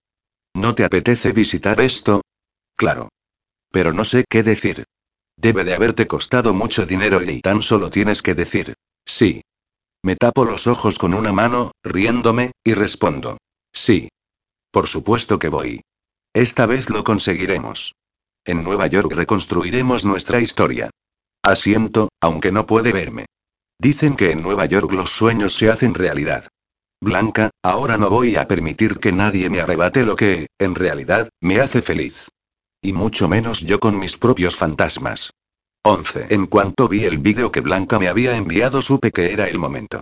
[0.54, 2.22] ¿No te apetece visitar esto?
[2.76, 3.10] Claro.
[3.72, 4.84] Pero no sé qué decir.
[5.42, 9.42] Debe de haberte costado mucho dinero y tan solo tienes que decir, sí.
[10.04, 13.40] Me tapo los ojos con una mano, riéndome, y respondo,
[13.74, 14.10] sí.
[14.72, 15.82] Por supuesto que voy.
[16.32, 17.96] Esta vez lo conseguiremos.
[18.46, 20.92] En Nueva York reconstruiremos nuestra historia.
[21.42, 23.26] Asiento, aunque no puede verme.
[23.80, 26.50] Dicen que en Nueva York los sueños se hacen realidad.
[27.02, 31.60] Blanca, ahora no voy a permitir que nadie me arrebate lo que, en realidad, me
[31.60, 32.28] hace feliz.
[32.84, 35.32] Y mucho menos yo con mis propios fantasmas.
[35.84, 36.28] 11.
[36.32, 40.02] En cuanto vi el vídeo que Blanca me había enviado supe que era el momento.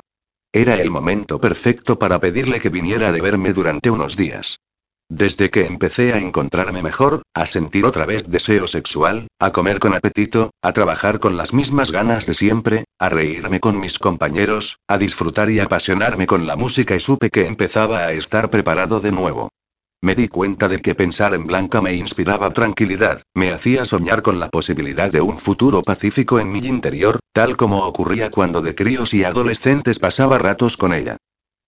[0.53, 4.61] Era el momento perfecto para pedirle que viniera de verme durante unos días.
[5.09, 9.93] Desde que empecé a encontrarme mejor, a sentir otra vez deseo sexual, a comer con
[9.93, 14.97] apetito, a trabajar con las mismas ganas de siempre, a reírme con mis compañeros, a
[14.97, 19.49] disfrutar y apasionarme con la música y supe que empezaba a estar preparado de nuevo.
[20.01, 24.39] Me di cuenta de que pensar en Blanca me inspiraba tranquilidad, me hacía soñar con
[24.39, 29.13] la posibilidad de un futuro pacífico en mi interior, tal como ocurría cuando de críos
[29.13, 31.17] y adolescentes pasaba ratos con ella.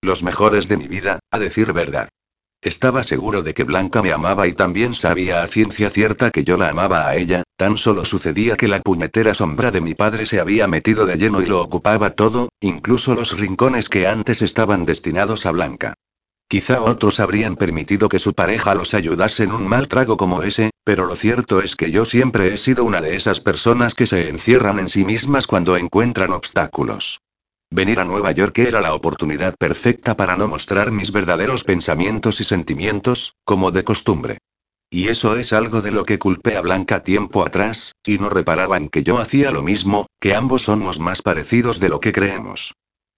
[0.01, 2.07] Los mejores de mi vida, a decir verdad.
[2.63, 6.55] Estaba seguro de que Blanca me amaba y también sabía a ciencia cierta que yo
[6.55, 10.39] la amaba a ella, tan solo sucedía que la puñetera sombra de mi padre se
[10.39, 15.45] había metido de lleno y lo ocupaba todo, incluso los rincones que antes estaban destinados
[15.45, 15.95] a Blanca.
[16.51, 20.71] Quizá otros habrían permitido que su pareja los ayudase en un mal trago como ese,
[20.83, 24.27] pero lo cierto es que yo siempre he sido una de esas personas que se
[24.27, 27.21] encierran en sí mismas cuando encuentran obstáculos.
[27.69, 32.43] Venir a Nueva York era la oportunidad perfecta para no mostrar mis verdaderos pensamientos y
[32.43, 34.39] sentimientos, como de costumbre.
[34.89, 38.89] Y eso es algo de lo que culpé a Blanca tiempo atrás, y no reparaban
[38.89, 42.73] que yo hacía lo mismo, que ambos somos más parecidos de lo que creemos.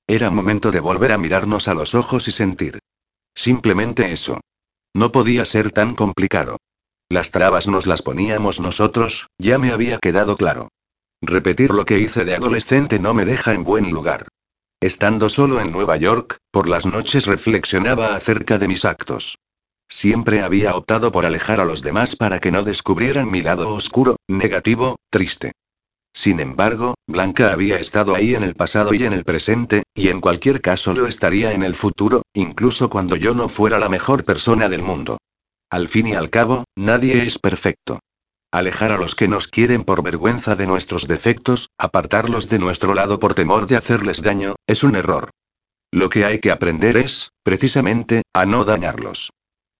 [0.05, 2.77] Era momento de volver a mirarnos a los ojos y sentir.
[3.35, 4.39] Simplemente eso.
[4.93, 6.57] No podía ser tan complicado.
[7.09, 10.69] Las trabas nos las poníamos nosotros, ya me había quedado claro.
[11.21, 14.27] Repetir lo que hice de adolescente no me deja en buen lugar.
[14.81, 19.37] Estando solo en Nueva York, por las noches reflexionaba acerca de mis actos.
[19.87, 24.17] Siempre había optado por alejar a los demás para que no descubrieran mi lado oscuro,
[24.27, 25.53] negativo, triste.
[26.13, 30.21] Sin embargo, Blanca había estado ahí en el pasado y en el presente, y en
[30.21, 34.69] cualquier caso lo estaría en el futuro, incluso cuando yo no fuera la mejor persona
[34.69, 35.17] del mundo.
[35.71, 37.99] Al fin y al cabo, nadie es perfecto.
[38.51, 43.17] Alejar a los que nos quieren por vergüenza de nuestros defectos, apartarlos de nuestro lado
[43.17, 45.31] por temor de hacerles daño, es un error.
[45.91, 49.31] Lo que hay que aprender es, precisamente, a no dañarlos.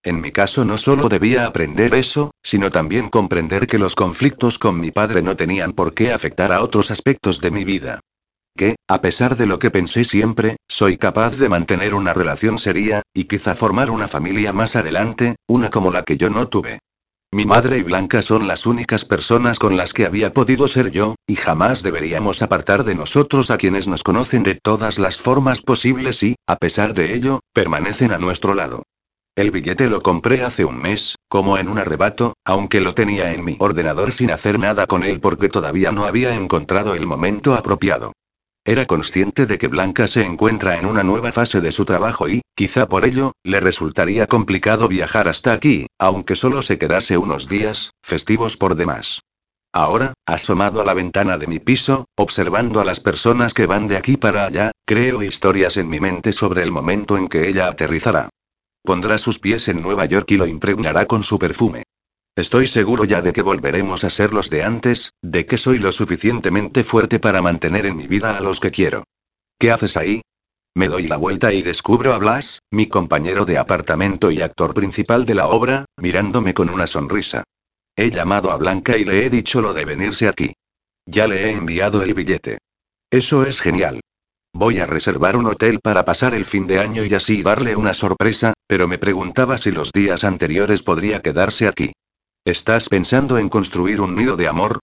[0.06, 4.78] En mi caso no solo debía aprender eso, sino también comprender que los conflictos con
[4.78, 8.02] mi padre no tenían por qué afectar a otros aspectos de mi vida.
[8.56, 13.02] Que, a pesar de lo que pensé siempre, soy capaz de mantener una relación seria,
[13.14, 16.80] y quizá formar una familia más adelante, una como la que yo no tuve.
[17.32, 21.16] Mi madre y Blanca son las únicas personas con las que había podido ser yo,
[21.26, 26.22] y jamás deberíamos apartar de nosotros a quienes nos conocen de todas las formas posibles
[26.24, 28.84] y, a pesar de ello, permanecen a nuestro lado.
[29.36, 33.44] El billete lo compré hace un mes, como en un arrebato, aunque lo tenía en
[33.44, 38.14] mi ordenador sin hacer nada con él porque todavía no había encontrado el momento apropiado.
[38.64, 42.42] Era consciente de que Blanca se encuentra en una nueva fase de su trabajo y,
[42.56, 47.90] quizá por ello, le resultaría complicado viajar hasta aquí, aunque solo se quedase unos días,
[48.03, 49.22] festivos por demás.
[49.74, 53.98] Ahora, asomado a la ventana de mi piso, observando a las personas que van de
[53.98, 58.30] aquí para allá, creo historias en mi mente sobre el momento en que ella aterrizará.
[58.84, 61.84] Pondrá sus pies en Nueva York y lo impregnará con su perfume.
[62.36, 65.94] Estoy seguro ya de que volveremos a ser los de antes, de que soy lo
[65.94, 69.06] suficientemente fuerte para mantener en mi vida a los que quiero.
[69.58, 70.22] ¿Qué haces ahí?
[70.76, 75.26] Me doy la vuelta y descubro a Blas, mi compañero de apartamento y actor principal
[75.26, 77.44] de la obra, mirándome con una sonrisa.
[77.95, 80.52] He llamado a Blanca y le he dicho lo de venirse aquí.
[81.06, 82.58] Ya le he enviado el billete.
[83.12, 84.02] Eso es genial.
[84.56, 87.96] Voy a reservar un hotel para pasar el fin de año y así darle una
[87.96, 91.92] sorpresa, pero me preguntaba si los días anteriores podría quedarse aquí.
[92.46, 94.80] ¿Estás pensando en construir un nido de amor?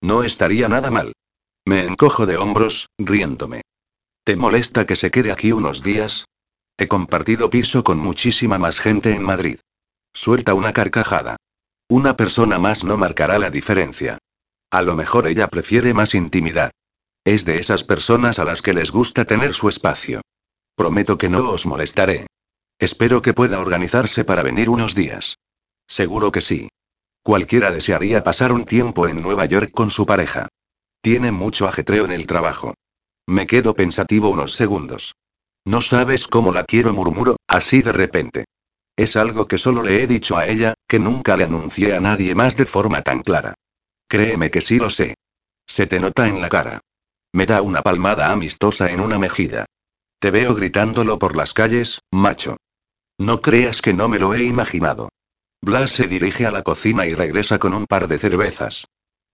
[0.00, 1.12] No estaría nada mal.
[1.64, 3.62] Me encojo de hombros, riéndome.
[4.24, 6.24] ¿Te molesta que se quede aquí unos días?
[6.76, 9.60] He compartido piso con muchísima más gente en Madrid.
[10.12, 11.36] Suelta una carcajada.
[11.88, 14.18] Una persona más no marcará la diferencia.
[14.70, 16.72] A lo mejor ella prefiere más intimidad.
[17.24, 20.22] Es de esas personas a las que les gusta tener su espacio.
[20.74, 22.26] Prometo que no os molestaré.
[22.78, 25.38] Espero que pueda organizarse para venir unos días.
[25.86, 26.68] Seguro que sí.
[27.22, 30.48] Cualquiera desearía pasar un tiempo en Nueva York con su pareja.
[31.00, 32.74] Tiene mucho ajetreo en el trabajo.
[33.26, 35.14] Me quedo pensativo unos segundos.
[35.64, 38.44] No sabes cómo la quiero, murmuro, así de repente.
[38.96, 42.34] Es algo que solo le he dicho a ella, que nunca le anuncié a nadie
[42.34, 43.54] más de forma tan clara.
[44.08, 45.14] Créeme que sí lo sé.
[45.66, 46.80] Se te nota en la cara.
[47.34, 49.64] Me da una palmada amistosa en una mejilla.
[50.18, 52.58] Te veo gritándolo por las calles, macho.
[53.18, 55.08] No creas que no me lo he imaginado.
[55.62, 58.86] Blas se dirige a la cocina y regresa con un par de cervezas.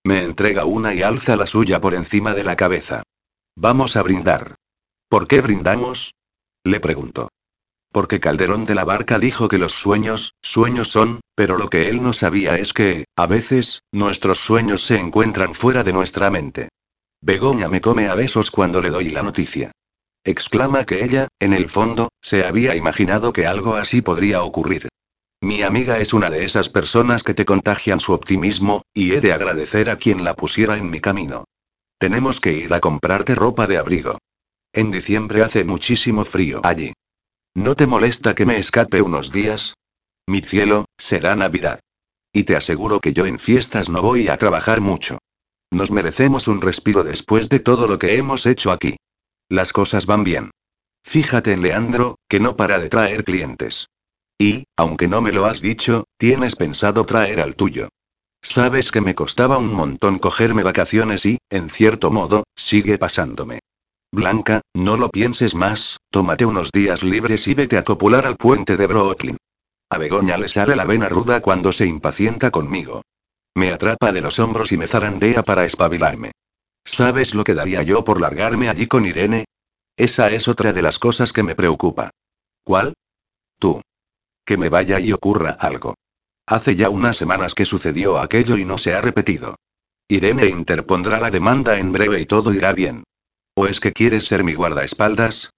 [0.05, 3.03] Me entrega una y alza la suya por encima de la cabeza.
[3.57, 4.55] Vamos a brindar.
[5.09, 6.15] ¿Por qué brindamos?
[6.65, 7.29] Le pregunto.
[7.91, 12.03] Porque Calderón de la Barca dijo que los sueños, sueños son, pero lo que él
[12.03, 16.69] no sabía es que, a veces, nuestros sueños se encuentran fuera de nuestra mente.
[17.21, 19.73] Begoña me come a besos cuando le doy la noticia.
[20.25, 24.89] Exclama que ella, en el fondo, se había imaginado que algo así podría ocurrir.
[25.41, 29.33] Mi amiga es una de esas personas que te contagian su optimismo, y he de
[29.33, 31.45] agradecer a quien la pusiera en mi camino.
[31.99, 34.19] Tenemos que ir a comprarte ropa de abrigo.
[34.73, 36.93] En diciembre hace muchísimo frío allí.
[37.55, 39.75] ¿No te molesta que me escape unos días?
[40.27, 41.81] Mi cielo, será Navidad.
[42.33, 45.19] Y te aseguro que yo en fiestas no voy a trabajar mucho.
[45.71, 48.97] Nos merecemos un respiro después de todo lo que hemos hecho aquí.
[49.49, 50.51] Las cosas van bien.
[51.05, 53.89] Fíjate en Leandro, que no para de traer clientes.
[54.39, 57.89] Y, aunque no me lo has dicho, tienes pensado traer al tuyo.
[58.41, 63.61] Sabes que me costaba un montón cogerme vacaciones y, en cierto modo, sigue pasándome.
[64.13, 68.77] Blanca, no lo pienses más, tómate unos días libres y vete a copular al puente
[68.77, 69.37] de Brooklyn.
[69.91, 73.03] A Begoña le sale la vena ruda cuando se impacienta conmigo.
[73.55, 76.33] Me atrapa de los hombros y me zarandea para espabilarme.
[76.85, 79.45] ¿Sabes lo que daría yo por largarme allí con Irene?
[79.97, 82.11] Esa es otra de las cosas que me preocupa.
[82.65, 82.95] ¿Cuál?
[83.59, 83.83] Tú.
[84.45, 85.95] Que me vaya y ocurra algo.
[86.47, 89.57] Hace ya unas semanas que sucedió aquello y no se ha repetido.
[90.09, 93.05] Irene interpondrá la demanda en breve y todo irá bien.
[93.55, 95.51] ¿O es que quieres ser mi guardaespaldas?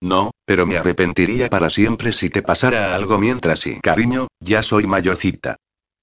[0.00, 3.80] No, pero me arrepentiría para siempre si te pasara algo mientras sí.
[3.82, 5.56] Cariño, ya soy mayorcita.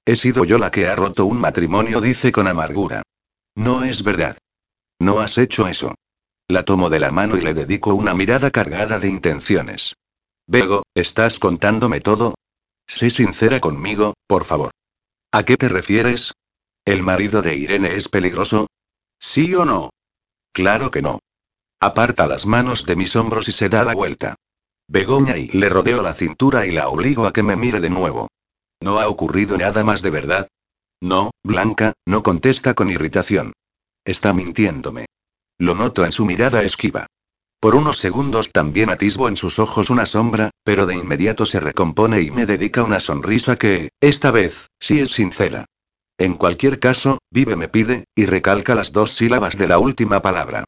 [0.06, 3.03] He sido yo la que ha roto un matrimonio, dice con amargura.
[3.56, 4.38] No es verdad.
[4.99, 5.95] No has hecho eso.
[6.48, 9.95] La tomo de la mano y le dedico una mirada cargada de intenciones.
[10.45, 12.35] Bego, ¿estás contándome todo?
[12.85, 14.72] Sé sincera conmigo, por favor.
[15.32, 16.33] ¿A qué te refieres?
[16.85, 18.67] ¿El marido de Irene es peligroso?
[19.19, 19.90] ¿Sí o no?
[20.51, 21.19] Claro que no.
[21.80, 24.35] Aparta las manos de mis hombros y se da la vuelta.
[24.90, 28.27] Begoña y le rodeo la cintura y la obligo a que me mire de nuevo.
[28.84, 30.50] ¿No ha ocurrido nada más de verdad?
[31.02, 33.53] No, Blanca, no contesta con irritación.
[34.03, 35.06] Está mintiéndome.
[35.58, 37.08] Lo noto en su mirada esquiva.
[37.62, 42.24] Por unos segundos también atisbo en sus ojos una sombra, pero de inmediato se recompone
[42.24, 45.64] y me dedica una sonrisa que, esta vez, sí es sincera.
[46.18, 50.66] En cualquier caso, vive me pide, y recalca las dos sílabas de la última palabra.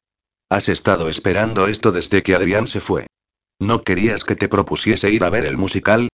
[0.49, 3.07] Has estado esperando esto desde que Adrián se fue.
[3.59, 6.07] ¿No querías que te propusiese ir a ver el musical?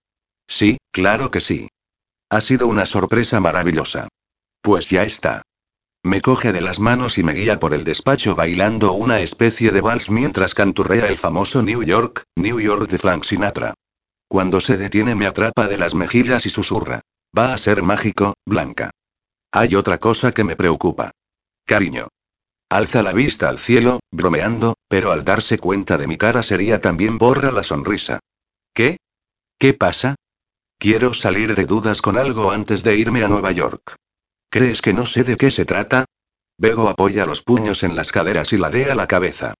[0.48, 1.68] Sí, claro que sí.
[2.32, 4.08] Ha sido una sorpresa maravillosa.
[4.62, 5.42] Pues ya está.
[6.02, 9.82] Me coge de las manos y me guía por el despacho bailando una especie de
[9.82, 13.74] vals mientras canturrea el famoso New York, New York de Frank Sinatra.
[14.30, 17.02] Cuando se detiene me atrapa de las mejillas y susurra.
[17.38, 18.92] Va a ser mágico, Blanca.
[19.52, 21.12] Hay otra cosa que me preocupa.
[21.66, 22.08] Cariño.
[22.70, 27.18] Alza la vista al cielo, bromeando, pero al darse cuenta de mi cara sería también
[27.18, 28.22] borra la sonrisa.
[28.74, 28.96] ¿Qué?
[29.60, 30.16] ¿Qué pasa?
[30.82, 33.98] Quiero salir de dudas con algo antes de irme a Nueva York.
[34.50, 36.06] ¿Crees que no sé de qué se trata?
[36.58, 39.54] Bego apoya los puños en las caderas y ladea la cabeza.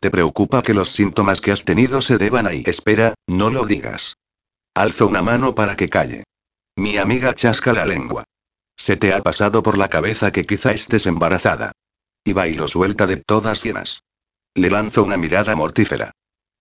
[0.00, 2.62] ¿Te preocupa que los síntomas que has tenido se deban ahí?
[2.64, 4.16] Espera, no lo digas.
[4.72, 6.24] Alzo una mano para que calle.
[6.74, 8.24] Mi amiga chasca la lengua.
[8.74, 11.72] Se te ha pasado por la cabeza que quizá estés embarazada.
[12.24, 14.04] Y bailo suelta de todas llenas.
[14.54, 16.12] Le lanzo una mirada mortífera.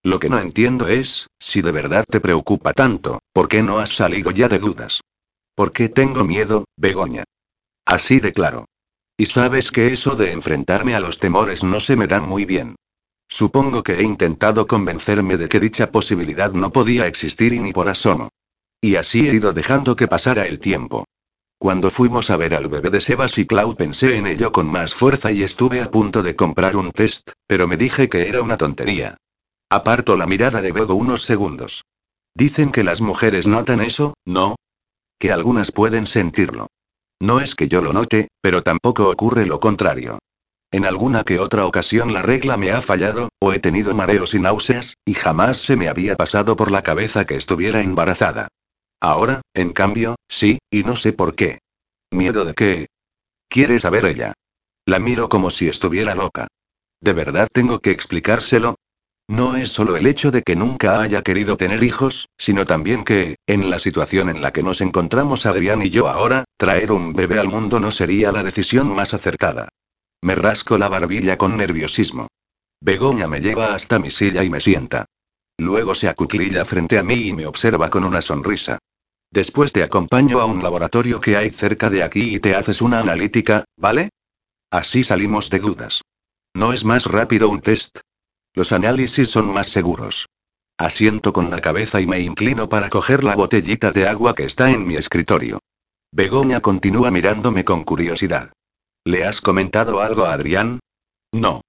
[0.04, 3.92] Lo que no entiendo es, si de verdad te preocupa tanto, ¿por qué no has
[3.92, 5.02] salido ya de dudas?
[5.54, 7.24] ¿Por qué tengo miedo, Begoña?
[7.86, 8.66] Así de claro.
[9.16, 12.76] Y sabes que eso de enfrentarme a los temores no se me da muy bien.
[13.30, 17.88] Supongo que he intentado convencerme de que dicha posibilidad no podía existir y ni por
[17.88, 18.30] asomo.
[18.82, 21.06] Y así he ido dejando que pasara el tiempo.
[21.60, 24.96] Cuando fuimos a ver al bebé de Sebas y Cloud pensé en ello con más
[24.96, 28.58] fuerza y estuve a punto de comprar un test, pero me dije que era una
[28.58, 29.16] tontería.
[29.72, 31.86] Aparto la mirada de Bego unos segundos.
[32.36, 34.58] Dicen que las mujeres notan eso, ¿no?
[35.18, 36.68] Que algunas pueden sentirlo.
[37.22, 40.20] No es que yo lo note, pero tampoco ocurre lo contrario.
[40.72, 44.40] En alguna que otra ocasión la regla me ha fallado, o he tenido mareos y
[44.40, 48.50] náuseas, y jamás se me había pasado por la cabeza que estuviera embarazada.
[49.00, 51.60] Ahora, en cambio, sí, y no sé por qué.
[52.12, 52.88] ¿Miedo de qué?
[53.48, 54.34] ¿Quiere saber ella?
[54.86, 56.48] La miro como si estuviera loca.
[57.00, 58.76] ¿De verdad tengo que explicárselo?
[59.32, 63.38] No es solo el hecho de que nunca haya querido tener hijos, sino también que,
[63.48, 67.40] en la situación en la que nos encontramos Adrián y yo ahora, traer un bebé
[67.40, 69.70] al mundo no sería la decisión más acertada.
[70.22, 72.28] Me rasco la barbilla con nerviosismo.
[72.82, 75.06] Begoña me lleva hasta mi silla y me sienta.
[75.58, 78.80] Luego se acuclilla frente a mí y me observa con una sonrisa.
[79.32, 83.00] Después te acompaño a un laboratorio que hay cerca de aquí y te haces una
[83.00, 84.10] analítica, ¿vale?
[84.70, 86.02] Así salimos de dudas.
[86.54, 88.00] ¿No es más rápido un test?
[88.54, 90.28] Los análisis son más seguros.
[90.78, 94.72] Asiento con la cabeza y me inclino para coger la botellita de agua que está
[94.72, 95.60] en mi escritorio.
[96.12, 98.52] Begoña continúa mirándome con curiosidad.
[99.06, 100.80] ¿Le has comentado algo a Adrián?
[101.32, 101.62] No.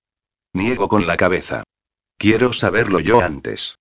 [0.55, 1.63] Niego con la cabeza.
[2.19, 3.77] Quiero saberlo yo antes.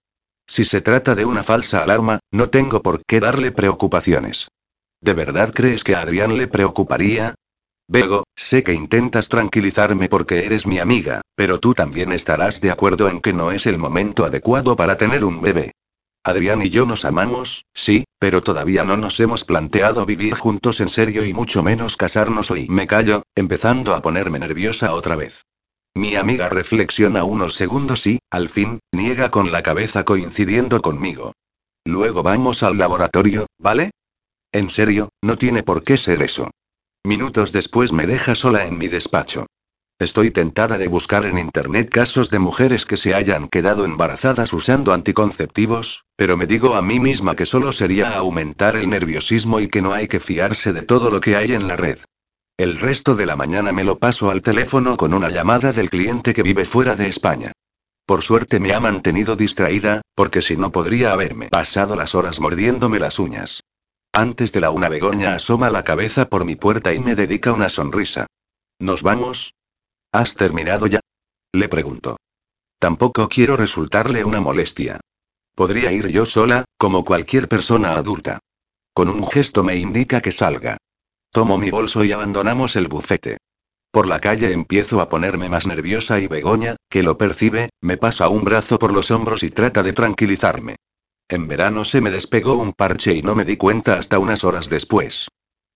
[0.48, 4.50] Si se trata de una falsa alarma, no tengo por qué darle preocupaciones.
[5.00, 7.36] ¿De verdad crees que a Adrián le preocuparía?
[7.92, 13.10] Bego, sé que intentas tranquilizarme porque eres mi amiga, pero tú también estarás de acuerdo
[13.10, 15.74] en que no es el momento adecuado para tener un bebé.
[16.24, 20.88] Adrián y yo nos amamos, sí, pero todavía no nos hemos planteado vivir juntos en
[20.88, 22.66] serio y mucho menos casarnos hoy.
[22.70, 25.44] Me callo, empezando a ponerme nerviosa otra vez.
[25.94, 31.34] Mi amiga reflexiona unos segundos y, al fin, niega con la cabeza coincidiendo conmigo.
[31.84, 33.92] Luego vamos al laboratorio, ¿vale?
[34.54, 36.52] En serio, no tiene por qué ser eso.
[37.04, 39.48] Minutos después me deja sola en mi despacho.
[39.98, 44.94] Estoy tentada de buscar en internet casos de mujeres que se hayan quedado embarazadas usando
[44.94, 49.82] anticonceptivos, pero me digo a mí misma que solo sería aumentar el nerviosismo y que
[49.82, 51.98] no hay que fiarse de todo lo que hay en la red.
[52.58, 56.34] El resto de la mañana me lo paso al teléfono con una llamada del cliente
[56.34, 57.52] que vive fuera de España.
[58.06, 63.00] Por suerte me ha mantenido distraída, porque si no podría haberme pasado las horas mordiéndome
[63.00, 63.62] las uñas.
[64.14, 67.70] Antes de la una Begoña asoma la cabeza por mi puerta y me dedica una
[67.70, 68.28] sonrisa.
[68.78, 69.54] ¿Nos vamos?
[70.12, 71.00] ¿Has terminado ya?
[71.54, 72.18] Le pregunto.
[72.78, 75.00] Tampoco quiero resultarle una molestia.
[75.56, 78.40] Podría ir yo sola, como cualquier persona adulta.
[78.94, 80.76] Con un gesto me indica que salga.
[81.32, 83.38] Tomo mi bolso y abandonamos el bufete.
[83.92, 88.28] Por la calle empiezo a ponerme más nerviosa y Begoña, que lo percibe, me pasa
[88.28, 90.76] un brazo por los hombros y trata de tranquilizarme.
[91.32, 94.70] En verano se me despegó un parche y no me di cuenta hasta unas horas
[94.70, 95.30] después.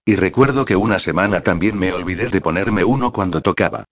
[0.06, 3.86] Y recuerdo que una semana también me olvidé de ponerme uno cuando tocaba.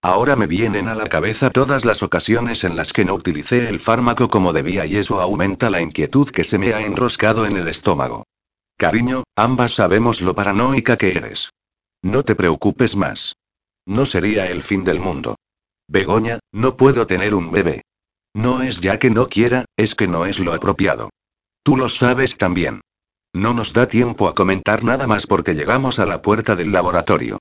[0.00, 3.80] Ahora me vienen a la cabeza todas las ocasiones en las que no utilicé el
[3.80, 7.68] fármaco como debía y eso aumenta la inquietud que se me ha enroscado en el
[7.68, 8.24] estómago.
[8.78, 11.50] Cariño, ambas sabemos lo paranoica que eres.
[12.00, 13.36] No te preocupes más.
[13.84, 15.36] No sería el fin del mundo.
[15.86, 17.82] Begoña, no puedo tener un bebé.
[18.34, 21.10] No es ya que no quiera, es que no es lo apropiado.
[21.62, 22.80] Tú lo sabes también.
[23.32, 27.38] No nos da tiempo a comentar nada más porque llegamos a la puerta del laboratorio.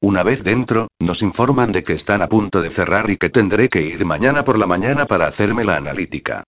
[0.00, 3.68] Una vez dentro, nos informan de que están a punto de cerrar y que tendré
[3.68, 6.44] que ir mañana por la mañana para hacerme la analítica.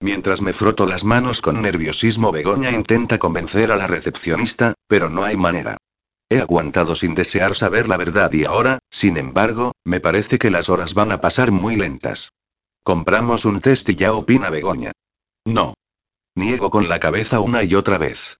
[0.00, 5.24] Mientras me froto las manos con nerviosismo, Begoña intenta convencer a la recepcionista, pero no
[5.24, 5.78] hay manera.
[6.28, 10.68] He aguantado sin desear saber la verdad y ahora, sin embargo, me parece que las
[10.68, 12.30] horas van a pasar muy lentas.
[12.84, 14.92] Compramos un test y ya opina Begoña.
[15.44, 15.74] No.
[16.34, 18.38] Niego con la cabeza una y otra vez.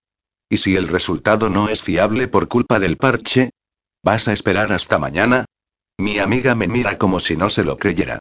[0.49, 3.51] ¿Y si el resultado no es fiable por culpa del parche?
[4.05, 5.45] ¿Vas a esperar hasta mañana?
[5.99, 8.19] Mi amiga me mira como si no se lo creyera.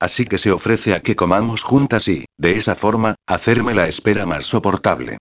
[0.00, 4.26] Así que se ofrece a que comamos juntas y, de esa forma, hacerme la espera
[4.26, 5.18] más soportable.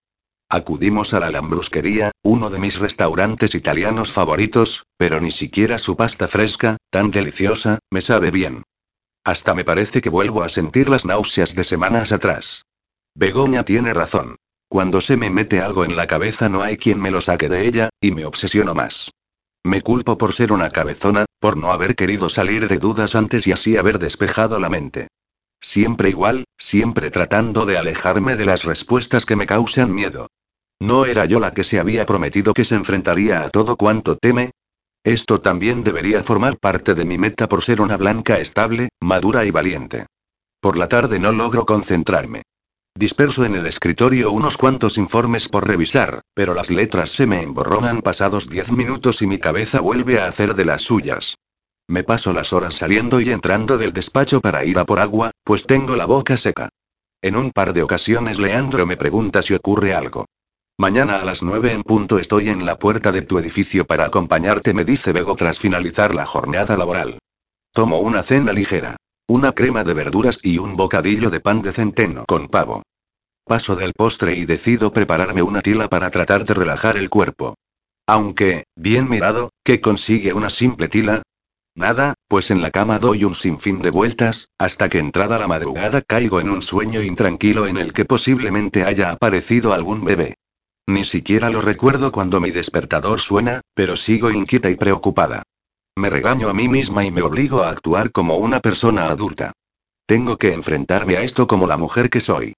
[0.50, 6.28] Acudimos a la Lambrusquería, uno de mis restaurantes italianos favoritos, pero ni siquiera su pasta
[6.28, 8.64] fresca, tan deliciosa, me sabe bien.
[9.24, 12.66] Hasta me parece que vuelvo a sentir las náuseas de semanas atrás.
[13.16, 14.38] Begoña tiene razón.
[14.68, 17.68] Cuando se me mete algo en la cabeza no hay quien me lo saque de
[17.68, 19.12] ella, y me obsesiono más.
[19.64, 23.52] Me culpo por ser una cabezona, por no haber querido salir de dudas antes y
[23.52, 25.08] así haber despejado la mente.
[25.60, 30.28] Siempre igual, siempre tratando de alejarme de las respuestas que me causan miedo.
[30.80, 34.52] ¿No era yo la que se había prometido que se enfrentaría a todo cuanto teme?
[35.04, 39.52] Esto también debería formar parte de mi meta por ser una blanca estable, madura y
[39.52, 40.06] valiente.
[40.60, 42.44] Por la tarde no logro concentrarme.
[42.96, 48.02] Disperso en el escritorio unos cuantos informes por revisar, pero las letras se me emborronan
[48.02, 51.36] pasados diez minutos y mi cabeza vuelve a hacer de las suyas.
[51.88, 55.66] Me paso las horas saliendo y entrando del despacho para ir a por agua, pues
[55.66, 56.70] tengo la boca seca.
[57.22, 60.26] En un par de ocasiones Leandro me pregunta si ocurre algo.
[60.80, 64.74] Mañana a las nueve en punto estoy en la puerta de tu edificio para acompañarte,
[64.74, 67.20] me dice Bego tras finalizar la jornada laboral.
[67.74, 68.96] Tomo una cena ligera.
[69.28, 72.84] Una crema de verduras y un bocadillo de pan de centeno con pavo.
[73.44, 77.56] Paso del postre y decido prepararme una tila para tratar de relajar el cuerpo.
[78.08, 81.24] Aunque, bien mirado, ¿qué consigue una simple tila?
[81.76, 86.02] Nada, pues en la cama doy un sinfín de vueltas, hasta que entrada la madrugada
[86.02, 90.36] caigo en un sueño intranquilo en el que posiblemente haya aparecido algún bebé.
[90.90, 95.44] Ni siquiera lo recuerdo cuando mi despertador suena, pero sigo inquieta y preocupada.
[95.96, 99.52] Me regaño a mí misma y me obligo a actuar como una persona adulta.
[100.08, 102.56] Tengo que enfrentarme a esto como la mujer que soy.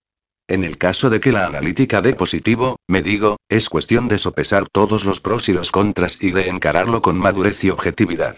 [0.47, 4.65] En el caso de que la analítica dé positivo, me digo, es cuestión de sopesar
[4.71, 8.37] todos los pros y los contras y de encararlo con madurez y objetividad.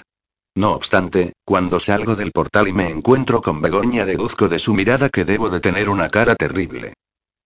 [0.56, 5.10] No obstante, cuando salgo del portal y me encuentro con Begoña deduzco de su mirada
[5.10, 6.94] que debo de tener una cara terrible.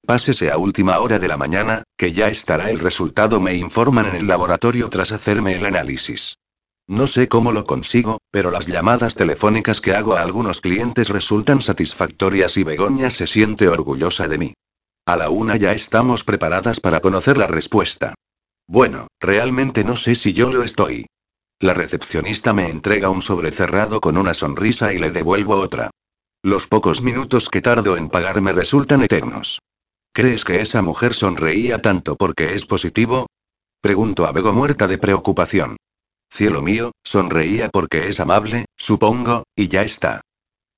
[0.07, 4.15] Pásese a última hora de la mañana, que ya estará el resultado, me informan en
[4.15, 6.37] el laboratorio tras hacerme el análisis.
[6.87, 11.59] No sé cómo lo consigo, pero las llamadas telefónicas que hago a algunos clientes resultan
[11.59, 14.53] satisfactorias y Begoña se siente orgullosa de mí.
[15.05, 18.13] A la una ya estamos preparadas para conocer la respuesta.
[18.65, 21.07] Bueno, realmente no sé si yo lo estoy.
[21.59, 25.89] La recepcionista me entrega un sobre cerrado con una sonrisa y le devuelvo otra.
[26.43, 29.59] Los pocos minutos que tardo en pagarme resultan eternos.
[30.17, 33.27] ¿Crees que esa mujer sonreía tanto porque es positivo?
[33.81, 35.77] Pregunto a Bego muerta de preocupación.
[36.27, 40.21] Cielo mío, sonreía porque es amable, supongo, y ya está.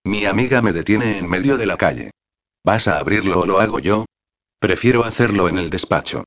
[0.03, 2.11] Mi amiga me detiene en medio de la calle.
[2.65, 4.03] ¿Vas a abrirlo o lo hago yo?
[4.59, 6.25] Prefiero hacerlo en el despacho.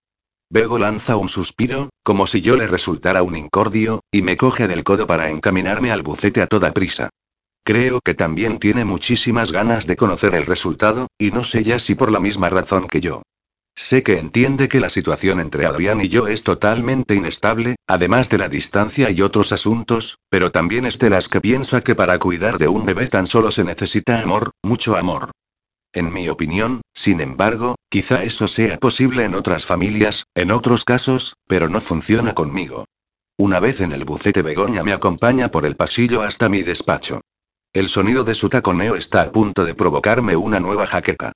[0.49, 4.85] Bego lanza un suspiro, como si yo le resultara un incordio, y me coge del
[4.85, 7.11] codo para encaminarme al bufete a toda prisa.
[7.65, 11.95] Creo que también tiene muchísimas ganas de conocer el resultado, y no sé ya si
[11.95, 13.23] por la misma razón que yo.
[13.75, 18.39] Sé que entiende que la situación entre Adrián y yo es totalmente inestable, además de
[18.39, 22.59] la distancia y otros asuntos, pero también es de las que piensa que para cuidar
[22.59, 25.31] de un bebé tan solo se necesita amor, mucho amor.
[25.95, 31.37] En mi opinión, sin embargo, quizá eso sea posible en otras familias, en otros casos,
[31.47, 32.87] pero no funciona conmigo.
[33.39, 37.21] Una vez en el bucete Begoña me acompaña por el pasillo hasta mi despacho.
[37.75, 41.33] El sonido de su taconeo está a punto de provocarme una nueva jaqueca.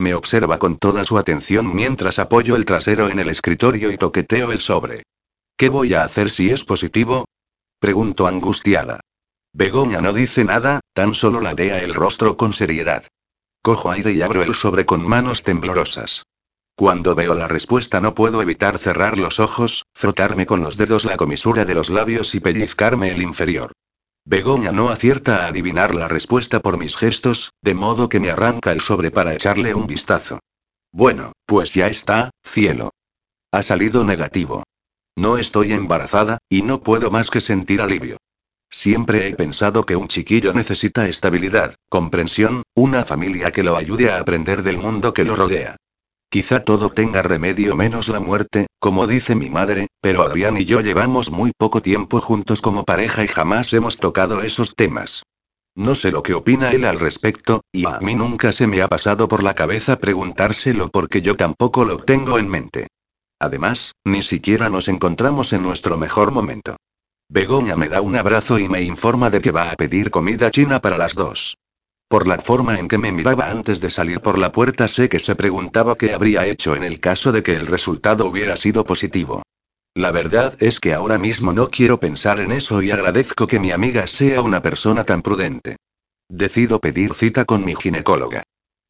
[0.00, 4.50] Me observa con toda su atención mientras apoyo el trasero en el escritorio y toqueteo
[4.50, 5.04] el sobre.
[5.56, 7.24] ¿Qué voy a hacer si es positivo?
[7.78, 8.98] Pregunto angustiada.
[9.52, 13.06] Begoña no dice nada, tan solo ladea el rostro con seriedad.
[13.62, 16.24] Cojo aire y abro el sobre con manos temblorosas.
[16.74, 21.16] Cuando veo la respuesta no puedo evitar cerrar los ojos, frotarme con los dedos la
[21.16, 23.72] comisura de los labios y pellizcarme el inferior.
[24.28, 28.72] Begoña no acierta a adivinar la respuesta por mis gestos, de modo que me arranca
[28.72, 30.40] el sobre para echarle un vistazo.
[30.90, 32.90] Bueno, pues ya está, cielo.
[33.52, 34.64] Ha salido negativo.
[35.16, 38.16] No estoy embarazada, y no puedo más que sentir alivio.
[38.68, 44.18] Siempre he pensado que un chiquillo necesita estabilidad, comprensión, una familia que lo ayude a
[44.18, 45.76] aprender del mundo que lo rodea.
[46.28, 50.80] Quizá todo tenga remedio menos la muerte, como dice mi madre, pero Adrián y yo
[50.80, 55.22] llevamos muy poco tiempo juntos como pareja y jamás hemos tocado esos temas.
[55.76, 58.88] No sé lo que opina él al respecto, y a mí nunca se me ha
[58.88, 62.88] pasado por la cabeza preguntárselo porque yo tampoco lo tengo en mente.
[63.38, 66.76] Además, ni siquiera nos encontramos en nuestro mejor momento.
[67.28, 70.80] Begoña me da un abrazo y me informa de que va a pedir comida china
[70.80, 71.56] para las dos.
[72.08, 75.18] Por la forma en que me miraba antes de salir por la puerta sé que
[75.18, 79.42] se preguntaba qué habría hecho en el caso de que el resultado hubiera sido positivo.
[79.92, 83.72] La verdad es que ahora mismo no quiero pensar en eso y agradezco que mi
[83.72, 85.76] amiga sea una persona tan prudente.
[86.28, 88.44] Decido pedir cita con mi ginecóloga.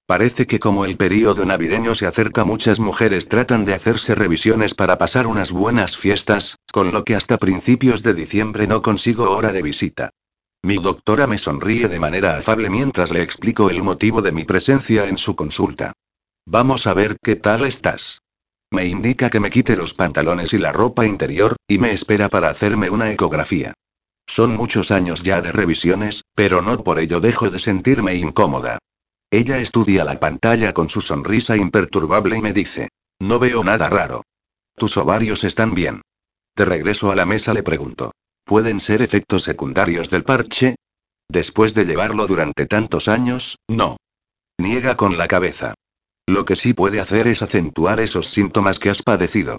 [0.06, 4.98] Parece que como el período navideño se acerca muchas mujeres tratan de hacerse revisiones para
[4.98, 9.62] pasar unas buenas fiestas, con lo que hasta principios de diciembre no consigo hora de
[9.62, 10.10] visita.
[10.66, 15.06] Mi doctora me sonríe de manera afable mientras le explico el motivo de mi presencia
[15.06, 15.92] en su consulta.
[16.44, 18.22] Vamos a ver qué tal estás.
[18.72, 22.48] Me indica que me quite los pantalones y la ropa interior, y me espera para
[22.48, 23.74] hacerme una ecografía.
[24.26, 28.78] Son muchos años ya de revisiones, pero no por ello dejo de sentirme incómoda.
[29.30, 32.88] Ella estudia la pantalla con su sonrisa imperturbable y me dice,
[33.20, 34.24] no veo nada raro.
[34.74, 36.02] Tus ovarios están bien.
[36.56, 38.10] De regreso a la mesa le pregunto,
[38.46, 40.76] ¿pueden ser efectos secundarios del parche?
[41.28, 43.96] Después de llevarlo durante tantos años, no.
[44.56, 45.74] Niega con la cabeza.
[46.26, 49.58] Lo que sí puede hacer es acentuar esos síntomas que has padecido.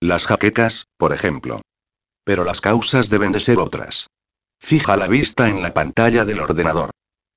[0.00, 1.62] Las jaquecas, por ejemplo.
[2.24, 4.08] Pero las causas deben de ser otras.
[4.60, 6.90] Fija la vista en la pantalla del ordenador.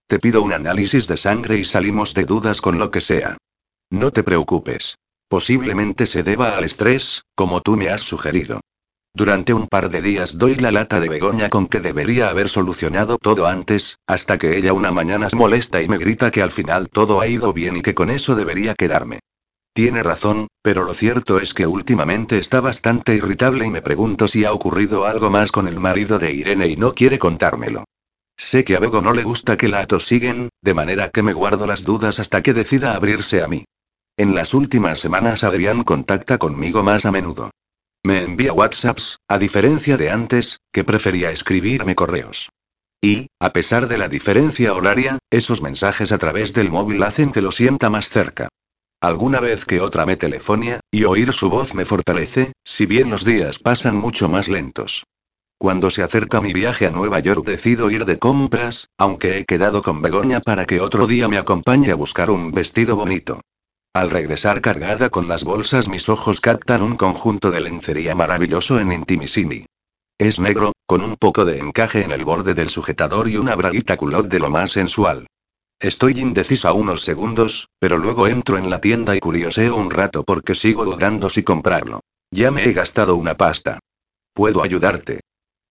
[0.07, 3.37] Te pido un análisis de sangre y salimos de dudas con lo que sea.
[3.89, 4.95] No te preocupes.
[5.29, 8.59] Posiblemente se deba al estrés, como tú me has sugerido.
[9.13, 13.17] Durante un par de días doy la lata de Begoña con que debería haber solucionado
[13.17, 16.89] todo antes, hasta que ella una mañana se molesta y me grita que al final
[16.89, 19.19] todo ha ido bien y que con eso debería quedarme.
[19.73, 24.45] Tiene razón, pero lo cierto es que últimamente está bastante irritable y me pregunto si
[24.45, 27.85] ha ocurrido algo más con el marido de Irene y no quiere contármelo.
[28.38, 31.65] Sé que a Bego no le gusta que la atosiguen, de manera que me guardo
[31.65, 33.65] las dudas hasta que decida abrirse a mí.
[34.17, 37.51] En las últimas semanas Adrián contacta conmigo más a menudo.
[38.03, 42.49] Me envía WhatsApps, a diferencia de antes, que prefería escribirme correos.
[43.01, 47.41] Y, a pesar de la diferencia horaria, esos mensajes a través del móvil hacen que
[47.41, 48.47] lo sienta más cerca.
[49.01, 53.25] Alguna vez que otra me telefonia, y oír su voz me fortalece, si bien los
[53.25, 55.03] días pasan mucho más lentos.
[55.57, 59.81] Cuando se acerca mi viaje a Nueva York decido ir de compras, aunque he quedado
[59.83, 63.41] con Begoña para que otro día me acompañe a buscar un vestido bonito.
[63.99, 68.93] Al regresar cargada con las bolsas mis ojos captan un conjunto de lencería maravilloso en
[68.93, 69.65] Intimissimi.
[70.17, 73.97] Es negro, con un poco de encaje en el borde del sujetador y una braguita
[73.97, 75.27] culot de lo más sensual.
[75.81, 80.55] Estoy indecisa unos segundos, pero luego entro en la tienda y curioseo un rato porque
[80.55, 81.99] sigo dudando si comprarlo.
[82.31, 83.79] Ya me he gastado una pasta.
[84.31, 85.19] ¿Puedo ayudarte?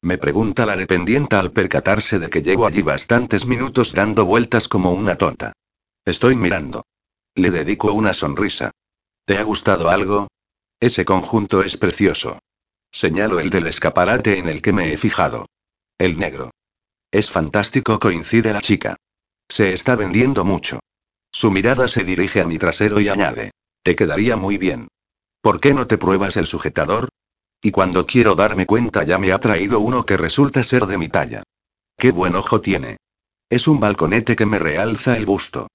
[0.03, 4.93] Me pregunta la dependienta al percatarse de que llevo allí bastantes minutos dando vueltas como
[4.93, 5.55] una tonta.
[6.05, 6.85] Estoy mirando.
[7.39, 8.73] Le dedico una sonrisa.
[9.25, 10.27] ¿Te ha gustado algo?
[10.81, 12.41] Ese conjunto es precioso.
[12.91, 15.47] Señalo el del escaparate en el que me he fijado.
[15.99, 16.51] El negro.
[17.13, 18.97] Es fantástico, coincide la chica.
[19.49, 20.81] Se está vendiendo mucho.
[21.31, 23.53] Su mirada se dirige a mi trasero y añade.
[23.85, 24.89] Te quedaría muy bien.
[25.41, 27.09] ¿Por qué no te pruebas el sujetador?
[27.63, 31.09] Y cuando quiero darme cuenta ya me ha traído uno que resulta ser de mi
[31.09, 31.45] talla.
[31.97, 32.97] Qué buen ojo tiene.
[33.49, 35.69] Es un balconete que me realza el busto.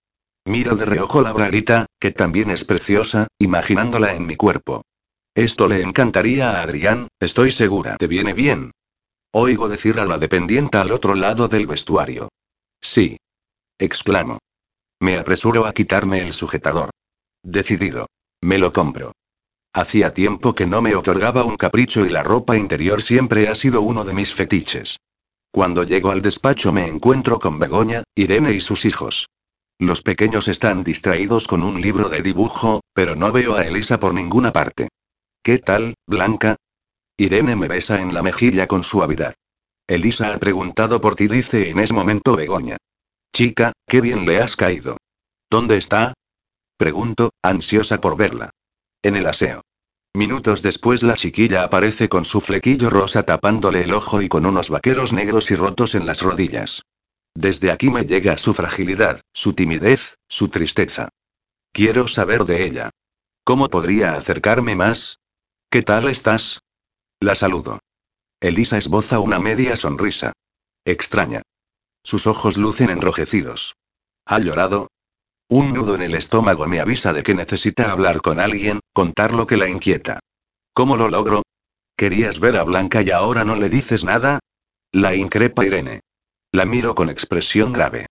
[0.45, 4.83] Miro de reojo la braguita, que también es preciosa, imaginándola en mi cuerpo.
[5.35, 7.95] Esto le encantaría a Adrián, estoy segura.
[7.97, 8.71] ¿Te viene bien?
[9.31, 12.29] Oigo decir a la dependienta al otro lado del vestuario.
[12.81, 13.17] Sí.
[13.79, 14.39] Exclamo.
[14.99, 16.91] Me apresuro a quitarme el sujetador.
[17.41, 18.07] Decidido.
[18.41, 19.13] Me lo compro.
[19.73, 23.81] Hacía tiempo que no me otorgaba un capricho y la ropa interior siempre ha sido
[23.81, 24.97] uno de mis fetiches.
[25.51, 29.27] Cuando llego al despacho me encuentro con Begoña, Irene y sus hijos.
[29.79, 34.13] Los pequeños están distraídos con un libro de dibujo, pero no veo a Elisa por
[34.13, 34.89] ninguna parte.
[35.43, 36.55] ¿Qué tal, Blanca?
[37.17, 39.35] Irene me besa en la mejilla con suavidad.
[39.87, 42.77] Elisa ha preguntado por ti, dice en ese momento Begoña.
[43.35, 44.97] Chica, qué bien le has caído.
[45.49, 46.13] ¿Dónde está?
[46.77, 48.51] Pregunto, ansiosa por verla.
[49.03, 49.61] En el aseo.
[50.15, 54.69] Minutos después la chiquilla aparece con su flequillo rosa tapándole el ojo y con unos
[54.69, 56.83] vaqueros negros y rotos en las rodillas.
[57.35, 61.09] Desde aquí me llega su fragilidad, su timidez, su tristeza.
[61.71, 62.91] Quiero saber de ella.
[63.43, 65.19] ¿Cómo podría acercarme más?
[65.69, 66.61] ¿Qué tal estás?
[67.19, 67.79] La saludo.
[68.39, 70.33] Elisa esboza una media sonrisa.
[70.85, 71.41] Extraña.
[72.03, 73.75] Sus ojos lucen enrojecidos.
[74.25, 74.89] ¿Ha llorado?
[75.49, 79.47] Un nudo en el estómago me avisa de que necesita hablar con alguien, contar lo
[79.47, 80.19] que la inquieta.
[80.73, 81.43] ¿Cómo lo logro?
[81.97, 84.39] ¿Querías ver a Blanca y ahora no le dices nada?
[84.91, 86.01] La increpa Irene.
[86.55, 88.05] La miro con expresión grave.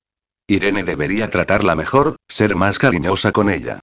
[0.48, 3.78] Irene debería tratarla mejor, ser más cariñosa con ella.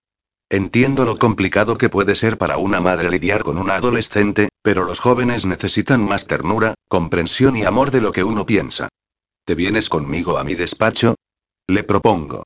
[0.50, 5.00] Entiendo lo complicado que puede ser para una madre lidiar con una adolescente, pero los
[5.00, 8.90] jóvenes necesitan más ternura, comprensión y amor de lo que uno piensa.
[9.46, 11.16] ¿Te vienes conmigo a mi despacho?
[11.70, 12.44] Le propongo.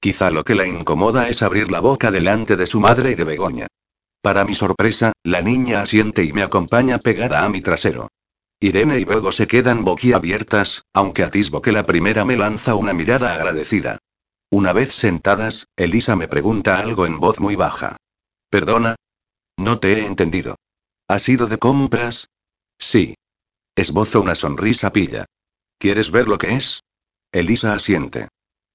[0.00, 3.24] Quizá lo que la incomoda es abrir la boca delante de su madre y de
[3.24, 3.66] Begoña.
[4.20, 8.08] Para mi sorpresa, la niña asiente y me acompaña pegada a mi trasero.
[8.64, 13.34] Irene y Bego se quedan boquiabiertas, aunque atisbo que la primera me lanza una mirada
[13.34, 13.98] agradecida.
[14.50, 17.98] Una vez sentadas, Elisa me pregunta algo en voz muy baja.
[18.48, 18.96] ¿Perdona?
[19.58, 20.56] No te he entendido.
[21.08, 22.30] ¿Has ido de compras?
[22.78, 23.16] Sí.
[23.76, 25.26] Esbozo una sonrisa pilla.
[25.78, 26.80] ¿Quieres ver lo que es?
[27.32, 28.28] Elisa asiente.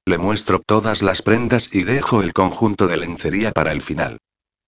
[0.06, 4.20] Le muestro todas las prendas y dejo el conjunto de lencería para el final.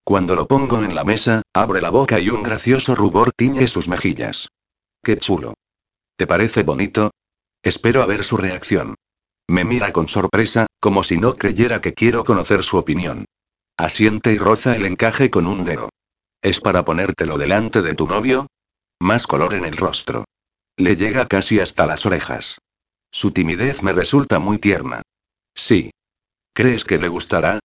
[0.04, 3.88] Cuando lo pongo en la mesa, abre la boca y un gracioso rubor tiñe sus
[3.88, 4.48] mejillas.
[5.04, 5.56] Qué chulo.
[6.16, 7.12] ¿Te parece bonito?
[7.64, 8.96] Espero a ver su reacción.
[9.48, 13.26] Me mira con sorpresa, como si no creyera que quiero conocer su opinión.
[13.78, 15.90] Asiente y roza el encaje con un dedo.
[16.42, 18.48] ¿Es para ponértelo delante de tu novio?
[19.00, 20.26] Más color en el rostro.
[20.78, 22.60] Le llega casi hasta las orejas.
[23.12, 25.02] Su timidez me resulta muy tierna.
[25.56, 25.92] Sí.
[26.54, 27.60] ¿Crees que le gustará?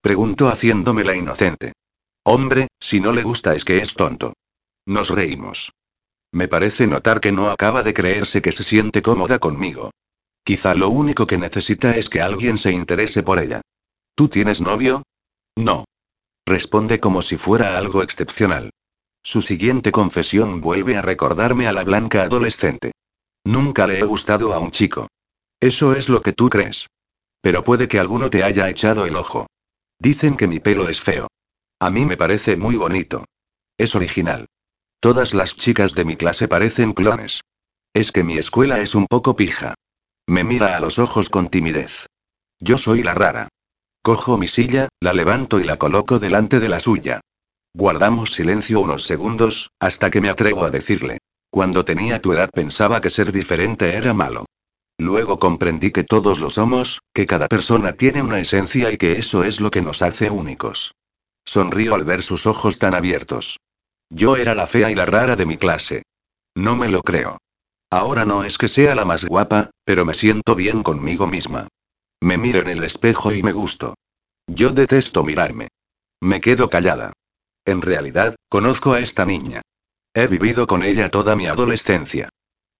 [0.00, 1.72] Pregunto haciéndome la inocente.
[2.24, 4.32] Hombre, si no le gusta es que es tonto.
[4.86, 5.72] Nos reímos.
[6.32, 9.90] Me parece notar que no acaba de creerse que se siente cómoda conmigo.
[10.44, 13.60] Quizá lo único que necesita es que alguien se interese por ella.
[14.14, 15.02] ¿Tú tienes novio?
[15.56, 15.84] No.
[16.46, 18.70] Responde como si fuera algo excepcional.
[19.22, 22.92] Su siguiente confesión vuelve a recordarme a la blanca adolescente.
[23.44, 25.08] Nunca le he gustado a un chico.
[25.60, 26.86] Eso es lo que tú crees.
[27.40, 29.46] Pero puede que alguno te haya echado el ojo.
[29.98, 31.28] Dicen que mi pelo es feo.
[31.80, 33.24] A mí me parece muy bonito.
[33.76, 34.46] Es original.
[35.00, 37.42] Todas las chicas de mi clase parecen clones.
[37.94, 39.74] Es que mi escuela es un poco pija.
[40.26, 42.06] Me mira a los ojos con timidez.
[42.58, 43.48] Yo soy la rara.
[44.02, 47.20] Cojo mi silla, la levanto y la coloco delante de la suya.
[47.74, 51.18] Guardamos silencio unos segundos, hasta que me atrevo a decirle.
[51.50, 54.46] Cuando tenía tu edad pensaba que ser diferente era malo.
[54.98, 59.44] Luego comprendí que todos lo somos, que cada persona tiene una esencia y que eso
[59.44, 60.94] es lo que nos hace únicos.
[61.44, 63.58] Sonrío al ver sus ojos tan abiertos.
[64.10, 66.02] Yo era la fea y la rara de mi clase.
[66.54, 67.38] No me lo creo.
[67.90, 71.68] Ahora no es que sea la más guapa, pero me siento bien conmigo misma.
[72.20, 73.94] Me miro en el espejo y me gusto.
[74.46, 75.68] Yo detesto mirarme.
[76.20, 77.12] Me quedo callada.
[77.64, 79.62] En realidad, conozco a esta niña.
[80.14, 82.28] He vivido con ella toda mi adolescencia.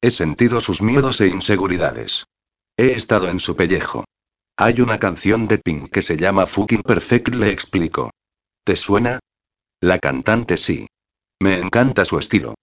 [0.01, 2.25] He sentido sus miedos e inseguridades.
[2.77, 4.05] He estado en su pellejo.
[4.57, 8.11] Hay una canción de Pink que se llama Fucking Perfect, le explico.
[8.65, 9.21] ¿Te suena?
[9.81, 10.87] La cantante sí.
[11.41, 12.55] Me encanta su estilo.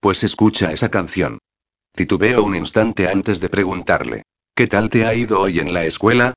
[0.00, 1.38] Pues escucha esa canción.
[1.92, 4.22] Titubeo un instante antes de preguntarle.
[4.54, 6.34] ¿Qué tal te ha ido hoy en la escuela?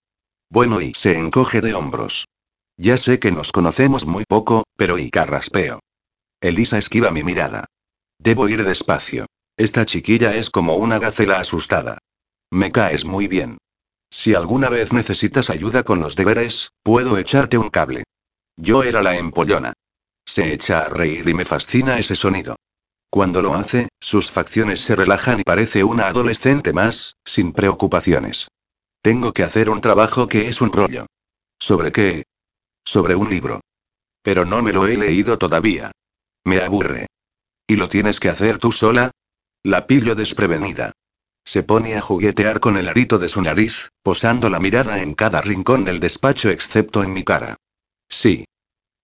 [0.49, 2.25] Bueno, y se encoge de hombros.
[2.77, 5.79] Ya sé que nos conocemos muy poco, pero y carraspeo.
[6.41, 7.65] Elisa esquiva mi mirada.
[8.17, 9.27] Debo ir despacio.
[9.55, 11.99] Esta chiquilla es como una gacela asustada.
[12.49, 13.57] Me caes muy bien.
[14.09, 18.03] Si alguna vez necesitas ayuda con los deberes, puedo echarte un cable.
[18.57, 19.73] Yo era la empollona.
[20.25, 22.55] Se echa a reír y me fascina ese sonido.
[23.09, 28.47] Cuando lo hace, sus facciones se relajan y parece una adolescente más, sin preocupaciones.
[29.01, 31.05] Tengo que hacer un trabajo que es un rollo.
[31.59, 32.23] ¿Sobre qué?
[32.85, 33.61] Sobre un libro.
[34.21, 35.91] Pero no me lo he leído todavía.
[36.43, 37.07] Me aburre.
[37.67, 39.11] ¿Y lo tienes que hacer tú sola?
[39.63, 40.93] La pillo desprevenida.
[41.45, 45.41] Se pone a juguetear con el arito de su nariz, posando la mirada en cada
[45.41, 47.57] rincón del despacho excepto en mi cara.
[48.09, 48.45] Sí.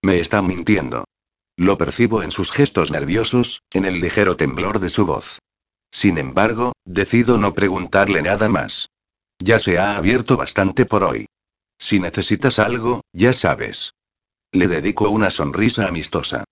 [0.01, 1.05] Me está mintiendo.
[1.59, 5.39] Lo percibo en sus gestos nerviosos, en el ligero temblor de su voz.
[5.91, 8.87] Sin embargo, decido no preguntarle nada más.
[9.39, 11.25] Ya se ha abierto bastante por hoy.
[11.77, 13.91] Si necesitas algo, ya sabes.
[14.53, 16.45] Le dedico una sonrisa amistosa.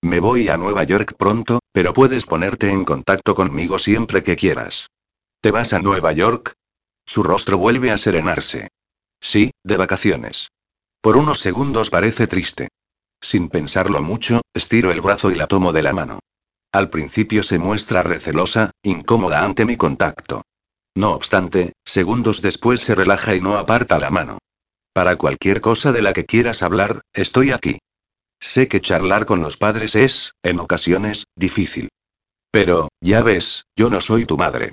[0.00, 4.86] Me voy a Nueva York pronto, pero puedes ponerte en contacto conmigo siempre que quieras.
[5.42, 6.54] ¿Te vas a Nueva York?
[7.04, 8.68] Su rostro vuelve a serenarse.
[9.20, 10.48] Sí, de vacaciones.
[11.02, 12.68] Por unos segundos parece triste.
[13.24, 16.18] Sin pensarlo mucho, estiro el brazo y la tomo de la mano.
[16.72, 20.42] Al principio se muestra recelosa, incómoda ante mi contacto.
[20.94, 24.40] No obstante, segundos después se relaja y no aparta la mano.
[24.92, 27.78] Para cualquier cosa de la que quieras hablar, estoy aquí.
[28.40, 31.88] Sé que charlar con los padres es, en ocasiones, difícil.
[32.50, 34.72] Pero, ya ves, yo no soy tu madre.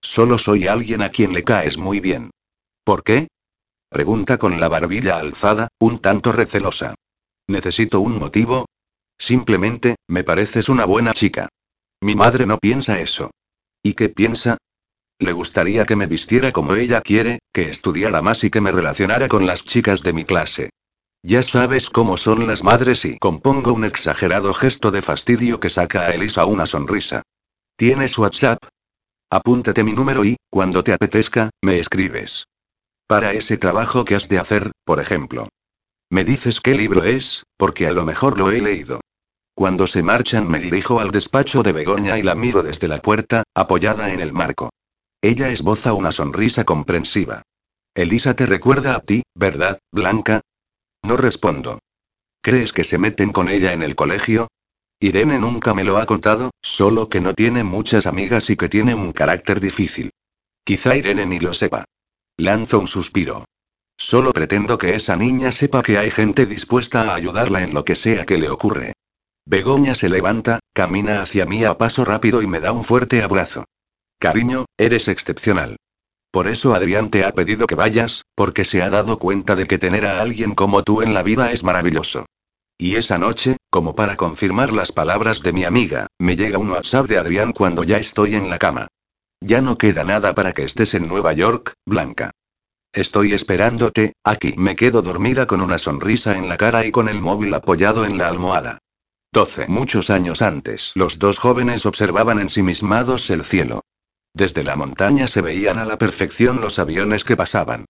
[0.00, 2.30] Solo soy alguien a quien le caes muy bien.
[2.84, 3.26] ¿Por qué?
[3.88, 6.94] Pregunta con la barbilla alzada, un tanto recelosa.
[7.48, 8.66] ¿Necesito un motivo?
[9.18, 11.48] Simplemente, me pareces una buena chica.
[12.00, 13.30] Mi madre no piensa eso.
[13.82, 14.58] ¿Y qué piensa?
[15.18, 19.28] Le gustaría que me vistiera como ella quiere, que estudiara más y que me relacionara
[19.28, 20.70] con las chicas de mi clase.
[21.22, 26.02] Ya sabes cómo son las madres y compongo un exagerado gesto de fastidio que saca
[26.02, 27.22] a Elisa una sonrisa.
[27.76, 28.62] ¿Tienes WhatsApp?
[29.30, 32.44] Apúntate mi número y, cuando te apetezca, me escribes.
[33.08, 35.48] Para ese trabajo que has de hacer, por ejemplo.
[36.10, 39.00] Me dices qué libro es, porque a lo mejor lo he leído.
[39.54, 43.42] Cuando se marchan me dirijo al despacho de Begoña y la miro desde la puerta,
[43.54, 44.70] apoyada en el marco.
[45.20, 47.42] Ella esboza una sonrisa comprensiva.
[47.94, 50.40] Elisa te recuerda a ti, ¿verdad, Blanca?
[51.02, 51.80] No respondo.
[52.40, 54.48] ¿Crees que se meten con ella en el colegio?
[55.00, 58.94] Irene nunca me lo ha contado, solo que no tiene muchas amigas y que tiene
[58.94, 60.10] un carácter difícil.
[60.64, 61.84] Quizá Irene ni lo sepa.
[62.36, 63.44] Lanzo un suspiro.
[64.00, 67.96] Solo pretendo que esa niña sepa que hay gente dispuesta a ayudarla en lo que
[67.96, 68.92] sea que le ocurre.
[69.44, 73.64] Begoña se levanta, camina hacia mí a paso rápido y me da un fuerte abrazo.
[74.20, 75.76] Cariño, eres excepcional.
[76.30, 79.78] Por eso Adrián te ha pedido que vayas, porque se ha dado cuenta de que
[79.78, 82.26] tener a alguien como tú en la vida es maravilloso.
[82.76, 87.08] Y esa noche, como para confirmar las palabras de mi amiga, me llega un WhatsApp
[87.08, 88.86] de Adrián cuando ya estoy en la cama.
[89.40, 92.30] Ya no queda nada para que estés en Nueva York, Blanca.
[92.92, 94.54] Estoy esperándote, aquí.
[94.56, 98.16] Me quedo dormida con una sonrisa en la cara y con el móvil apoyado en
[98.16, 98.78] la almohada.
[99.32, 99.66] 12.
[99.68, 103.82] Muchos años antes, los dos jóvenes observaban ensimismados el cielo.
[104.32, 107.84] Desde la montaña se veían a la perfección los aviones que pasaban.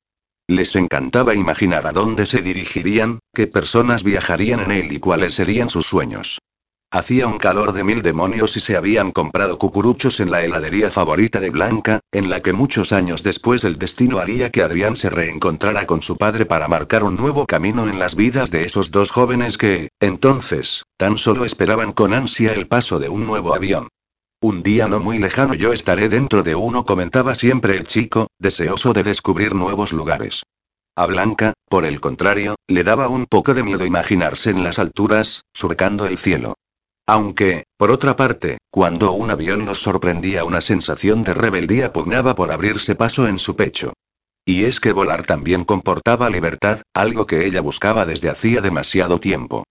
[0.49, 5.71] Les encantaba imaginar a dónde se dirigirían, qué personas viajarían en él y cuáles serían
[5.71, 6.41] sus sueños.
[6.91, 11.39] Hacía un calor de mil demonios y se habían comprado cucuruchos en la heladería favorita
[11.39, 15.85] de Blanca, en la que muchos años después el destino haría que Adrián se reencontrara
[15.85, 19.59] con su padre para marcar un nuevo camino en las vidas de esos dos jóvenes
[19.59, 23.89] que, entonces, tan solo esperaban con ansia el paso de un nuevo avión.
[24.41, 28.95] Un día no muy lejano yo estaré dentro de uno, comentaba siempre el chico, deseoso
[28.95, 30.43] de descubrir nuevos lugares.
[30.97, 35.43] A Blanca, por el contrario, le daba un poco de miedo imaginarse en las alturas,
[35.53, 36.55] surcando el cielo.
[37.09, 42.53] Aunque, por otra parte, cuando un avión nos sorprendía una sensación de rebeldía pugnaba por
[42.53, 43.95] abrirse paso en su pecho.
[44.45, 49.65] Y es que volar también comportaba libertad, algo que ella buscaba desde hacía demasiado tiempo.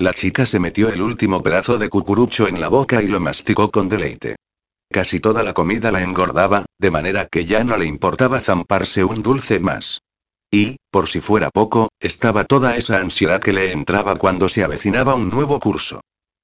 [0.00, 3.70] La chica se metió el último pedazo de cucurucho en la boca y lo masticó
[3.70, 4.34] con deleite.
[4.90, 9.22] Casi toda la comida la engordaba, de manera que ya no le importaba zamparse un
[9.22, 10.00] dulce más.
[10.50, 15.14] Y, por si fuera poco, estaba toda esa ansiedad que le entraba cuando se avecinaba
[15.14, 16.00] un nuevo curso.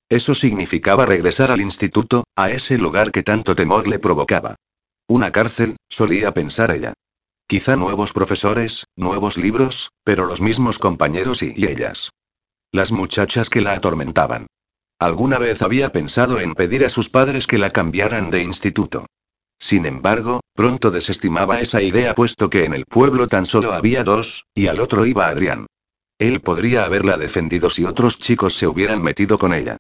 [0.09, 4.55] Eso significaba regresar al instituto, a ese lugar que tanto temor le provocaba.
[5.09, 6.93] Una cárcel, solía pensar ella.
[7.49, 12.11] Quizá nuevos profesores, nuevos libros, pero los mismos compañeros y ellas.
[12.73, 14.47] Las muchachas que la atormentaban.
[14.99, 19.07] Alguna vez había pensado en pedir a sus padres que la cambiaran de instituto.
[19.59, 24.47] Sin embargo, pronto desestimaba esa idea puesto que en el pueblo tan solo había dos,
[24.55, 25.67] y al otro iba Adrián.
[26.19, 29.77] Él podría haberla defendido si otros chicos se hubieran metido con ella.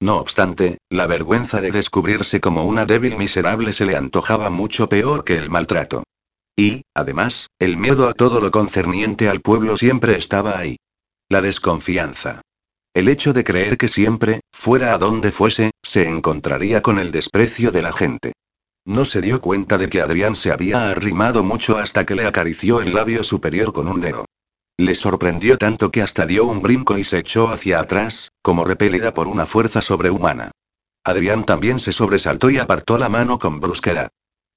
[0.00, 5.24] No obstante, la vergüenza de descubrirse como una débil miserable se le antojaba mucho peor
[5.24, 6.04] que el maltrato.
[6.54, 10.76] Y, además, el miedo a todo lo concerniente al pueblo siempre estaba ahí.
[11.28, 12.42] La desconfianza.
[12.94, 17.70] El hecho de creer que siempre, fuera a donde fuese, se encontraría con el desprecio
[17.70, 18.32] de la gente.
[18.86, 22.80] No se dio cuenta de que Adrián se había arrimado mucho hasta que le acarició
[22.80, 24.24] el labio superior con un dedo.
[24.78, 29.14] Le sorprendió tanto que hasta dio un brinco y se echó hacia atrás, como repelida
[29.14, 30.50] por una fuerza sobrehumana.
[31.02, 34.10] Adrián también se sobresaltó y apartó la mano con brusquedad.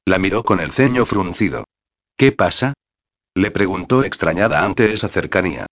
[0.06, 1.66] La miró con el ceño fruncido.
[2.18, 2.74] ¿Qué pasa?
[3.36, 5.68] Le preguntó extrañada ante esa cercanía.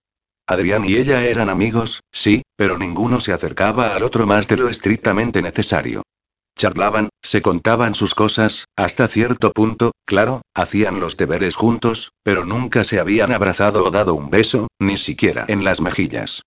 [0.48, 4.69] Adrián y ella eran amigos, sí, pero ninguno se acercaba al otro más de lo
[4.69, 6.03] estrictamente necesario.
[6.58, 12.84] Charlaban, se contaban sus cosas, hasta cierto punto, claro, hacían los deberes juntos, pero nunca
[12.84, 16.42] se habían abrazado o dado un beso, ni siquiera en las mejillas.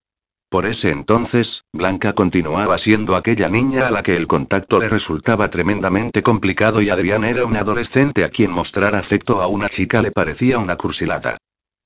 [0.50, 5.48] Por ese entonces, Blanca continuaba siendo aquella niña a la que el contacto le resultaba
[5.48, 10.10] tremendamente complicado y Adrián era un adolescente a quien mostrar afecto a una chica le
[10.10, 11.38] parecía una cursilata.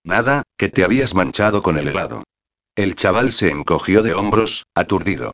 [0.02, 2.24] Nada, que te habías manchado con el helado.
[2.74, 5.32] El chaval se encogió de hombros, aturdido.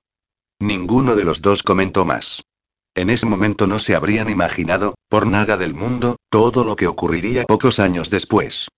[0.58, 2.42] Ninguno de los dos comentó más.
[2.94, 7.44] En ese momento no se habrían imaginado, por nada del mundo, todo lo que ocurriría
[7.44, 8.68] pocos años después.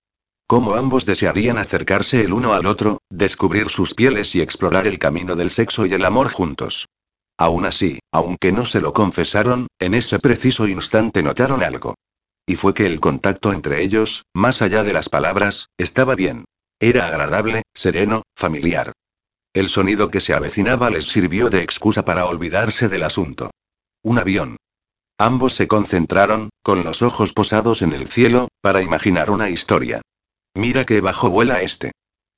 [0.47, 5.35] Cómo ambos desearían acercarse el uno al otro, descubrir sus pieles y explorar el camino
[5.35, 6.85] del sexo y el amor juntos.
[7.37, 11.95] Aún así, aunque no se lo confesaron, en ese preciso instante notaron algo.
[12.45, 16.45] Y fue que el contacto entre ellos, más allá de las palabras, estaba bien.
[16.79, 18.91] Era agradable, sereno, familiar.
[19.53, 23.51] El sonido que se avecinaba les sirvió de excusa para olvidarse del asunto.
[24.03, 24.57] Un avión.
[25.17, 30.01] Ambos se concentraron, con los ojos posados en el cielo, para imaginar una historia.
[30.55, 31.93] Mira qué bajo vuela este.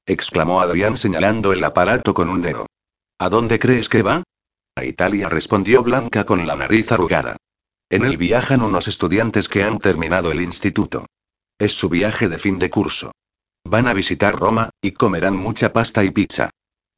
[0.05, 2.67] exclamó Adrián señalando el aparato con un dedo.
[3.17, 4.23] ¿A dónde crees que va?
[4.75, 7.37] A Italia respondió Blanca con la nariz arrugada.
[7.89, 11.07] En él viajan unos estudiantes que han terminado el instituto.
[11.57, 13.11] Es su viaje de fin de curso.
[13.63, 16.51] Van a visitar Roma, y comerán mucha pasta y pizza.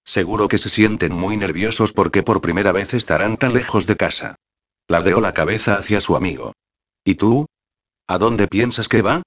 [0.03, 4.35] Seguro que se sienten muy nerviosos porque por primera vez estarán tan lejos de casa.
[4.89, 6.53] Ladeó la cabeza hacia su amigo.
[7.03, 7.45] ¿Y tú?
[8.07, 9.21] ¿A dónde piensas que va?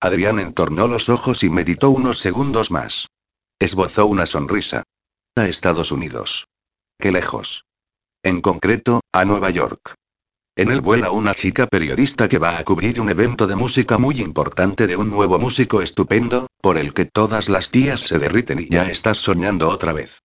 [0.00, 3.08] Adrián entornó los ojos y meditó unos segundos más.
[3.58, 4.82] Esbozó una sonrisa.
[5.36, 6.46] A Estados Unidos.
[6.98, 7.64] Qué lejos.
[8.22, 9.94] En concreto, a Nueva York.
[10.56, 14.20] En él vuela una chica periodista que va a cubrir un evento de música muy
[14.20, 18.68] importante de un nuevo músico estupendo, por el que todas las tías se derriten y
[18.68, 20.20] ya estás soñando otra vez.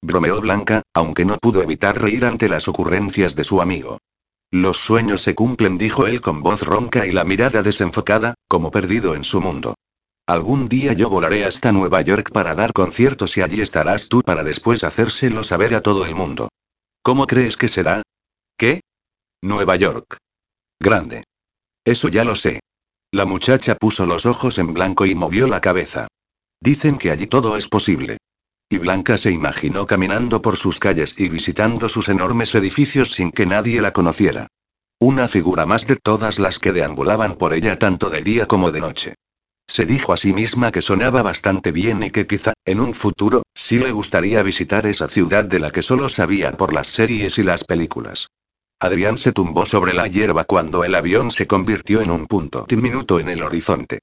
[0.00, 3.98] Bromeó Blanca, aunque no pudo evitar reír ante las ocurrencias de su amigo.
[4.52, 9.14] Los sueños se cumplen, dijo él con voz ronca y la mirada desenfocada, como perdido
[9.14, 9.74] en su mundo.
[10.26, 14.44] Algún día yo volaré hasta Nueva York para dar conciertos y allí estarás tú para
[14.44, 16.50] después hacérselo saber a todo el mundo.
[17.02, 18.02] ¿Cómo crees que será?
[18.58, 18.82] ¿Qué?
[19.42, 20.18] Nueva York.
[20.78, 21.24] Grande.
[21.82, 22.60] Eso ya lo sé.
[23.10, 26.08] La muchacha puso los ojos en blanco y movió la cabeza.
[26.60, 28.18] Dicen que allí todo es posible.
[28.72, 33.44] Y Blanca se imaginó caminando por sus calles y visitando sus enormes edificios sin que
[33.44, 34.46] nadie la conociera.
[34.98, 38.80] Una figura más de todas las que deambulaban por ella tanto de día como de
[38.80, 39.14] noche.
[39.66, 43.42] Se dijo a sí misma que sonaba bastante bien y que quizá, en un futuro,
[43.54, 47.42] sí le gustaría visitar esa ciudad de la que solo sabía por las series y
[47.42, 48.28] las películas.
[48.80, 53.20] Adrián se tumbó sobre la hierba cuando el avión se convirtió en un punto diminuto
[53.20, 53.98] en el horizonte.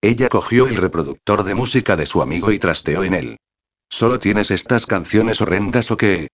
[0.00, 3.36] Ella cogió el reproductor de música de su amigo y trasteó en él.
[3.92, 6.28] ¿Solo tienes estas canciones horrendas o qué?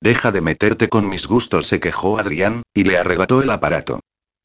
[0.00, 4.00] Deja de meterte con mis gustos, se quejó Adrián, y le arrebató el aparato.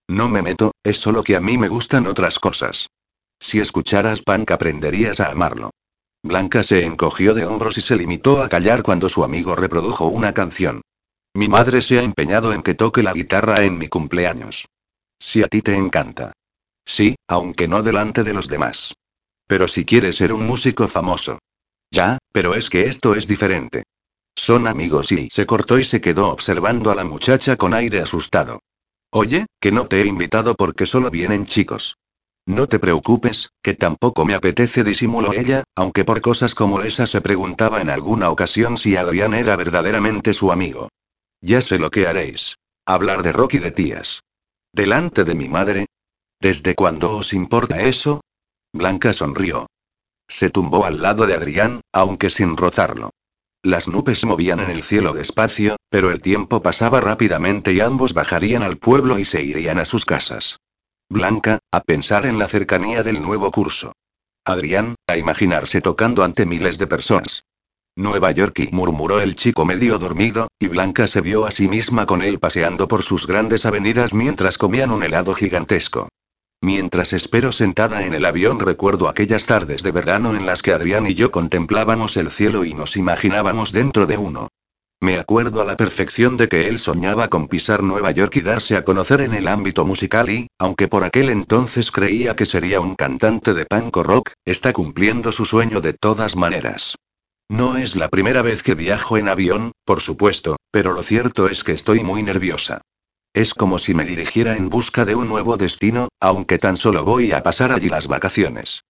[0.10, 2.90] No me meto, es solo que a mí me gustan otras cosas.
[3.40, 5.70] Si escucharas punk aprenderías a amarlo.
[6.22, 10.34] Blanca se encogió de hombros y se limitó a callar cuando su amigo reprodujo una
[10.34, 10.82] canción.
[11.34, 14.68] Mi madre se ha empeñado en que toque la guitarra en mi cumpleaños.
[15.20, 16.34] Si a ti te encanta.
[16.84, 18.94] Sí, aunque no delante de los demás.
[19.48, 21.40] Pero si quieres ser un músico famoso.
[21.92, 23.84] Ya, pero es que esto es diferente.
[24.36, 28.60] Son amigos y se cortó y se quedó observando a la muchacha con aire asustado.
[29.12, 31.98] Oye, que no te he invitado porque solo vienen chicos.
[32.46, 37.20] No te preocupes, que tampoco me apetece, disimuló ella, aunque por cosas como esa se
[37.20, 40.90] preguntaba en alguna ocasión si Adrián era verdaderamente su amigo.
[41.42, 42.56] Ya sé lo que haréis.
[42.86, 44.22] Hablar de rock y de tías.
[44.72, 45.88] ¿Delante de mi madre?
[46.40, 48.22] ¿Desde cuándo os importa eso?
[48.72, 49.68] Blanca sonrió.
[50.28, 53.12] Se tumbó al lado de Adrián, aunque sin rozarlo.
[53.64, 58.64] Las nubes movían en el cielo despacio, pero el tiempo pasaba rápidamente y ambos bajarían
[58.64, 60.60] al pueblo y se irían a sus casas.
[61.10, 63.94] Blanca, a pensar en la cercanía del nuevo curso.
[64.46, 67.44] Adrián, a imaginarse tocando ante miles de personas.
[67.98, 72.22] Nueva York murmuró el chico medio dormido, y Blanca se vio a sí misma con
[72.22, 76.08] él paseando por sus grandes avenidas mientras comían un helado gigantesco.
[76.62, 81.06] Mientras espero sentada en el avión recuerdo aquellas tardes de verano en las que Adrián
[81.06, 84.48] y yo contemplábamos el cielo y nos imaginábamos dentro de uno.
[85.00, 88.76] Me acuerdo a la perfección de que él soñaba con pisar Nueva York y darse
[88.76, 92.96] a conocer en el ámbito musical y, aunque por aquel entonces creía que sería un
[92.96, 96.96] cantante de punk rock, está cumpliendo su sueño de todas maneras.
[97.48, 101.64] No es la primera vez que viajo en avión, por supuesto, pero lo cierto es
[101.64, 102.82] que estoy muy nerviosa.
[103.38, 107.34] Es como si me dirigiera en busca de un nuevo destino, aunque tan solo voy
[107.34, 108.84] a pasar allí las vacaciones.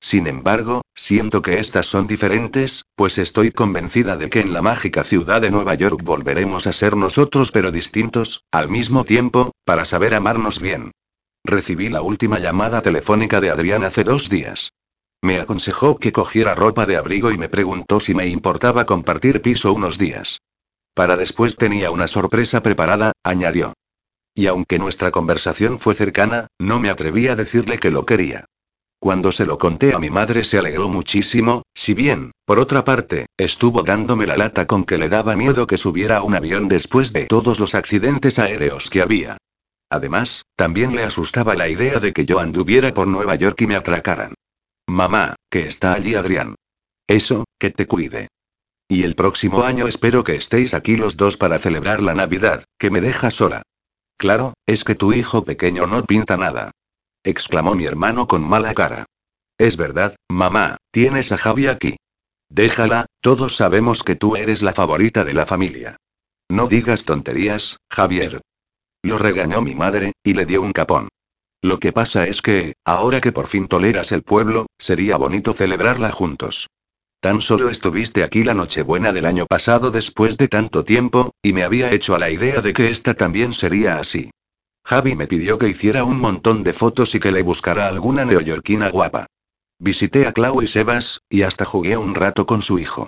[0.00, 5.04] Sin embargo, siento que estas son diferentes, pues estoy convencida de que en la mágica
[5.04, 10.16] ciudad de Nueva York volveremos a ser nosotros pero distintos, al mismo tiempo, para saber
[10.16, 10.90] amarnos bien.
[11.44, 14.72] Recibí la última llamada telefónica de Adrián hace dos días.
[15.22, 19.72] Me aconsejó que cogiera ropa de abrigo y me preguntó si me importaba compartir piso
[19.72, 20.40] unos días.
[20.92, 23.74] Para después tenía una sorpresa preparada, añadió.
[24.34, 28.46] Y aunque nuestra conversación fue cercana, no me atreví a decirle que lo quería.
[28.98, 33.26] Cuando se lo conté a mi madre se alegró muchísimo, si bien, por otra parte,
[33.36, 37.12] estuvo dándome la lata con que le daba miedo que subiera a un avión después
[37.12, 39.38] de todos los accidentes aéreos que había.
[39.90, 43.74] Además, también le asustaba la idea de que yo anduviera por Nueva York y me
[43.74, 44.34] atracaran.
[44.86, 46.54] Mamá, que está allí Adrián.
[47.08, 48.28] Eso, que te cuide.
[48.88, 52.90] Y el próximo año espero que estéis aquí los dos para celebrar la Navidad, que
[52.90, 53.62] me deja sola.
[54.16, 56.70] Claro, es que tu hijo pequeño no pinta nada.
[57.24, 59.04] exclamó mi hermano con mala cara.
[59.58, 61.96] Es verdad, mamá, tienes a Javi aquí.
[62.48, 65.96] Déjala, todos sabemos que tú eres la favorita de la familia.
[66.50, 68.40] No digas tonterías, Javier.
[69.02, 71.08] Lo regañó mi madre, y le dio un capón.
[71.62, 76.10] Lo que pasa es que, ahora que por fin toleras el pueblo, sería bonito celebrarla
[76.10, 76.68] juntos.
[77.22, 81.62] Tan solo estuviste aquí la Nochebuena del año pasado después de tanto tiempo, y me
[81.62, 84.32] había hecho a la idea de que esta también sería así.
[84.84, 88.90] Javi me pidió que hiciera un montón de fotos y que le buscara alguna neoyorquina
[88.90, 89.26] guapa.
[89.78, 93.06] Visité a Clau y Sebas, y hasta jugué un rato con su hijo.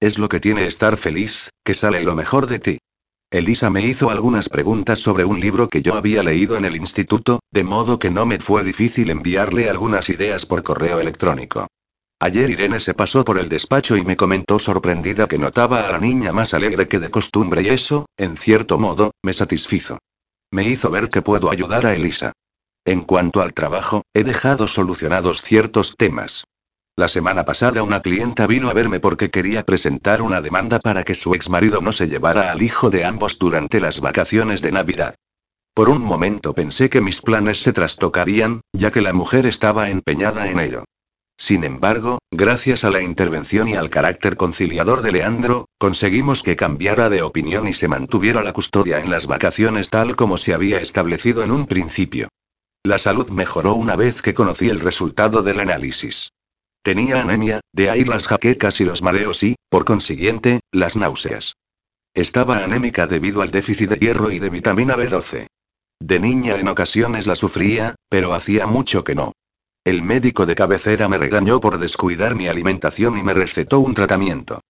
[0.00, 2.78] Es lo que tiene estar feliz, que sale lo mejor de ti.
[3.30, 7.38] Elisa me hizo algunas preguntas sobre un libro que yo había leído en el instituto,
[7.52, 11.68] de modo que no me fue difícil enviarle algunas ideas por correo electrónico.
[12.24, 15.98] Ayer Irene se pasó por el despacho y me comentó sorprendida que notaba a la
[15.98, 19.98] niña más alegre que de costumbre y eso, en cierto modo, me satisfizo.
[20.52, 22.30] Me hizo ver que puedo ayudar a Elisa.
[22.84, 26.44] En cuanto al trabajo, he dejado solucionados ciertos temas.
[26.94, 31.16] La semana pasada una clienta vino a verme porque quería presentar una demanda para que
[31.16, 35.16] su exmarido no se llevara al hijo de ambos durante las vacaciones de Navidad.
[35.74, 40.48] Por un momento pensé que mis planes se trastocarían, ya que la mujer estaba empeñada
[40.48, 40.84] en ello.
[41.36, 47.08] Sin embargo, gracias a la intervención y al carácter conciliador de Leandro, conseguimos que cambiara
[47.08, 51.42] de opinión y se mantuviera la custodia en las vacaciones tal como se había establecido
[51.42, 52.28] en un principio.
[52.84, 56.32] La salud mejoró una vez que conocí el resultado del análisis.
[56.82, 61.54] Tenía anemia, de ahí las jaquecas y los mareos y, por consiguiente, las náuseas.
[62.12, 65.46] Estaba anémica debido al déficit de hierro y de vitamina B12.
[66.00, 69.32] De niña en ocasiones la sufría, pero hacía mucho que no.
[69.84, 74.60] El médico de cabecera me regañó por descuidar mi alimentación y me recetó un tratamiento.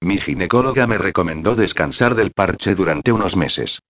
[0.00, 3.80] Mi ginecóloga me recomendó descansar del parche durante unos meses.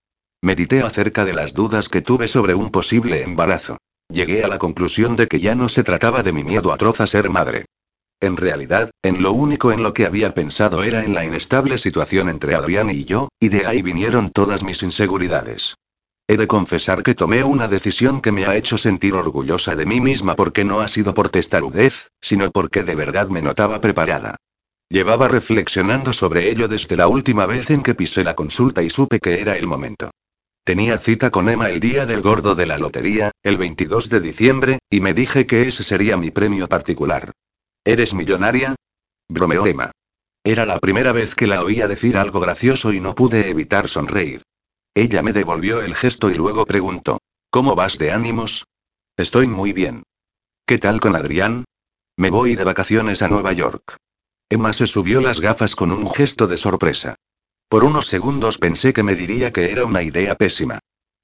[0.40, 3.76] Medité acerca de las dudas que tuve sobre un posible embarazo.
[4.08, 7.06] Llegué a la conclusión de que ya no se trataba de mi miedo atroz a
[7.06, 7.66] ser madre.
[8.18, 12.30] En realidad, en lo único en lo que había pensado era en la inestable situación
[12.30, 15.74] entre Adrián y yo, y de ahí vinieron todas mis inseguridades.
[16.30, 20.00] He de confesar que tomé una decisión que me ha hecho sentir orgullosa de mí
[20.00, 24.36] misma porque no ha sido por testarudez, sino porque de verdad me notaba preparada.
[24.88, 29.18] Llevaba reflexionando sobre ello desde la última vez en que pisé la consulta y supe
[29.18, 30.12] que era el momento.
[30.62, 34.78] Tenía cita con Emma el día del gordo de la lotería, el 22 de diciembre,
[34.88, 37.32] y me dije que ese sería mi premio particular.
[37.84, 38.76] ¿Eres millonaria?
[39.28, 39.90] bromeó Emma.
[40.44, 44.44] Era la primera vez que la oía decir algo gracioso y no pude evitar sonreír.
[44.94, 47.18] Ella me devolvió el gesto y luego preguntó,
[47.50, 48.66] ¿Cómo vas de ánimos?
[49.16, 50.04] Estoy muy bien.
[50.66, 51.64] ¿Qué tal con Adrián?
[52.16, 53.96] Me voy de vacaciones a Nueva York.
[54.48, 57.16] Emma se subió las gafas con un gesto de sorpresa.
[57.68, 60.80] Por unos segundos pensé que me diría que era una idea pésima.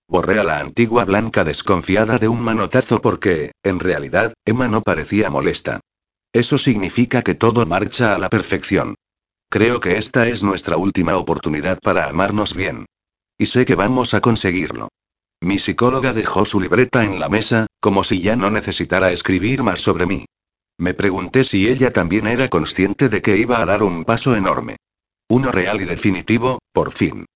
[0.08, 5.30] Borré a la antigua Blanca desconfiada de un manotazo porque, en realidad, Emma no parecía
[5.30, 5.80] molesta.
[6.32, 8.94] Eso significa que todo marcha a la perfección.
[9.48, 12.86] Creo que esta es nuestra última oportunidad para amarnos bien.
[13.38, 14.88] Y sé que vamos a conseguirlo.
[15.42, 19.80] Mi psicóloga dejó su libreta en la mesa, como si ya no necesitara escribir más
[19.80, 20.24] sobre mí.
[20.78, 24.76] Me pregunté si ella también era consciente de que iba a dar un paso enorme.
[25.28, 27.26] Uno real y definitivo, por fin.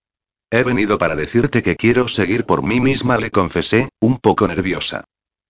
[0.51, 5.05] He venido para decirte que quiero seguir por mí misma, le confesé, un poco nerviosa.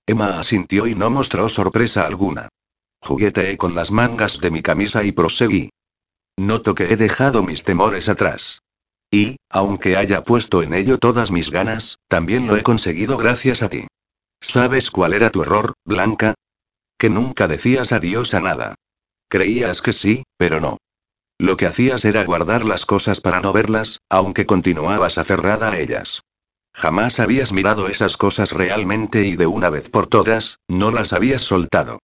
[0.06, 2.48] Emma asintió y no mostró sorpresa alguna.
[3.00, 5.70] Jugueteé con las mangas de mi camisa y proseguí.
[6.36, 8.60] Noto que he dejado mis temores atrás.
[9.10, 13.68] Y, aunque haya puesto en ello todas mis ganas, también lo he conseguido gracias a
[13.68, 13.86] ti.
[14.40, 16.34] ¿Sabes cuál era tu error, Blanca?
[16.96, 18.74] Que nunca decías adiós a nada.
[19.28, 20.78] Creías que sí, pero no.
[21.38, 26.22] Lo que hacías era guardar las cosas para no verlas, aunque continuabas aferrada a ellas.
[26.74, 31.42] Jamás habías mirado esas cosas realmente y de una vez por todas, no las habías
[31.42, 31.98] soltado.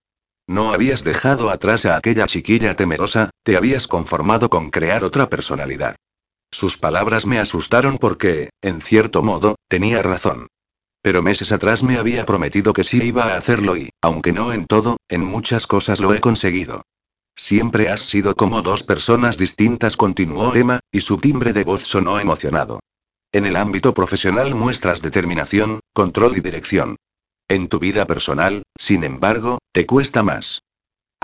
[0.48, 5.96] No habías dejado atrás a aquella chiquilla temerosa, te habías conformado con crear otra personalidad.
[6.50, 10.48] Sus palabras me asustaron porque, en cierto modo, tenía razón.
[11.02, 14.66] Pero meses atrás me había prometido que sí iba a hacerlo y, aunque no en
[14.66, 16.82] todo, en muchas cosas lo he conseguido.
[17.36, 22.18] Siempre has sido como dos personas distintas, continuó Emma, y su timbre de voz sonó
[22.18, 22.80] emocionado.
[23.30, 26.96] En el ámbito profesional muestras determinación, control y dirección.
[27.48, 30.62] En tu vida personal, sin embargo, te cuesta más.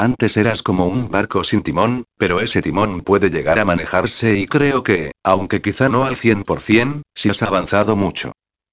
[0.02, 4.48] Antes eras como un barco sin timón, pero ese timón puede llegar a manejarse y
[4.48, 8.32] creo que, aunque quizá no al 100%, sí has avanzado mucho.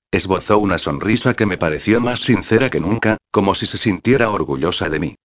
[0.10, 4.90] Esbozó una sonrisa que me pareció más sincera que nunca, como si se sintiera orgullosa
[4.90, 5.16] de mí.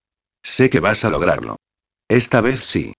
[0.43, 1.57] Sé que vas a lograrlo.
[2.07, 2.93] Esta vez sí.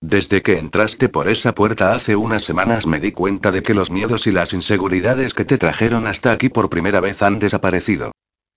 [0.00, 3.92] Desde que entraste por esa puerta hace unas semanas me di cuenta de que los
[3.92, 8.10] miedos y las inseguridades que te trajeron hasta aquí por primera vez han desaparecido.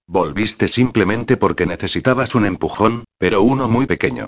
[0.07, 4.27] Volviste simplemente porque necesitabas un empujón, pero uno muy pequeño.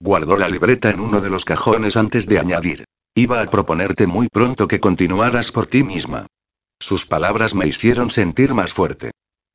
[0.00, 2.84] Guardó la libreta en uno de los cajones antes de añadir.
[3.14, 6.26] Iba a proponerte muy pronto que continuaras por ti misma.
[6.80, 9.12] Sus palabras me hicieron sentir más fuerte.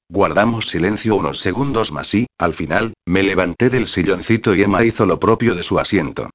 [0.09, 5.05] Guardamos silencio unos segundos más y, al final, me levanté del silloncito y Emma hizo
[5.05, 6.29] lo propio de su asiento.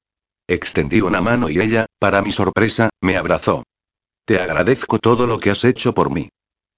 [0.47, 3.63] Extendí una mano y ella, para mi sorpresa, me abrazó.
[4.27, 6.29] Te agradezco todo lo que has hecho por mí.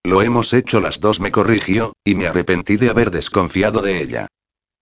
[0.05, 4.27] Lo hemos hecho las dos, me corrigió, y me arrepentí de haber desconfiado de ella.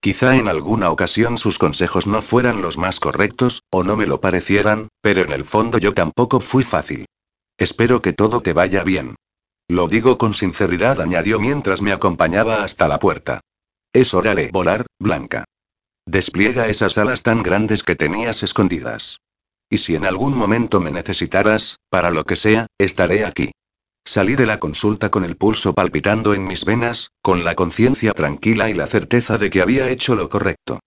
[0.01, 4.19] Quizá en alguna ocasión sus consejos no fueran los más correctos, o no me lo
[4.19, 7.05] parecieran, pero en el fondo yo tampoco fui fácil.
[7.57, 9.15] Espero que todo te vaya bien.
[9.69, 13.39] Lo digo con sinceridad, añadió mientras me acompañaba hasta la puerta.
[13.93, 15.45] Es hora de volar, Blanca.
[16.05, 19.21] Despliega esas alas tan grandes que tenías escondidas.
[19.69, 23.51] Y si en algún momento me necesitaras, para lo que sea, estaré aquí.
[24.05, 28.69] Salí de la consulta con el pulso palpitando en mis venas, con la conciencia tranquila
[28.69, 30.79] y la certeza de que había hecho lo correcto.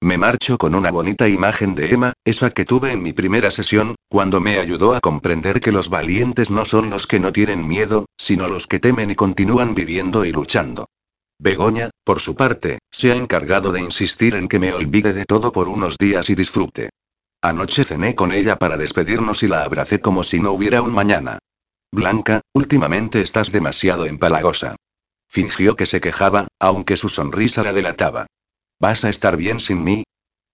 [0.00, 3.94] Me marcho con una bonita imagen de Emma, esa que tuve en mi primera sesión,
[4.08, 8.06] cuando me ayudó a comprender que los valientes no son los que no tienen miedo,
[8.16, 10.86] sino los que temen y continúan viviendo y luchando.
[11.38, 15.52] Begoña, por su parte, se ha encargado de insistir en que me olvide de todo
[15.52, 16.88] por unos días y disfrute.
[17.42, 21.38] Anoche cené con ella para despedirnos y la abracé como si no hubiera un mañana.
[21.92, 24.76] Blanca, últimamente estás demasiado empalagosa.
[25.28, 28.26] Fingió que se quejaba, aunque su sonrisa la delataba.
[28.80, 30.04] ¿Vas a estar bien sin mí?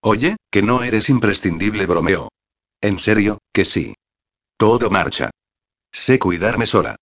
[0.02, 2.28] Oye, que no eres imprescindible, bromeó.
[2.80, 3.94] En serio, que sí.
[4.56, 5.30] Todo marcha.
[5.92, 6.96] Sé cuidarme sola.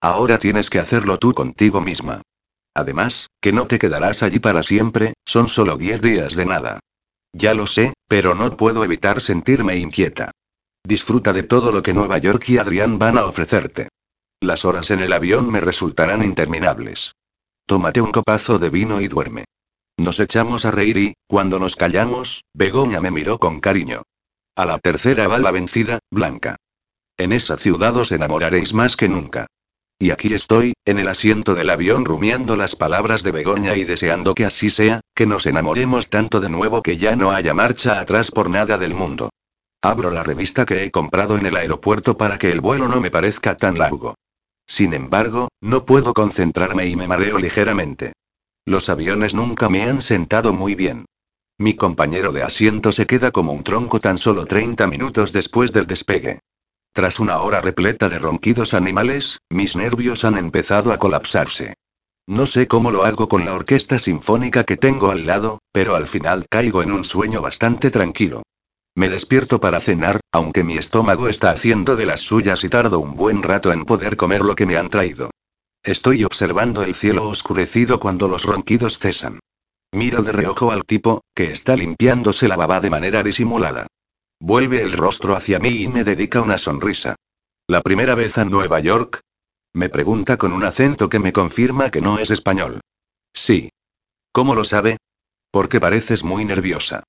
[0.00, 2.22] Ahora tienes que hacerlo tú contigo misma.
[2.74, 6.80] Además, que no te quedarás allí para siempre, son solo diez días de nada.
[7.32, 10.30] Ya lo sé, pero no puedo evitar sentirme inquieta.
[10.84, 13.88] Disfruta de todo lo que Nueva York y Adrián van a ofrecerte.
[14.40, 17.12] Las horas en el avión me resultarán interminables.
[17.66, 19.44] Tómate un copazo de vino y duerme.
[19.98, 24.02] Nos echamos a reír y, cuando nos callamos, Begoña me miró con cariño.
[24.56, 26.56] A la tercera va la vencida, Blanca.
[27.18, 29.46] En esa ciudad os enamoraréis más que nunca.
[29.98, 34.34] Y aquí estoy, en el asiento del avión rumiando las palabras de Begoña y deseando
[34.34, 38.30] que así sea, que nos enamoremos tanto de nuevo que ya no haya marcha atrás
[38.30, 39.28] por nada del mundo.
[39.82, 43.10] Abro la revista que he comprado en el aeropuerto para que el vuelo no me
[43.10, 44.14] parezca tan largo.
[44.66, 48.12] Sin embargo, no puedo concentrarme y me mareo ligeramente.
[48.66, 51.06] Los aviones nunca me han sentado muy bien.
[51.58, 55.86] Mi compañero de asiento se queda como un tronco tan solo 30 minutos después del
[55.86, 56.40] despegue.
[56.92, 61.74] Tras una hora repleta de ronquidos animales, mis nervios han empezado a colapsarse.
[62.26, 66.06] No sé cómo lo hago con la orquesta sinfónica que tengo al lado, pero al
[66.06, 68.42] final caigo en un sueño bastante tranquilo.
[69.00, 73.16] Me despierto para cenar, aunque mi estómago está haciendo de las suyas y tardo un
[73.16, 75.30] buen rato en poder comer lo que me han traído.
[75.82, 79.40] Estoy observando el cielo oscurecido cuando los ronquidos cesan.
[79.90, 83.86] Miro de reojo al tipo, que está limpiándose la baba de manera disimulada.
[84.38, 87.16] Vuelve el rostro hacia mí y me dedica una sonrisa.
[87.68, 89.20] ¿La primera vez en Nueva York?
[89.72, 92.82] Me pregunta con un acento que me confirma que no es español.
[93.32, 93.70] Sí.
[94.30, 94.98] ¿Cómo lo sabe?
[95.50, 97.02] Porque pareces muy nerviosa.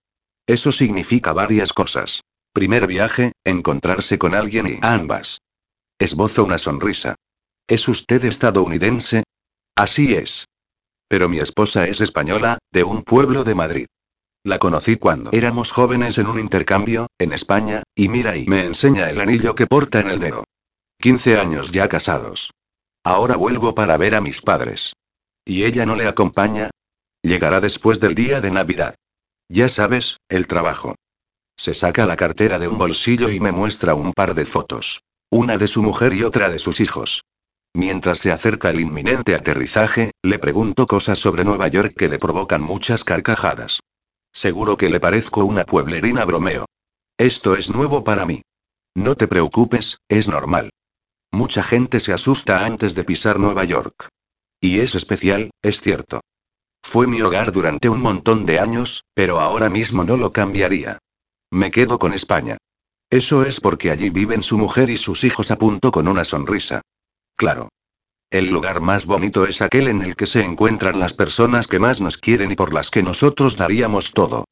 [0.47, 2.21] Eso significa varias cosas.
[2.53, 5.39] Primer viaje, encontrarse con alguien y ambas.
[5.99, 7.15] Esbozo una sonrisa.
[7.67, 9.23] ¿Es usted estadounidense?
[9.75, 10.45] Así es.
[11.07, 13.85] Pero mi esposa es española, de un pueblo de Madrid.
[14.43, 19.09] La conocí cuando éramos jóvenes en un intercambio, en España, y mira y me enseña
[19.09, 20.43] el anillo que porta en el dedo.
[20.99, 22.51] 15 años ya casados.
[23.03, 24.93] Ahora vuelvo para ver a mis padres.
[25.45, 26.71] ¿Y ella no le acompaña?
[27.23, 28.95] Llegará después del día de Navidad.
[29.53, 30.95] Ya sabes, el trabajo.
[31.57, 35.01] Se saca la cartera de un bolsillo y me muestra un par de fotos.
[35.29, 37.25] Una de su mujer y otra de sus hijos.
[37.73, 42.61] Mientras se acerca el inminente aterrizaje, le pregunto cosas sobre Nueva York que le provocan
[42.61, 43.81] muchas carcajadas.
[44.31, 46.63] Seguro que le parezco una pueblerina bromeo.
[47.17, 48.43] Esto es nuevo para mí.
[48.95, 50.69] No te preocupes, es normal.
[51.29, 54.07] Mucha gente se asusta antes de pisar Nueva York.
[54.61, 56.21] Y es especial, es cierto.
[56.83, 60.99] Fue mi hogar durante un montón de años, pero ahora mismo no lo cambiaría.
[61.51, 62.57] Me quedo con España.
[63.09, 66.81] Eso es porque allí viven su mujer y sus hijos, apunto con una sonrisa.
[67.35, 67.69] Claro.
[68.29, 71.99] El lugar más bonito es aquel en el que se encuentran las personas que más
[71.99, 74.45] nos quieren y por las que nosotros daríamos todo.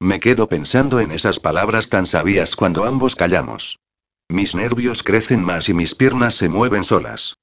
[0.00, 3.80] Me quedo pensando en esas palabras tan sabias cuando ambos callamos.
[4.28, 7.34] Mis nervios crecen más y mis piernas se mueven solas.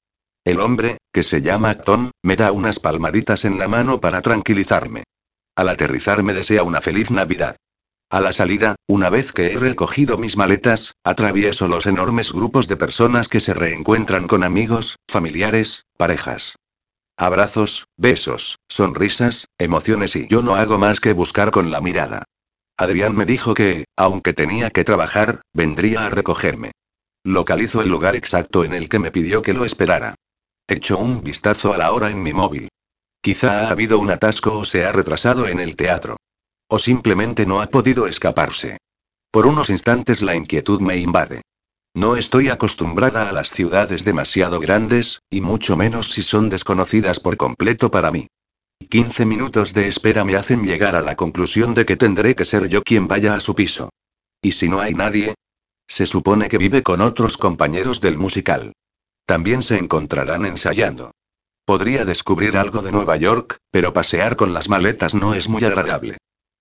[0.44, 5.04] El hombre, que se llama Acton, me da unas palmaditas en la mano para tranquilizarme.
[5.54, 7.56] Al aterrizar me desea una feliz Navidad.
[8.10, 12.76] A la salida, una vez que he recogido mis maletas, atravieso los enormes grupos de
[12.76, 16.56] personas que se reencuentran con amigos, familiares, parejas.
[17.16, 22.24] Abrazos, besos, sonrisas, emociones y yo no hago más que buscar con la mirada.
[22.76, 26.72] Adrián me dijo que, aunque tenía que trabajar, vendría a recogerme.
[27.22, 30.16] Localizo el lugar exacto en el que me pidió que lo esperara.
[30.68, 32.68] Echo un vistazo a la hora en mi móvil.
[33.20, 36.16] Quizá ha habido un atasco o se ha retrasado en el teatro.
[36.68, 38.78] O simplemente no ha podido escaparse.
[39.30, 41.42] Por unos instantes la inquietud me invade.
[41.94, 47.36] No estoy acostumbrada a las ciudades demasiado grandes, y mucho menos si son desconocidas por
[47.36, 48.28] completo para mí.
[48.88, 52.68] 15 minutos de espera me hacen llegar a la conclusión de que tendré que ser
[52.68, 53.90] yo quien vaya a su piso.
[54.40, 55.34] ¿Y si no hay nadie?
[55.86, 58.72] Se supone que vive con otros compañeros del musical.
[59.32, 61.12] También se encontrarán ensayando.
[61.64, 66.18] Podría descubrir algo de Nueva York, pero pasear con las maletas no es muy agradable.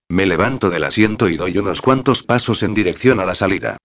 [0.08, 3.76] Me levanto del asiento y doy unos cuantos pasos en dirección a la salida.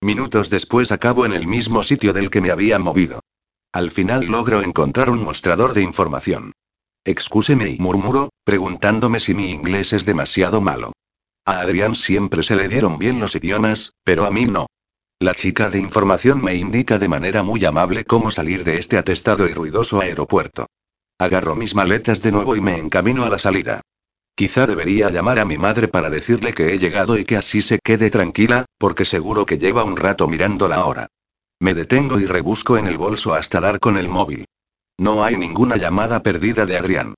[0.00, 3.20] Minutos después acabo en el mismo sitio del que me había movido.
[3.72, 6.50] Al final logro encontrar un mostrador de información.
[7.04, 10.90] Excúseme y murmuro, preguntándome si mi inglés es demasiado malo.
[11.46, 14.66] A Adrián siempre se le dieron bien los idiomas, pero a mí no.
[15.22, 19.46] La chica de información me indica de manera muy amable cómo salir de este atestado
[19.46, 20.66] y ruidoso aeropuerto.
[21.16, 23.82] Agarro mis maletas de nuevo y me encamino a la salida.
[24.34, 27.78] Quizá debería llamar a mi madre para decirle que he llegado y que así se
[27.78, 31.06] quede tranquila, porque seguro que lleva un rato mirando la hora.
[31.60, 34.46] Me detengo y rebusco en el bolso hasta dar con el móvil.
[34.98, 37.14] No hay ninguna llamada perdida de Adrián.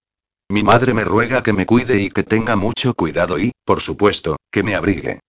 [0.50, 4.36] Mi madre me ruega que me cuide y que tenga mucho cuidado y, por supuesto,
[4.52, 5.20] que me abrigue.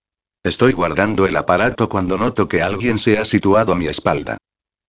[0.46, 4.38] Estoy guardando el aparato cuando noto que alguien se ha situado a mi espalda.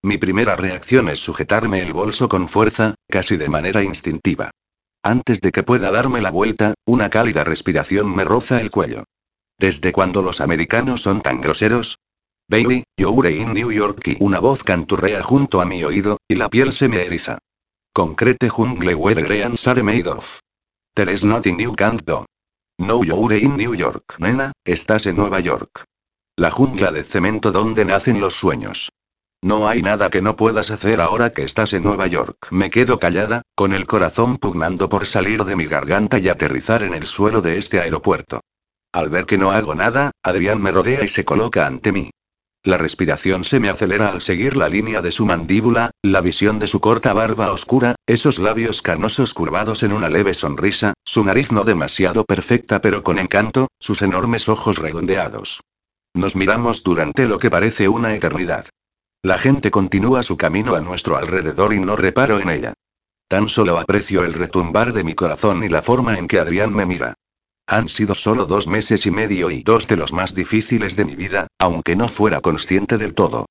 [0.03, 4.51] Mi primera reacción es sujetarme el bolso con fuerza, casi de manera instintiva.
[5.01, 9.05] Antes de que pueda darme la vuelta, una cálida respiración me roza el cuello.
[9.57, 11.97] ¿Desde cuándo los americanos son tan groseros?
[12.47, 16.49] Baby, you're in New York y una voz canturrea junto a mi oído, y la
[16.49, 17.39] piel se me eriza.
[17.93, 20.39] Concrete jungle where greens are made of.
[20.93, 22.27] There is nothing you can't do.
[22.79, 25.85] No you're in New York, nena, estás en Nueva York.
[26.35, 28.91] La jungla de cemento donde nacen los sueños.
[29.41, 32.37] No hay nada que no puedas hacer ahora que estás en Nueva York.
[32.51, 36.93] Me quedo callada, con el corazón pugnando por salir de mi garganta y aterrizar en
[36.93, 38.41] el suelo de este aeropuerto.
[38.93, 42.11] Al ver que no hago nada, Adrián me rodea y se coloca ante mí.
[42.67, 46.67] La respiración se me acelera al seguir la línea de su mandíbula, la visión de
[46.67, 51.63] su corta barba oscura, esos labios carnosos curvados en una leve sonrisa, su nariz no
[51.63, 55.61] demasiado perfecta pero con encanto, sus enormes ojos redondeados.
[56.13, 58.65] Nos miramos durante lo que parece una eternidad.
[59.23, 62.73] La gente continúa su camino a nuestro alrededor y no reparo en ella.
[63.29, 66.85] Tan solo aprecio el retumbar de mi corazón y la forma en que Adrián me
[66.85, 67.13] mira.
[67.67, 71.15] Han sido solo dos meses y medio y dos de los más difíciles de mi
[71.15, 73.45] vida, aunque no fuera consciente del todo.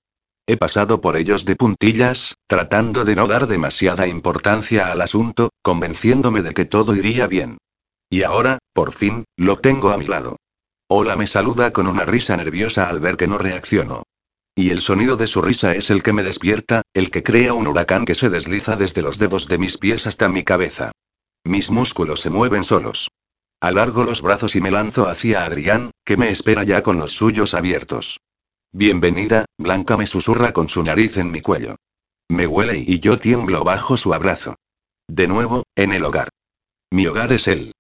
[0.47, 6.41] He pasado por ellos de puntillas, tratando de no dar demasiada importancia al asunto, convenciéndome
[6.41, 7.59] de que todo iría bien.
[8.09, 10.37] Y ahora, por fin, lo tengo a mi lado.
[10.89, 14.05] Hola me saluda con una risa nerviosa al ver que no reacciono.
[14.55, 17.67] Y el sonido de su risa es el que me despierta, el que crea un
[17.67, 20.93] huracán que se desliza desde los dedos de mis pies hasta mi cabeza.
[21.45, 23.09] Mis músculos se mueven solos.
[23.61, 27.55] Alargo los brazos y me lanzo hacia Adrián, que me espera ya con los suyos
[27.55, 28.21] abiertos.
[28.71, 31.77] Bienvenida, Blanca me susurra con su nariz en mi cuello.
[32.29, 34.57] Me huele y yo tiemblo bajo su abrazo.
[35.09, 36.29] De nuevo, en el hogar.
[36.91, 37.73] Mi hogar es él.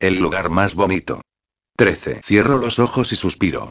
[0.00, 1.20] El lugar más bonito.
[1.76, 2.20] 13.
[2.24, 3.70] Cierro los ojos y suspiro.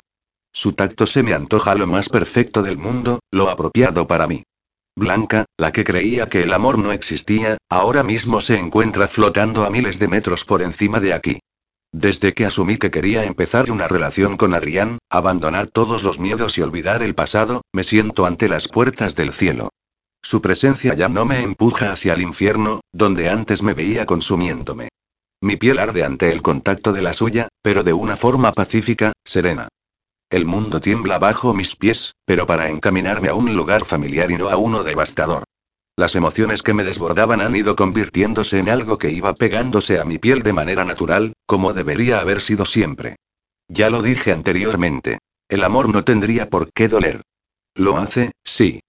[0.54, 4.44] Su tacto se me antoja lo más perfecto del mundo, lo apropiado para mí.
[4.96, 9.70] Blanca, la que creía que el amor no existía, ahora mismo se encuentra flotando a
[9.70, 11.40] miles de metros por encima de aquí.
[11.94, 16.62] Desde que asumí que quería empezar una relación con Adrián, abandonar todos los miedos y
[16.62, 19.70] olvidar el pasado, me siento ante las puertas del cielo.
[20.22, 24.90] Su presencia ya no me empuja hacia el infierno, donde antes me veía consumiéndome.
[25.42, 29.68] Mi piel arde ante el contacto de la suya, pero de una forma pacífica, serena.
[30.32, 34.48] El mundo tiembla bajo mis pies, pero para encaminarme a un lugar familiar y no
[34.48, 35.44] a uno devastador.
[35.98, 40.20] Las emociones que me desbordaban han ido convirtiéndose en algo que iba pegándose a mi
[40.20, 43.18] piel de manera natural, como debería haber sido siempre.
[43.68, 45.20] Ya lo dije anteriormente.
[45.50, 47.22] El amor no tendría por qué doler.
[47.76, 48.80] Lo hace, sí.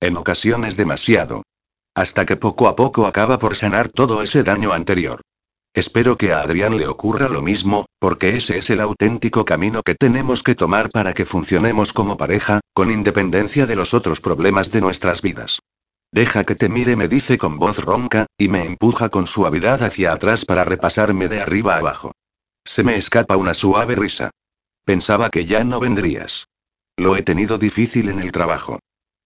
[0.00, 1.44] En ocasiones demasiado.
[1.94, 5.20] Hasta que poco a poco acaba por sanar todo ese daño anterior.
[5.72, 9.94] Espero que a Adrián le ocurra lo mismo, porque ese es el auténtico camino que
[9.94, 14.80] tenemos que tomar para que funcionemos como pareja, con independencia de los otros problemas de
[14.80, 15.60] nuestras vidas.
[16.12, 20.12] Deja que te mire, me dice con voz ronca, y me empuja con suavidad hacia
[20.12, 22.12] atrás para repasarme de arriba abajo.
[22.64, 24.30] Se me escapa una suave risa.
[24.84, 26.48] Pensaba que ya no vendrías.
[26.96, 28.80] Lo he tenido difícil en el trabajo.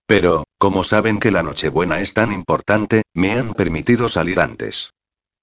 [0.07, 4.91] Pero, como saben que la Nochebuena es tan importante, me han permitido salir antes.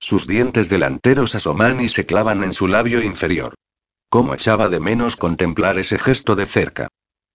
[0.04, 3.54] Sus dientes delanteros asoman y se clavan en su labio inferior.
[4.10, 6.88] ¿Cómo echaba de menos contemplar ese gesto de cerca?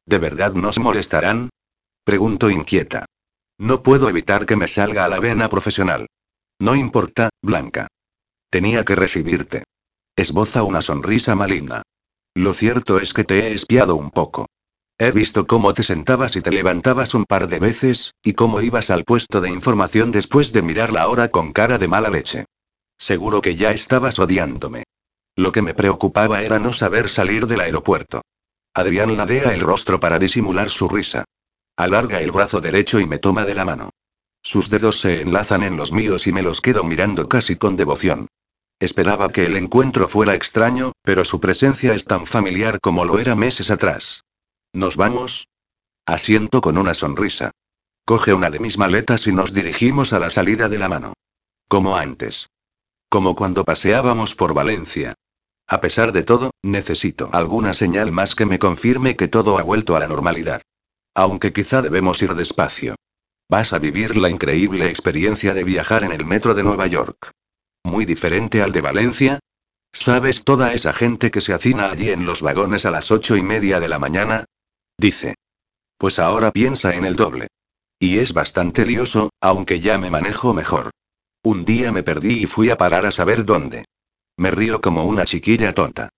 [0.05, 1.51] ¿De verdad nos molestarán?
[2.05, 3.07] Pregunto inquieta.
[3.57, 6.09] No puedo evitar que me salga a la vena profesional.
[6.59, 7.87] No importa, Blanca.
[8.51, 9.63] Tenía que recibirte.
[10.17, 11.83] Esboza una sonrisa maligna.
[12.35, 14.47] Lo cierto es que te he espiado un poco.
[14.99, 18.91] He visto cómo te sentabas y te levantabas un par de veces, y cómo ibas
[18.91, 22.45] al puesto de información después de mirar la hora con cara de mala leche.
[22.99, 24.85] Seguro que ya estabas odiándome.
[25.37, 28.23] Lo que me preocupaba era no saber salir del aeropuerto.
[28.75, 31.25] Adrián ladea el rostro para disimular su risa.
[31.77, 33.91] Alarga el brazo derecho y me toma de la mano.
[34.43, 38.29] Sus dedos se enlazan en los míos y me los quedo mirando casi con devoción.
[38.79, 43.35] Esperaba que el encuentro fuera extraño, pero su presencia es tan familiar como lo era
[43.35, 44.23] meses atrás.
[44.73, 45.49] ¿Nos vamos?
[46.07, 47.51] Asiento con una sonrisa.
[48.05, 51.15] Coge una de mis maletas y nos dirigimos a la salida de la mano.
[51.69, 52.47] Como antes.
[53.17, 55.15] Como cuando paseábamos por Valencia.
[55.67, 59.97] A pesar de todo, necesito alguna señal más que me confirme que todo ha vuelto
[59.97, 60.61] a la normalidad.
[61.15, 62.95] Aunque quizá debemos ir despacio.
[63.49, 67.31] Vas a vivir la increíble experiencia de viajar en el metro de Nueva York.
[67.85, 69.39] Muy diferente al de Valencia,
[69.95, 73.43] ¿Sabes toda esa gente que se hacina allí en los vagones a las ocho y
[73.43, 74.45] media de la mañana?
[74.99, 75.37] Dice.
[75.97, 77.49] Pues ahora piensa en el doble.
[77.99, 80.91] Y es bastante lioso, aunque ya me manejo mejor.
[81.47, 83.85] Un día me perdí y fui a parar a saber dónde.
[84.37, 86.09] Me río como una chiquilla tonta.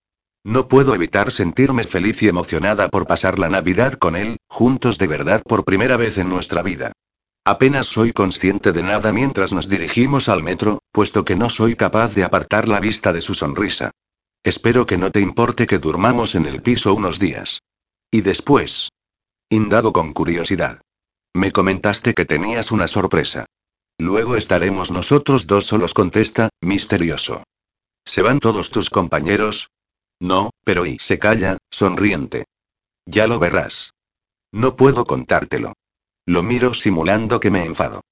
[0.42, 5.06] No puedo evitar sentirme feliz y emocionada por pasar la Navidad con él, juntos de
[5.06, 6.92] verdad por primera vez en nuestra vida.
[7.44, 12.14] Apenas soy consciente de nada mientras nos dirigimos al metro, puesto que no soy capaz
[12.14, 13.90] de apartar la vista de su sonrisa.
[14.42, 17.60] Espero que no te importe que durmamos en el piso unos días.
[18.10, 18.88] ¿Y después?
[19.50, 20.80] Indago con curiosidad.
[21.34, 23.44] Me comentaste que tenías una sorpresa.
[23.98, 27.42] Luego estaremos nosotros dos solos, contesta, misterioso.
[28.04, 29.70] ¿Se van todos tus compañeros?
[30.20, 32.46] No, pero y se calla, sonriente.
[33.06, 33.92] Ya lo verás.
[34.52, 35.74] No puedo contártelo.
[36.26, 38.02] Lo miro simulando que me enfado.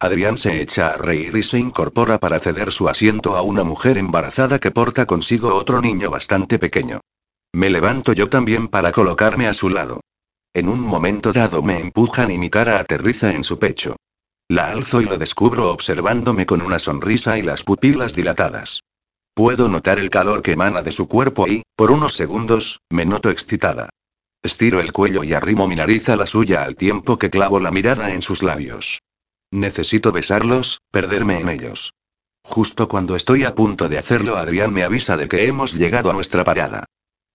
[0.00, 3.96] Adrián se echa a reír y se incorpora para ceder su asiento a una mujer
[3.98, 7.00] embarazada que porta consigo otro niño bastante pequeño.
[7.52, 10.00] Me levanto yo también para colocarme a su lado.
[10.52, 13.96] En un momento dado me empujan y mi cara aterriza en su pecho.
[14.48, 18.80] La alzo y lo descubro observándome con una sonrisa y las pupilas dilatadas.
[19.34, 23.30] Puedo notar el calor que emana de su cuerpo y, por unos segundos, me noto
[23.30, 23.88] excitada.
[24.42, 27.70] Estiro el cuello y arrimo mi nariz a la suya al tiempo que clavo la
[27.70, 29.00] mirada en sus labios.
[29.50, 31.94] Necesito besarlos, perderme en ellos.
[32.42, 36.12] Justo cuando estoy a punto de hacerlo, Adrián me avisa de que hemos llegado a
[36.12, 36.84] nuestra parada.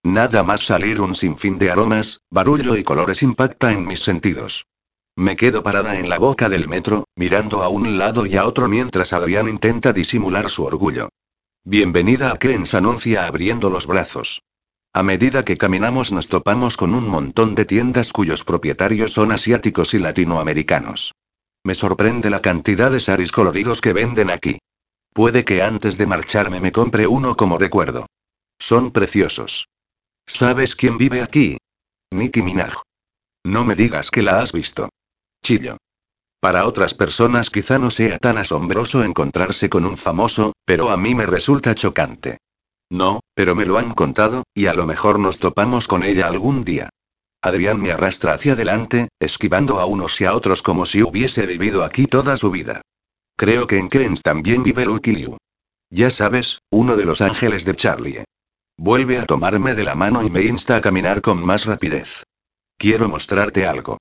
[0.04, 4.66] Nada más salir un sinfín de aromas, barullo y colores impacta en mis sentidos.
[5.20, 8.70] Me quedo parada en la boca del metro, mirando a un lado y a otro
[8.70, 11.10] mientras Adrián intenta disimular su orgullo.
[11.66, 14.42] Bienvenida a Kens anuncia abriendo los brazos.
[14.94, 19.94] A medida que caminamos nos topamos con un montón de tiendas cuyos propietarios son asiáticos
[19.94, 21.12] y latinoamericanos.
[21.66, 24.60] Me sorprende la cantidad de saris coloridos que venden aquí.
[25.12, 28.06] Puede que antes de marcharme me compre uno como recuerdo.
[28.58, 29.68] Son preciosos.
[30.26, 31.58] ¿Sabes quién vive aquí?
[32.10, 32.76] Nicki Minaj.
[33.44, 34.88] No me digas que la has visto.
[35.42, 35.78] Chillo.
[36.40, 41.16] Para otras personas quizá no sea tan asombroso encontrarse con un famoso, pero a mí
[41.16, 42.38] me resulta chocante.
[42.90, 46.64] No, pero me lo han contado, y a lo mejor nos topamos con ella algún
[46.64, 46.90] día.
[47.42, 51.84] Adrián me arrastra hacia adelante, esquivando a unos y a otros como si hubiese vivido
[51.84, 52.82] aquí toda su vida.
[53.38, 55.38] Creo que en Kens también vive Lucky Liu.
[55.90, 58.26] Ya sabes, uno de los ángeles de Charlie.
[58.78, 62.24] Vuelve a tomarme de la mano y me insta a caminar con más rapidez.
[62.78, 63.98] Quiero mostrarte algo.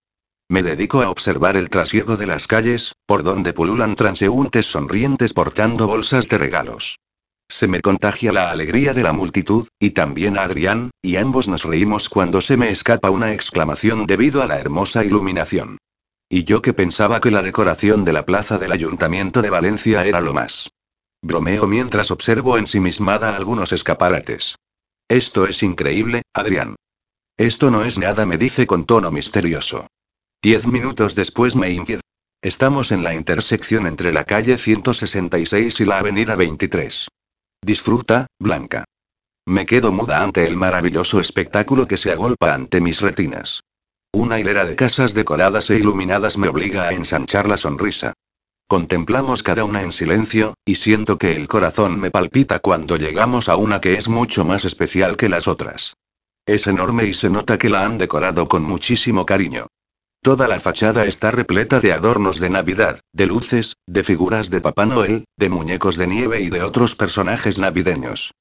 [0.51, 5.86] Me dedico a observar el trasiego de las calles, por donde pululan transeúntes sonrientes portando
[5.86, 6.99] bolsas de regalos.
[7.51, 11.65] Se me contagia la alegría de la multitud, y también a Adrián, y ambos nos
[11.65, 15.78] reímos cuando se me escapa una exclamación debido a la hermosa iluminación.
[16.31, 20.20] Y yo que pensaba que la decoración de la plaza del Ayuntamiento de Valencia era
[20.20, 20.70] lo más.
[21.23, 24.57] Bromeo mientras observo ensimismada algunos escaparates.
[25.09, 26.77] Esto es increíble, Adrián.
[27.36, 29.89] Esto no es nada, me dice con tono misterioso.
[30.41, 32.00] Diez minutos después me infiere.
[32.42, 37.08] Estamos en la intersección entre la calle 166 y la avenida 23.
[37.60, 38.84] Disfruta, Blanca.
[39.49, 43.62] Me quedo muda ante el maravilloso espectáculo que se agolpa ante mis retinas.
[44.12, 48.12] Una hilera de casas decoradas e iluminadas me obliga a ensanchar la sonrisa.
[48.68, 53.57] Contemplamos cada una en silencio, y siento que el corazón me palpita cuando llegamos a
[53.57, 55.94] una que es mucho más especial que las otras.
[56.47, 59.67] Es enorme y se nota que la han decorado con muchísimo cariño.
[60.23, 64.85] Toda la fachada está repleta de adornos de Navidad, de luces, de figuras de Papá
[64.85, 68.33] Noel, de muñecos de nieve y de otros personajes navideños.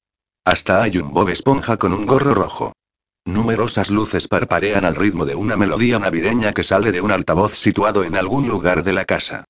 [0.44, 2.72] Hasta hay un Bob Esponja con un gorro rojo.
[3.24, 8.02] Numerosas luces parparean al ritmo de una melodía navideña que sale de un altavoz situado
[8.02, 9.44] en algún lugar de la casa.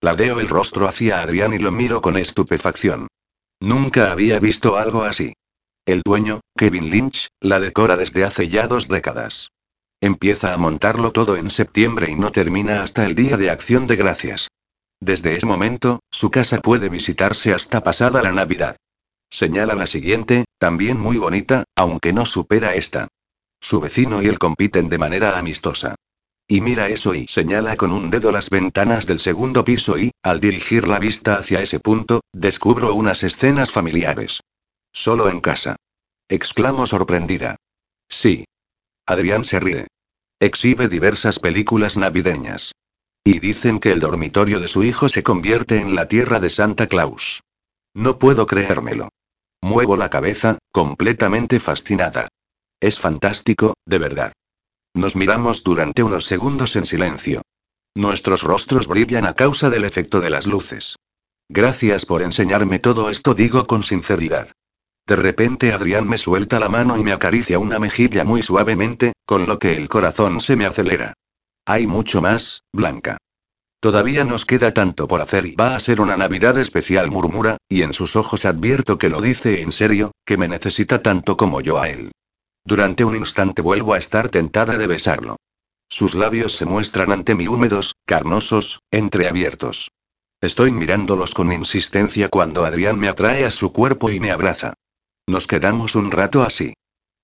[0.00, 3.08] Ladeo el rostro hacia Adrián y lo miro con estupefacción.
[3.60, 5.32] Nunca había visto algo así.
[5.86, 9.48] El dueño, Kevin Lynch, la decora desde hace ya dos décadas.
[10.02, 13.94] Empieza a montarlo todo en septiembre y no termina hasta el Día de Acción de
[13.94, 14.48] Gracias.
[14.98, 18.74] Desde ese momento, su casa puede visitarse hasta pasada la Navidad.
[19.30, 23.06] Señala la siguiente, también muy bonita, aunque no supera esta.
[23.60, 25.94] Su vecino y él compiten de manera amistosa.
[26.48, 30.40] Y mira eso y señala con un dedo las ventanas del segundo piso y, al
[30.40, 34.40] dirigir la vista hacia ese punto, descubro unas escenas familiares.
[34.92, 35.76] Solo en casa.
[36.28, 37.54] Exclamo sorprendida.
[38.08, 38.46] Sí.
[39.06, 39.86] Adrián se ríe.
[40.42, 42.72] Exhibe diversas películas navideñas.
[43.22, 46.88] Y dicen que el dormitorio de su hijo se convierte en la tierra de Santa
[46.88, 47.44] Claus.
[47.94, 49.10] No puedo creérmelo.
[49.60, 52.26] Muevo la cabeza, completamente fascinada.
[52.80, 54.32] Es fantástico, de verdad.
[54.94, 57.42] Nos miramos durante unos segundos en silencio.
[57.94, 60.96] Nuestros rostros brillan a causa del efecto de las luces.
[61.48, 64.50] Gracias por enseñarme todo esto, digo con sinceridad.
[65.06, 69.46] De repente Adrián me suelta la mano y me acaricia una mejilla muy suavemente, con
[69.46, 71.14] lo que el corazón se me acelera.
[71.66, 73.18] Hay mucho más, Blanca.
[73.80, 77.82] Todavía nos queda tanto por hacer y va a ser una Navidad especial, murmura, y
[77.82, 81.80] en sus ojos advierto que lo dice en serio, que me necesita tanto como yo
[81.80, 82.12] a él.
[82.64, 85.36] Durante un instante vuelvo a estar tentada de besarlo.
[85.88, 89.90] Sus labios se muestran ante mí húmedos, carnosos, entreabiertos.
[90.40, 94.74] Estoy mirándolos con insistencia cuando Adrián me atrae a su cuerpo y me abraza.
[95.26, 96.74] Nos quedamos un rato así.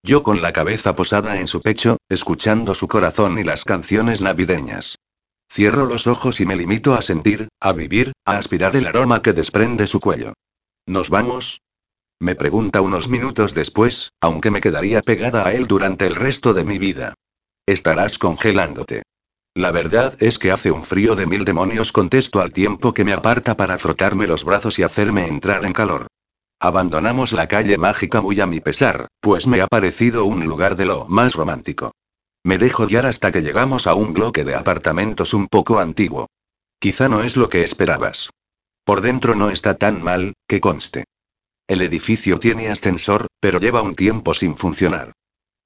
[0.05, 4.97] Yo con la cabeza posada en su pecho, escuchando su corazón y las canciones navideñas.
[5.51, 9.33] Cierro los ojos y me limito a sentir, a vivir, a aspirar el aroma que
[9.33, 10.35] desprende su cuello.
[10.86, 11.60] ¿Nos vamos?
[12.20, 16.65] Me pregunta unos minutos después, aunque me quedaría pegada a él durante el resto de
[16.65, 17.15] mi vida.
[17.67, 19.02] Estarás congelándote.
[19.55, 23.12] La verdad es que hace un frío de mil demonios, contesto al tiempo que me
[23.12, 26.07] aparta para frotarme los brazos y hacerme entrar en calor.
[26.61, 30.87] Abandonamos la calle mágica muy a mi pesar, pues me ha parecido un lugar de
[30.87, 31.93] lo más romántico.
[32.43, 36.27] Me dejo guiar hasta que llegamos a un bloque de apartamentos un poco antiguo.
[36.81, 38.31] Quizá no es lo que esperabas.
[38.85, 41.05] Por dentro no está tan mal, que conste.
[41.69, 45.12] El edificio tiene ascensor, pero lleva un tiempo sin funcionar.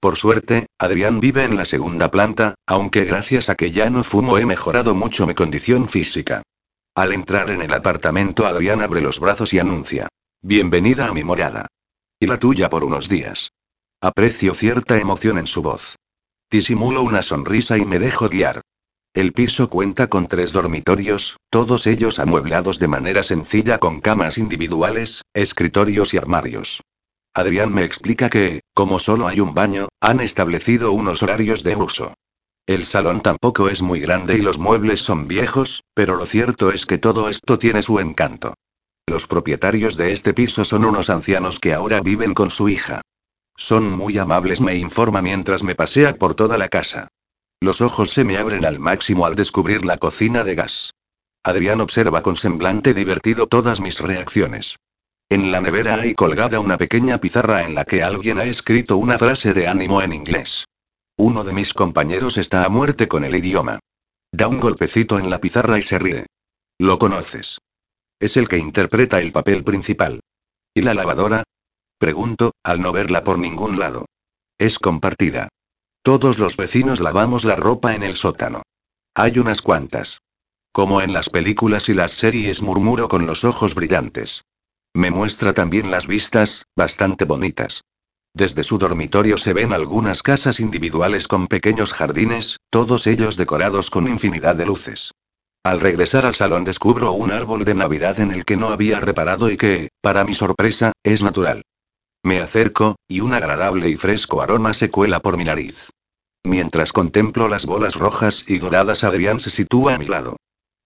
[0.01, 4.37] Por suerte, Adrián vive en la segunda planta, aunque gracias a que ya no fumo
[4.37, 6.43] he mejorado mucho mi condición física.
[6.95, 10.09] Al entrar en el apartamento, Adrián abre los brazos y anuncia.
[10.45, 11.69] Bienvenida a mi morada.
[12.19, 13.53] Y la tuya por unos días.
[14.01, 15.95] Aprecio cierta emoción en su voz.
[16.51, 18.61] Disimulo una sonrisa y me dejo guiar.
[19.15, 25.23] El piso cuenta con tres dormitorios, todos ellos amueblados de manera sencilla con camas individuales,
[25.33, 26.83] escritorios y armarios.
[27.35, 32.15] Adrián me explica que, como solo hay un baño, han establecido unos horarios de uso.
[32.67, 36.85] El salón tampoco es muy grande y los muebles son viejos, pero lo cierto es
[36.85, 38.55] que todo esto tiene su encanto.
[39.07, 43.03] Los propietarios de este piso son unos ancianos que ahora viven con su hija.
[43.57, 47.09] Son muy amables, me informa mientras me pasea por toda la casa.
[47.61, 50.93] Los ojos se me abren al máximo al descubrir la cocina de gas.
[51.45, 54.77] Adrián observa con semblante divertido todas mis reacciones.
[55.29, 59.19] En la nevera hay colgada una pequeña pizarra en la que alguien ha escrito una
[59.19, 60.67] frase de ánimo en inglés.
[61.17, 63.79] Uno de mis compañeros está a muerte con el idioma.
[64.33, 66.27] Da un golpecito en la pizarra y se ríe.
[66.79, 67.59] Lo conoces.
[68.23, 70.20] Es el que interpreta el papel principal.
[70.73, 71.42] ¿Y la lavadora?
[71.99, 74.07] Pregunto, al no verla por ningún lado.
[74.59, 75.49] Es compartida.
[76.05, 78.62] Todos los vecinos lavamos la ropa en el sótano.
[79.17, 80.20] Hay unas cuantas.
[80.70, 84.44] Como en las películas y las series murmuro con los ojos brillantes.
[84.94, 87.83] Me muestra también las vistas, bastante bonitas.
[88.34, 94.07] Desde su dormitorio se ven algunas casas individuales con pequeños jardines, todos ellos decorados con
[94.07, 95.10] infinidad de luces.
[95.65, 99.49] Al regresar al salón descubro un árbol de Navidad en el que no había reparado
[99.49, 101.62] y que, para mi sorpresa, es natural.
[102.24, 105.91] Me acerco, y un agradable y fresco aroma se cuela por mi nariz.
[106.44, 110.36] Mientras contemplo las bolas rojas y doradas, Adrián se sitúa a mi lado.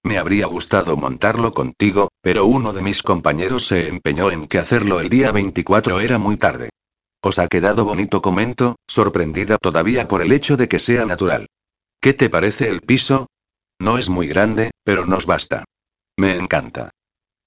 [0.03, 5.01] Me habría gustado montarlo contigo, pero uno de mis compañeros se empeñó en que hacerlo
[5.01, 6.69] el día 24 era muy tarde.
[7.23, 11.47] Os ha quedado bonito, comento, sorprendida todavía por el hecho de que sea natural.
[12.01, 13.27] ¿Qué te parece el piso?
[13.79, 15.65] No es muy grande, pero nos basta.
[16.17, 16.91] Me encanta.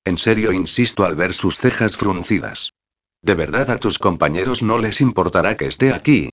[0.05, 2.73] En serio, insisto al ver sus cejas fruncidas.
[3.21, 6.29] ¿De verdad a tus compañeros no les importará que esté aquí?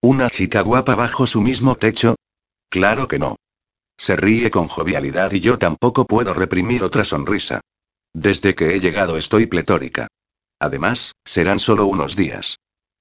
[0.00, 2.14] ¿Una chica guapa bajo su mismo techo?
[2.70, 3.36] Claro que no.
[3.96, 7.60] Se ríe con jovialidad y yo tampoco puedo reprimir otra sonrisa.
[8.14, 10.06] Desde que he llegado estoy pletórica.
[10.60, 12.58] Además, serán solo unos días.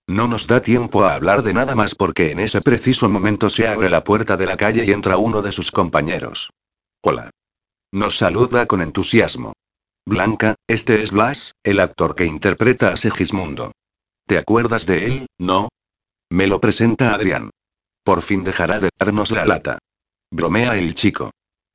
[0.10, 3.68] No nos da tiempo a hablar de nada más porque en ese preciso momento se
[3.68, 6.50] abre la puerta de la calle y entra uno de sus compañeros.
[7.04, 7.30] Hola.
[7.92, 9.54] Nos saluda con entusiasmo.
[10.06, 13.74] Blanca, este es Blas, el actor que interpreta a Segismundo.
[14.26, 15.68] ¿Te acuerdas de él, no?
[16.30, 17.50] Me lo presenta Adrián.
[18.04, 19.80] Por fin dejará de darnos la lata.
[20.32, 21.32] Bromea el chico.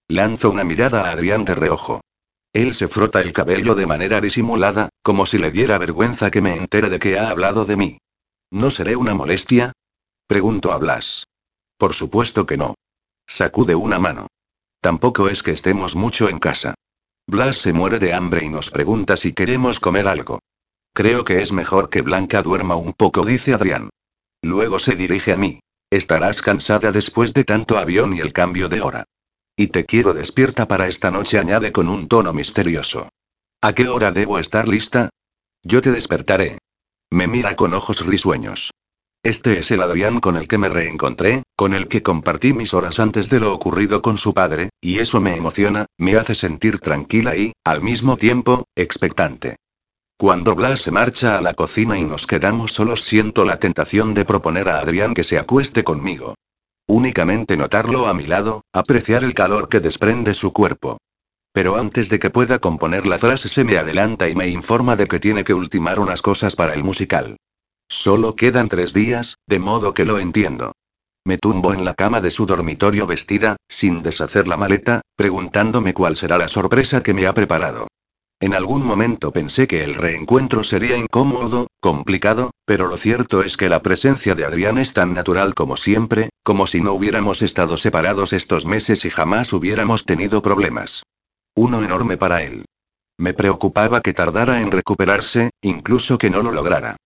[0.08, 2.00] Lanzo una mirada a Adrián de reojo.
[2.54, 6.56] Él se frota el cabello de manera disimulada, como si le diera vergüenza que me
[6.56, 7.98] entere de que ha hablado de mí.
[8.52, 9.72] ¿No seré una molestia?
[10.26, 11.24] Pregunto a Blas.
[11.78, 12.74] Por supuesto que no.
[13.26, 14.26] Sacude una mano.
[14.82, 16.74] Tampoco es que estemos mucho en casa.
[17.26, 20.38] Blas se muere de hambre y nos pregunta si queremos comer algo.
[20.92, 23.88] Creo que es mejor que Blanca duerma un poco, dice Adrián.
[24.42, 25.60] Luego se dirige a mí.
[25.88, 29.04] Estarás cansada después de tanto avión y el cambio de hora.
[29.56, 33.08] Y te quiero despierta para esta noche, añade con un tono misterioso.
[33.62, 35.08] ¿A qué hora debo estar lista?
[35.62, 36.58] Yo te despertaré.
[37.12, 38.70] Me mira con ojos risueños.
[39.22, 42.98] Este es el Adrián con el que me reencontré, con el que compartí mis horas
[43.00, 47.36] antes de lo ocurrido con su padre, y eso me emociona, me hace sentir tranquila
[47.36, 49.56] y, al mismo tiempo, expectante.
[50.16, 54.24] Cuando Blas se marcha a la cocina y nos quedamos solos siento la tentación de
[54.24, 56.34] proponer a Adrián que se acueste conmigo.
[56.88, 60.96] Únicamente notarlo a mi lado, apreciar el calor que desprende su cuerpo.
[61.52, 65.06] Pero antes de que pueda componer la frase se me adelanta y me informa de
[65.06, 67.36] que tiene que ultimar unas cosas para el musical.
[67.88, 70.72] Solo quedan tres días, de modo que lo entiendo.
[71.24, 76.16] Me tumbo en la cama de su dormitorio vestida, sin deshacer la maleta, preguntándome cuál
[76.16, 77.86] será la sorpresa que me ha preparado.
[78.40, 83.68] En algún momento pensé que el reencuentro sería incómodo, complicado, pero lo cierto es que
[83.68, 88.32] la presencia de Adrián es tan natural como siempre, como si no hubiéramos estado separados
[88.32, 91.04] estos meses y jamás hubiéramos tenido problemas.
[91.54, 92.64] Uno enorme para él.
[93.18, 96.96] Me preocupaba que tardara en recuperarse, incluso que no lo lograra.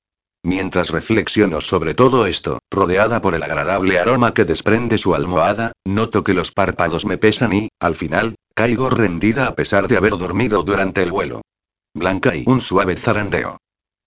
[0.43, 6.23] Mientras reflexiono sobre todo esto, rodeada por el agradable aroma que desprende su almohada, noto
[6.23, 10.63] que los párpados me pesan y, al final, caigo rendida a pesar de haber dormido
[10.63, 11.43] durante el vuelo.
[11.95, 13.59] Blanca y un suave zarandeo.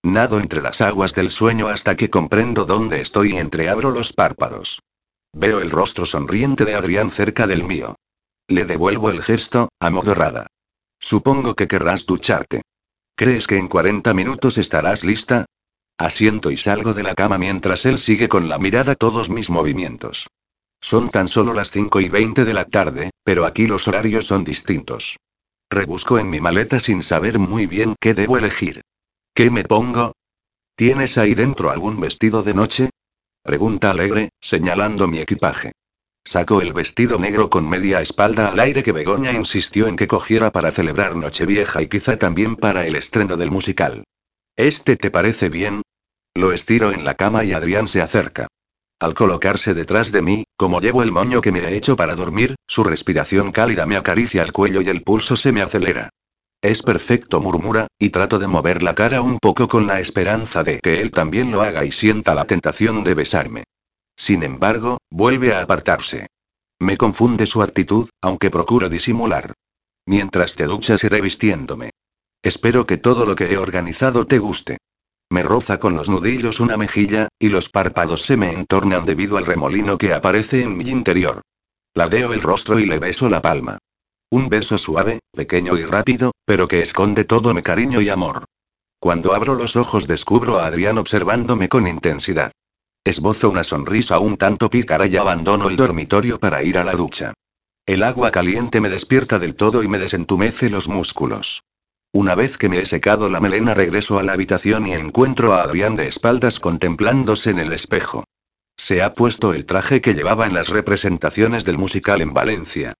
[0.01, 4.79] Nado entre las aguas del sueño hasta que comprendo dónde estoy y entreabro los párpados.
[5.33, 7.95] Veo el rostro sonriente de Adrián cerca del mío.
[8.49, 10.47] Le devuelvo el gesto, amodorrada.
[10.99, 12.63] Supongo que querrás ducharte.
[13.15, 15.45] ¿Crees que en 40 minutos estarás lista?
[15.99, 20.27] Asiento y salgo de la cama mientras él sigue con la mirada todos mis movimientos.
[20.81, 24.43] Son tan solo las 5 y 20 de la tarde, pero aquí los horarios son
[24.43, 25.17] distintos.
[25.69, 28.81] Rebusco en mi maleta sin saber muy bien qué debo elegir.
[29.35, 30.13] ¿Qué me pongo?
[30.75, 32.89] ¿Tienes ahí dentro algún vestido de noche?
[33.43, 35.73] Pregunta alegre, señalando mi equipaje.
[36.25, 40.51] Saco el vestido negro con media espalda al aire que Begoña insistió en que cogiera
[40.51, 44.03] para celebrar Nochevieja y quizá también para el estreno del musical.
[44.55, 45.81] ¿Este te parece bien?
[46.35, 48.47] Lo estiro en la cama y Adrián se acerca.
[48.99, 52.55] Al colocarse detrás de mí, como llevo el moño que me he hecho para dormir,
[52.67, 56.09] su respiración cálida me acaricia el cuello y el pulso se me acelera.
[56.61, 60.79] Es perfecto, murmura, y trato de mover la cara un poco con la esperanza de
[60.79, 63.63] que él también lo haga y sienta la tentación de besarme.
[64.19, 66.27] Sin embargo, vuelve a apartarse.
[66.77, 69.53] Me confunde su actitud, aunque procuro disimular.
[70.05, 71.91] Mientras te duchas iré vistiéndome.
[72.43, 74.77] Espero que todo lo que he organizado te guste.
[75.29, 79.45] Me roza con los nudillos una mejilla, y los párpados se me entornan debido al
[79.45, 81.41] remolino que aparece en mi interior.
[81.93, 83.77] Ladeo el rostro y le beso la palma.
[84.29, 88.43] Un beso suave, pequeño y rápido, pero que esconde todo mi cariño y amor.
[88.99, 92.51] Cuando abro los ojos descubro a Adrián observándome con intensidad.
[93.03, 97.33] Esbozo una sonrisa un tanto pícara y abandono el dormitorio para ir a la ducha.
[97.85, 101.63] El agua caliente me despierta del todo y me desentumece los músculos.
[102.11, 105.63] Una vez que me he secado la melena regreso a la habitación y encuentro a
[105.63, 108.25] Adrián de espaldas contemplándose en el espejo.
[108.77, 112.93] Se ha puesto el traje que llevaba en las representaciones del musical en Valencia.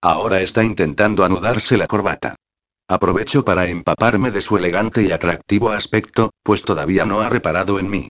[0.00, 2.36] Ahora está intentando anudarse la corbata.
[2.88, 7.88] Aprovecho para empaparme de su elegante y atractivo aspecto, pues todavía no ha reparado en
[7.88, 8.08] mí.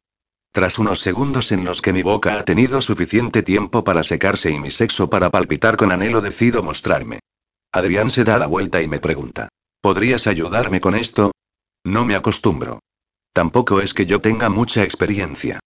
[0.54, 4.60] Tras unos segundos en los que mi boca ha tenido suficiente tiempo para secarse y
[4.60, 7.18] mi sexo para palpitar con anhelo decido mostrarme.
[7.72, 9.48] Adrián se da la vuelta y me pregunta.
[9.80, 11.32] ¿Podrías ayudarme con esto?
[11.82, 12.78] No me acostumbro.
[13.32, 15.58] Tampoco es que yo tenga mucha experiencia.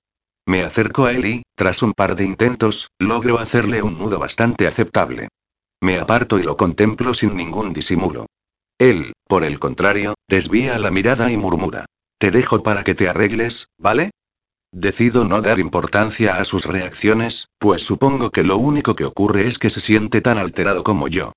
[0.46, 4.66] Me acerco a él y, tras un par de intentos, logro hacerle un nudo bastante
[4.66, 5.28] aceptable.
[5.82, 8.24] Me aparto y lo contemplo sin ningún disimulo.
[8.78, 11.84] Él, por el contrario, desvía la mirada y murmura.
[12.16, 14.12] Te dejo para que te arregles, ¿vale?
[14.72, 19.58] Decido no dar importancia a sus reacciones, pues supongo que lo único que ocurre es
[19.58, 21.32] que se siente tan alterado como yo.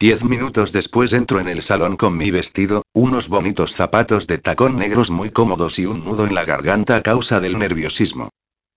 [0.00, 4.76] Diez minutos después entro en el salón con mi vestido, unos bonitos zapatos de tacón
[4.76, 8.30] negros muy cómodos y un nudo en la garganta a causa del nerviosismo.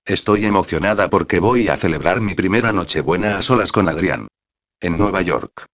[0.05, 4.27] Estoy emocionada porque voy a celebrar mi primera Nochebuena a solas con Adrián.
[4.81, 5.65] En Nueva York.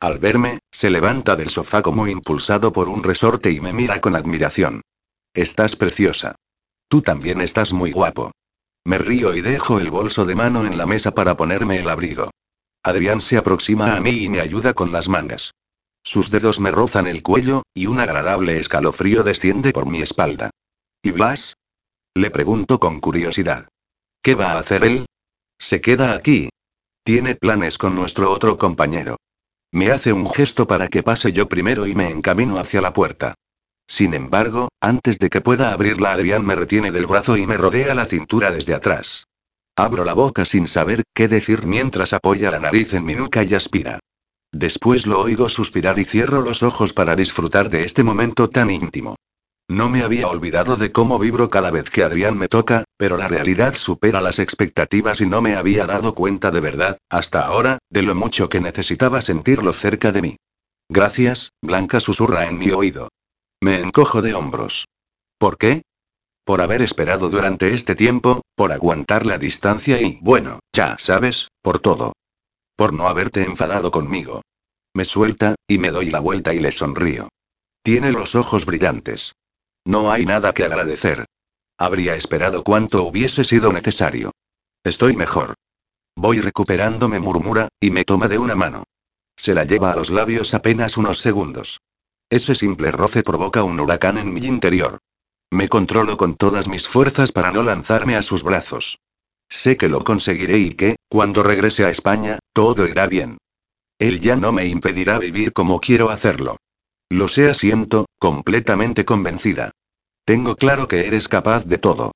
[0.00, 4.16] Al verme, se levanta del sofá como impulsado por un resorte y me mira con
[4.16, 4.80] admiración.
[5.34, 6.36] Estás preciosa.
[6.88, 8.32] Tú también estás muy guapo.
[8.84, 12.30] Me río y dejo el bolso de mano en la mesa para ponerme el abrigo.
[12.82, 15.50] Adrián se aproxima a mí y me ayuda con las mangas.
[16.04, 20.50] Sus dedos me rozan el cuello, y un agradable escalofrío desciende por mi espalda.
[21.02, 21.56] ¿Y Blas?
[22.14, 23.68] Le pregunto con curiosidad.
[24.22, 25.06] ¿Qué va a hacer él?
[25.58, 26.48] Se queda aquí.
[27.02, 29.16] Tiene planes con nuestro otro compañero.
[29.72, 33.34] Me hace un gesto para que pase yo primero y me encamino hacia la puerta.
[33.86, 37.94] Sin embargo, antes de que pueda abrirla, Adrián me retiene del brazo y me rodea
[37.94, 39.26] la cintura desde atrás.
[39.76, 43.54] Abro la boca sin saber qué decir mientras apoya la nariz en mi nuca y
[43.54, 44.00] aspira.
[44.52, 49.16] Después lo oigo suspirar y cierro los ojos para disfrutar de este momento tan íntimo.
[49.68, 53.28] No me había olvidado de cómo vibro cada vez que Adrián me toca, pero la
[53.28, 58.02] realidad supera las expectativas y no me había dado cuenta de verdad, hasta ahora, de
[58.02, 60.36] lo mucho que necesitaba sentirlo cerca de mí.
[60.88, 63.08] Gracias, Blanca susurra en mi oído.
[63.62, 64.86] Me encojo de hombros.
[65.38, 65.82] ¿Por qué?
[66.44, 71.80] Por haber esperado durante este tiempo, por aguantar la distancia y, bueno, ya sabes, por
[71.80, 72.12] todo.
[72.76, 74.42] Por no haberte enfadado conmigo.
[74.94, 77.28] Me suelta, y me doy la vuelta y le sonrío.
[77.82, 79.32] Tiene los ojos brillantes.
[79.84, 81.24] No hay nada que agradecer.
[81.78, 84.32] Habría esperado cuanto hubiese sido necesario.
[84.84, 85.54] Estoy mejor.
[86.14, 88.84] Voy recuperándome, murmura, y me toma de una mano.
[89.36, 91.80] Se la lleva a los labios apenas unos segundos.
[92.30, 94.98] Ese simple roce provoca un huracán en mi interior.
[95.50, 98.98] Me controlo con todas mis fuerzas para no lanzarme a sus brazos.
[99.48, 103.38] Sé que lo conseguiré y que, cuando regrese a España, todo irá bien.
[103.98, 106.56] Él ya no me impedirá vivir como quiero hacerlo.
[107.08, 109.70] Lo sé, siento, completamente convencida.
[110.24, 112.10] Tengo claro que eres capaz de todo.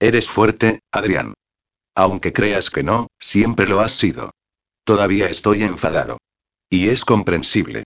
[0.00, 1.34] Eres fuerte, Adrián.
[1.94, 4.32] Aunque creas que no, siempre lo has sido.
[4.84, 6.18] Todavía estoy enfadado.
[6.68, 7.84] Y es comprensible.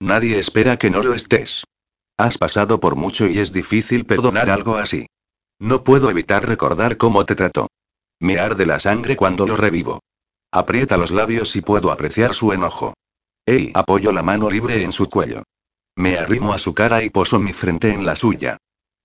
[0.00, 1.64] Nadie espera que no lo estés.
[2.18, 5.06] Has pasado por mucho y es difícil perdonar algo así.
[5.58, 7.68] No puedo evitar recordar cómo te trató.
[8.20, 10.00] Me arde la sangre cuando lo revivo.
[10.52, 12.94] Aprieta los labios y puedo apreciar su enojo.
[13.46, 15.42] Ey, apoyo la mano libre en su cuello.
[15.96, 18.58] Me arrimo a su cara y poso mi frente en la suya.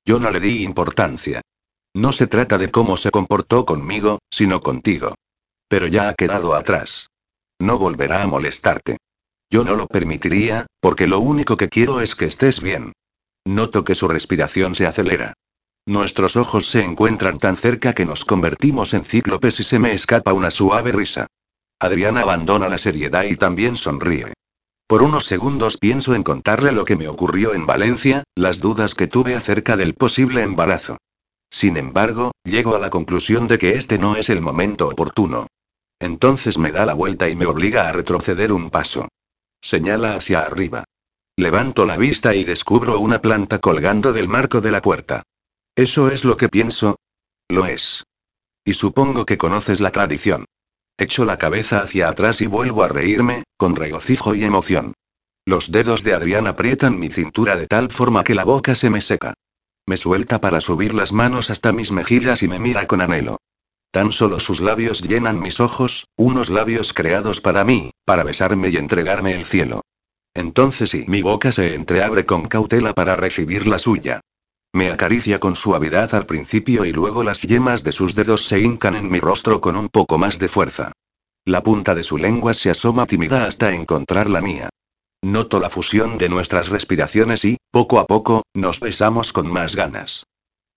[0.06, 1.42] Yo no le di importancia.
[1.94, 5.16] No se trata de cómo se comportó conmigo, sino contigo.
[5.68, 7.08] Pero ya ha quedado atrás.
[7.60, 8.98] No volverá a molestarte.
[9.52, 12.94] Yo no lo permitiría, porque lo único que quiero es que estés bien.
[13.46, 15.34] Noto que su respiración se acelera.
[15.86, 20.32] Nuestros ojos se encuentran tan cerca que nos convertimos en cíclopes y se me escapa
[20.32, 21.28] una suave risa.
[21.82, 24.32] Adriana abandona la seriedad y también sonríe.
[24.88, 29.08] Por unos segundos pienso en contarle lo que me ocurrió en Valencia, las dudas que
[29.08, 30.98] tuve acerca del posible embarazo.
[31.50, 35.48] Sin embargo, llego a la conclusión de que este no es el momento oportuno.
[36.00, 39.10] Entonces me da la vuelta y me obliga a retroceder un paso.
[39.62, 40.84] Señala hacia arriba.
[41.38, 45.24] Levanto la vista y descubro una planta colgando del marco de la puerta.
[45.76, 46.98] ¿Eso es lo que pienso?
[47.48, 48.04] Lo es.
[48.66, 50.46] Y supongo que conoces la tradición.
[50.98, 54.94] Echo la cabeza hacia atrás y vuelvo a reírme, con regocijo y emoción.
[55.46, 59.02] Los dedos de Adrián aprietan mi cintura de tal forma que la boca se me
[59.02, 59.34] seca.
[59.88, 63.38] Me suelta para subir las manos hasta mis mejillas y me mira con anhelo.
[63.92, 68.78] Tan solo sus labios llenan mis ojos, unos labios creados para mí, para besarme y
[68.78, 69.82] entregarme el cielo.
[70.34, 74.22] Entonces sí, mi boca se entreabre con cautela para recibir la suya.
[74.74, 78.96] Me acaricia con suavidad al principio y luego las yemas de sus dedos se hincan
[78.96, 80.94] en mi rostro con un poco más de fuerza.
[81.44, 84.70] La punta de su lengua se asoma tímida hasta encontrar la mía.
[85.22, 90.24] Noto la fusión de nuestras respiraciones y, poco a poco, nos besamos con más ganas.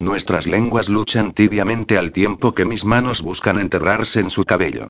[0.00, 4.88] Nuestras lenguas luchan tibiamente al tiempo que mis manos buscan enterrarse en su cabello.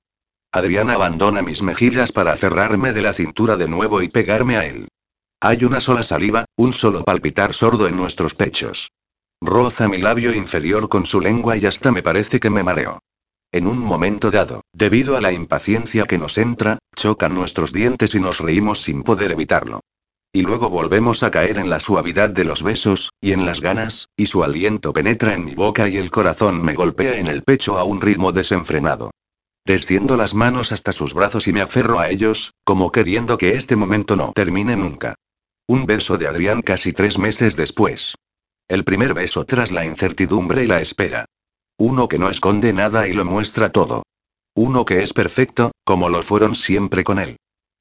[0.51, 4.87] Adriana abandona mis mejillas para cerrarme de la cintura de nuevo y pegarme a él.
[5.41, 8.91] Hay una sola saliva, un solo palpitar sordo en nuestros pechos.
[9.41, 12.99] Roza mi labio inferior con su lengua y hasta me parece que me mareo.
[13.51, 18.19] En un momento dado, debido a la impaciencia que nos entra, chocan nuestros dientes y
[18.19, 19.81] nos reímos sin poder evitarlo.
[20.35, 24.09] Y luego volvemos a caer en la suavidad de los besos, y en las ganas,
[24.17, 27.77] y su aliento penetra en mi boca y el corazón me golpea en el pecho
[27.77, 29.11] a un ritmo desenfrenado.
[29.63, 33.77] Desciendo las manos hasta sus brazos y me aferro a ellos, como queriendo que este
[33.77, 35.15] momento no termine nunca.
[35.67, 38.15] Un beso de Adrián casi tres meses después.
[38.67, 41.23] El primer beso tras la incertidumbre y la espera.
[41.77, 44.03] Uno que no esconde nada y lo muestra todo.
[44.53, 47.37] Uno que es perfecto, como lo fueron siempre con él.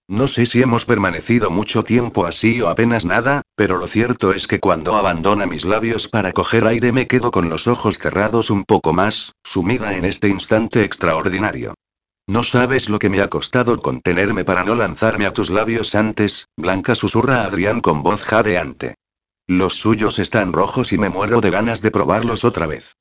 [0.09, 4.47] No sé si hemos permanecido mucho tiempo así o apenas nada, pero lo cierto es
[4.47, 8.65] que cuando abandona mis labios para coger aire me quedo con los ojos cerrados un
[8.65, 11.73] poco más, sumida en este instante extraordinario.
[12.27, 16.49] No sabes lo que me ha costado contenerme para no lanzarme a tus labios antes,
[16.57, 18.97] Blanca susurra a Adrián con voz jadeante.
[19.47, 22.97] Los suyos están rojos y me muero de ganas de probarlos otra vez.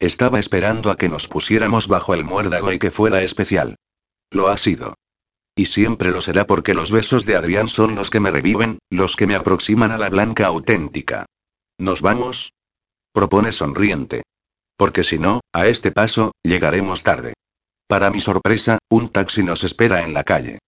[0.00, 3.76] Estaba esperando a que nos pusiéramos bajo el muérdago y que fuera especial.
[4.30, 4.94] Lo ha sido.
[5.58, 9.16] Y siempre lo será porque los besos de Adrián son los que me reviven, los
[9.16, 11.26] que me aproximan a la blanca auténtica.
[11.78, 12.52] ¿Nos vamos?
[13.12, 14.22] Propone sonriente.
[14.76, 17.32] Porque si no, a este paso, llegaremos tarde.
[17.88, 20.60] Para mi sorpresa, un taxi nos espera en la calle.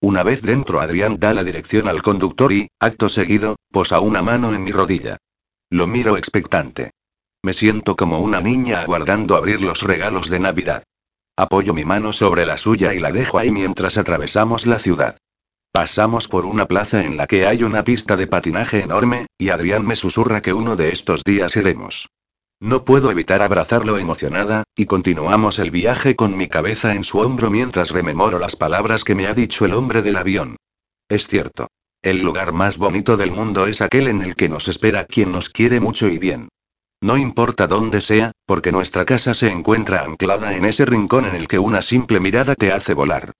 [0.00, 4.54] Una vez dentro, Adrián da la dirección al conductor y, acto seguido, posa una mano
[4.54, 5.18] en mi rodilla.
[5.68, 6.92] Lo miro expectante.
[7.42, 10.84] Me siento como una niña aguardando abrir los regalos de Navidad.
[11.38, 15.18] Apoyo mi mano sobre la suya y la dejo ahí mientras atravesamos la ciudad.
[15.70, 19.86] Pasamos por una plaza en la que hay una pista de patinaje enorme, y Adrián
[19.86, 22.08] me susurra que uno de estos días iremos.
[22.58, 27.50] No puedo evitar abrazarlo emocionada, y continuamos el viaje con mi cabeza en su hombro
[27.50, 30.56] mientras rememoro las palabras que me ha dicho el hombre del avión.
[31.08, 31.68] Es cierto.
[32.02, 35.50] El lugar más bonito del mundo es aquel en el que nos espera quien nos
[35.50, 36.48] quiere mucho y bien.
[37.00, 41.46] No importa dónde sea, porque nuestra casa se encuentra anclada en ese rincón en el
[41.46, 43.32] que una simple mirada te hace volar.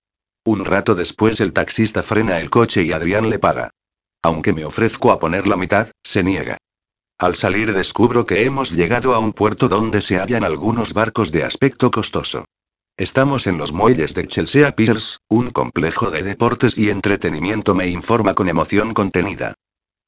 [0.44, 3.70] Un rato después el taxista frena el coche y Adrián le paga.
[4.22, 6.56] Aunque me ofrezco a poner la mitad, se niega.
[7.18, 11.42] Al salir descubro que hemos llegado a un puerto donde se hallan algunos barcos de
[11.42, 12.44] aspecto costoso.
[12.96, 18.34] Estamos en los muelles de Chelsea Piers, un complejo de deportes y entretenimiento me informa
[18.34, 19.54] con emoción contenida.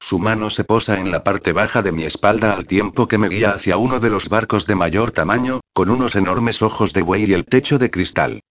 [0.03, 3.29] Su mano se posa en la parte baja de mi espalda al tiempo que me
[3.29, 7.25] guía hacia uno de los barcos de mayor tamaño, con unos enormes ojos de buey
[7.25, 8.41] y el techo de cristal.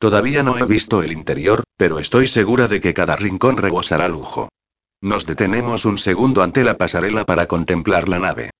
[0.00, 4.48] Todavía no he visto el interior, pero estoy segura de que cada rincón rebosará lujo.
[5.00, 8.50] Nos detenemos un segundo ante la pasarela para contemplar la nave.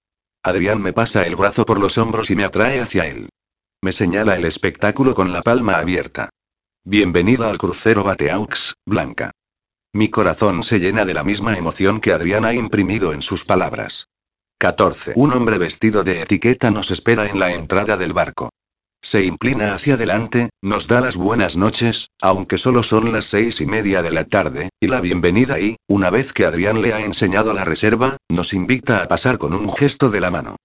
[0.44, 3.28] Adrián me pasa el brazo por los hombros y me atrae hacia él.
[3.82, 6.30] Me señala el espectáculo con la palma abierta.
[6.84, 9.32] Bienvenida al crucero Bateaux, Blanca.
[9.96, 14.10] Mi corazón se llena de la misma emoción que Adrián ha imprimido en sus palabras.
[14.58, 15.14] 14.
[15.16, 18.50] Un hombre vestido de etiqueta nos espera en la entrada del barco.
[19.00, 23.64] Se inclina hacia adelante, nos da las buenas noches, aunque solo son las seis y
[23.64, 27.54] media de la tarde, y la bienvenida y, una vez que Adrián le ha enseñado
[27.54, 30.56] la reserva, nos invita a pasar con un gesto de la mano.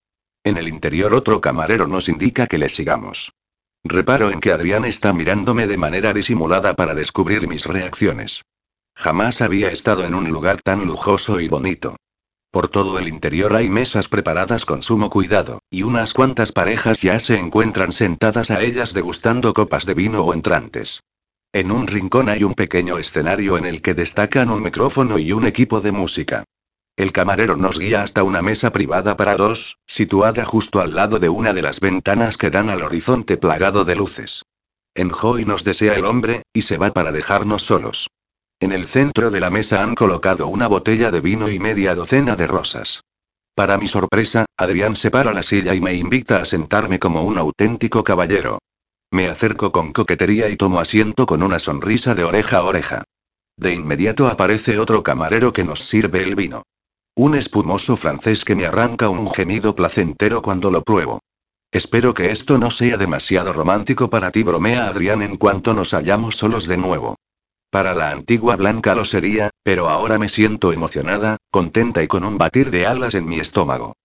[0.43, 3.31] En el interior otro camarero nos indica que le sigamos.
[3.85, 8.41] Reparo en que Adrián está mirándome de manera disimulada para descubrir mis reacciones.
[8.95, 11.95] Jamás había estado en un lugar tan lujoso y bonito.
[12.51, 17.19] Por todo el interior hay mesas preparadas con sumo cuidado, y unas cuantas parejas ya
[17.19, 21.01] se encuentran sentadas a ellas degustando copas de vino o entrantes.
[21.53, 25.45] En un rincón hay un pequeño escenario en el que destacan un micrófono y un
[25.45, 26.43] equipo de música.
[26.97, 31.29] El camarero nos guía hasta una mesa privada para dos, situada justo al lado de
[31.29, 34.43] una de las ventanas que dan al horizonte plagado de luces.
[34.93, 38.09] Enjoy nos desea el hombre, y se va para dejarnos solos.
[38.61, 42.35] En el centro de la mesa han colocado una botella de vino y media docena
[42.35, 43.01] de rosas.
[43.55, 48.03] Para mi sorpresa, Adrián separa la silla y me invita a sentarme como un auténtico
[48.03, 48.59] caballero.
[49.09, 53.03] Me acerco con coquetería y tomo asiento con una sonrisa de oreja a oreja.
[53.57, 56.61] De inmediato aparece otro camarero que nos sirve el vino.
[57.15, 61.19] Un espumoso francés que me arranca un gemido placentero cuando lo pruebo.
[61.71, 66.35] Espero que esto no sea demasiado romántico para ti, bromea Adrián en cuanto nos hallamos
[66.35, 67.15] solos de nuevo.
[67.71, 72.37] Para la antigua Blanca lo sería, pero ahora me siento emocionada, contenta y con un
[72.37, 73.95] batir de alas en mi estómago.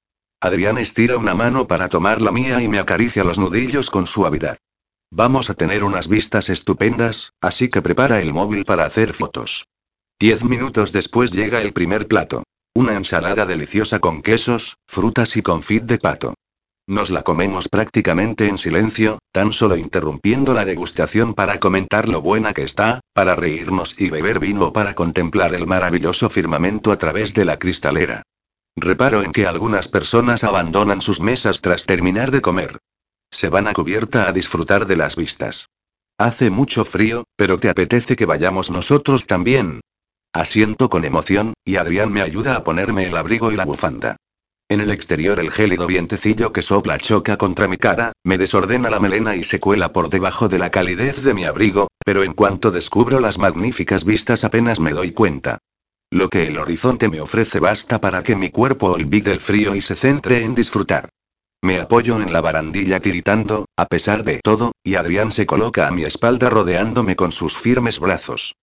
[0.40, 4.56] Adrián estira una mano para tomar la mía y me acaricia los nudillos con suavidad.
[5.10, 9.66] Vamos a tener unas vistas estupendas, así que prepara el móvil para hacer fotos.
[10.20, 12.44] Diez minutos después llega el primer plato.
[12.72, 16.34] Una ensalada deliciosa con quesos, frutas y confit de pato.
[16.88, 22.54] Nos la comemos prácticamente en silencio, tan solo interrumpiendo la degustación para comentar lo buena
[22.54, 27.34] que está, para reírnos y beber vino o para contemplar el maravilloso firmamento a través
[27.34, 28.22] de la cristalera.
[28.76, 32.78] Reparo en que algunas personas abandonan sus mesas tras terminar de comer.
[33.32, 35.68] Se van a cubierta a disfrutar de las vistas.
[36.18, 39.80] Hace mucho frío, pero ¿te apetece que vayamos nosotros también?
[40.32, 44.16] Asiento con emoción, y Adrián me ayuda a ponerme el abrigo y la bufanda.
[44.68, 48.98] En el exterior el gélido vientecillo que sopla choca contra mi cara, me desordena la
[48.98, 52.72] melena y se cuela por debajo de la calidez de mi abrigo, pero en cuanto
[52.72, 55.58] descubro las magníficas vistas apenas me doy cuenta.
[56.10, 59.80] Lo que el horizonte me ofrece basta para que mi cuerpo olvide el frío y
[59.80, 61.10] se centre en disfrutar.
[61.62, 65.92] Me apoyo en la barandilla tiritando, a pesar de todo, y Adrián se coloca a
[65.92, 68.56] mi espalda rodeándome con sus firmes brazos.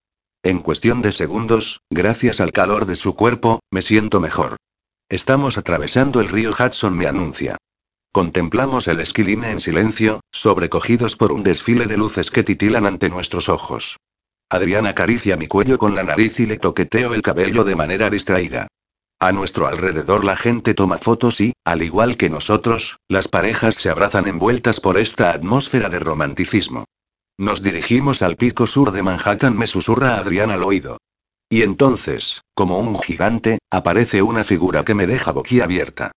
[0.44, 4.58] En cuestión de segundos, gracias al calor de su cuerpo, me siento mejor.
[5.14, 7.58] Estamos atravesando el río Hudson, me anuncia.
[8.12, 13.48] Contemplamos el esquiline en silencio, sobrecogidos por un desfile de luces que titilan ante nuestros
[13.48, 13.98] ojos.
[14.50, 18.66] Adrián acaricia mi cuello con la nariz y le toqueteo el cabello de manera distraída.
[19.20, 23.92] A nuestro alrededor la gente toma fotos y, al igual que nosotros, las parejas se
[23.92, 26.86] abrazan envueltas por esta atmósfera de romanticismo.
[27.38, 30.98] Nos dirigimos al pico sur de Manhattan, me susurra Adrián al oído.
[31.50, 36.12] Y entonces, como un gigante, aparece una figura que me deja boquiabierta.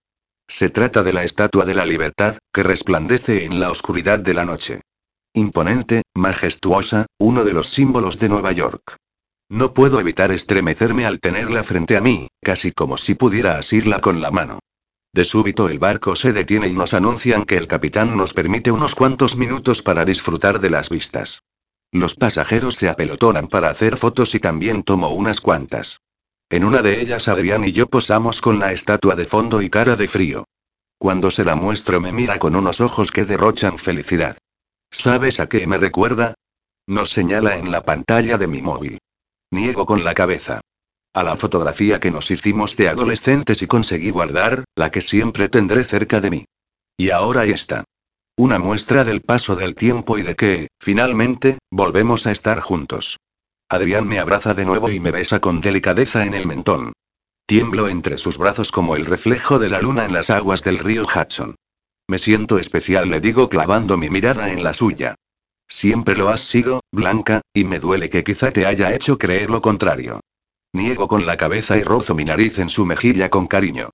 [0.48, 4.44] Se trata de la Estatua de la Libertad, que resplandece en la oscuridad de la
[4.44, 4.80] noche.
[5.34, 8.96] Imponente, majestuosa, uno de los símbolos de Nueva York.
[9.48, 14.20] No puedo evitar estremecerme al tenerla frente a mí, casi como si pudiera asirla con
[14.20, 14.60] la mano.
[15.12, 18.94] De súbito el barco se detiene y nos anuncian que el capitán nos permite unos
[18.94, 21.42] cuantos minutos para disfrutar de las vistas.
[21.92, 26.00] Los pasajeros se apelotonan para hacer fotos y también tomo unas cuantas.
[26.48, 29.96] En una de ellas Adrián y yo posamos con la estatua de fondo y cara
[29.96, 30.44] de frío.
[30.98, 34.38] Cuando se la muestro me mira con unos ojos que derrochan felicidad.
[34.90, 36.34] ¿Sabes a qué me recuerda?
[36.86, 38.98] Nos señala en la pantalla de mi móvil.
[39.50, 40.60] Niego con la cabeza.
[41.12, 45.82] A la fotografía que nos hicimos de adolescentes y conseguí guardar, la que siempre tendré
[45.82, 46.44] cerca de mí.
[46.96, 47.84] Y ahora está.
[48.38, 53.16] Una muestra del paso del tiempo y de que, finalmente, volvemos a estar juntos.
[53.70, 56.92] Adrián me abraza de nuevo y me besa con delicadeza en el mentón.
[57.46, 61.04] Tiemblo entre sus brazos como el reflejo de la luna en las aguas del río
[61.04, 61.54] Hudson.
[62.08, 65.14] Me siento especial, le digo clavando mi mirada en la suya.
[65.66, 69.62] Siempre lo has sido, Blanca, y me duele que quizá te haya hecho creer lo
[69.62, 70.20] contrario.
[70.74, 73.88] Niego con la cabeza y rozo mi nariz en su mejilla con cariño.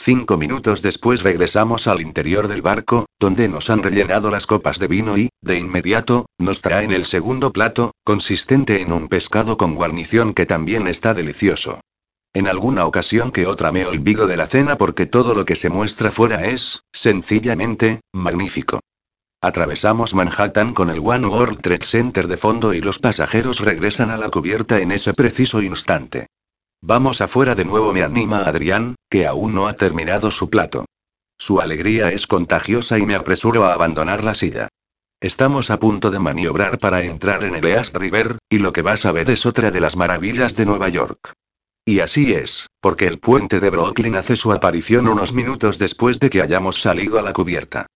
[0.00, 4.86] Cinco minutos después regresamos al interior del barco, donde nos han rellenado las copas de
[4.86, 10.34] vino y, de inmediato, nos traen el segundo plato, consistente en un pescado con guarnición
[10.34, 11.80] que también está delicioso.
[12.32, 15.68] En alguna ocasión que otra me olvido de la cena porque todo lo que se
[15.68, 18.78] muestra fuera es, sencillamente, magnífico.
[19.40, 24.16] Atravesamos Manhattan con el One World Trade Center de fondo y los pasajeros regresan a
[24.16, 26.28] la cubierta en ese preciso instante.
[26.80, 30.84] Vamos afuera de nuevo, me anima Adrián, que aún no ha terminado su plato.
[31.36, 34.68] Su alegría es contagiosa y me apresuro a abandonar la silla.
[35.20, 39.04] Estamos a punto de maniobrar para entrar en el East River, y lo que vas
[39.04, 41.32] a ver es otra de las maravillas de Nueva York.
[41.84, 46.30] Y así es, porque el puente de Brooklyn hace su aparición unos minutos después de
[46.30, 47.86] que hayamos salido a la cubierta.